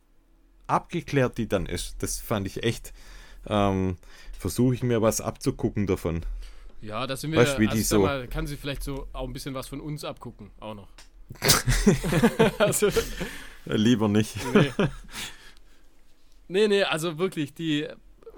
abgeklärt 0.71 1.39
die 1.39 1.49
dann 1.49 1.67
ist. 1.67 2.03
Das 2.03 2.21
fand 2.21 2.47
ich 2.47 2.63
echt, 2.63 2.93
ähm, 3.47 3.97
versuche 4.39 4.75
ich 4.75 4.83
mir 4.83 5.03
was 5.03 5.21
abzugucken 5.21 5.87
davon. 5.87 6.25
Ja, 6.83 7.07
da 7.07 7.17
sind 7.17 7.33
wir. 7.33 7.39
Weißt 7.41 7.59
wie 7.59 7.67
also 7.67 7.75
die 7.77 7.81
ich 7.83 7.89
so- 7.89 8.01
mal, 8.01 8.27
kann 8.29 8.47
sie 8.47 8.57
vielleicht 8.57 8.83
so 8.83 9.07
auch 9.13 9.27
ein 9.27 9.33
bisschen 9.33 9.55
was 9.55 9.69
von 9.69 9.81
uns 9.81 10.05
abgucken, 10.05 10.51
auch 10.61 10.75
noch. 10.75 10.89
also, 12.59 12.89
Lieber 13.67 14.09
nicht. 14.09 14.37
nee. 14.55 14.73
nee, 16.49 16.69
nee, 16.69 16.83
also 16.83 17.19
wirklich, 17.19 17.55
die 17.55 17.87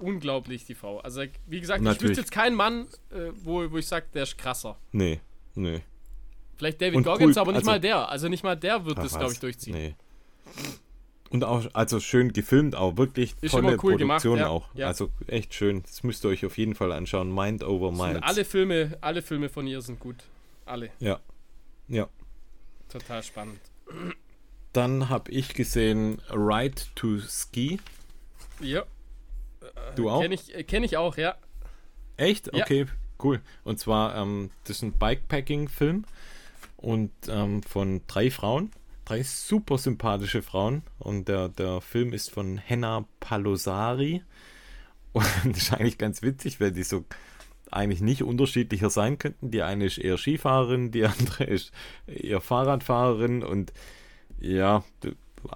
unglaublich, 0.01 0.65
die 0.67 0.75
Frau. 0.75 0.99
Also, 0.99 1.23
wie 1.47 1.61
gesagt, 1.61 1.81
ich 1.81 1.85
Natürlich. 1.85 2.11
wüsste 2.11 2.21
jetzt 2.23 2.33
keinen 2.33 2.57
Mann, 2.57 2.89
äh, 3.11 3.31
wo, 3.45 3.71
wo 3.71 3.79
ich 3.79 3.87
sage, 3.87 4.07
der 4.13 4.25
ist 4.25 4.37
krasser. 4.37 4.77
Nee, 4.91 5.21
nee. 5.55 5.83
Vielleicht 6.57 6.81
David 6.81 6.97
Und 6.97 7.05
Goggins, 7.05 7.37
cool, 7.37 7.41
aber 7.41 7.53
nicht 7.53 7.61
also- 7.61 7.71
mal 7.71 7.81
der. 7.81 8.09
Also 8.09 8.29
nicht 8.29 8.43
mal 8.45 8.57
der 8.57 8.85
wird 8.85 8.99
Ach 8.99 9.03
das, 9.05 9.17
glaube 9.17 9.33
ich, 9.33 9.41
durchziehen. 9.41 9.75
Nee. 9.75 9.95
Und 11.33 11.45
auch, 11.45 11.65
also 11.73 11.99
schön 11.99 12.33
gefilmt, 12.33 12.77
auch 12.77 12.97
wirklich 12.97 13.35
Ist 13.41 13.53
tolle 13.53 13.79
cool 13.83 13.97
gemacht, 13.97 14.23
Produktion 14.23 14.39
ja, 14.39 14.49
auch. 14.49 14.69
ja. 14.75 14.87
Also 14.87 15.11
echt 15.27 15.55
schön. 15.55 15.83
Das 15.83 16.03
müsst 16.03 16.25
ihr 16.25 16.29
euch 16.29 16.45
auf 16.45 16.59
jeden 16.59 16.75
Fall 16.75 16.93
anschauen. 16.93 17.35
Mind 17.35 17.65
over 17.65 17.91
Mind. 17.91 18.23
alle 18.23 18.45
Filme, 18.45 18.99
alle 19.01 19.23
Filme 19.23 19.49
von 19.49 19.67
ihr 19.67 19.81
sind 19.81 19.99
gut. 19.99 20.17
Alle. 20.67 20.91
Ja. 21.01 21.21
Ja. 21.89 22.09
Total 22.89 23.23
spannend. 23.23 23.61
Dann 24.73 25.09
habe 25.09 25.31
ich 25.31 25.55
gesehen 25.55 26.21
Ride 26.31 26.83
to 26.95 27.19
Ski. 27.21 27.79
Ja. 28.61 28.85
Du 29.97 30.11
auch? 30.11 30.23
Kenne 30.23 30.35
ich, 30.35 30.55
äh, 30.55 30.65
kenn 30.65 30.85
ich 30.85 30.97
auch, 30.97 31.17
ja. 31.17 31.37
Echt? 32.17 32.55
Ja. 32.55 32.63
Okay, 32.63 32.87
cool. 33.23 33.41
Und 33.65 33.79
zwar, 33.79 34.17
ähm, 34.17 34.51
das 34.65 34.77
ist 34.77 34.83
ein 34.83 34.93
Bikepacking-Film 34.93 36.05
und 36.77 37.11
ähm, 37.29 37.63
von 37.63 38.03
drei 38.07 38.31
Frauen, 38.31 38.71
drei 39.13 39.23
super 39.23 39.77
sympathische 39.77 40.43
Frauen. 40.43 40.83
Und 40.99 41.29
der, 41.29 41.49
der 41.49 41.81
Film 41.81 42.13
ist 42.13 42.31
von 42.31 42.57
Henna 42.57 43.05
Palosari. 43.21 44.23
Und 45.13 45.27
das 45.45 45.65
ist 45.65 45.73
eigentlich 45.75 45.99
ganz 45.99 46.23
witzig, 46.23 46.61
weil 46.61 46.73
die 46.73 46.83
so 46.83 47.05
eigentlich 47.71 48.01
nicht 48.01 48.23
unterschiedlicher 48.23 48.89
sein 48.89 49.19
könnten. 49.19 49.51
Die 49.51 49.63
eine 49.63 49.85
ist 49.85 49.99
eher 49.99 50.17
Skifahrerin, 50.17 50.91
die 50.91 51.05
andere 51.07 51.45
ist 51.45 51.73
eher 52.07 52.41
Fahrradfahrerin 52.41 53.43
und 53.43 53.73
ja, 54.41 54.85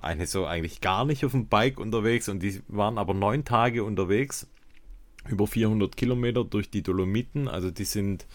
eine 0.01 0.27
so 0.27 0.47
eigentlich 0.47 0.81
gar 0.81 1.05
nicht 1.05 1.25
auf 1.25 1.33
dem 1.33 1.49
Bike 1.49 1.79
unterwegs 1.79 2.29
und 2.29 2.43
die 2.43 2.63
waren 2.69 2.99
aber 2.99 3.15
neun 3.15 3.45
Tage 3.45 3.85
unterwegs 3.85 4.47
über 5.29 5.47
400 5.47 5.97
Kilometer 5.97 6.45
durch 6.45 6.71
die 6.71 6.83
Dolomiten. 6.83 7.49
Also 7.49 7.71
die 7.71 7.85
sind, 7.85 8.27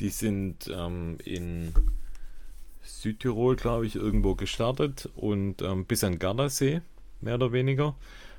die 0.00 0.10
sind 0.10 0.70
ähm, 0.72 1.18
in 1.24 1.72
Südtirol, 3.00 3.56
glaube 3.56 3.86
ich, 3.86 3.96
irgendwo 3.96 4.34
gestartet 4.34 5.08
und 5.16 5.62
ähm, 5.62 5.86
bis 5.86 6.04
an 6.04 6.18
Gardasee, 6.18 6.82
mehr 7.20 7.36
oder 7.36 7.52
weniger. 7.52 7.96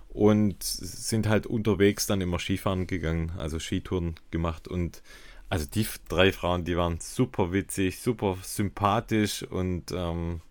Und 0.09 0.62
sind 0.62 1.28
halt 1.28 1.47
unterwegs 1.47 2.05
dann 2.05 2.22
immer 2.22 2.38
Skifahren 2.38 2.86
gegangen, 2.86 3.32
also 3.38 3.59
Skitouren 3.59 4.16
gemacht. 4.30 4.68
Und 4.68 5.01
also 5.49 5.66
die 5.66 5.88
drei 6.09 6.32
Frauen, 6.32 6.66
die 6.66 6.78
waren 6.78 6.99
super 6.99 7.51
witzig, 7.53 7.99
super 8.01 8.38
sympathisch 8.43 9.43
und 9.43 9.91
ähm, 9.91 10.41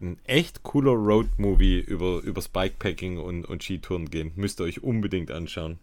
ein 0.00 0.18
echt 0.24 0.62
cooler 0.62 0.92
Road-Movie 0.92 1.80
über, 1.80 2.22
übers 2.22 2.48
Bikepacking 2.48 3.18
und, 3.18 3.44
und 3.44 3.62
Skitouren 3.62 4.10
gehen. 4.10 4.32
Müsst 4.36 4.60
ihr 4.60 4.64
euch 4.64 4.82
unbedingt 4.82 5.30
anschauen. 5.30 5.78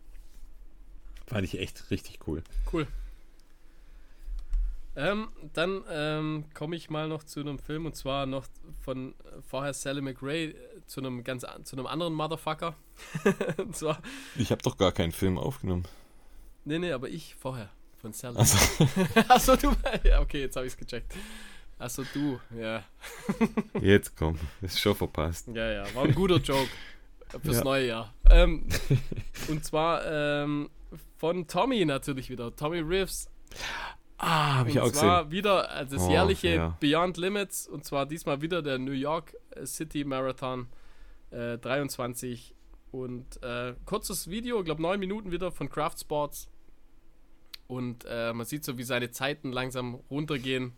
Fand 1.27 1.45
ich 1.45 1.59
echt 1.59 1.89
richtig 1.89 2.19
cool. 2.27 2.43
Cool. 2.71 2.87
Ähm, 4.95 5.29
dann 5.53 5.83
ähm, 5.89 6.45
komme 6.53 6.75
ich 6.75 6.89
mal 6.89 7.07
noch 7.07 7.23
zu 7.23 7.39
einem 7.39 7.59
Film 7.59 7.85
und 7.85 7.95
zwar 7.95 8.25
noch 8.25 8.45
von 8.81 9.11
äh, 9.11 9.41
vorher 9.47 9.73
Sally 9.73 10.01
McRae 10.01 10.49
äh, 10.49 10.55
zu 10.85 10.99
einem 10.99 11.23
ganz 11.23 11.45
an- 11.45 11.63
zu 11.63 11.77
einem 11.77 11.85
anderen 11.85 12.13
Motherfucker. 12.13 12.75
und 13.57 13.75
zwar, 13.75 14.01
Ich 14.35 14.51
habe 14.51 14.61
doch 14.61 14.77
gar 14.77 14.91
keinen 14.91 15.13
Film 15.13 15.37
aufgenommen. 15.37 15.85
nee, 16.65 16.77
nee, 16.77 16.91
aber 16.91 17.07
ich 17.07 17.35
vorher 17.35 17.69
von 18.01 18.11
Sally. 18.11 18.37
Also, 18.37 18.57
Achso, 19.29 19.55
du. 19.55 19.71
Ja, 20.03 20.19
okay, 20.19 20.41
jetzt 20.41 20.57
habe 20.57 20.65
ich 20.65 20.73
es 20.73 20.77
gecheckt. 20.77 21.13
Achso, 21.79 22.03
du. 22.13 22.39
Ja. 22.59 22.83
jetzt 23.79 24.15
komm, 24.17 24.37
ist 24.61 24.79
schon 24.79 24.95
verpasst. 24.95 25.47
Ja, 25.53 25.71
ja, 25.71 25.95
war 25.95 26.03
ein 26.03 26.13
guter 26.13 26.37
Joke 26.37 26.67
fürs 27.41 27.57
Ja. 27.57 27.63
neue 27.63 27.87
Jahr. 27.87 28.13
Ähm, 28.29 28.67
und 29.47 29.63
zwar 29.63 30.03
ähm, 30.05 30.69
von 31.17 31.47
Tommy 31.47 31.85
natürlich 31.85 32.29
wieder. 32.29 32.53
Tommy 32.55 32.79
Reeves. 32.79 33.29
Ah, 34.23 34.57
habe 34.59 34.69
ich 34.69 34.75
und 34.77 34.83
auch 34.83 34.91
zwar 34.91 35.23
gesehen. 35.25 35.31
wieder 35.31 35.81
äh, 35.81 35.85
das 35.85 36.03
Oh, 36.03 36.09
jährliche 36.11 36.47
ja. 36.49 36.77
Beyond 36.79 37.17
Limits 37.17 37.67
und 37.67 37.83
zwar 37.85 38.05
diesmal 38.05 38.41
wieder 38.41 38.61
der 38.61 38.77
New 38.77 38.91
York 38.91 39.35
äh, 39.51 39.65
City 39.65 40.03
Marathon 40.03 40.67
äh, 41.31 41.57
23 41.57 42.53
und 42.91 43.41
äh, 43.41 43.73
kurzes 43.85 44.29
Video, 44.29 44.59
ich 44.59 44.65
glaube 44.65 44.81
neun 44.81 44.99
Minuten 44.99 45.31
wieder 45.31 45.51
von 45.51 45.69
Craft 45.69 45.95
Sports 46.01 46.49
und 47.67 48.05
äh, 48.07 48.33
man 48.33 48.45
sieht 48.45 48.63
so, 48.63 48.77
wie 48.77 48.83
seine 48.83 49.11
Zeiten 49.11 49.51
langsam 49.51 49.95
runtergehen 50.09 50.73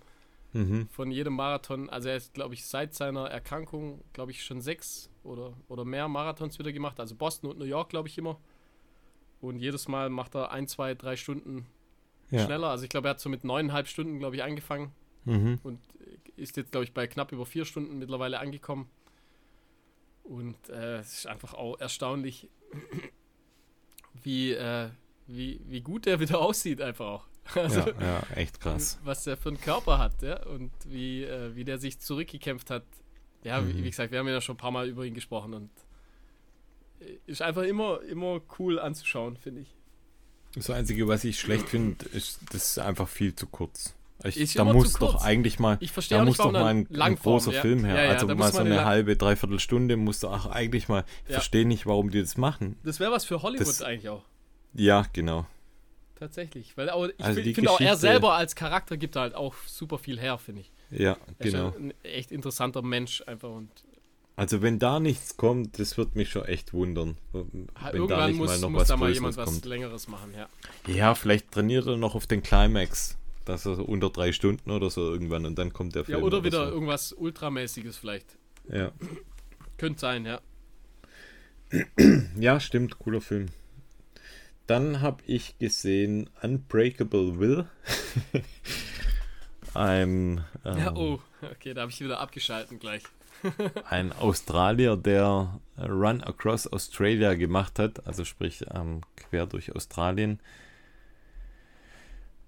Mhm. 0.56 0.88
von 0.92 1.10
jedem 1.10 1.34
Marathon. 1.34 1.90
Also 1.90 2.10
er 2.10 2.16
ist, 2.18 2.36
glaube 2.36 2.54
ich, 2.54 2.64
seit 2.68 2.94
seiner 2.94 3.26
Erkrankung, 3.26 4.04
glaube 4.14 4.30
ich, 4.30 4.44
schon 4.44 4.62
sechs 4.62 5.10
oder, 5.24 5.54
oder 5.68 5.84
mehr 5.84 6.08
Marathons 6.08 6.60
wieder 6.60 6.72
gemacht. 6.72 7.00
Also 7.00 7.16
Boston 7.16 7.50
und 7.50 7.58
New 7.58 7.66
York, 7.66 7.90
glaube 7.90 8.08
ich, 8.08 8.20
immer. 8.20 8.40
Und 9.42 9.58
jedes 9.58 9.88
Mal 9.88 10.12
macht 10.12 10.36
er 10.36 10.52
ein, 10.52 10.68
zwei, 10.68 10.94
drei 10.94 11.16
Stunden 11.16 11.66
Ja. 12.32 12.46
schneller. 12.46 12.68
Also 12.70 12.84
ich 12.84 12.90
glaube, 12.90 13.08
er 13.08 13.12
hat 13.12 13.20
so 13.20 13.30
mit 13.30 13.44
neuneinhalb 13.44 13.88
Stunden, 13.88 14.20
glaube 14.20 14.36
ich, 14.36 14.44
angefangen 14.44 14.92
Mhm. 15.26 15.60
und 15.64 15.80
ist 16.36 16.58
jetzt, 16.58 16.72
glaube 16.72 16.84
ich, 16.86 16.94
bei 16.94 17.08
knapp 17.08 17.32
über 17.32 17.46
vier 17.46 17.64
Stunden 17.66 18.00
mittlerweile 18.00 18.40
angekommen. 18.40 18.90
Und 20.24 20.70
äh, 20.70 20.98
es 20.98 21.14
ist 21.20 21.28
einfach 21.28 21.54
auch 21.54 21.80
erstaunlich, 21.80 22.50
wie, 24.24 24.52
äh, 24.54 24.90
wie, 25.28 25.60
wie 25.66 25.82
gut 25.82 26.06
der 26.06 26.20
wieder 26.20 26.40
aussieht, 26.42 26.82
einfach 26.82 27.06
auch. 27.06 27.26
Also, 27.56 27.80
Ja, 27.82 28.02
ja, 28.02 28.24
echt 28.36 28.60
krass. 28.62 29.00
was 29.04 29.26
der 29.26 29.36
für 29.36 29.50
einen 29.50 29.60
Körper 29.60 29.98
hat, 29.98 30.22
ja, 30.22 30.42
und 30.46 30.72
wie, 30.86 31.24
äh, 31.24 31.54
wie 31.56 31.66
der 31.66 31.78
sich 31.78 32.00
zurückgekämpft 32.00 32.70
hat. 32.70 32.86
Ja, 33.44 33.68
wie, 33.68 33.74
Mhm. 33.74 33.84
wie 33.84 33.90
gesagt, 33.90 34.12
wir 34.14 34.20
haben 34.20 34.28
ja 34.30 34.40
schon 34.40 34.56
ein 34.56 34.60
paar 34.60 34.72
Mal 34.72 34.88
über 34.88 35.04
ihn 35.04 35.14
gesprochen 35.14 35.54
und 35.54 35.70
äh, 37.02 37.18
ist 37.26 37.42
einfach 37.42 37.64
immer, 37.64 38.02
immer 38.04 38.40
cool 38.60 38.80
anzuschauen, 38.80 39.36
finde 39.36 39.62
ich. 39.62 39.76
Das 40.56 40.70
Einzige, 40.70 41.08
was 41.08 41.24
ich 41.24 41.40
schlecht 41.40 41.70
finde, 41.70 42.06
ist, 42.14 42.40
das 42.52 42.72
ist 42.72 42.80
einfach 42.80 43.08
viel 43.08 43.36
zu 43.36 43.48
kurz. 43.48 43.94
Ich, 44.26 44.38
Ist 44.38 44.58
da 44.58 44.64
muss 44.64 44.94
doch 44.94 45.14
kurz. 45.14 45.24
eigentlich 45.24 45.60
mal, 45.60 45.78
Ich 45.82 45.92
verstehe 45.92 46.18
da 46.20 46.24
muss 46.24 46.38
doch 46.38 46.52
mal 46.52 46.66
ein, 46.68 46.88
ein 47.02 47.16
großer 47.18 47.52
ja. 47.52 47.62
Film 47.62 47.84
her. 47.84 47.96
Ja, 47.96 48.04
ja, 48.04 48.10
also 48.12 48.28
da 48.28 48.36
mal 48.36 48.46
muss 48.46 48.54
so 48.56 48.62
eine 48.62 48.86
halbe, 48.86 49.18
dreiviertel 49.18 49.60
Stunde 49.60 49.98
musst 49.98 50.24
du 50.24 50.30
auch 50.30 50.46
eigentlich 50.46 50.88
mal, 50.88 51.04
ich 51.28 51.34
verstehe 51.34 51.66
nicht, 51.68 51.86
warum 51.86 52.10
die 52.10 52.22
das 52.22 52.38
machen. 52.38 52.78
Das 52.84 53.02
wäre 53.02 53.12
was 53.12 53.26
für 53.26 53.42
Hollywood 53.42 53.68
Das- 53.68 53.82
eigentlich 53.82 54.08
auch. 54.10 54.24
Ja, 54.76 55.06
genau. 55.12 55.46
Tatsächlich. 56.16 56.78
Weil 56.78 56.90
auch, 56.90 57.08
ich 57.08 57.24
Also 57.24 57.42
finde 57.42 57.70
auch, 57.70 57.82
er 57.82 57.98
selber 57.98 58.34
als 58.34 58.56
Charakter 58.56 58.96
gibt 58.96 59.16
halt 59.18 59.36
auch 59.36 59.56
super 59.68 59.98
viel 59.98 60.20
her, 60.20 60.38
finde 60.38 60.62
ich. 60.62 60.72
Ja, 60.90 61.18
Er 61.40 61.46
ist 61.46 61.52
genau. 61.52 61.70
ja 61.72 61.76
ein 61.76 61.94
echt 62.04 62.32
interessanter 62.32 62.82
Mensch 62.82 63.24
einfach 63.28 63.50
und 63.50 63.70
Also 64.36 64.62
wenn 64.62 64.80
da 64.80 65.00
nichts 65.00 65.38
kommt, 65.38 65.80
das 65.80 65.98
wird 65.98 66.16
mich 66.16 66.30
schon 66.30 66.46
echt 66.46 66.74
wundern. 66.74 67.18
Wenn 67.32 67.68
da 67.76 67.94
irgendwann 67.94 68.30
nicht 68.32 68.40
muss, 68.40 68.50
mal 68.50 68.60
noch 68.60 68.70
muss 68.70 68.82
was 68.82 68.88
da 68.88 68.98
mal 68.98 69.12
jemand 69.12 69.38
was 69.38 69.46
kommt. 69.46 69.66
Längeres 69.66 70.08
machen, 70.08 70.34
ja. 70.36 70.50
Ja, 70.88 71.14
vielleicht 71.14 71.52
trainiert 71.52 71.86
er 71.86 71.98
noch 71.98 72.16
auf 72.16 72.26
den 72.26 72.42
Climax. 72.42 73.18
dass 73.46 73.66
er 73.66 73.76
so 73.76 73.84
unter 73.84 74.10
drei 74.10 74.32
Stunden 74.32 74.72
oder 74.72 74.90
so 74.90 75.12
irgendwann 75.12 75.46
und 75.46 75.58
dann 75.58 75.74
kommt 75.74 75.96
der 75.96 76.06
Film. 76.06 76.20
Ja, 76.20 76.24
oder, 76.24 76.38
oder 76.38 76.46
wieder 76.46 76.66
so. 76.66 76.74
irgendwas 76.74 77.14
Ultramäßiges 77.14 77.98
vielleicht. 77.98 78.38
Ja. 78.70 78.92
Könnte 79.78 80.00
sein, 80.00 80.26
ja. 80.26 80.42
Ja, 82.40 82.60
stimmt, 82.60 83.00
cooler 83.00 83.22
Film. 83.22 83.48
Dann 84.68 85.02
habe 85.02 85.24
ich 85.26 85.58
gesehen 85.58 86.30
Unbreakable 86.42 87.40
Will. 87.40 87.68
ein. 89.74 90.44
Ähm, 90.64 90.78
ja, 90.78 90.96
oh, 90.96 91.20
okay, 91.42 91.74
da 91.74 91.82
habe 91.82 91.92
ich 91.92 92.00
wieder 92.00 92.20
abgeschalten 92.20 92.80
gleich. 92.80 93.04
Ein 93.90 94.12
Australier, 94.14 94.96
der 94.98 95.60
Run 95.78 96.24
Across 96.24 96.72
Australia 96.72 97.34
gemacht 97.34 97.80
hat, 97.80 98.06
also 98.08 98.26
sprich 98.26 98.66
ähm, 98.74 99.02
quer 99.16 99.46
durch 99.46 99.76
Australien. 99.76 100.40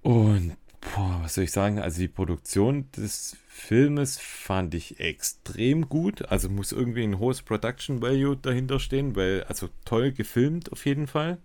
Und 0.02 0.56
boah, 0.82 1.20
was 1.24 1.36
soll 1.36 1.46
ich 1.46 1.52
sagen? 1.52 1.80
Also 1.80 2.00
die 2.00 2.08
Produktion 2.08 2.90
des 2.92 3.38
Filmes 3.48 4.20
fand 4.20 4.74
ich 4.76 5.00
extrem 5.00 5.90
gut. 5.90 6.24
Also 6.30 6.50
muss 6.50 6.72
irgendwie 6.72 7.04
ein 7.04 7.20
hohes 7.20 7.42
Production 7.42 8.02
Value 8.02 8.38
dahinter 8.38 8.80
stehen, 8.80 9.16
weil 9.16 9.44
also 9.46 9.70
toll 9.84 10.12
gefilmt 10.12 10.72
auf 10.72 10.86
jeden 10.86 11.08
Fall. 11.08 11.40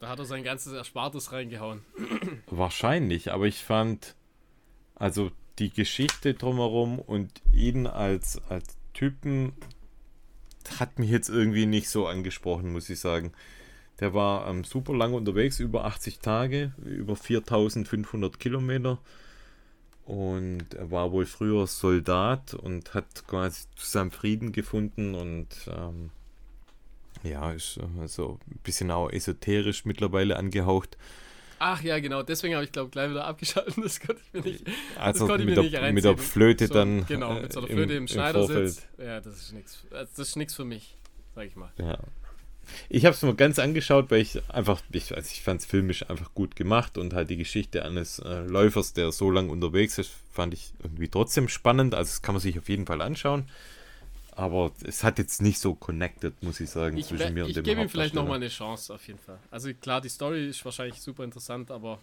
Da 0.00 0.08
hat 0.08 0.18
er 0.18 0.24
sein 0.24 0.44
ganzes 0.44 0.72
Erspartes 0.72 1.32
reingehauen. 1.32 1.82
Wahrscheinlich, 2.46 3.32
aber 3.32 3.46
ich 3.46 3.62
fand 3.64 4.14
also 4.94 5.30
die 5.58 5.70
Geschichte 5.70 6.34
drumherum 6.34 6.98
und 6.98 7.30
ihn 7.52 7.86
als, 7.86 8.40
als 8.48 8.76
Typen 8.96 9.52
hat 10.80 10.98
mich 10.98 11.10
jetzt 11.10 11.28
irgendwie 11.28 11.66
nicht 11.66 11.88
so 11.88 12.06
angesprochen, 12.06 12.72
muss 12.72 12.88
ich 12.88 12.98
sagen. 12.98 13.32
Der 14.00 14.14
war 14.14 14.48
ähm, 14.48 14.64
super 14.64 14.94
lang 14.94 15.12
unterwegs, 15.14 15.60
über 15.60 15.84
80 15.84 16.18
Tage, 16.20 16.72
über 16.84 17.14
4500 17.14 18.40
Kilometer. 18.40 18.98
Und 20.04 20.74
er 20.74 20.90
war 20.90 21.12
wohl 21.12 21.26
früher 21.26 21.66
Soldat 21.66 22.54
und 22.54 22.94
hat 22.94 23.26
quasi 23.26 23.64
zusammen 23.74 24.12
Frieden 24.12 24.52
gefunden 24.52 25.14
und 25.14 25.48
ähm, 25.68 26.10
ja, 27.22 27.52
ist 27.52 27.78
äh, 27.78 28.06
so 28.06 28.38
ein 28.50 28.58
bisschen 28.62 28.90
auch 28.90 29.10
esoterisch 29.10 29.84
mittlerweile 29.84 30.36
angehaucht. 30.36 30.96
Ach 31.58 31.82
ja, 31.82 31.98
genau, 31.98 32.22
deswegen 32.22 32.54
habe 32.54 32.64
ich 32.64 32.72
glaube 32.72 32.90
gleich 32.90 33.10
wieder 33.10 33.24
abgeschaltet. 33.24 33.74
Das 33.82 34.00
konnte 34.00 34.20
ich 34.22 34.32
mir 34.32 34.42
nicht, 34.42 34.66
also 34.98 35.26
das 35.26 35.38
mit, 35.44 35.56
der, 35.56 35.92
mit 35.92 36.04
der 36.04 36.18
Flöte 36.18 36.66
so, 36.66 36.74
dann. 36.74 37.06
Genau, 37.06 37.40
mit 37.40 37.52
so 37.52 37.60
einer 37.60 37.68
Flöte 37.68 37.92
im, 37.94 38.02
im 38.02 38.08
Schneidersitz. 38.08 38.86
Ja, 38.98 39.20
das 39.20 39.36
ist 39.36 39.52
nichts. 39.52 39.84
Das 39.90 40.18
ist 40.18 40.36
nichts 40.36 40.54
für 40.54 40.64
mich, 40.64 40.96
sag 41.34 41.46
ich 41.46 41.56
mal. 41.56 41.70
Ja. 41.78 41.98
Ich 42.88 43.04
habe 43.04 43.14
es 43.14 43.22
mir 43.22 43.34
ganz 43.34 43.58
angeschaut, 43.58 44.10
weil 44.10 44.20
ich 44.20 44.40
einfach, 44.50 44.82
ich, 44.90 45.14
also 45.14 45.28
ich 45.32 45.42
fand 45.42 45.60
es 45.60 45.66
filmisch 45.66 46.08
einfach 46.10 46.34
gut 46.34 46.56
gemacht 46.56 46.98
und 46.98 47.14
halt 47.14 47.30
die 47.30 47.36
Geschichte 47.36 47.84
eines 47.84 48.18
äh, 48.18 48.40
Läufers, 48.40 48.92
der 48.92 49.12
so 49.12 49.30
lange 49.30 49.52
unterwegs 49.52 49.98
ist, 49.98 50.10
fand 50.32 50.52
ich 50.52 50.72
irgendwie 50.82 51.08
trotzdem 51.08 51.48
spannend. 51.48 51.94
Also 51.94 52.10
das 52.10 52.22
kann 52.22 52.34
man 52.34 52.42
sich 52.42 52.58
auf 52.58 52.68
jeden 52.68 52.86
Fall 52.86 53.00
anschauen. 53.00 53.48
Aber 54.36 54.70
es 54.84 55.02
hat 55.02 55.18
jetzt 55.18 55.40
nicht 55.40 55.58
so 55.58 55.74
connected, 55.74 56.42
muss 56.42 56.60
ich 56.60 56.68
sagen, 56.68 56.98
ich 56.98 57.06
zwischen 57.06 57.32
mir 57.32 57.44
und 57.44 57.48
ich 57.48 57.54
dem 57.54 57.64
Ich 57.64 57.70
gebe 57.70 57.80
ihm 57.80 57.88
vielleicht 57.88 58.14
nochmal 58.14 58.36
eine 58.36 58.48
Chance, 58.48 58.92
auf 58.92 59.06
jeden 59.06 59.18
Fall. 59.18 59.38
Also 59.50 59.72
klar, 59.72 60.02
die 60.02 60.10
Story 60.10 60.48
ist 60.48 60.62
wahrscheinlich 60.62 61.00
super 61.00 61.24
interessant, 61.24 61.70
aber 61.70 61.98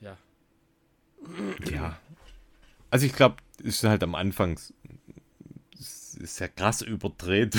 ja. 0.00 0.18
Ja. 1.70 1.98
Also 2.90 3.06
ich 3.06 3.14
glaube, 3.14 3.36
es 3.60 3.76
ist 3.76 3.84
halt 3.84 4.02
am 4.02 4.14
Anfang 4.14 4.60
ist 6.16 6.38
ja 6.40 6.48
krass 6.48 6.82
überdreht 6.82 7.56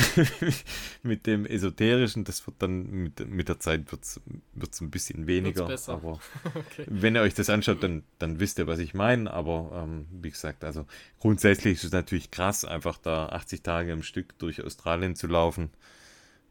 mit 1.04 1.28
dem 1.28 1.46
Esoterischen. 1.46 2.24
Das 2.24 2.46
wird 2.46 2.58
dann 2.60 2.90
mit, 2.90 3.28
mit 3.28 3.50
der 3.50 3.60
Zeit 3.60 3.92
wird's, 3.92 4.20
wird's 4.54 4.82
ein 4.82 4.92
bisschen 4.92 5.28
weniger. 5.28 5.70
Aber 5.88 6.20
okay. 6.56 6.86
wenn 6.88 7.16
ihr 7.16 7.22
euch 7.22 7.34
das 7.34 7.50
anschaut, 7.50 7.84
dann, 7.84 8.04
dann 8.20 8.40
wisst 8.40 8.60
ihr, 8.60 8.68
was 8.68 8.80
ich 8.80 8.94
meine. 8.94 9.32
Aber 9.32 9.84
ähm, 9.84 10.06
wie 10.12 10.32
gesagt, 10.32 10.64
also 10.64 10.86
grundsätzlich 11.20 11.76
ist 11.76 11.84
es 11.86 11.92
natürlich 11.92 12.32
krass, 12.32 12.66
einfach 12.66 12.98
da 12.98 13.28
80 13.30 13.62
Tage 13.62 13.92
im 13.92 14.04
Stück 14.04 14.38
durch 14.40 14.64
Australien 14.64 15.16
zu 15.16 15.28
laufen. 15.28 15.70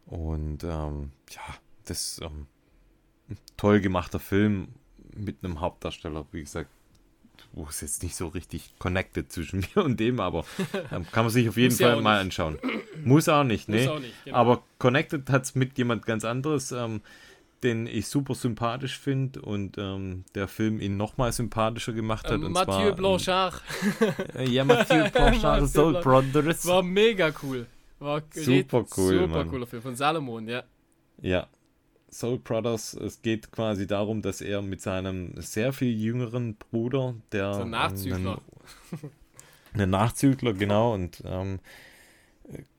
Und 0.07 0.65
ähm, 0.65 1.13
ja, 1.31 1.43
das 1.85 2.13
ist 2.13 2.23
ähm, 2.23 2.47
ein 3.29 3.39
toll 3.57 3.81
gemachter 3.81 4.21
Film 4.21 4.69
mit 5.17 5.45
einem 5.45 5.61
Hauptdarsteller, 5.61 6.27
wie 6.33 6.43
gesagt, 6.43 6.71
wo 7.55 7.67
es 7.69 7.81
jetzt 7.81 8.03
nicht 8.03 8.17
so 8.17 8.29
richtig 8.29 8.75
connected 8.79 9.31
zwischen 9.31 9.65
mir 9.75 9.85
und 9.85 9.99
dem, 10.01 10.21
aber 10.21 10.45
ähm, 10.91 11.07
kann 11.13 11.25
man 11.25 11.31
sich 11.31 11.49
auf 11.49 11.57
jeden 11.57 11.75
Fall 11.75 12.01
mal 12.03 12.15
nicht. 12.15 12.39
anschauen. 12.39 12.59
Muss 13.05 13.29
auch 13.29 13.45
nicht, 13.45 13.69
ne? 13.69 14.01
Genau. 14.25 14.37
Aber 14.37 14.63
connected 14.79 15.31
hat 15.31 15.45
es 15.45 15.55
mit 15.55 15.79
jemand 15.79 16.05
ganz 16.05 16.25
anderes, 16.25 16.73
ähm, 16.73 17.01
den 17.63 17.87
ich 17.87 18.09
super 18.09 18.35
sympathisch 18.35 18.99
finde 18.99 19.41
und 19.41 19.79
ähm, 19.79 20.25
der 20.35 20.49
Film 20.49 20.81
ihn 20.81 20.97
nochmal 20.97 21.33
sympathischer 21.33 21.93
gemacht 21.93 22.27
hat. 22.27 22.35
Ähm, 22.35 22.53
Mathieu 22.53 22.65
zwar, 22.75 22.89
ähm, 22.89 22.97
Blanchard. 22.97 23.63
Äh, 24.37 24.49
ja, 24.51 24.65
Mathieu 24.65 25.09
Blanchard, 25.13 25.69
Soul 25.69 26.01
Brothers. 26.03 26.67
War 26.67 26.83
mega 26.83 27.33
cool. 27.43 27.67
War 28.01 28.23
super 28.33 28.85
cool, 28.97 29.19
Super 29.21 29.27
Mann. 29.29 29.49
cooler 29.49 29.67
Film 29.67 29.81
von 29.81 29.97
Salomon, 29.97 30.47
ja. 30.47 30.65
Ja, 31.23 31.47
Soul 32.15 32.39
Brothers, 32.39 32.95
es 32.95 33.23
geht 33.23 33.51
quasi 33.51 33.87
darum, 33.87 34.23
dass 34.23 34.41
er 34.41 34.63
mit 34.63 34.81
seinem 34.81 35.33
sehr 35.37 35.73
viel 35.73 35.93
jüngeren 35.93 36.55
Bruder, 36.55 37.15
der. 37.33 37.55
So 37.55 37.63
ein 37.63 37.71
Nachzügler. 37.71 38.41
Ein 39.77 39.91
Nachzügler, 39.91 40.53
genau, 40.53 40.95
und 40.95 41.21
ähm, 41.27 41.59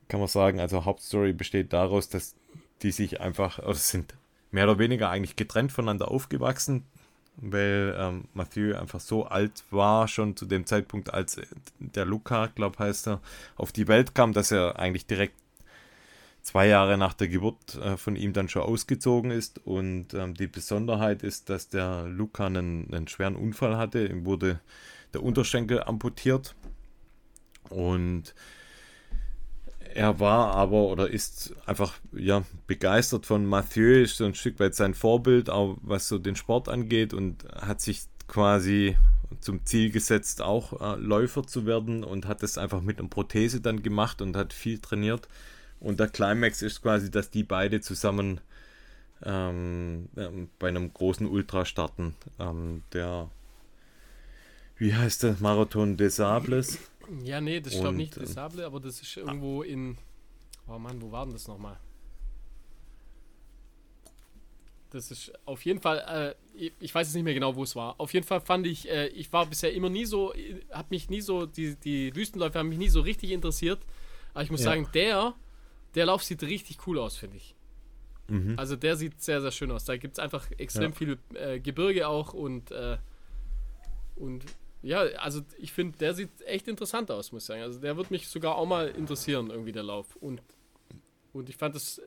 kann 0.08 0.18
man 0.18 0.30
sagen, 0.30 0.60
also 0.60 0.86
Hauptstory 0.86 1.34
besteht 1.34 1.74
daraus, 1.74 2.08
dass 2.08 2.34
die 2.80 2.90
sich 2.90 3.20
einfach, 3.20 3.58
oder 3.58 3.74
sind 3.74 4.14
mehr 4.50 4.64
oder 4.64 4.78
weniger 4.78 5.10
eigentlich 5.10 5.36
getrennt 5.36 5.72
voneinander 5.72 6.10
aufgewachsen, 6.10 6.84
weil 7.36 7.94
ähm, 7.98 8.28
Mathieu 8.32 8.78
einfach 8.78 9.00
so 9.00 9.26
alt 9.26 9.64
war, 9.70 10.08
schon 10.08 10.36
zu 10.36 10.46
dem 10.46 10.64
Zeitpunkt, 10.64 11.12
als 11.12 11.38
der 11.78 12.06
Luca, 12.06 12.46
glaube 12.46 12.78
heißt 12.78 13.08
er, 13.08 13.20
auf 13.56 13.72
die 13.72 13.88
Welt 13.88 14.14
kam, 14.14 14.32
dass 14.32 14.50
er 14.50 14.78
eigentlich 14.78 15.04
direkt 15.04 15.36
zwei 16.46 16.68
Jahre 16.68 16.96
nach 16.96 17.12
der 17.12 17.26
Geburt 17.26 17.74
äh, 17.74 17.96
von 17.96 18.14
ihm 18.14 18.32
dann 18.32 18.48
schon 18.48 18.62
ausgezogen 18.62 19.32
ist. 19.32 19.58
Und 19.66 20.14
ähm, 20.14 20.34
die 20.34 20.46
Besonderheit 20.46 21.24
ist, 21.24 21.50
dass 21.50 21.68
der 21.68 22.04
Luca 22.04 22.46
einen, 22.46 22.86
einen, 22.94 23.08
schweren 23.08 23.34
Unfall 23.34 23.76
hatte. 23.76 24.06
Ihm 24.06 24.24
wurde 24.24 24.60
der 25.12 25.24
Unterschenkel 25.24 25.82
amputiert. 25.82 26.54
Und 27.68 28.32
er 29.92 30.20
war 30.20 30.54
aber 30.54 30.84
oder 30.84 31.10
ist 31.10 31.52
einfach 31.66 31.94
ja, 32.12 32.44
begeistert 32.68 33.26
von 33.26 33.44
Mathieu, 33.44 34.02
ist 34.02 34.18
so 34.18 34.24
ein 34.24 34.34
Stück 34.36 34.60
weit 34.60 34.76
sein 34.76 34.94
Vorbild, 34.94 35.50
auch 35.50 35.76
was 35.82 36.06
so 36.06 36.16
den 36.16 36.36
Sport 36.36 36.68
angeht 36.68 37.12
und 37.12 37.44
hat 37.60 37.80
sich 37.80 38.02
quasi 38.28 38.96
zum 39.40 39.66
Ziel 39.66 39.90
gesetzt, 39.90 40.42
auch 40.42 40.80
äh, 40.80 41.00
Läufer 41.00 41.44
zu 41.44 41.66
werden 41.66 42.04
und 42.04 42.28
hat 42.28 42.44
es 42.44 42.56
einfach 42.56 42.82
mit 42.82 43.00
einer 43.00 43.08
Prothese 43.08 43.60
dann 43.60 43.82
gemacht 43.82 44.22
und 44.22 44.36
hat 44.36 44.52
viel 44.52 44.78
trainiert 44.78 45.26
und 45.80 46.00
der 46.00 46.08
Climax 46.08 46.62
ist 46.62 46.82
quasi, 46.82 47.10
dass 47.10 47.30
die 47.30 47.42
beide 47.42 47.80
zusammen 47.80 48.40
ähm, 49.24 50.08
ähm, 50.16 50.48
bei 50.58 50.68
einem 50.68 50.92
großen 50.92 51.26
Ultra 51.26 51.64
starten. 51.64 52.14
Ähm, 52.38 52.82
der, 52.92 53.30
wie 54.76 54.94
heißt 54.94 55.22
der? 55.22 55.36
Marathon 55.40 55.96
des 55.96 56.16
Sables. 56.16 56.78
Ja, 57.22 57.40
nee, 57.40 57.60
das 57.60 57.74
ist 57.74 57.80
glaube 57.80 57.96
nicht 57.96 58.16
des 58.16 58.32
Sable, 58.32 58.64
aber 58.64 58.80
das 58.80 59.00
ist 59.00 59.16
irgendwo 59.16 59.62
in. 59.62 59.96
Oh 60.68 60.78
Mann, 60.78 61.00
wo 61.00 61.12
war 61.12 61.24
denn 61.24 61.32
das 61.32 61.46
nochmal? 61.46 61.78
Das 64.90 65.10
ist 65.10 65.32
auf 65.44 65.64
jeden 65.64 65.80
Fall, 65.80 66.34
äh, 66.56 66.70
ich 66.80 66.94
weiß 66.94 67.08
jetzt 67.08 67.14
nicht 67.14 67.24
mehr 67.24 67.34
genau, 67.34 67.54
wo 67.54 67.62
es 67.62 67.76
war. 67.76 68.00
Auf 68.00 68.14
jeden 68.14 68.26
Fall 68.26 68.40
fand 68.40 68.66
ich, 68.66 68.88
äh, 68.88 69.08
ich 69.08 69.32
war 69.32 69.46
bisher 69.46 69.72
immer 69.72 69.90
nie 69.90 70.04
so, 70.04 70.32
hat 70.70 70.90
mich 70.90 71.10
nie 71.10 71.20
so, 71.20 71.46
die, 71.46 71.76
die 71.76 72.14
Wüstenläufe 72.14 72.58
haben 72.58 72.68
mich 72.68 72.78
nie 72.78 72.88
so 72.88 73.00
richtig 73.00 73.30
interessiert. 73.30 73.80
Aber 74.32 74.42
ich 74.42 74.50
muss 74.50 74.60
ja. 74.60 74.70
sagen, 74.70 74.88
der 74.94 75.34
der 75.96 76.06
Lauf 76.06 76.22
sieht 76.22 76.42
richtig 76.42 76.86
cool 76.86 76.98
aus, 76.98 77.16
finde 77.16 77.38
ich. 77.38 77.56
Mhm. 78.28 78.54
Also 78.56 78.76
der 78.76 78.96
sieht 78.96 79.22
sehr, 79.22 79.40
sehr 79.40 79.50
schön 79.50 79.70
aus. 79.70 79.84
Da 79.84 79.96
gibt 79.96 80.18
es 80.18 80.18
einfach 80.18 80.48
extrem 80.58 80.92
ja. 80.92 80.96
viel 80.96 81.18
äh, 81.34 81.58
Gebirge 81.58 82.06
auch 82.06 82.34
und, 82.34 82.70
äh, 82.70 82.98
und 84.16 84.44
ja, 84.82 85.00
also 85.18 85.40
ich 85.58 85.72
finde, 85.72 85.98
der 85.98 86.14
sieht 86.14 86.30
echt 86.44 86.68
interessant 86.68 87.10
aus, 87.10 87.32
muss 87.32 87.44
ich 87.44 87.46
sagen. 87.46 87.62
Also 87.62 87.80
der 87.80 87.96
wird 87.96 88.10
mich 88.10 88.28
sogar 88.28 88.56
auch 88.56 88.66
mal 88.66 88.88
interessieren, 88.88 89.50
irgendwie 89.50 89.72
der 89.72 89.82
Lauf. 89.82 90.16
Und, 90.16 90.42
und 91.32 91.48
ich 91.48 91.56
fand 91.56 91.74
das 91.74 92.00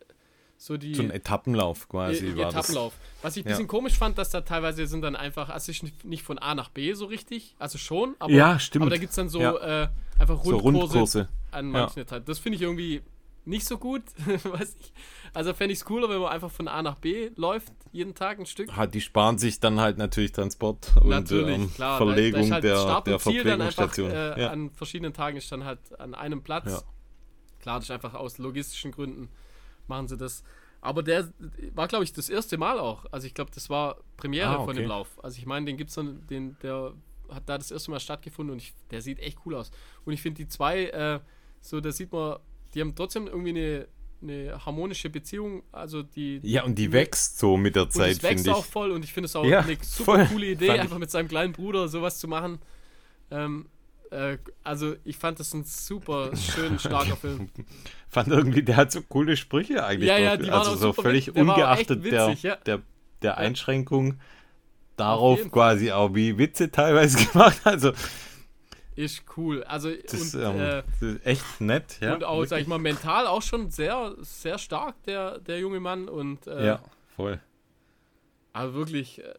so 0.57 0.77
die. 0.77 0.93
So 0.93 1.03
ein 1.03 1.11
Etappenlauf 1.11 1.89
quasi. 1.89 2.27
E 2.27 2.37
war 2.37 2.49
Etappenlauf. 2.49 2.93
Das. 2.93 3.23
Was 3.23 3.37
ich 3.37 3.45
ein 3.45 3.49
bisschen 3.49 3.65
ja. 3.65 3.67
komisch 3.67 3.97
fand, 3.97 4.17
dass 4.17 4.29
da 4.29 4.41
teilweise 4.41 4.85
sind 4.87 5.01
dann 5.01 5.15
einfach, 5.15 5.49
also 5.49 5.71
nicht 6.03 6.23
von 6.23 6.37
A 6.37 6.53
nach 6.53 6.69
B 6.69 6.93
so 6.93 7.05
richtig, 7.05 7.55
also 7.59 7.77
schon, 7.77 8.15
aber, 8.19 8.31
ja, 8.31 8.59
stimmt. 8.59 8.83
aber 8.83 8.91
da 8.91 8.97
gibt 8.97 9.11
es 9.11 9.15
dann 9.15 9.29
so 9.29 9.41
ja. 9.41 9.83
äh, 9.83 9.89
einfach 10.19 10.43
Rundkurse, 10.43 10.51
so 10.51 10.57
Rundkurse. 10.57 11.29
an 11.51 11.71
manchen 11.71 12.05
ja. 12.09 12.19
Das 12.19 12.39
finde 12.39 12.57
ich 12.57 12.61
irgendwie 12.61 13.01
nicht 13.49 13.65
so 13.65 13.77
gut. 13.77 14.03
Weiß 14.43 14.77
ich. 14.79 14.93
Also 15.33 15.53
fände 15.53 15.73
ich 15.73 15.79
es 15.79 15.85
cooler, 15.85 16.09
wenn 16.09 16.19
man 16.19 16.31
einfach 16.31 16.51
von 16.51 16.67
A 16.67 16.81
nach 16.81 16.95
B 16.95 17.31
läuft, 17.35 17.73
jeden 17.91 18.15
Tag 18.15 18.39
ein 18.39 18.45
Stück. 18.45 18.75
Halt, 18.75 18.93
die 18.93 19.01
sparen 19.01 19.37
sich 19.37 19.59
dann 19.59 19.79
halt 19.79 19.97
natürlich 19.97 20.31
Transport 20.31 20.95
und 20.97 21.09
natürlich, 21.09 21.57
ähm, 21.57 21.73
klar, 21.73 21.97
Verlegung 21.97 22.51
halt 22.51 22.63
der, 22.63 22.77
Start 22.77 23.07
der 23.07 23.15
einfach, 23.15 23.97
äh, 23.97 24.41
ja. 24.41 24.49
an 24.51 24.71
verschiedenen 24.71 25.13
Tagen 25.13 25.37
ist 25.37 25.51
dann 25.51 25.65
halt 25.65 25.79
an 25.99 26.13
einem 26.15 26.41
Platz. 26.41 26.71
Ja. 26.71 26.81
Klar, 27.59 27.75
das 27.79 27.85
ist 27.85 27.91
einfach 27.91 28.13
aus 28.13 28.37
logistischen 28.37 28.91
Gründen 28.91 29.29
machen 29.89 30.07
sie 30.07 30.15
das. 30.15 30.43
Aber 30.81 31.03
der 31.03 31.33
war, 31.73 31.89
glaube 31.89 32.05
ich, 32.05 32.13
das 32.13 32.29
erste 32.29 32.57
Mal 32.57 32.79
auch. 32.79 33.05
Also 33.11 33.27
ich 33.27 33.33
glaube, 33.33 33.51
das 33.53 33.69
war 33.69 33.97
Premiere 34.15 34.59
Ah, 34.59 34.63
von 34.63 34.75
dem 34.75 34.85
okay. 34.85 34.89
Lauf. 34.89 35.21
Also 35.21 35.37
ich 35.37 35.45
meine, 35.45 35.65
den 35.65 35.75
gibt's 35.75 35.95
dann, 35.95 36.25
den, 36.27 36.57
der 36.61 36.93
hat 37.29 37.43
da 37.47 37.57
das 37.57 37.71
erste 37.71 37.91
Mal 37.91 37.99
stattgefunden 37.99 38.53
und 38.53 38.61
ich, 38.61 38.73
der 38.89 39.01
sieht 39.01 39.19
echt 39.19 39.39
cool 39.45 39.55
aus. 39.55 39.71
Und 40.05 40.13
ich 40.13 40.21
finde 40.21 40.37
die 40.37 40.47
zwei, 40.47 40.85
äh, 40.85 41.19
so 41.59 41.81
da 41.81 41.91
sieht 41.91 42.13
man, 42.13 42.37
die 42.73 42.81
haben 42.81 42.95
trotzdem 42.95 43.27
irgendwie 43.27 43.49
eine, 43.49 43.87
eine 44.21 44.65
harmonische 44.65 45.09
Beziehung. 45.09 45.63
Also 45.71 46.03
die 46.03 46.39
Ja, 46.43 46.63
und 46.63 46.75
die 46.75 46.91
wächst 46.91 47.39
so 47.39 47.57
mit 47.57 47.75
der 47.75 47.89
Zeit, 47.89 48.11
es 48.11 48.23
wächst 48.23 48.45
finde 48.45 48.57
auch 48.57 48.65
ich. 48.65 48.71
voll 48.71 48.91
und 48.91 49.03
ich 49.03 49.13
finde 49.13 49.25
es 49.25 49.35
auch 49.35 49.45
Ja, 49.45 49.59
eine 49.61 49.77
super 49.81 50.15
voll. 50.17 50.25
coole 50.27 50.45
Idee, 50.47 50.67
Fand 50.67 50.77
ich- 50.77 50.81
einfach 50.83 50.97
mit 50.99 51.11
seinem 51.11 51.27
kleinen 51.27 51.53
Bruder 51.53 51.87
sowas 51.87 52.19
zu 52.19 52.27
machen. 52.27 52.59
Ähm, 53.31 53.67
äh, 54.11 54.37
also 54.63 54.95
ich 55.05 55.17
fand 55.17 55.39
das 55.39 55.53
ein 55.53 55.63
super 55.63 56.35
schön 56.35 56.79
starker 56.79 57.15
Film. 57.15 57.49
Fand 58.07 58.27
irgendwie, 58.29 58.63
der 58.63 58.75
hat 58.75 58.91
so 58.91 59.01
coole 59.03 59.37
Sprüche 59.37 59.85
eigentlich. 59.85 60.09
Ja, 60.09 60.17
ja, 60.17 60.35
die 60.37 60.47
waren 60.47 60.59
also 60.67 60.75
so 60.75 60.93
völlig 60.93 61.25
der 61.25 61.35
ungeachtet 61.37 62.03
der, 62.05 62.27
witzig, 62.29 62.43
ja. 62.43 62.55
der, 62.55 62.81
der 63.21 63.37
Einschränkung 63.37 64.19
darauf 64.97 65.49
quasi 65.51 65.91
auch 65.91 66.13
wie 66.15 66.37
Witze 66.37 66.71
teilweise 66.71 67.23
gemacht. 67.31 67.61
Also 67.63 67.93
Ist 68.99 69.23
cool. 69.37 69.63
Also 69.63 69.89
das, 69.95 70.35
und, 70.35 70.43
ähm, 70.43 70.83
äh, 71.01 71.15
echt 71.23 71.61
nett. 71.61 71.99
Ja, 72.01 72.15
und 72.15 72.25
auch, 72.25 72.43
sag 72.43 72.59
ich 72.59 72.67
mal, 72.67 72.79
mental 72.79 73.27
auch 73.27 73.41
schon 73.41 73.71
sehr, 73.71 74.13
sehr 74.19 74.57
stark, 74.57 75.01
der, 75.03 75.39
der 75.39 75.57
junge 75.57 75.79
Mann. 75.79 76.09
Und 76.09 76.47
äh, 76.47 76.65
ja, 76.65 76.83
voll. 77.15 77.39
aber 78.51 78.73
wirklich, 78.73 79.23
äh, 79.23 79.35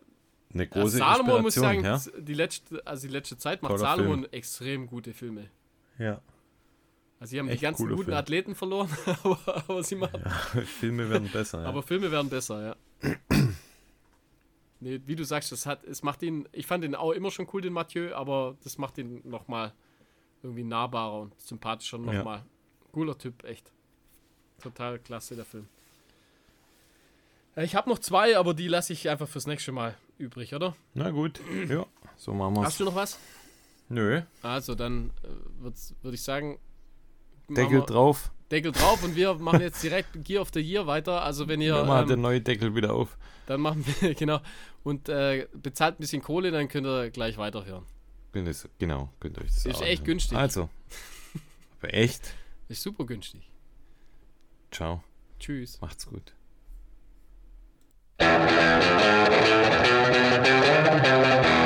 Eine 0.54 0.66
große 0.66 0.96
Salomon 0.96 1.42
muss 1.42 1.56
ich 1.56 1.60
sagen, 1.60 1.84
Inspiration, 1.84 2.24
die 2.24 2.32
letzte, 2.32 2.86
also 2.86 3.06
die 3.06 3.12
letzte 3.12 3.36
Zeit 3.36 3.60
macht 3.60 3.72
Toller 3.72 3.84
Salomon 3.84 4.32
extrem 4.32 4.86
gute 4.86 5.12
Filme. 5.12 5.50
ja. 5.98 6.04
ja. 6.04 6.22
Also 7.18 7.32
sie 7.32 7.38
haben 7.38 7.48
Echt 7.48 7.60
die 7.60 7.64
ganzen 7.64 7.86
guten 7.90 8.04
Film. 8.04 8.16
Athleten 8.16 8.54
verloren, 8.54 8.88
aber, 9.22 9.64
aber 9.68 9.82
sie 9.82 9.94
machen. 9.94 10.22
Filme 10.80 11.10
werden 11.10 11.28
besser. 11.30 11.60
Ja. 11.60 11.68
Aber 11.68 11.82
Filme 11.82 12.10
werden 12.10 12.30
besser, 12.30 12.62
ja. 13.02 13.16
Nee, 14.80 15.00
wie 15.06 15.16
du 15.16 15.24
sagst, 15.24 15.52
das 15.52 15.66
hat, 15.66 15.84
es 15.84 16.02
macht 16.02 16.22
ihn, 16.22 16.48
ich 16.52 16.66
fand 16.66 16.84
ihn 16.84 16.94
auch 16.94 17.12
immer 17.12 17.30
schon 17.30 17.46
cool, 17.52 17.60
den 17.62 17.72
Mathieu, 17.72 18.14
aber 18.14 18.56
das 18.64 18.78
macht 18.78 18.98
ihn 18.98 19.20
nochmal 19.24 19.72
irgendwie 20.42 20.64
nahbarer 20.64 21.20
und 21.20 21.40
sympathischer 21.40 21.98
Ja. 21.98 22.12
nochmal. 22.12 22.44
Cooler 22.92 23.16
Typ, 23.16 23.44
echt. 23.44 23.70
Total 24.62 24.98
klasse, 24.98 25.36
der 25.36 25.44
Film. 25.44 25.68
Äh, 27.56 27.64
Ich 27.64 27.74
habe 27.74 27.88
noch 27.88 27.98
zwei, 27.98 28.36
aber 28.36 28.54
die 28.54 28.68
lasse 28.68 28.92
ich 28.92 29.08
einfach 29.08 29.28
fürs 29.28 29.46
nächste 29.46 29.72
Mal 29.72 29.96
übrig, 30.18 30.54
oder? 30.54 30.74
Na 30.94 31.10
gut, 31.10 31.40
ja, 31.68 31.86
so 32.16 32.32
machen 32.34 32.56
wir's. 32.56 32.66
Hast 32.66 32.80
du 32.80 32.84
noch 32.84 32.94
was? 32.94 33.18
Nö, 33.88 34.22
Also, 34.42 34.74
dann 34.74 35.10
äh, 35.24 35.64
würde 36.02 36.14
ich 36.14 36.22
sagen, 36.22 36.58
Deckel 37.48 37.80
wir 37.80 37.86
drauf. 37.86 38.30
Deckel 38.50 38.72
drauf 38.72 39.02
und 39.04 39.16
wir 39.16 39.34
machen 39.34 39.60
jetzt 39.60 39.82
direkt 39.82 40.24
Gear 40.24 40.42
of 40.42 40.50
the 40.52 40.60
Year 40.60 40.86
weiter. 40.86 41.22
Also 41.22 41.48
wenn 41.48 41.60
ihr... 41.60 41.82
Mal 41.84 42.02
ähm, 42.02 42.08
den 42.08 42.20
neuen 42.20 42.42
Deckel 42.42 42.74
wieder 42.74 42.92
auf. 42.92 43.16
Dann 43.46 43.60
machen 43.60 43.84
wir, 44.00 44.14
genau. 44.16 44.40
Und 44.82 45.08
äh, 45.08 45.46
bezahlt 45.52 45.96
ein 45.96 46.00
bisschen 46.00 46.22
Kohle, 46.22 46.50
dann 46.50 46.68
könnt 46.68 46.86
ihr 46.86 47.10
gleich 47.10 47.38
weiterhören. 47.38 47.84
Genau, 48.78 49.10
könnt 49.18 49.38
ihr 49.38 49.42
euch 49.42 49.50
das 49.50 49.66
Ist 49.66 49.76
auch 49.76 49.82
echt 49.82 50.04
günstig. 50.04 50.38
Also. 50.38 50.68
Aber 51.80 51.94
echt? 51.94 52.34
Ist 52.68 52.82
super 52.82 53.04
günstig. 53.04 53.50
Ciao. 54.70 55.02
Tschüss. 55.38 55.80
Macht's 55.80 56.06
gut. 56.06 56.32
Thank 61.02 61.44
you. 61.46 61.59